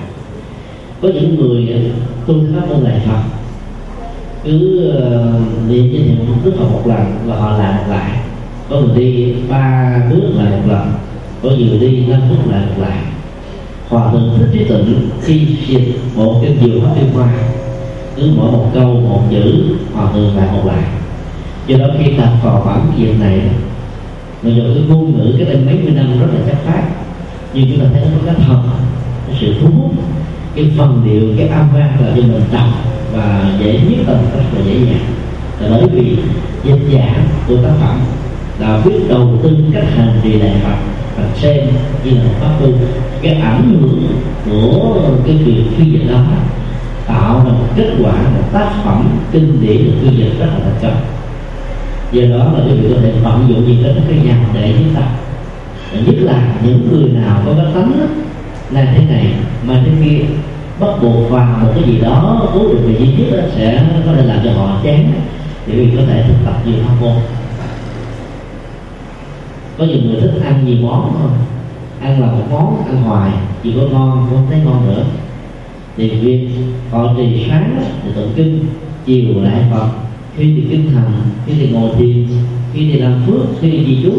Có 1.02 1.08
những 1.08 1.36
người 1.36 1.92
tu 2.26 2.34
pháp 2.54 2.68
môn 2.68 2.84
này 2.84 3.00
thật 3.04 3.20
cứ 4.44 4.88
ờ, 4.90 5.32
đi 5.68 5.82
niệm 5.82 5.90
với 5.90 6.00
niệm 6.00 6.36
đức 6.44 6.52
một 6.60 6.86
lần 6.86 7.16
và 7.26 7.36
họ 7.36 7.58
làm 7.58 7.90
lại. 7.90 8.18
Có 8.70 8.80
người 8.80 8.96
đi 8.96 9.34
ba 9.50 9.96
bước 10.10 10.22
lại 10.34 10.50
một 10.50 10.62
lần, 10.68 10.92
có 11.42 11.48
người 11.48 11.78
đi 11.78 12.06
năm 12.06 12.20
bước 12.30 12.50
lại 12.50 12.66
một 12.66 12.82
lại. 12.82 12.98
Hòa 13.88 14.12
thượng 14.12 14.38
thích 14.38 14.48
trí 14.52 14.64
tịnh 14.64 15.08
khi 15.22 15.46
dịch 15.66 15.98
một 16.16 16.40
cái 16.42 16.56
điều 16.60 16.80
pháp 16.80 16.94
liên 16.96 17.10
hoa 17.14 17.28
cứ 18.16 18.30
mỗi 18.36 18.52
một 18.52 18.70
câu, 18.74 18.86
một 18.86 19.22
chữ, 19.30 19.64
hòa 19.94 20.12
thượng 20.12 20.36
lại 20.36 20.48
một 20.52 20.66
lại. 20.66 20.84
Do 21.66 21.76
đó 21.78 21.86
khi 21.98 22.12
tập 22.18 22.30
vào 22.42 22.62
bản 22.66 22.92
việc 22.98 23.20
này, 23.20 23.40
mặc 24.42 24.50
dù 24.56 24.62
cái 24.62 24.82
ngôn 24.88 25.18
ngữ 25.18 25.34
cái 25.38 25.46
đây 25.46 25.56
mấy 25.66 25.74
mươi 25.74 25.92
năm 25.94 26.20
rất 26.20 26.26
là 26.34 26.40
chắc 26.46 26.58
phát 26.64 26.82
nhưng 27.54 27.68
chúng 27.68 27.80
ta 27.80 27.86
thấy 27.92 28.02
nó 28.04 28.18
có 28.18 28.32
cái 28.32 28.34
thật, 28.46 28.62
cái 29.26 29.36
sự 29.40 29.54
thu 29.60 29.68
hút, 29.76 29.92
cái 30.54 30.70
phần 30.76 31.02
điệu, 31.04 31.34
cái 31.38 31.48
âm 31.48 31.68
vang 31.74 32.00
là 32.00 32.12
cho 32.16 32.22
mình 32.22 32.42
đọc 32.52 32.68
và 33.16 33.50
dễ 33.60 33.76
viết 33.76 33.96
tâm 34.06 34.16
rất 34.32 34.44
là 34.52 34.60
dễ 34.66 34.74
dàng. 34.74 35.04
Là 35.60 35.68
bởi 35.70 35.88
vì 35.88 36.16
dịch 36.64 36.90
giả 36.90 37.14
của 37.48 37.56
tác 37.56 37.72
phẩm 37.80 37.98
là 38.58 38.80
biết 38.84 39.08
đầu 39.08 39.38
tư 39.42 39.56
cách 39.72 39.84
hành 39.96 40.20
trì 40.22 40.40
đại 40.40 40.58
học 40.58 40.78
và 41.16 41.24
xem 41.34 41.66
như 42.04 42.10
là 42.10 42.24
một 42.24 42.34
pháp 42.40 42.54
tu. 42.60 42.72
Cái 43.22 43.34
ảnh 43.34 43.78
hưởng 43.80 44.08
của 44.50 45.00
cái 45.26 45.36
việc 45.36 45.64
phi 45.76 45.84
dịch 45.90 46.10
đó 46.10 46.20
tạo 47.06 47.42
ra 47.44 47.52
một 47.52 47.68
kết 47.76 47.90
quả, 48.02 48.12
một 48.12 48.44
tác 48.52 48.70
phẩm 48.84 49.08
kinh 49.32 49.58
điển 49.60 49.84
được 49.84 49.92
phi 50.02 50.16
dịch 50.16 50.38
rất 50.38 50.46
là 50.46 50.58
thành 50.64 50.78
công 50.82 51.00
do 52.12 52.22
đó 52.36 52.52
là 52.52 52.64
quý 52.64 52.72
vị 52.80 52.88
có 52.94 53.00
thể 53.02 53.12
vận 53.22 53.48
dụng 53.48 53.66
gì 53.66 53.78
đến 53.84 54.00
cái 54.08 54.18
nhà 54.24 54.38
để 54.54 54.74
chúng 54.78 54.94
ta. 54.94 55.02
Nhất 56.06 56.14
là 56.18 56.54
những 56.62 56.88
người 56.92 57.10
nào 57.10 57.42
có 57.46 57.52
cái 57.56 57.66
tánh 57.74 57.92
này 58.70 58.86
thế 58.96 59.04
này, 59.14 59.26
mà 59.66 59.82
thế 59.84 59.90
kia 60.04 60.24
bắt 60.80 60.90
buộc 61.02 61.30
vào 61.30 61.58
một 61.62 61.68
cái 61.74 61.84
gì 61.84 61.98
đó 61.98 62.48
cố 62.54 62.68
định 62.68 62.86
về 62.86 62.98
duy 62.98 63.06
nhất 63.06 63.36
đó, 63.36 63.42
sẽ 63.56 63.86
có 64.06 64.12
thể 64.12 64.22
làm 64.22 64.38
cho 64.44 64.52
họ 64.52 64.80
chán 64.84 65.12
thì 65.66 65.72
vì 65.72 65.96
có 65.96 66.02
thể 66.06 66.24
thực 66.28 66.34
tập 66.44 66.54
nhiều 66.66 66.76
tham 66.86 67.00
môn 67.00 67.16
có 69.78 69.84
nhiều 69.84 69.98
người 70.04 70.20
thích 70.20 70.42
ăn 70.44 70.66
nhiều 70.66 70.76
món 70.82 71.16
thôi 71.18 71.30
ăn 72.00 72.20
là 72.20 72.26
một 72.26 72.44
món 72.50 72.86
ăn 72.86 73.02
hoài 73.02 73.32
chỉ 73.62 73.72
có 73.76 73.82
ngon 73.82 74.26
không 74.30 74.46
thấy 74.50 74.60
ngon 74.64 74.86
nữa. 74.88 75.04
Thì 75.96 76.08
việc 76.08 76.48
họ 76.90 77.14
trì 77.16 77.46
sáng 77.48 77.84
thì 78.04 78.10
tụng 78.14 78.32
kinh 78.36 78.66
chiều 79.06 79.42
lại 79.42 79.64
phật. 79.72 79.88
Khi 80.36 80.54
thì 80.56 80.66
kinh 80.70 80.90
thành 80.94 81.12
khi 81.46 81.52
thì 81.58 81.68
ngồi 81.68 81.90
thiền 81.98 82.26
khi 82.72 82.90
thì 82.92 82.98
làm 82.98 83.22
phước 83.26 83.46
khi 83.60 83.70
thì 83.70 83.84
di 83.84 84.02
chú 84.02 84.12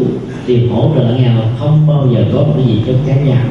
thì 0.46 0.68
hỗ 0.68 0.90
trợ 0.96 1.16
nghèo 1.16 1.32
không 1.58 1.86
bao 1.86 2.08
giờ 2.12 2.24
có 2.32 2.38
một 2.38 2.52
cái 2.56 2.66
gì 2.66 2.82
trong 2.86 2.96
cái 3.06 3.18
nhà. 3.24 3.44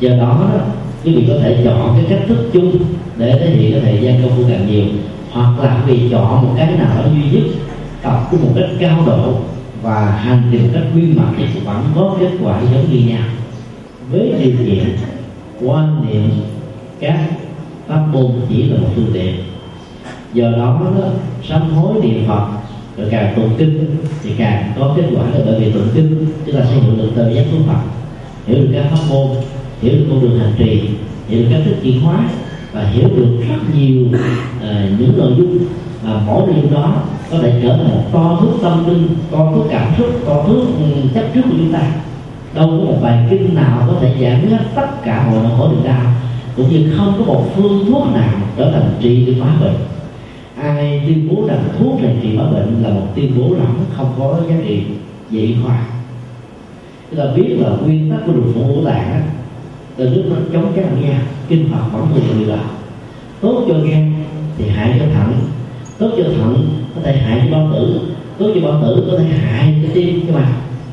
Do 0.00 0.10
đó 0.10 0.40
đó 0.40 0.64
quý 1.04 1.14
vị 1.14 1.24
có 1.28 1.34
thể 1.42 1.62
chọn 1.64 1.96
cái 1.96 2.04
cách 2.08 2.28
thức 2.28 2.50
chung 2.52 2.72
để 3.16 3.38
thể 3.38 3.50
hiện 3.50 3.72
cái 3.72 3.80
thời 3.80 4.02
gian 4.02 4.22
công 4.22 4.36
phu 4.36 4.42
càng 4.48 4.66
nhiều 4.70 4.84
hoặc 5.30 5.64
là 5.64 5.82
quý 5.86 5.94
vị 5.94 6.08
chọn 6.10 6.42
một 6.42 6.54
cái 6.56 6.66
nào 6.66 6.96
đó 6.96 7.04
duy 7.14 7.40
nhất 7.40 7.50
tập 8.02 8.20
với 8.30 8.40
một 8.40 8.50
cách 8.54 8.70
cao 8.80 9.02
độ 9.06 9.34
và 9.82 10.10
hành 10.10 10.42
trình 10.52 10.62
một 10.62 10.68
cách 10.74 10.82
quy 10.94 11.02
mãn 11.02 11.34
thì 11.36 11.44
vẫn 11.64 11.84
có 11.94 12.16
kết 12.20 12.30
quả 12.42 12.60
giống 12.72 12.92
như 12.92 12.98
nhau. 13.08 13.24
Với 14.10 14.32
điều 14.42 14.52
kiện 14.66 14.96
quan 15.62 16.06
niệm 16.08 16.30
các 17.00 17.18
pháp 17.86 18.06
môn 18.12 18.30
chỉ 18.48 18.62
là 18.62 18.80
một 18.80 18.88
phương 18.94 19.10
tiện. 19.12 19.34
Do 20.32 20.50
đó, 20.50 20.82
đó 20.84 21.08
sám 21.48 21.70
hối 21.70 21.94
niệm 22.02 22.24
phật 22.28 22.46
rồi 22.96 23.08
càng 23.10 23.34
tụng 23.36 23.50
kinh 23.58 23.96
thì 24.22 24.30
càng 24.38 24.72
có 24.78 24.94
kết 24.96 25.04
quả 25.16 25.24
là 25.24 25.40
bởi 25.46 25.60
vì 25.60 25.72
tụng 25.72 25.88
kinh 25.94 26.26
chúng 26.46 26.56
ta 26.56 26.64
sẽ 26.64 26.74
hiểu 26.74 26.96
được 26.96 27.10
tờ 27.16 27.30
giác 27.30 27.44
của 27.52 27.58
phật 27.66 27.80
hiểu 28.46 28.58
được 28.58 28.70
các 28.74 28.84
pháp 28.90 29.04
môn 29.08 29.26
hiểu 29.84 29.94
được 29.94 30.06
con 30.10 30.20
đường 30.20 30.38
hành 30.38 30.52
trì 30.58 30.80
hiểu 31.28 31.42
được 31.42 31.48
cách 31.50 31.62
thức 31.64 31.74
chuyển 31.82 32.00
hóa 32.00 32.28
và 32.72 32.84
hiểu 32.84 33.08
được 33.16 33.28
rất 33.48 33.76
nhiều 33.76 34.06
uh, 34.06 35.00
những 35.00 35.18
nội 35.18 35.32
dung 35.38 35.58
mà 36.04 36.20
mỗi 36.26 36.46
nội 36.46 36.56
dung 36.62 36.74
đó 36.74 37.02
có 37.30 37.38
thể 37.38 37.60
trở 37.62 37.68
thành 37.68 37.88
một 37.88 38.02
to 38.12 38.38
thức 38.40 38.58
tâm 38.62 38.86
linh 38.86 39.08
to 39.30 39.52
thức 39.54 39.62
cảm 39.70 39.92
xúc 39.98 40.06
to 40.26 40.44
thức 40.48 40.66
ừ, 40.78 40.84
chấp 41.14 41.24
trước 41.34 41.40
của 41.44 41.56
chúng 41.58 41.72
ta. 41.72 41.82
Đâu 42.54 42.66
có 42.66 42.72
một 42.72 42.98
bài 43.02 43.26
kinh 43.30 43.54
nào 43.54 43.84
có 43.86 43.94
thể 44.00 44.14
giải 44.18 44.40
quyết 44.42 44.56
tất 44.74 44.86
cả 45.04 45.26
mọi 45.30 45.38
nỗi 45.42 45.52
khổ 45.58 45.68
niềm 45.68 45.84
đau 45.84 46.12
cũng 46.56 46.70
như 46.70 46.92
không 46.96 47.14
có 47.18 47.24
một 47.24 47.44
phương 47.56 47.84
thuốc 47.86 48.06
nào 48.14 48.34
trở 48.56 48.70
thành 48.72 48.90
trị 49.00 49.26
được 49.26 49.34
hóa 49.40 49.56
bệnh. 49.60 49.76
Ai 50.62 51.02
tuyên 51.06 51.28
bố 51.28 51.46
rằng 51.46 51.64
thuốc 51.78 52.02
này 52.02 52.16
trị 52.22 52.36
hóa 52.36 52.46
bệnh 52.46 52.82
là 52.82 52.88
một 52.88 53.06
tuyên 53.14 53.32
bố 53.38 53.54
rằng 53.54 53.74
không 53.96 54.14
có 54.18 54.38
giá 54.48 54.54
trị 54.66 54.82
dị 55.30 55.56
khoa 55.62 55.78
chúng 57.10 57.18
ta 57.20 57.34
biết 57.36 57.56
là 57.58 57.68
nguyên 57.68 58.10
tắc 58.10 58.20
của 58.26 58.32
luật 58.32 58.54
phổ 58.54 58.60
ngũ 58.60 58.84
tạng 58.84 59.22
từ 59.96 60.14
lúc 60.14 60.24
nó 60.30 60.36
chống 60.52 60.72
cái 60.74 60.84
làn 60.84 61.02
da 61.02 61.22
kinh 61.48 61.68
phật 61.72 61.82
vẫn 61.92 62.08
thường 62.14 62.38
người 62.38 62.48
đó 62.48 62.62
tốt 63.40 63.64
cho 63.68 63.74
gan 63.74 64.14
thì 64.58 64.68
hại 64.68 64.96
cho 64.98 65.04
thận 65.14 65.32
tốt 65.98 66.10
cho 66.16 66.24
thận 66.24 66.68
có 66.94 67.00
thể 67.04 67.16
hại 67.16 67.40
cho 67.44 67.56
bao 67.56 67.70
tử. 67.72 68.00
Tốt 68.38 68.50
cho 68.54 68.60
bao 68.60 68.82
tử 68.82 69.08
có 69.10 69.18
thể 69.18 69.24
hại 69.24 69.74
cho 69.82 69.88
tim. 69.94 70.22
Nhưng 70.26 70.34
mà 70.34 70.48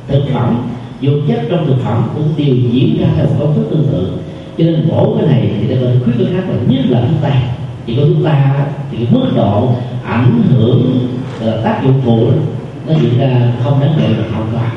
thực 0.08 0.24
phẩm 0.34 0.58
dụng 1.02 1.22
chất 1.28 1.42
trong 1.50 1.68
thực 1.68 1.84
phẩm 1.84 2.10
cũng 2.16 2.34
đều 2.38 2.56
diễn 2.56 2.98
ra 3.02 3.08
theo 3.16 3.26
một 3.26 3.36
công 3.40 3.56
thức 3.56 3.66
tương 3.72 3.88
tự. 3.92 4.12
Cho 4.58 4.64
nên 4.64 4.90
bổ 4.90 5.18
cái 5.18 5.28
này 5.28 5.52
thì 5.62 5.76
nó 5.76 5.82
phải 5.86 6.00
khuyết 6.04 6.14
cái 6.18 6.28
khác 6.36 6.44
là 6.50 6.56
nhất 6.68 6.86
là 6.90 7.08
chúng 7.10 7.20
ta. 7.22 7.42
Chỉ 7.86 7.96
có 7.96 8.02
chúng 8.06 8.24
ta 8.24 8.66
thì 8.92 8.98
cái 8.98 9.08
mức 9.12 9.26
độ 9.36 9.76
ảnh 10.06 10.42
hưởng 10.50 11.08
là 11.42 11.62
tác 11.64 11.82
dụng 11.84 12.02
phụ 12.06 12.28
nó 12.88 12.94
diễn 13.02 13.20
ra 13.20 13.54
không 13.64 13.80
đáng 13.80 13.94
kể 13.98 14.08
là 14.08 14.24
không 14.32 14.48
toàn 14.52 14.70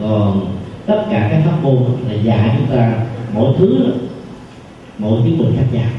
còn 0.00 0.46
tất 0.88 1.04
cả 1.10 1.28
các 1.30 1.42
pháp 1.44 1.62
môn 1.62 1.82
là 2.08 2.14
dạy 2.14 2.56
chúng 2.58 2.76
ta 2.76 2.92
mỗi 3.34 3.54
thứ 3.58 3.84
mỗi 4.98 5.20
chứng 5.24 5.38
bệnh 5.38 5.56
khác 5.56 5.66
nhau. 5.72 5.90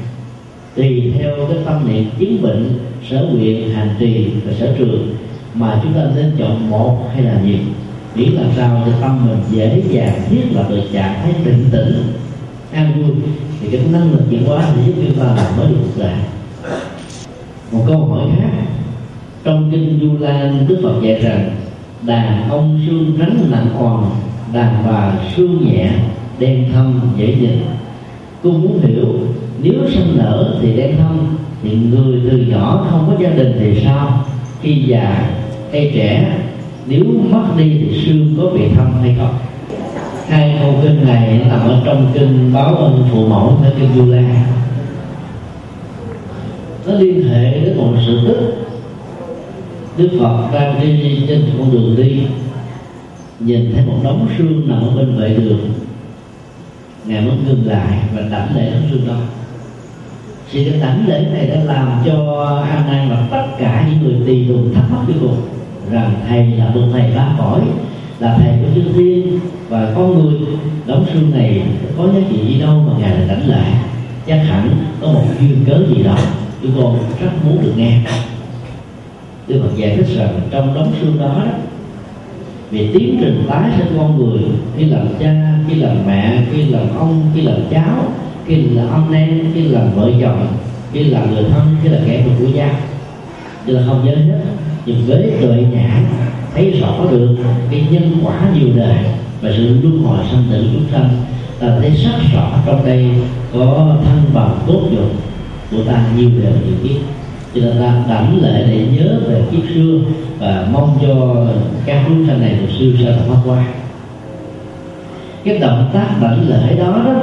Tùy 0.76 1.14
theo 1.18 1.36
cái 1.50 1.58
tâm 1.66 1.88
niệm 1.88 2.06
chứng 2.20 2.42
bệnh, 2.42 2.80
sở 3.10 3.28
nguyện, 3.34 3.70
hành 3.70 3.96
trì 4.00 4.28
và 4.46 4.54
sở 4.60 4.76
trường 4.78 5.16
mà 5.54 5.80
chúng 5.84 5.94
ta 5.94 6.02
nên 6.16 6.32
chọn 6.38 6.70
một 6.70 7.10
hay 7.14 7.24
là 7.24 7.42
nhiều. 7.46 7.58
Miễn 8.16 8.30
làm 8.30 8.50
sao 8.56 8.84
cho 8.86 8.92
tâm 9.02 9.26
mình 9.26 9.40
dễ 9.50 9.82
dàng 9.90 10.22
thiết 10.30 10.44
lập 10.52 10.66
được 10.70 10.84
trạng 10.94 11.20
thái 11.24 11.34
định 11.46 11.66
tĩnh, 11.72 12.04
an 12.72 12.94
vui, 12.96 13.16
thì 13.62 13.68
cái 13.72 13.82
năng 13.92 14.12
lực 14.12 14.22
chuyển 14.30 14.46
hóa 14.46 14.66
thì 14.76 14.82
giúp 14.86 14.94
chúng 15.06 15.20
ta 15.20 15.26
làm 15.26 15.58
mới 15.58 15.68
được 15.68 15.78
cuộc 15.84 16.02
đời. 16.02 16.14
Một 17.72 17.84
câu 17.88 18.06
hỏi 18.06 18.28
khác. 18.40 18.50
Trong 19.44 19.72
kinh 19.72 20.00
du 20.02 20.26
lan, 20.26 20.66
đức 20.68 20.80
phật 20.84 21.02
dạy 21.02 21.22
rằng, 21.22 21.50
đàn 22.02 22.50
ông 22.50 22.82
xương 22.88 23.18
rắn 23.20 23.38
nặng 23.52 23.68
oằn 23.80 24.04
đàn 24.54 24.84
bà 24.86 25.14
xương 25.36 25.66
nhẹ 25.66 25.90
đen 26.40 26.66
thâm, 26.74 27.02
dễ 27.18 27.28
nhìn. 27.28 27.62
Cô 28.44 28.52
muốn 28.52 28.82
hiểu, 28.82 29.20
nếu 29.62 29.74
sinh 29.90 30.18
nở 30.18 30.60
thì 30.62 30.78
đen 30.78 30.98
thâm, 30.98 31.36
thì 31.64 31.76
người 31.76 32.22
từ 32.32 32.38
nhỏ 32.38 32.88
không 32.92 33.08
có 33.08 33.24
gia 33.24 33.30
đình 33.30 33.58
thì 33.60 33.82
sao? 33.84 34.26
Khi 34.62 34.84
già 34.88 35.30
hay 35.72 35.92
trẻ, 35.96 36.38
nếu 36.88 37.04
mất 37.30 37.44
đi 37.58 37.78
thì 37.80 38.02
xương 38.06 38.36
có 38.38 38.50
bị 38.50 38.62
thâm 38.76 38.94
hay 39.02 39.16
không? 39.20 39.34
Hai 40.28 40.56
câu 40.60 40.74
kinh 40.84 41.08
này 41.08 41.42
nằm 41.50 41.60
ở 41.60 41.82
trong 41.86 42.12
kinh 42.14 42.54
báo 42.54 42.76
ân 42.76 43.04
phụ 43.12 43.28
mẫu 43.28 43.58
theo 43.62 43.72
kinh 43.80 43.90
du 43.96 44.12
la 44.12 44.46
nó 46.90 47.00
liên 47.00 47.30
hệ 47.30 47.60
đến 47.60 47.78
một 47.78 47.94
sự 48.06 48.20
tích. 48.28 48.56
Đức 49.98 50.10
phật 50.20 50.50
đang 50.54 50.82
đi 50.82 51.26
trên 51.28 51.42
con 51.58 51.72
đường 51.72 51.96
đi 51.98 52.22
nhìn 53.40 53.72
thấy 53.74 53.86
một 53.86 53.98
đống 54.04 54.28
xương 54.38 54.70
nằm 54.70 54.82
ở 54.82 54.96
bên 54.96 55.16
vệ 55.18 55.30
đường. 55.30 55.70
Ngài 57.06 57.22
mới 57.22 57.38
ngừng 57.46 57.68
lại 57.68 58.00
và 58.16 58.22
đảnh 58.22 58.56
lễ 58.56 58.72
đống 58.72 58.90
xương 58.92 59.08
đó. 59.08 59.16
Sự 60.52 60.64
cái 60.70 60.80
đảnh 60.82 61.08
lễ 61.08 61.26
này 61.34 61.48
đã 61.48 61.64
làm 61.64 62.02
cho 62.06 62.46
an 62.70 62.84
nan 62.92 63.10
và 63.10 63.28
tất 63.32 63.46
cả 63.60 63.90
những 63.90 64.04
người 64.04 64.28
tùy 64.28 64.46
tùng 64.50 64.74
thắc 64.74 64.92
mắc 64.92 65.00
cuối 65.08 65.16
cùng 65.22 65.42
rằng, 65.92 66.14
thầy 66.28 66.46
là 66.46 66.70
một 66.70 66.82
thầy 66.92 67.12
ba 67.16 67.36
cõi 67.38 67.62
là 68.20 68.38
thầy 68.38 68.52
của 68.62 68.68
chư 68.76 68.94
thiên, 68.94 69.40
và 69.70 69.94
con 69.96 70.20
người 70.20 70.40
đóng 70.88 71.06
xương 71.14 71.32
này 71.32 71.62
có 71.98 72.08
giá 72.14 72.20
trị 72.30 72.40
gì 72.48 72.60
đâu 72.60 72.84
mà 72.88 72.94
ngài 73.00 73.12
lại 73.12 73.28
đảnh 73.28 73.50
lại 73.50 73.74
chắc 74.28 74.38
hẳn 74.38 74.70
có 75.02 75.08
một 75.08 75.24
duyên 75.40 75.66
cớ 75.68 75.84
gì 75.96 76.04
đó, 76.04 76.18
chúng 76.64 76.72
con 76.82 77.00
rất 77.22 77.32
muốn 77.46 77.62
được 77.62 77.74
nghe. 77.76 78.02
Đức 79.48 79.60
Phật 79.64 79.78
giải 79.78 79.98
thích 79.98 80.18
rằng, 80.18 80.40
trong 80.52 80.76
đống 80.76 80.94
xương 81.02 81.18
đó 81.20 81.44
về 82.72 82.90
tiến 82.94 83.18
trình 83.22 83.44
tái 83.50 83.70
sinh 83.78 83.98
con 83.98 84.18
người, 84.18 84.42
khi 84.78 84.86
làm 84.86 85.08
cha, 85.20 85.60
khi 85.68 85.76
làm 85.76 85.98
mẹ, 86.08 86.44
khi 86.52 86.64
làm 86.64 86.98
ông, 86.98 87.32
khi 87.36 87.42
làm 87.42 87.58
cháu, 87.72 88.12
khi 88.46 88.56
là 88.56 88.84
ông 88.92 89.12
em, 89.14 89.52
khi 89.54 89.62
làm 89.62 89.92
vợ 89.96 90.12
chồng, 90.22 90.48
khi 90.92 91.04
là 91.04 91.26
người 91.26 91.44
thân, 91.44 91.76
khi 91.84 91.90
là 91.90 92.00
kẻ 92.08 92.24
thù 92.24 92.32
của 92.40 92.52
gia 92.54 92.80
như 93.66 93.74
là 93.74 93.82
không 93.88 94.02
giới 94.06 94.16
hết 94.16 94.40
nhưng 94.86 95.06
với 95.08 95.32
tuệ 95.42 95.66
nhãn 95.72 96.06
thấy 96.56 96.72
rõ 96.72 97.06
được 97.12 97.36
cái 97.72 97.86
nhân 97.92 98.18
quả 98.24 98.50
nhiều 98.56 98.68
đời 98.76 98.98
và 99.42 99.52
sự 99.58 99.78
luân 99.82 100.04
hồi 100.04 100.26
sanh 100.32 100.44
tử 100.52 100.66
chúng 100.74 100.86
sanh 100.92 101.10
ta 101.60 101.68
thấy 101.80 101.92
sắc 102.04 102.20
rõ 102.34 102.52
trong 102.66 102.86
đây 102.86 103.10
có 103.54 103.96
thân 104.06 104.22
bằng 104.34 104.60
tốt 104.68 104.82
dụng 104.92 105.16
của 105.72 105.84
ta 105.92 106.06
nhiều 106.18 106.30
đời 106.44 106.54
nhiều 106.66 106.76
kiếp 106.84 107.02
cho 107.56 107.62
nên 107.62 107.80
ta 107.80 108.04
đảm 108.10 108.40
lệ 108.42 108.64
để 108.68 108.86
nhớ 108.98 109.20
về 109.28 109.42
kiếp 109.52 109.70
xưa 109.74 110.00
và 110.40 110.68
mong 110.72 110.98
cho 111.02 111.46
các 111.86 112.04
chúng 112.08 112.28
sanh 112.28 112.42
này 112.42 112.58
được 112.62 112.68
siêu 112.80 112.94
sanh 113.04 113.20
thoát 113.28 113.38
qua 113.46 113.66
cái 115.44 115.58
động 115.58 115.90
tác 115.94 116.08
đảnh 116.22 116.50
lễ 116.50 116.76
đó 116.76 117.02
đó 117.06 117.16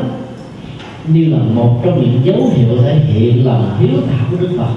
như 1.08 1.24
là 1.32 1.38
một 1.38 1.80
trong 1.84 2.00
những 2.00 2.24
dấu 2.24 2.50
hiệu 2.54 2.82
thể 2.82 2.94
hiện 2.94 3.46
lòng 3.46 3.76
hiếu 3.80 4.00
thảo 4.10 4.26
của 4.30 4.36
đức 4.40 4.48
phật. 4.58 4.74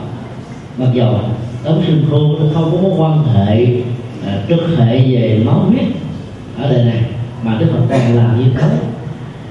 Mặc 0.77 0.87
dầu 0.93 1.19
đấng 1.63 1.81
sinh 1.87 2.05
khô 2.09 2.35
nó 2.39 2.45
không 2.53 2.71
có 2.71 2.77
mối 2.81 2.91
quan 2.97 3.23
hệ 3.23 3.65
à, 4.27 4.43
trực 4.49 4.77
hệ 4.77 4.99
về 4.99 5.41
máu 5.45 5.59
huyết 5.59 5.85
ở 6.57 6.73
đời 6.73 6.83
này 6.85 7.03
mà 7.43 7.57
đức 7.59 7.67
phật 7.73 7.83
đang 7.89 8.15
làm 8.15 8.39
như 8.39 8.45
thế. 8.59 8.67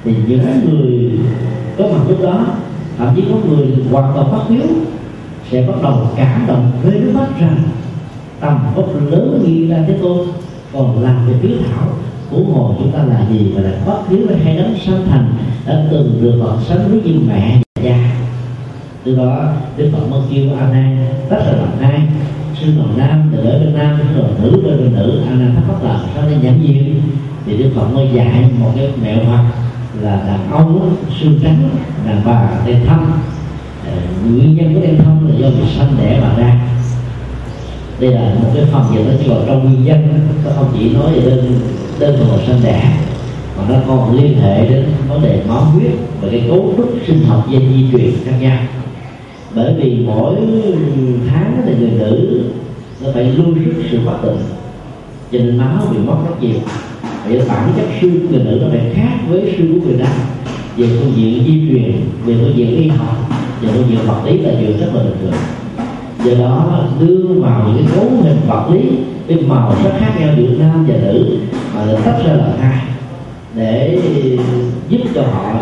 Thì 0.05 0.13
những 0.27 0.41
người 0.71 1.11
có 1.79 1.85
mặt 1.87 2.05
lúc 2.09 2.23
đó 2.23 2.47
thậm 2.99 3.09
chí 3.17 3.23
có 3.31 3.37
người 3.49 3.67
hoàn 3.91 4.13
toàn 4.15 4.31
phát 4.31 4.43
hiếu 4.49 4.67
sẽ 5.51 5.63
bắt 5.63 5.75
đầu 5.83 6.09
cảm 6.17 6.45
động 6.47 6.71
với 6.83 7.01
nước 7.01 7.13
mắt 7.15 7.41
rằng 7.41 7.57
tầm 8.41 8.59
vóc 8.75 8.87
lớn 9.11 9.43
như 9.47 9.67
là 9.67 9.85
thế 9.87 9.95
tôn 10.03 10.19
còn 10.73 11.03
làm 11.03 11.27
về 11.27 11.35
hiếu 11.43 11.57
thảo. 11.71 11.89
Của 12.31 12.45
hồ 12.45 12.75
chúng 12.79 12.93
ta 12.93 12.99
là 12.99 13.27
gì 13.31 13.53
mà 13.55 13.63
lại 13.63 13.73
phát 13.87 13.99
hiếu 14.11 14.21
với 14.29 14.39
hai 14.45 14.57
đấng 14.57 14.79
sanh 14.87 15.07
thành 15.11 15.35
đã 15.67 15.85
từng 15.91 16.19
được 16.23 16.41
họ 16.43 16.57
sánh 16.69 16.89
với 16.89 17.01
như 17.05 17.21
mẹ 17.29 17.61
và 17.77 17.83
cha? 17.83 17.99
Từ 19.05 19.17
đó, 19.17 19.53
đức 19.77 19.91
phật 19.93 20.11
mới 20.11 20.21
kêu 20.31 20.45
a 20.59 20.69
nan 20.73 21.07
tất 21.29 21.39
là 21.47 21.53
bạn 21.53 21.79
hai 21.81 22.01
sư 22.61 22.73
đoàn 22.77 22.99
nam 22.99 23.33
từ 23.33 23.39
ở 23.51 23.59
bên 23.59 23.75
nam 23.75 23.99
sư 23.99 24.21
đoàn 24.21 24.35
nữ 24.43 24.51
bên 24.65 24.79
bên 24.79 24.95
nữ, 24.97 25.23
a 25.29 25.35
nan 25.35 25.55
thắc 25.55 25.69
mắc 25.69 25.83
là 25.83 26.01
sao 26.15 26.25
đây 26.25 26.37
nhãn 26.43 26.61
diện 26.63 27.03
thì 27.47 27.57
đức 27.57 27.71
phật 27.75 27.89
mới 27.95 28.09
dạy 28.13 28.51
một 28.61 28.71
cái 28.77 28.89
mẹo 29.03 29.25
hoặc 29.25 29.45
là 30.01 30.17
đàn 30.27 30.51
ông 30.53 30.97
xương 31.21 31.41
trắng, 31.43 31.69
đàn 32.07 32.23
bà 32.25 32.51
tay 32.65 32.81
thâm. 32.87 33.13
Ờ, 33.91 34.29
nguyên 34.31 34.57
nhân 34.57 34.75
của 34.75 34.81
đen 34.81 34.97
thâm 35.05 35.29
là 35.29 35.39
do 35.39 35.47
mình 35.47 35.67
sanh 35.79 35.97
đẻ 36.01 36.19
mà 36.23 36.35
ra 36.39 36.69
đây 38.01 38.11
là 38.11 38.35
một 38.43 38.51
cái 38.55 38.65
phần 38.73 38.85
gì 38.91 39.05
đó 39.05 39.11
chỉ 39.21 39.29
còn 39.29 39.45
trong 39.47 39.65
nguyên 39.65 39.85
nhân. 39.85 40.21
Nó 40.45 40.51
không 40.57 40.73
chỉ 40.79 40.91
nói 40.91 41.13
về 41.13 41.21
đơn 41.21 41.61
đơn 41.99 42.17
thuần 42.19 42.47
sanh 42.47 42.61
đẻ. 42.65 42.99
Mà 43.57 43.65
nó 43.69 43.75
còn 43.89 44.17
liên 44.17 44.41
hệ 44.41 44.69
đến 44.69 44.85
vấn 45.09 45.23
đề 45.23 45.43
máu 45.49 45.61
huyết 45.61 45.91
và 46.21 46.29
cái 46.31 46.45
cấu 46.49 46.75
trúc 46.77 46.95
sinh 47.07 47.25
học 47.25 47.47
gen 47.51 47.63
di 47.75 47.87
truyền 47.93 48.13
khác 48.25 48.33
nhau. 48.41 48.59
Bởi 49.55 49.75
vì 49.75 49.97
mỗi 50.07 50.35
tháng 51.29 51.63
thì 51.67 51.75
người 51.79 51.91
nữ 51.91 52.43
nó 53.01 53.09
phải 53.15 53.25
lưu 53.25 53.47
sức 53.65 53.83
sự 53.91 53.99
phát 54.07 54.17
tịnh 54.23 54.39
cho 55.33 55.39
nên 55.39 55.59
máu 55.59 55.87
bị 55.93 55.99
mất 55.99 56.17
rất 56.29 56.43
nhiều. 56.43 56.61
Vậy 57.29 57.43
bản 57.49 57.73
chất 57.77 57.87
xương 58.01 58.21
của 58.21 58.27
người 58.31 58.45
nữ 58.45 58.59
nó 58.63 58.67
phải 58.71 58.91
khác 58.95 59.19
với 59.29 59.55
xương 59.59 59.81
của 59.81 59.87
người 59.87 59.99
nam. 59.99 60.13
Về 60.77 60.87
phương 60.87 61.13
diện 61.17 61.45
di 61.47 61.69
truyền, 61.69 61.93
về 62.27 62.35
phương 62.41 62.57
diện 62.57 62.77
y 62.77 62.89
học 62.89 63.31
và 63.63 63.69
phương 63.73 63.87
diện 63.89 63.99
vật 64.07 64.25
lý 64.25 64.39
là 64.39 64.51
chuyện 64.61 64.81
rất 64.81 64.95
là 64.95 65.03
bình 65.03 65.17
thường. 65.23 65.33
Do 66.25 66.45
đó, 66.45 66.85
đưa 67.01 67.41
vào 67.41 67.69
những 67.69 67.87
cái 67.87 67.97
cấu 67.97 68.11
hình 68.23 68.41
vật 68.47 68.71
lý, 68.73 68.81
cái 69.29 69.39
màu 69.47 69.75
sắc 69.83 69.93
khác 70.01 70.13
nhau 70.21 70.29
giữa 70.37 70.49
nam 70.59 70.87
và 70.89 70.95
nữ, 70.95 71.37
mà 71.75 71.85
được 71.87 71.99
tách 72.05 72.19
ra 72.27 72.33
là 72.33 72.53
hai, 72.61 72.85
để 73.55 73.99
giúp 74.89 75.01
cho 75.15 75.23
họ 75.23 75.61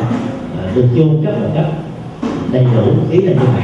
à, 0.58 0.70
được 0.74 0.84
chôn 0.96 1.08
cất 1.24 1.42
một 1.42 1.48
cách 1.54 1.66
đầy 2.52 2.64
đủ, 2.76 2.92
ý 3.10 3.22
là 3.22 3.32
như 3.32 3.46
vậy. 3.54 3.62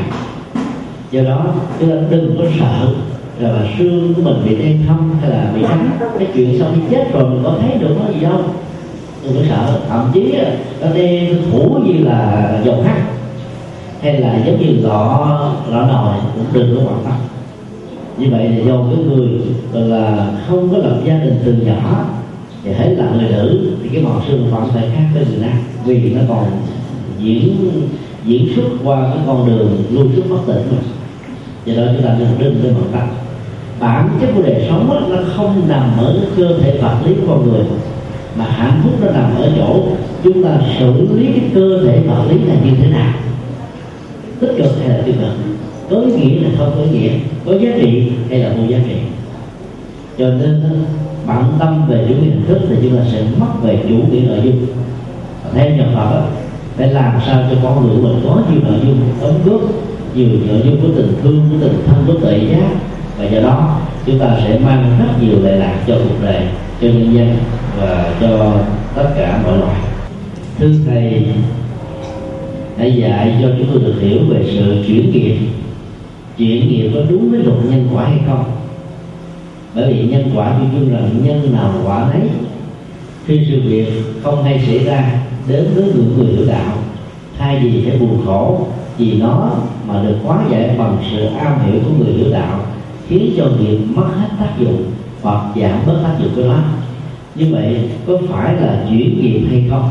Do 1.11 1.23
đó, 1.23 1.47
chúng 1.81 1.91
ta 1.91 1.97
đừng 2.11 2.37
có 2.39 2.45
sợ 2.61 2.87
rồi 3.41 3.53
là 3.53 3.67
xương 3.79 4.15
của 4.15 4.23
mình 4.23 4.37
bị 4.45 4.57
đen 4.57 4.79
thâm 4.89 5.13
hay 5.21 5.31
là 5.31 5.51
bị 5.55 5.63
đánh 5.63 5.91
cái 6.19 6.29
chuyện 6.35 6.57
sau 6.59 6.69
khi 6.75 6.81
chết 6.91 7.13
rồi 7.13 7.31
mình 7.31 7.41
có 7.45 7.55
thấy 7.61 7.79
được 7.81 7.95
nó 8.01 8.13
gì 8.15 8.21
đâu 8.21 8.41
đừng 9.25 9.35
có 9.35 9.41
sợ. 9.49 9.81
Thậm 9.89 10.11
chí 10.15 10.33
à, 10.33 10.53
nó 10.81 10.87
đen 10.95 11.37
thủ 11.51 11.79
như 11.85 12.05
là 12.05 12.51
dầu 12.65 12.83
hắt 12.83 12.97
hay 14.03 14.21
là 14.21 14.43
giống 14.47 14.61
như 14.61 14.83
gõ 14.83 15.29
gõ 15.71 15.87
nồi 15.87 16.17
cũng 16.35 16.45
đừng 16.53 16.77
có 16.77 16.83
quan 16.91 17.05
tâm 17.05 17.15
như 18.19 18.27
vậy 18.31 18.49
là 18.49 18.65
do 18.65 18.77
cái 18.77 19.05
người 19.05 19.29
gọi 19.73 19.83
là 19.83 20.31
không 20.49 20.69
có 20.73 20.79
lập 20.79 20.97
gia 21.05 21.19
đình 21.19 21.41
từ 21.45 21.53
nhỏ 21.53 22.05
thì 22.65 22.73
thấy 22.73 22.97
là 22.97 23.11
người 23.11 23.31
nữ 23.31 23.71
thì 23.83 23.89
cái 23.89 24.03
màu 24.03 24.23
xương 24.29 24.49
phẩm 24.51 24.69
phải 24.75 24.91
khác 24.95 25.05
với 25.15 25.27
người 25.27 25.39
nam. 25.41 25.59
Vì 25.85 26.15
nó 26.15 26.21
còn 26.29 26.45
diễn 27.19 27.71
diễn 28.25 28.49
xuất 28.57 28.69
qua 28.85 29.03
cái 29.03 29.19
con 29.27 29.47
đường 29.47 29.85
lưu 29.91 30.07
xuất 30.17 30.23
bất 30.31 30.39
tỉnh 30.47 30.63
mà. 30.71 30.83
Do 31.65 31.75
đó 31.75 31.93
chúng 31.93 32.07
ta 32.07 32.17
nên 32.19 32.29
đừng 32.39 32.63
nên 32.63 32.75
mặt 32.75 32.87
tâm 32.93 33.09
bản 33.81 34.09
chất 34.21 34.31
của 34.35 34.43
đời 34.43 34.67
sống 34.69 34.91
đó, 34.91 35.01
nó 35.11 35.17
không 35.37 35.63
nằm 35.69 35.91
ở 35.99 36.15
cái 36.21 36.31
cơ 36.37 36.59
thể 36.59 36.79
vật 36.83 36.97
lý 37.05 37.15
của 37.15 37.27
con 37.29 37.51
người 37.51 37.65
mà 38.37 38.45
hạnh 38.45 38.81
phúc 38.85 38.93
nó 39.01 39.13
nằm 39.13 39.35
ở 39.37 39.51
chỗ 39.57 39.83
chúng 40.25 40.45
ta 40.45 40.51
xử 40.79 41.09
lý 41.17 41.27
cái 41.27 41.51
cơ 41.55 41.81
thể 41.85 42.03
vật 42.07 42.25
lý 42.31 42.39
là 42.39 42.55
như 42.65 42.71
thế 42.79 42.91
nào 42.91 43.13
tích 44.43 44.55
cực 44.57 44.79
hay 44.81 44.89
là 44.89 45.03
tiêu 45.05 45.15
cực 45.21 45.53
có 45.91 46.01
ý 46.01 46.13
nghĩa 46.13 46.41
là 46.41 46.51
không 46.59 46.73
có 46.77 46.83
ý 46.83 46.99
nghĩa, 46.99 47.11
có 47.47 47.53
giá 47.53 47.71
trị 47.81 48.13
hay 48.31 48.39
là 48.39 48.53
vô 48.59 48.65
giá 48.69 48.79
trị. 48.89 48.97
Cho 50.19 50.25
nên 50.25 50.63
ờ, 50.63 50.77
bận 51.27 51.45
tâm 51.59 51.89
về 51.89 52.05
chủ 52.09 52.15
nghĩa 52.15 52.21
hình 52.21 52.45
thức 52.49 52.59
thì 52.69 52.77
chúng 52.83 52.97
ta 52.97 53.05
sẽ 53.13 53.23
mất 53.39 53.47
về 53.63 53.79
chủ 53.89 53.95
nghĩa 54.11 54.21
nội 54.21 54.39
dung. 54.45 54.67
Theo 55.55 55.71
nhập 55.71 55.87
Phật 55.95 56.23
phải 56.77 56.89
làm 56.89 57.19
sao 57.27 57.43
cho 57.51 57.57
con 57.63 57.87
người 57.87 57.97
mình 57.97 58.23
có 58.25 58.43
nhiều 58.51 58.61
nội 58.65 58.81
dung 58.87 59.01
đóng 59.21 59.41
góp 59.45 59.61
nhiều 60.15 60.29
nội 60.49 60.61
dung 60.65 60.81
của 60.83 60.89
tình 60.97 61.15
thương, 61.23 61.49
của 61.51 61.57
tình 61.61 61.83
thân, 61.87 62.05
của 62.07 62.15
tự 62.21 62.37
giác. 62.37 62.69
Và 63.19 63.25
do 63.25 63.41
đó, 63.41 63.81
chúng 64.07 64.19
ta 64.19 64.37
sẽ 64.45 64.59
mang 64.59 64.99
rất 64.99 65.23
nhiều 65.23 65.43
lệ 65.43 65.57
lạc 65.57 65.79
cho 65.87 65.95
cuộc 65.95 66.25
đời, 66.25 66.43
cho 66.81 66.89
nhân 66.89 67.15
dân 67.15 67.37
và 67.81 68.15
cho 68.21 68.55
tất 68.95 69.09
cả 69.17 69.41
mọi 69.45 69.59
loài. 69.59 69.77
Thưa 70.59 70.69
thầy 70.87 71.25
đã 72.79 72.85
dạy 72.85 73.39
cho 73.43 73.49
chúng 73.59 73.67
tôi 73.73 73.83
được 73.83 74.01
hiểu 74.01 74.19
về 74.29 74.45
sự 74.47 74.85
chuyển 74.87 75.11
nghiệp. 75.11 75.37
Chuyển 76.39 76.69
nghiệp 76.69 76.91
có 76.95 77.01
đúng 77.11 77.31
với 77.31 77.41
luật 77.43 77.57
nhân 77.71 77.89
quả 77.95 78.05
hay 78.05 78.19
không? 78.27 78.45
Bởi 79.75 79.93
vì 79.93 80.03
nhân 80.03 80.31
quả 80.35 80.59
chung 80.59 80.69
chung 80.73 80.95
là 80.95 81.01
nhân 81.25 81.53
nào 81.53 81.73
quả 81.85 82.11
nấy. 82.15 82.29
Khi 83.27 83.47
sự 83.51 83.61
việc 83.65 83.87
không 84.23 84.45
hay 84.45 84.63
xảy 84.67 84.79
ra 84.79 85.21
đến 85.49 85.65
với 85.75 85.85
người 85.85 86.05
người 86.17 86.27
hiểu 86.27 86.47
đạo, 86.47 86.77
thay 87.39 87.59
vì 87.59 87.85
phải 87.85 87.99
buồn 87.99 88.23
khổ 88.27 88.67
vì 88.99 89.13
nó 89.13 89.51
mà 89.89 90.03
được 90.03 90.17
hóa 90.23 90.45
giải 90.51 90.75
bằng 90.79 90.97
sự 91.11 91.25
am 91.25 91.59
hiểu 91.65 91.81
của 91.85 92.05
người 92.05 92.15
hiểu 92.15 92.33
đạo, 92.33 92.61
khiến 93.09 93.35
cho 93.37 93.45
nghiệp 93.45 93.79
mất 93.95 94.07
hết 94.17 94.29
tác 94.39 94.51
dụng 94.61 94.85
hoặc 95.23 95.45
giảm 95.57 95.79
bớt 95.87 96.01
tác 96.03 96.15
dụng 96.21 96.31
của 96.37 96.43
nó. 96.43 96.59
Như 97.35 97.47
vậy 97.53 97.91
có 98.07 98.19
phải 98.31 98.55
là 98.55 98.87
chuyển 98.91 99.21
nghiệp 99.21 99.47
hay 99.51 99.65
không? 99.71 99.89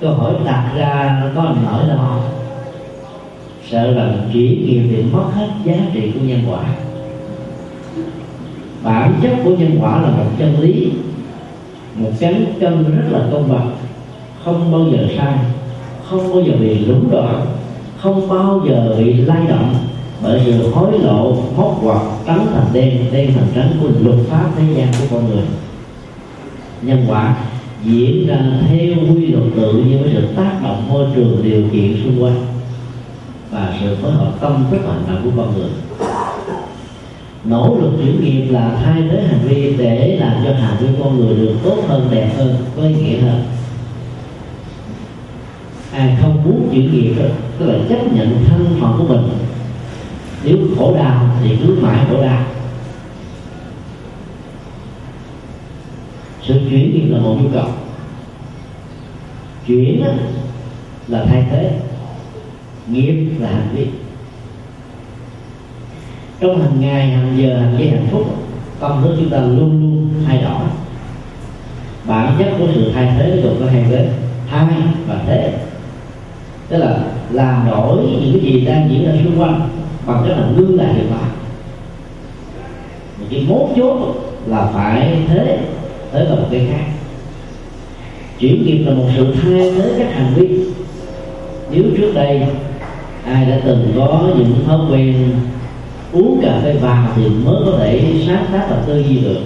Câu 0.00 0.14
hỏi 0.14 0.34
đặt 0.44 0.72
ra 0.76 1.18
nó 1.20 1.26
có 1.34 1.42
nổi 1.42 1.86
lo 1.88 2.18
sợ 3.70 3.92
rằng 3.92 4.28
chỉ 4.32 4.40
nghiệp 4.40 4.82
thì 4.90 5.02
mất 5.02 5.24
hết 5.34 5.48
giá 5.64 5.74
trị 5.94 6.10
của 6.14 6.20
nhân 6.20 6.40
quả. 6.50 6.64
Bản 8.82 9.14
chất 9.22 9.32
của 9.44 9.50
nhân 9.50 9.78
quả 9.80 10.02
là 10.02 10.08
một 10.08 10.30
chân 10.38 10.60
lý, 10.60 10.92
một 11.94 12.10
cán 12.20 12.44
cân 12.60 12.96
rất 12.96 13.18
là 13.18 13.26
công 13.32 13.48
bằng, 13.48 13.70
không 14.44 14.72
bao 14.72 14.86
giờ 14.92 15.06
sai, 15.16 15.34
không 16.08 16.32
bao 16.32 16.42
giờ 16.42 16.52
bị 16.60 16.78
lúng 16.78 17.10
đoạn, 17.10 17.46
không 17.98 18.28
bao 18.28 18.60
giờ 18.68 18.94
bị 18.98 19.12
lay 19.12 19.46
động, 19.48 19.74
bởi 20.22 20.42
sự 20.44 20.70
hối 20.70 20.98
lộ, 20.98 21.36
móc 21.56 21.78
hoặc 21.82 22.02
trắng 22.26 22.46
thành 22.54 22.66
đen 22.72 23.04
đen 23.12 23.32
thành 23.34 23.48
trắng 23.54 23.72
của 23.80 23.88
luật 24.00 24.18
pháp 24.30 24.50
thế 24.56 24.62
gian 24.76 24.88
của 25.00 25.06
con 25.10 25.28
người. 25.28 25.44
Nhân 26.82 27.06
quả 27.08 27.36
diễn 27.86 28.26
ra 28.26 28.38
theo 28.68 29.14
quy 29.14 29.26
luật 29.26 29.44
tự 29.56 29.72
nhiên 29.72 30.02
với 30.02 30.10
sự 30.14 30.26
tác 30.36 30.60
động 30.62 30.88
môi 30.88 31.06
trường 31.14 31.40
điều 31.42 31.62
kiện 31.72 31.96
xung 32.04 32.22
quanh 32.22 32.46
và 33.50 33.76
sự 33.80 33.96
phối 34.02 34.12
hợp 34.12 34.32
tâm 34.40 34.64
thức 34.70 34.80
hành 34.86 35.02
động 35.08 35.20
của 35.24 35.42
con 35.42 35.54
người. 35.58 35.70
Nỗ 37.44 37.78
lực 37.80 37.90
chuyển 37.98 38.24
nghiệp 38.24 38.50
là 38.50 38.80
thay 38.84 39.02
thế 39.10 39.22
hành 39.22 39.40
vi 39.48 39.76
để 39.78 40.16
làm 40.20 40.34
cho 40.44 40.52
hành 40.52 40.76
vi 40.80 40.86
con 41.00 41.18
người 41.18 41.36
được 41.36 41.54
tốt 41.64 41.76
hơn, 41.88 42.08
đẹp 42.10 42.30
hơn, 42.36 42.56
có 42.76 42.82
ý 42.82 42.94
nghĩa 42.94 43.18
hơn. 43.18 43.42
Ai 45.92 46.16
không 46.22 46.44
muốn 46.44 46.68
chuyển 46.72 46.92
nghiệp 46.92 47.14
đó, 47.18 47.28
tức 47.58 47.66
là 47.66 47.78
chấp 47.88 48.12
nhận 48.12 48.44
thân 48.48 48.76
phận 48.80 48.92
của 48.98 49.14
mình. 49.14 49.28
Nếu 50.44 50.56
khổ 50.78 50.96
đau 50.96 51.28
thì 51.42 51.56
cứ 51.62 51.78
mãi 51.82 51.98
khổ 52.10 52.22
đau. 52.22 52.42
Sự 56.46 56.54
chuyển 56.70 56.90
thì 56.92 57.02
là 57.02 57.18
một 57.18 57.36
nhu 57.42 57.48
cầu. 57.54 57.68
Chuyển 59.66 60.04
là 61.08 61.24
thay 61.24 61.46
thế. 61.50 61.70
Nghiệp 62.88 63.30
là 63.38 63.48
hành 63.48 63.68
vi. 63.74 63.86
Trong 66.40 66.62
hàng 66.62 66.80
ngày, 66.80 67.10
hàng 67.10 67.34
giờ, 67.36 67.58
hàng 67.58 67.76
giây 67.78 67.88
hạnh 67.88 68.08
phúc 68.10 68.22
tâm 68.80 69.02
thức 69.02 69.16
chúng 69.18 69.30
ta 69.30 69.38
luôn 69.38 69.80
luôn 69.80 70.14
thay 70.26 70.42
đổi. 70.42 70.60
Bản 72.04 72.36
chất 72.38 72.48
của 72.58 72.66
sự 72.74 72.92
thay 72.94 73.14
thế 73.18 73.40
gồm 73.44 73.54
có 73.60 73.66
hai 73.66 73.82
vế 73.82 74.08
thay 74.50 74.66
và 75.06 75.22
thế. 75.26 75.58
Tức 76.68 76.76
là 76.76 76.98
làm 77.30 77.66
đổi 77.70 77.96
những 77.96 78.32
cái 78.32 78.52
gì 78.52 78.66
đang 78.66 78.90
diễn 78.90 79.06
ra 79.06 79.12
xung 79.24 79.40
quanh 79.40 79.68
bằng 80.06 80.24
cách 80.28 80.38
là 80.38 80.46
ngưng 80.56 80.76
lại 80.76 80.94
hiện 80.94 81.06
tại. 81.10 81.30
Cái 83.30 83.46
mốt 83.48 83.68
chốt 83.76 84.14
là 84.46 84.70
phải 84.74 85.18
thế 85.28 85.58
thế 86.16 86.24
là 86.24 86.34
một 86.34 86.46
cái 86.50 86.66
khác. 86.70 86.84
Chuyển 88.38 88.66
nghiệp 88.66 88.84
là 88.86 88.94
một 88.94 89.04
sự 89.16 89.34
thay 89.42 89.70
thế 89.70 89.94
các 89.98 90.14
hành 90.14 90.34
vi. 90.34 90.60
Nếu 91.70 91.82
trước 91.96 92.12
đây 92.14 92.42
ai 93.24 93.44
đã 93.44 93.60
từng 93.64 93.92
có 93.96 94.20
những 94.36 94.54
thói 94.66 94.78
quen 94.90 95.30
uống 96.12 96.40
cà 96.42 96.60
phê 96.64 96.72
vào 96.80 97.08
thì 97.16 97.22
mới 97.28 97.56
có 97.66 97.78
thể 97.78 98.14
sáng 98.26 98.46
tác 98.52 98.66
và 98.70 98.76
tư 98.86 98.98
duy 98.98 99.16
được. 99.16 99.40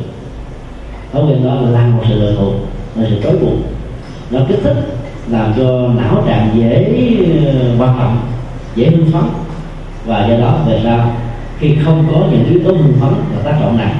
Thói 1.12 1.22
quen 1.24 1.44
đó 1.44 1.54
là 1.54 1.70
làm 1.70 1.96
một 1.96 2.02
sự 2.08 2.20
lệ 2.20 2.32
thuộc, 2.38 2.54
là 2.96 3.06
sự 3.10 3.16
trói 3.22 3.36
buộc. 3.36 3.54
Nó 4.30 4.40
kích 4.48 4.58
thích, 4.62 4.76
làm 5.30 5.52
cho 5.56 5.88
não 5.88 6.24
trạng 6.26 6.50
dễ 6.54 6.84
ờ, 7.46 7.76
hoạt 7.76 7.98
động, 7.98 8.18
dễ 8.74 8.86
hưng 8.86 9.10
phấn. 9.12 9.22
Và 10.06 10.28
do 10.28 10.36
đó, 10.36 10.58
về 10.68 10.80
sau, 10.84 11.16
khi 11.58 11.74
không 11.84 12.06
có 12.12 12.26
những 12.30 12.44
yếu 12.50 12.60
tố 12.64 12.70
hưng 12.70 12.94
phấn 13.00 13.12
và 13.34 13.42
tác 13.44 13.58
động 13.60 13.78
này 13.78 13.94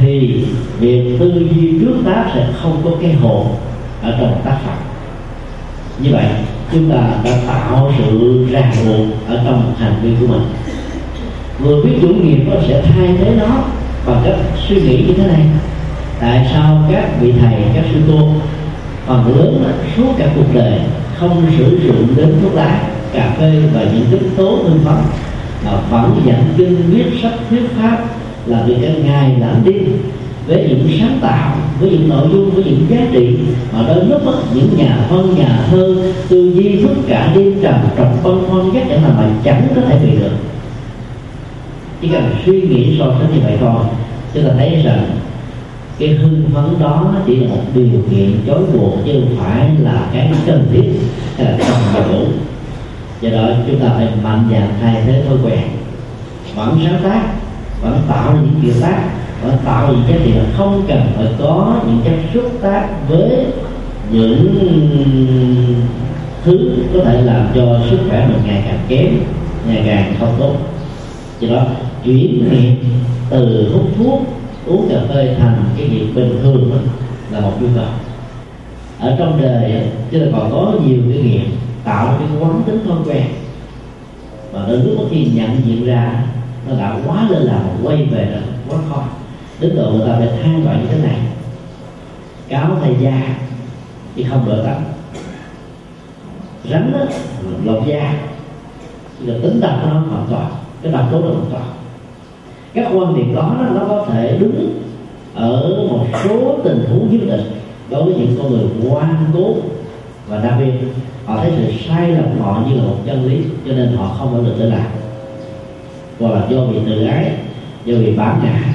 thì 0.00 0.44
việc 0.80 1.16
tư 1.20 1.46
duy 1.50 1.78
trước 1.80 1.94
tác 2.06 2.30
sẽ 2.34 2.46
không 2.62 2.82
có 2.84 2.90
cái 3.02 3.12
hồn 3.12 3.46
ở 4.02 4.16
trong 4.20 4.40
tác 4.44 4.56
phẩm. 4.64 4.76
Như 5.98 6.10
vậy, 6.12 6.24
chúng 6.72 6.90
ta 6.90 6.96
đã 7.24 7.38
tạo 7.46 7.92
sự 7.98 8.46
ràng 8.50 8.72
buộc 8.86 9.06
ở 9.28 9.42
trong 9.44 9.74
hành 9.78 9.94
vi 10.02 10.10
của 10.20 10.26
mình. 10.26 10.42
Người 11.64 11.82
biết 11.82 11.98
chủ 12.02 12.08
nghiệp 12.08 12.38
nó 12.46 12.56
sẽ 12.68 12.82
thay 12.82 13.08
thế 13.18 13.34
nó 13.38 13.64
bằng 14.06 14.22
cách 14.24 14.36
suy 14.68 14.76
nghĩ 14.76 15.04
như 15.06 15.14
thế 15.14 15.26
này. 15.26 15.46
Tại 16.20 16.48
sao 16.52 16.82
các 16.92 17.20
vị 17.20 17.32
thầy, 17.40 17.54
các 17.74 17.84
sư 17.92 18.00
cô 18.08 18.28
phần 19.06 19.36
lớn 19.36 19.64
suốt 19.96 20.14
cả 20.18 20.26
cuộc 20.36 20.54
đời 20.54 20.80
không 21.18 21.46
sử 21.58 21.78
dụng 21.84 22.06
đến 22.16 22.34
thuốc 22.42 22.54
lá, 22.54 22.82
cà 23.12 23.34
phê 23.38 23.62
và 23.74 23.82
những 23.82 24.06
thứ 24.10 24.18
tố 24.36 24.58
hương 24.62 24.80
phấn 24.84 24.96
mà 25.64 25.72
vẫn 25.90 26.22
dẫn 26.24 26.44
kinh 26.56 26.76
viết 26.90 27.04
sách 27.22 27.34
thuyết 27.50 27.62
pháp 27.80 28.04
là 28.46 28.62
vì 28.66 28.74
cái 28.82 28.94
ngài 29.04 29.36
làm 29.38 29.64
đi 29.64 29.74
với 30.46 30.66
những 30.68 30.98
sáng 30.98 31.18
tạo, 31.20 31.56
với 31.80 31.90
những 31.90 32.08
nội 32.08 32.28
dung, 32.32 32.50
với 32.50 32.64
những 32.64 32.86
giá 32.90 33.06
trị 33.12 33.38
mà 33.72 33.84
đôi 33.88 34.04
lúc 34.04 34.24
mất 34.24 34.38
những 34.54 34.76
nhà 34.76 35.06
văn 35.10 35.34
nhà 35.36 35.66
thơ, 35.70 35.96
tư 36.28 36.52
duy 36.54 36.82
tất 36.82 36.94
cả 37.08 37.32
đêm 37.36 37.60
trầm 37.62 37.74
trọng 37.96 38.16
phân 38.22 38.44
hoan 38.48 38.70
chắc 38.74 38.88
chắn 38.88 39.02
là 39.02 39.08
mà 39.08 39.30
chẳng 39.44 39.68
có 39.74 39.80
thể 39.80 39.98
bị 39.98 40.18
được. 40.18 40.32
Chỉ 42.00 42.08
cần 42.08 42.24
suy 42.46 42.62
nghĩ 42.62 42.96
so 42.98 43.14
sánh 43.18 43.34
như 43.34 43.40
vậy 43.44 43.56
thôi, 43.60 43.84
chúng 44.34 44.44
ta 44.44 44.50
thấy 44.58 44.82
rằng 44.84 45.04
cái 45.98 46.08
hưng 46.08 46.44
phấn 46.54 46.80
đó 46.80 47.14
chỉ 47.26 47.36
là 47.36 47.48
một 47.48 47.62
điều 47.74 48.02
kiện 48.10 48.32
chối 48.46 48.60
buộc 48.74 48.94
chứ 49.06 49.12
không 49.12 49.36
phải 49.38 49.70
là 49.78 50.06
cái 50.12 50.32
cần 50.46 50.66
thiết, 50.72 50.90
hay 51.36 51.46
là 51.46 51.58
cần 51.58 52.08
đủ. 52.12 52.24
Do 53.20 53.30
đó 53.30 53.48
chúng 53.66 53.80
ta 53.80 53.86
phải 53.96 54.08
mạnh 54.22 54.48
dạn 54.52 54.68
thay 54.80 55.02
thế 55.06 55.22
thói 55.28 55.36
quen. 55.44 55.60
Vẫn 56.54 56.78
sáng 56.84 57.00
tác 57.02 57.22
vẫn 57.82 57.98
tạo 58.08 58.32
những 58.32 58.62
điều 58.62 58.74
tác 58.80 59.10
vẫn 59.42 59.56
tạo 59.64 59.92
những 59.92 60.04
cái 60.08 60.18
gì 60.24 60.32
là 60.32 60.44
không 60.56 60.84
cần 60.88 61.02
phải 61.16 61.26
có 61.38 61.80
những 61.86 62.00
cái 62.04 62.18
xúc 62.34 62.52
tác 62.62 62.88
với 63.08 63.46
những 64.10 64.58
thứ 66.44 66.76
có 66.94 67.04
thể 67.04 67.22
làm 67.22 67.46
cho 67.54 67.80
sức 67.90 67.98
khỏe 68.08 68.26
mình 68.26 68.42
ngày 68.46 68.62
càng 68.66 68.78
kém 68.88 69.18
ngày 69.66 69.82
càng 69.86 70.14
không 70.20 70.34
tốt. 70.38 70.54
Do 71.40 71.48
đó 71.48 71.64
chuyển 72.04 72.50
nghiệp 72.50 72.76
từ 73.30 73.70
hút 73.72 73.88
thuốc 73.96 74.20
uống 74.66 74.88
cà 74.88 74.96
phê 75.08 75.36
thành 75.40 75.64
cái 75.76 75.88
việc 75.88 76.06
bình 76.14 76.38
thường 76.42 76.70
đó, 76.70 76.76
là 77.30 77.40
một 77.40 77.52
nhu 77.60 77.68
cầu. 77.74 77.84
Ở 79.00 79.16
trong 79.18 79.42
đời 79.42 79.82
chứ 80.10 80.18
là 80.18 80.26
còn 80.32 80.50
có 80.52 80.72
nhiều 80.86 80.98
cái 81.08 81.22
nghiệp 81.22 81.44
tạo 81.84 82.16
cái 82.18 82.28
quán 82.40 82.62
tính 82.66 82.78
thói 82.88 82.98
quen. 83.06 83.24
Và 84.52 84.64
đến 84.68 84.80
lúc 84.84 85.08
khi 85.10 85.26
nhận 85.34 85.50
diện 85.64 85.86
ra 85.86 86.22
nó 86.68 86.76
đã 86.78 86.96
quá 87.06 87.26
lên 87.30 87.42
là 87.42 87.64
quay 87.82 88.04
về 88.04 88.24
là 88.24 88.40
quá 88.68 88.78
khó 88.90 89.04
đến 89.60 89.76
độ 89.76 89.90
người 89.90 90.06
ta 90.06 90.14
phải 90.18 90.28
than 90.42 90.64
vãn 90.64 90.80
như 90.80 90.86
thế 90.88 90.98
này. 90.98 91.18
Cáo 92.48 92.76
thầy 92.82 92.94
da 93.00 93.36
thì 94.16 94.24
không 94.24 94.48
đổi 94.48 94.64
tánh 94.64 94.82
rắn 96.70 96.92
đó, 96.92 96.98
lột 97.64 97.86
da. 97.86 98.14
Là 99.20 99.34
tính 99.42 99.60
tâm 99.60 99.70
nó 99.86 99.92
hoàn 99.92 100.26
toàn 100.30 100.50
cái 100.82 100.92
độc 100.92 101.08
tố 101.12 101.20
nó 101.20 101.26
hoàn 101.26 101.50
toàn. 101.50 101.64
Các 102.74 102.88
quan 102.94 103.16
điểm 103.16 103.34
đó 103.34 103.56
nó 103.74 103.84
có 103.88 104.06
thể 104.12 104.38
đúng 104.40 104.82
ở 105.34 105.86
một 105.90 106.06
số 106.24 106.58
tình 106.64 106.84
huống 106.90 107.10
nhất 107.10 107.20
định 107.26 107.52
đối 107.90 108.04
với 108.04 108.14
những 108.14 108.36
con 108.38 108.50
người 108.50 108.64
ngoan 108.82 109.26
cố 109.34 109.54
và 110.28 110.38
đặc 110.38 110.54
biệt 110.58 110.72
họ 111.26 111.36
thấy 111.36 111.52
sự 111.56 111.72
sai 111.88 112.10
lầm 112.10 112.40
họ 112.40 112.62
như 112.68 112.76
là 112.76 112.82
một 112.82 112.96
chân 113.06 113.26
lý 113.26 113.42
cho 113.66 113.72
nên 113.72 113.96
họ 113.96 114.14
không 114.18 114.32
có 114.32 114.38
được 114.38 114.54
để 114.58 114.64
làm 114.64 114.86
hoặc 116.20 116.34
là 116.34 116.46
do 116.50 116.64
vì 116.64 116.78
tự 116.86 117.04
ái, 117.04 117.32
do 117.84 117.94
vì 117.98 118.16
bản 118.16 118.40
ngã, 118.42 118.74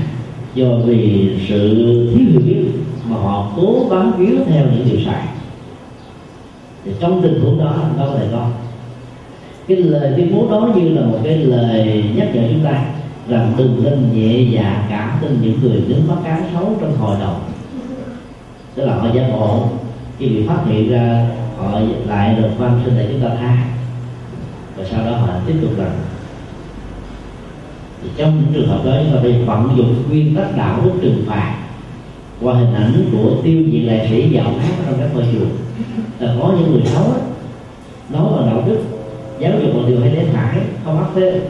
do 0.55 0.65
vì 0.85 1.29
sự 1.47 1.75
thiếu 2.13 2.25
hiểu 2.31 2.41
biết 2.45 2.69
mà 3.09 3.17
họ 3.17 3.51
cố 3.55 3.87
bám 3.89 4.11
víu 4.17 4.35
theo 4.47 4.65
những 4.65 4.87
điều 4.89 4.99
sai. 5.05 5.27
Thì 6.85 6.91
trong 6.99 7.21
tình 7.21 7.41
huống 7.41 7.59
đó 7.59 7.75
nó 7.97 8.05
có 8.05 8.15
thể 8.17 8.27
có 8.31 8.47
cái 9.67 9.77
lời 9.77 10.13
tuyên 10.17 10.35
bố 10.35 10.47
đó 10.51 10.69
như 10.75 10.89
là 10.89 11.01
một 11.01 11.19
cái 11.23 11.37
lời 11.37 12.03
nhắc 12.15 12.27
nhở 12.33 12.41
chúng 12.51 12.63
ta 12.63 12.85
rằng 13.27 13.53
đừng 13.57 13.83
nên 13.83 14.09
nhẹ 14.13 14.39
dạ 14.51 14.87
cảm 14.89 15.17
tin 15.21 15.37
những 15.41 15.59
người 15.61 15.81
đứng 15.87 16.07
mắt 16.07 16.15
cá 16.23 16.41
xấu 16.53 16.75
trong 16.81 16.97
hội 16.97 17.17
đồng 17.19 17.39
tức 18.77 18.85
là 18.85 18.95
họ 18.95 19.07
giả 19.13 19.29
bộ, 19.31 19.63
khi 20.19 20.27
bị 20.29 20.47
phát 20.47 20.57
hiện 20.67 20.89
ra, 20.91 21.29
họ 21.57 21.79
lại 22.05 22.35
được 22.35 22.49
văn 22.57 22.81
sinh 22.85 22.93
để 22.97 23.07
chúng 23.11 23.21
ta 23.21 23.35
tha. 23.39 23.57
Và 24.75 24.83
sau 24.91 25.05
đó 25.05 25.11
họ 25.11 25.27
tiếp 25.47 25.53
tục 25.61 25.71
rằng 25.77 25.91
thì 28.03 28.09
trong 28.17 28.35
những 28.35 28.53
trường 28.53 28.67
hợp 28.67 28.85
đó 28.85 28.91
chúng 29.03 29.13
ta 29.13 29.19
phải 29.21 29.31
vận 29.31 29.77
dụng 29.77 30.03
nguyên 30.09 30.35
tắc 30.35 30.57
đạo 30.57 30.81
đức 30.85 30.91
trừng 31.01 31.23
phạt 31.27 31.55
qua 32.41 32.53
hình 32.53 32.73
ảnh 32.73 33.05
của 33.11 33.31
tiêu 33.43 33.63
diệt 33.71 33.83
lệ 33.83 34.07
sĩ 34.09 34.29
giàu 34.29 34.53
hát 34.61 34.73
trong 34.85 34.99
các 34.99 35.09
ngôi 35.13 35.23
chùa, 35.33 35.45
là 36.19 36.35
có 36.41 36.53
những 36.59 36.71
người 36.71 36.81
xấu 36.85 37.03
nói 38.09 38.31
là 38.35 38.51
đạo 38.51 38.63
đức, 38.67 38.77
giáo 39.39 39.51
dục 39.63 39.75
một 39.75 39.81
điều 39.87 39.99
hay 39.99 40.09
đến 40.09 40.25
phải, 40.33 40.57
không 40.85 40.97
áp 40.97 41.07
phê. 41.15 41.41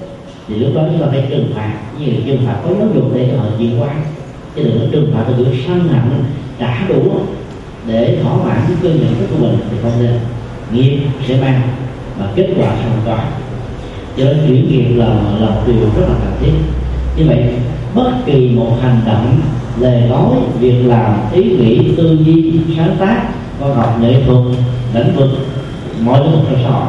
Thì 0.48 0.56
lúc 0.56 0.76
đó 0.76 0.82
chúng 0.92 1.02
ta 1.02 1.08
phải 1.12 1.28
trừng 1.30 1.52
phạt, 1.56 1.74
như 2.00 2.06
là 2.06 2.20
trừng 2.26 2.42
phạt 2.46 2.62
có 2.64 2.70
giáo 2.80 2.88
dục 2.96 3.12
để 3.16 3.34
họ 3.38 3.46
chịu 3.60 3.70
qua 3.80 3.96
chứ 4.56 4.64
đừng 4.64 4.80
có 4.80 4.86
trừng 4.92 5.12
phạt 5.14 5.24
theo 5.28 5.38
kiểu 5.38 5.54
săn 5.68 5.80
hận 5.80 6.24
đã 6.60 6.86
đủ 6.90 7.12
để 7.88 8.18
thỏa 8.24 8.38
mãn 8.38 8.62
cái 8.68 8.78
cơn 8.82 9.00
nhận 9.00 9.16
thức 9.20 9.26
của 9.32 9.38
mình 9.38 9.58
thì 9.72 9.78
không 9.82 9.92
nên. 10.00 10.20
Nghiệp 10.72 11.00
sẽ 11.28 11.42
mang 11.42 11.62
và 12.20 12.32
kết 12.36 12.48
quả 12.60 12.76
sẽ 12.76 12.86
không 12.90 13.02
có 13.06 13.20
cho 14.18 14.24
nên 14.24 14.38
chuyển 14.48 14.70
nghiệp 14.70 14.96
là 14.96 15.08
là 15.40 15.50
một 15.50 15.62
điều 15.68 15.76
rất 15.76 16.08
là 16.10 16.16
cần 16.24 16.34
thiết. 16.40 16.52
Như 17.18 17.28
vậy, 17.28 17.46
bất 17.96 18.12
kỳ 18.26 18.50
một 18.50 18.78
hành 18.82 19.02
động 19.06 19.40
lời 19.80 20.02
nói 20.10 20.36
việc 20.60 20.82
làm, 20.86 21.20
ý 21.34 21.44
nghĩ, 21.44 21.92
tư 21.98 22.18
duy, 22.26 22.54
sáng 22.78 22.96
tác 23.00 23.30
văn 23.60 23.76
học, 23.76 23.98
nghệ 24.02 24.14
thuật, 24.26 24.40
lĩnh 24.94 25.16
vực, 25.16 25.30
mọi 26.02 26.20
lĩnh 26.20 26.32
vực 26.32 26.42
trong 26.50 26.60
xã 26.64 26.70
hội 26.70 26.88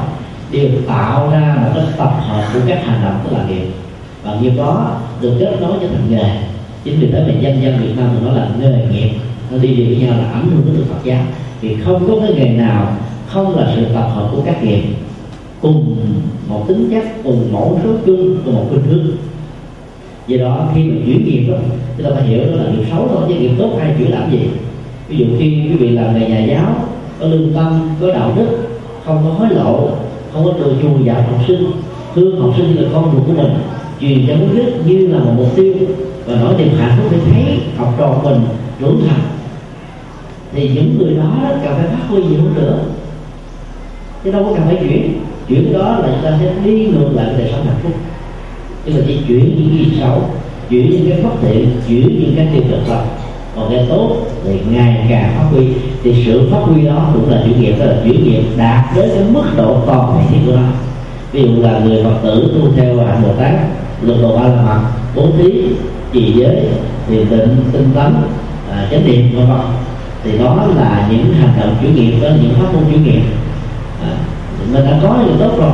đều 0.53 0.69
tạo 0.89 1.31
ra 1.31 1.57
một 1.63 1.71
cái 1.75 1.85
tập 1.97 2.13
hợp 2.21 2.45
của 2.55 2.61
các 2.67 2.87
hành 2.87 3.01
động 3.05 3.21
tức 3.25 3.37
là 3.37 3.45
nghiệp. 3.49 3.67
Và 4.25 4.35
nghiệp 4.41 4.53
đó 4.57 4.97
được 5.21 5.37
kết 5.41 5.61
nối 5.61 5.73
cho 5.81 5.87
thành 5.89 6.11
nghề. 6.11 6.31
Chính 6.85 7.01
vì 7.01 7.09
thế 7.13 7.25
mà 7.27 7.41
dân 7.41 7.63
dân 7.63 7.79
Việt 7.83 7.93
Nam 7.97 8.09
nó 8.25 8.33
là 8.33 8.49
nghề 8.61 8.87
nghiệp, 8.93 9.11
nó 9.51 9.59
đi 9.59 9.69
liền 9.69 9.89
với 9.89 9.97
nhau 9.97 10.19
là 10.19 10.25
ảnh 10.33 10.51
hưởng 10.51 10.77
đến 10.77 10.85
Phật 10.89 11.05
giáo. 11.05 11.23
Vì 11.61 11.77
không 11.85 12.09
có 12.09 12.15
cái 12.21 12.35
nghề 12.35 12.49
nào 12.49 12.93
không 13.27 13.59
là 13.59 13.73
sự 13.77 13.85
tập 13.95 14.11
hợp 14.15 14.29
của 14.33 14.43
các 14.47 14.65
nghiệp 14.65 14.83
cùng 15.63 15.97
một 16.49 16.69
tính 16.69 16.91
chất, 16.91 17.05
cùng 17.25 17.53
mẫu 17.53 17.81
số 17.85 17.91
chung 18.07 18.37
cùng 18.45 18.55
một 18.55 18.65
khuynh 18.71 18.83
hướng 18.83 19.07
do 20.27 20.37
đó, 20.45 20.69
khi 20.75 20.85
mà 20.85 20.97
chuyển 21.07 21.25
nghiệp 21.25 21.53
đó, 21.53 21.57
chúng 21.97 22.07
ta 22.07 22.11
phải 22.15 22.29
hiểu 22.29 22.41
đó 22.41 22.57
là 22.57 22.71
nghiệp 22.71 22.85
xấu 22.91 23.09
thôi, 23.09 23.23
chứ 23.29 23.35
nghiệp 23.35 23.51
tốt 23.59 23.71
hay 23.81 23.95
chuyển 23.99 24.11
làm 24.11 24.31
gì. 24.33 24.41
Ví 25.09 25.17
dụ 25.17 25.25
khi 25.39 25.69
quý 25.71 25.77
vị 25.77 25.89
làm 25.89 26.15
nghề 26.15 26.29
nhà 26.29 26.45
giáo, 26.45 26.75
có 27.21 27.27
lương 27.27 27.53
tâm, 27.55 27.81
có 28.01 28.09
đạo 28.09 28.33
đức, 28.37 28.47
không 29.05 29.25
có 29.25 29.31
hối 29.31 29.49
lộ, 29.55 29.91
không 30.33 30.45
có 30.45 30.53
từ 30.59 30.75
chùi 30.83 31.05
dạo 31.05 31.23
học 31.23 31.41
sinh, 31.49 31.71
thương 32.15 32.41
học 32.41 32.55
sinh 32.57 32.75
như 32.75 32.83
là 32.83 32.89
con 32.93 33.13
ruột 33.13 33.27
của 33.27 33.43
mình 33.43 33.55
truyền 34.01 34.27
cho 34.29 34.35
mục 34.35 34.49
đích 34.55 34.87
như 34.87 35.07
là 35.07 35.19
một 35.19 35.33
mục 35.37 35.57
tiêu, 35.57 35.75
và 36.27 36.35
nói 36.35 36.55
niềm 36.59 36.69
hạnh 36.79 36.99
phúc 36.99 37.13
để 37.13 37.19
thấy 37.33 37.59
học 37.77 37.95
trò 37.99 38.21
mình 38.25 38.41
trưởng 38.81 39.01
thành, 39.09 39.21
thì 40.53 40.69
những 40.69 40.99
người 40.99 41.15
đó 41.15 41.33
cần 41.65 41.75
phải 41.77 41.87
phát 41.87 42.09
huy 42.09 42.23
nhiều 42.23 42.41
hơn 42.41 42.55
nữa 42.55 42.79
chứ 44.25 44.31
đâu 44.31 44.45
có 44.45 44.53
cần 44.55 44.63
phải 44.65 44.77
chuyển 44.77 45.13
chuyển 45.49 45.73
đó 45.73 45.99
là 46.03 46.09
chúng 46.13 46.25
ta 46.25 46.39
sẽ 46.41 46.53
đi 46.65 46.87
ngược 46.87 47.09
lại 47.15 47.27
đời 47.39 47.49
sống 47.53 47.67
hạnh 47.67 47.77
phúc. 47.83 47.93
Chứ 48.87 48.93
là 48.93 49.05
chỉ 49.07 49.19
chuyển 49.29 49.57
những 49.57 49.79
gì 49.79 49.99
xấu 50.01 50.23
chuyển 50.71 50.91
những 50.91 51.11
cái 51.11 51.23
bất 51.23 51.31
thiện 51.43 51.71
chuyển 51.89 52.21
những 52.21 52.33
cái 52.37 52.49
tiêu 52.53 52.63
cực 52.71 52.81
thôi 52.87 52.99
còn 53.57 53.73
cái 53.73 53.87
tốt 53.89 54.17
thì 54.45 54.59
ngày 54.71 55.07
càng 55.09 55.35
phát 55.37 55.45
huy. 55.51 55.67
Thì 56.03 56.25
sự 56.27 56.49
phát 56.51 56.59
huy 56.59 56.83
đó 56.83 57.11
cũng 57.15 57.31
là 57.31 57.43
chuyển 57.45 57.61
nghiệp 57.61 57.75
đó 57.79 57.85
là 57.85 57.97
chuyển 58.05 58.25
nghiệp 58.25 58.43
đạt 58.57 58.97
đến 58.97 59.11
cái 59.15 59.25
mức 59.31 59.45
độ 59.57 59.77
toàn 59.87 60.27
thể 60.31 60.39
của 60.47 60.53
nó 60.53 60.63
ví 61.33 61.43
dụ 61.43 61.63
là 61.63 61.79
người 61.79 62.05
phật 62.05 62.19
tử 62.23 62.53
tu 62.55 62.73
theo 62.77 62.97
hạnh 63.07 63.23
bồ 63.23 63.33
tát 63.33 63.55
lực 64.03 64.17
độ 64.23 64.37
ba 64.37 64.49
la 64.49 64.63
mật 64.63 64.81
bố 65.17 65.29
thí 65.39 65.63
trì 66.13 66.33
giới 66.33 66.57
thiền 67.09 67.31
định 67.31 67.57
tinh 67.73 67.91
tấn 67.95 68.15
à, 68.71 68.89
chánh 68.91 69.07
niệm 69.07 69.37
vân 69.37 69.47
vân. 69.49 69.61
Thì 70.25 70.39
đó 70.39 70.69
là 70.77 71.09
những 71.11 71.33
hành 71.33 71.61
động 71.61 71.77
chủ 71.83 71.89
nghiệp 71.89 72.13
đó 72.23 72.29
là 72.29 72.37
những 72.43 72.55
pháp 72.55 72.75
môn 72.75 72.83
chủ 72.93 72.99
nghiệp 72.99 73.21
mình 74.73 74.85
đã 74.85 74.99
có 75.03 75.17
điều 75.27 75.37
tốt 75.39 75.59
rồi. 75.59 75.71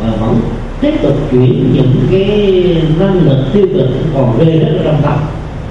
Và 0.00 0.10
vẫn 0.20 0.40
tiếp 0.80 0.94
tục 1.02 1.16
chuyển 1.30 1.72
những 1.74 2.06
cái 2.10 2.76
năng 2.98 3.14
lực 3.14 3.44
tiêu 3.52 3.66
cực 3.74 3.88
còn 4.14 4.38
ghê 4.38 4.58
rất 4.58 4.80
trong 4.84 5.02
tâm. 5.02 5.14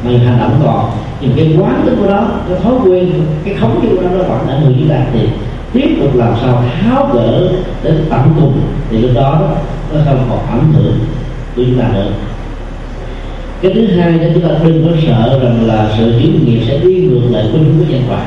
Mình 0.04 0.20
hành 0.20 0.40
động 0.40 0.62
còn. 0.64 0.92
Những 1.22 1.32
cái 1.36 1.58
quán 1.60 1.82
tính 1.86 1.96
của 2.00 2.10
đó, 2.10 2.28
cái 2.50 2.60
thói 2.64 2.74
quen, 2.86 3.12
cái 3.46 3.54
khống 3.54 3.80
chế 3.82 3.88
của 3.96 4.02
nó 4.02 4.10
nó 4.10 4.24
vẫn 4.24 4.48
ảnh 4.48 4.62
hưởng 4.62 4.76
chúng 4.80 4.90
ta 4.90 5.06
thì 5.14 5.20
tiếp 5.74 5.96
tục 6.02 6.16
làm 6.16 6.34
sao 6.42 6.64
tháo 6.82 7.10
gỡ 7.14 7.50
đến 7.84 8.06
tận 8.10 8.22
cùng. 8.40 8.62
Thì 8.90 8.98
lúc 8.98 9.12
đó 9.16 9.42
nó 9.94 10.00
không 10.06 10.26
còn 10.30 10.48
ảnh 10.48 10.74
hưởng 10.74 11.00
của 11.56 11.64
chúng 11.66 11.80
ta 11.80 11.88
nữa 11.94 12.12
cái 13.62 13.74
thứ 13.74 13.88
hai 13.88 14.12
là 14.12 14.30
chúng 14.34 14.44
ta 14.44 14.50
đừng 14.64 14.88
có 14.88 14.92
sợ 15.08 15.40
rằng 15.44 15.68
là 15.68 15.90
sự 15.98 16.14
chuyển 16.22 16.46
nghiệp 16.46 16.60
sẽ 16.68 16.78
đi 16.78 16.94
ngược 16.94 17.22
lại 17.32 17.46
quy 17.54 17.60
hướng 17.60 17.78
của 17.78 17.86
nhân 17.90 18.02
quả 18.10 18.26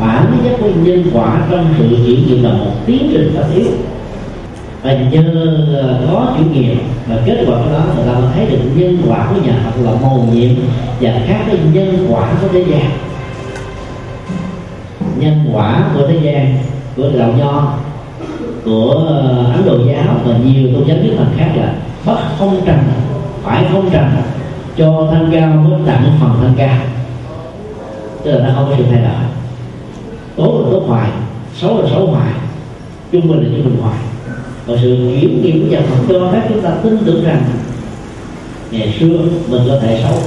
bản 0.00 0.38
chất 0.44 0.56
của 0.60 0.70
nhân 0.82 1.04
quả 1.12 1.42
trong 1.50 1.74
sự 1.78 1.88
chuyển 2.06 2.26
nghiệp 2.26 2.42
là 2.42 2.52
một 2.52 2.70
tiến 2.86 3.08
trình 3.12 3.32
tất 3.36 3.44
yếu. 3.54 3.66
Và 4.82 4.92
nhờ 4.92 5.22
ờ, 5.82 6.00
có 6.12 6.34
chủ 6.38 6.44
nghiệp 6.44 6.76
và 7.08 7.16
kết 7.26 7.44
quả 7.46 7.58
của 7.58 7.72
đó, 7.72 7.82
người 7.96 8.04
ta 8.06 8.12
mới 8.20 8.30
thấy 8.34 8.46
được 8.46 8.58
nhân 8.74 8.98
quả 9.08 9.26
của 9.30 9.40
nhà 9.46 9.52
Phật 9.64 9.82
là 9.84 9.90
mầu 10.02 10.28
nhiệm 10.32 10.50
và 11.00 11.20
khác 11.26 11.44
với 11.46 11.58
nhân 11.72 12.06
quả 12.10 12.32
của 12.40 12.48
thế 12.52 12.64
gian. 12.70 12.90
Nhân 15.16 15.50
quả 15.52 15.90
của 15.94 16.06
thế 16.08 16.18
gian, 16.22 16.56
của 16.96 17.10
đạo 17.18 17.32
nho 17.38 17.72
của 18.64 19.04
ờ, 19.08 19.52
ấn 19.52 19.64
độ 19.66 19.78
giáo 19.86 20.14
và 20.24 20.36
nhiều 20.44 20.68
tôn 20.74 20.84
giáo 20.88 20.96
nước 21.02 21.14
thành 21.18 21.32
khác 21.36 21.50
là 21.56 21.72
bất 22.06 22.18
không 22.38 22.60
trần, 22.66 22.78
phải 23.42 23.64
không 23.72 23.90
trần, 23.90 24.04
cho 24.76 25.08
thanh 25.10 25.30
cao 25.32 25.48
mới 25.48 25.80
tặng 25.86 26.04
phần 26.20 26.36
thanh 26.40 26.54
cao. 26.56 26.76
Tức 28.24 28.32
là 28.32 28.48
nó 28.48 28.54
không 28.54 28.66
có 28.70 28.74
sự 28.78 28.84
thay 28.90 29.02
đổi 29.02 29.39
tốt 30.40 30.62
là 30.64 30.70
tốt 30.70 30.84
hoài 30.86 31.10
xấu 31.60 31.82
là 31.82 31.88
xấu 31.90 32.06
hoài. 32.06 32.32
Trung 33.12 33.28
bình 33.28 33.38
là 33.38 33.48
trung 33.56 33.64
bình 33.64 33.82
hoài. 33.82 33.98
Và 34.66 34.74
sự 34.82 35.16
kiểm 35.20 35.42
nghiệm 35.42 35.62
và 35.62 35.78
nhà 35.78 35.86
Phật 35.86 35.96
cho 36.08 36.30
phép 36.32 36.42
chúng 36.48 36.62
ta 36.62 36.70
tin 36.82 36.98
tưởng 37.04 37.24
rằng 37.24 37.42
ngày 38.70 38.94
xưa 39.00 39.18
mình 39.48 39.62
có 39.68 39.78
thể 39.80 40.02
xấu 40.02 40.18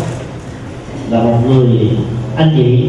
là 1.10 1.24
một 1.24 1.38
người 1.48 1.90
anh 2.36 2.54
chị 2.58 2.86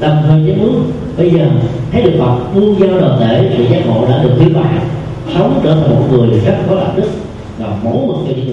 đâm 0.00 0.16
hơi 0.22 0.42
với 0.42 0.54
nước. 0.54 0.72
Bây 1.16 1.30
giờ 1.30 1.50
thấy 1.92 2.02
được 2.02 2.12
Phật, 2.18 2.36
buông 2.54 2.80
giao 2.80 3.00
đầu 3.00 3.20
tể 3.20 3.54
sự 3.56 3.64
giác 3.70 3.86
ngộ 3.86 4.06
đã 4.08 4.22
được 4.22 4.32
tiến 4.38 4.54
bài. 4.54 4.74
Sống 5.34 5.60
trở 5.64 5.74
thành 5.74 5.90
một 5.90 6.06
người 6.10 6.40
rất 6.40 6.56
có 6.68 6.76
đạo 6.76 6.92
đức 6.96 7.08
và 7.58 7.66
mẫu 7.84 8.04
mực 8.06 8.16
cho 8.28 8.34
những 8.36 8.36
người 8.36 8.44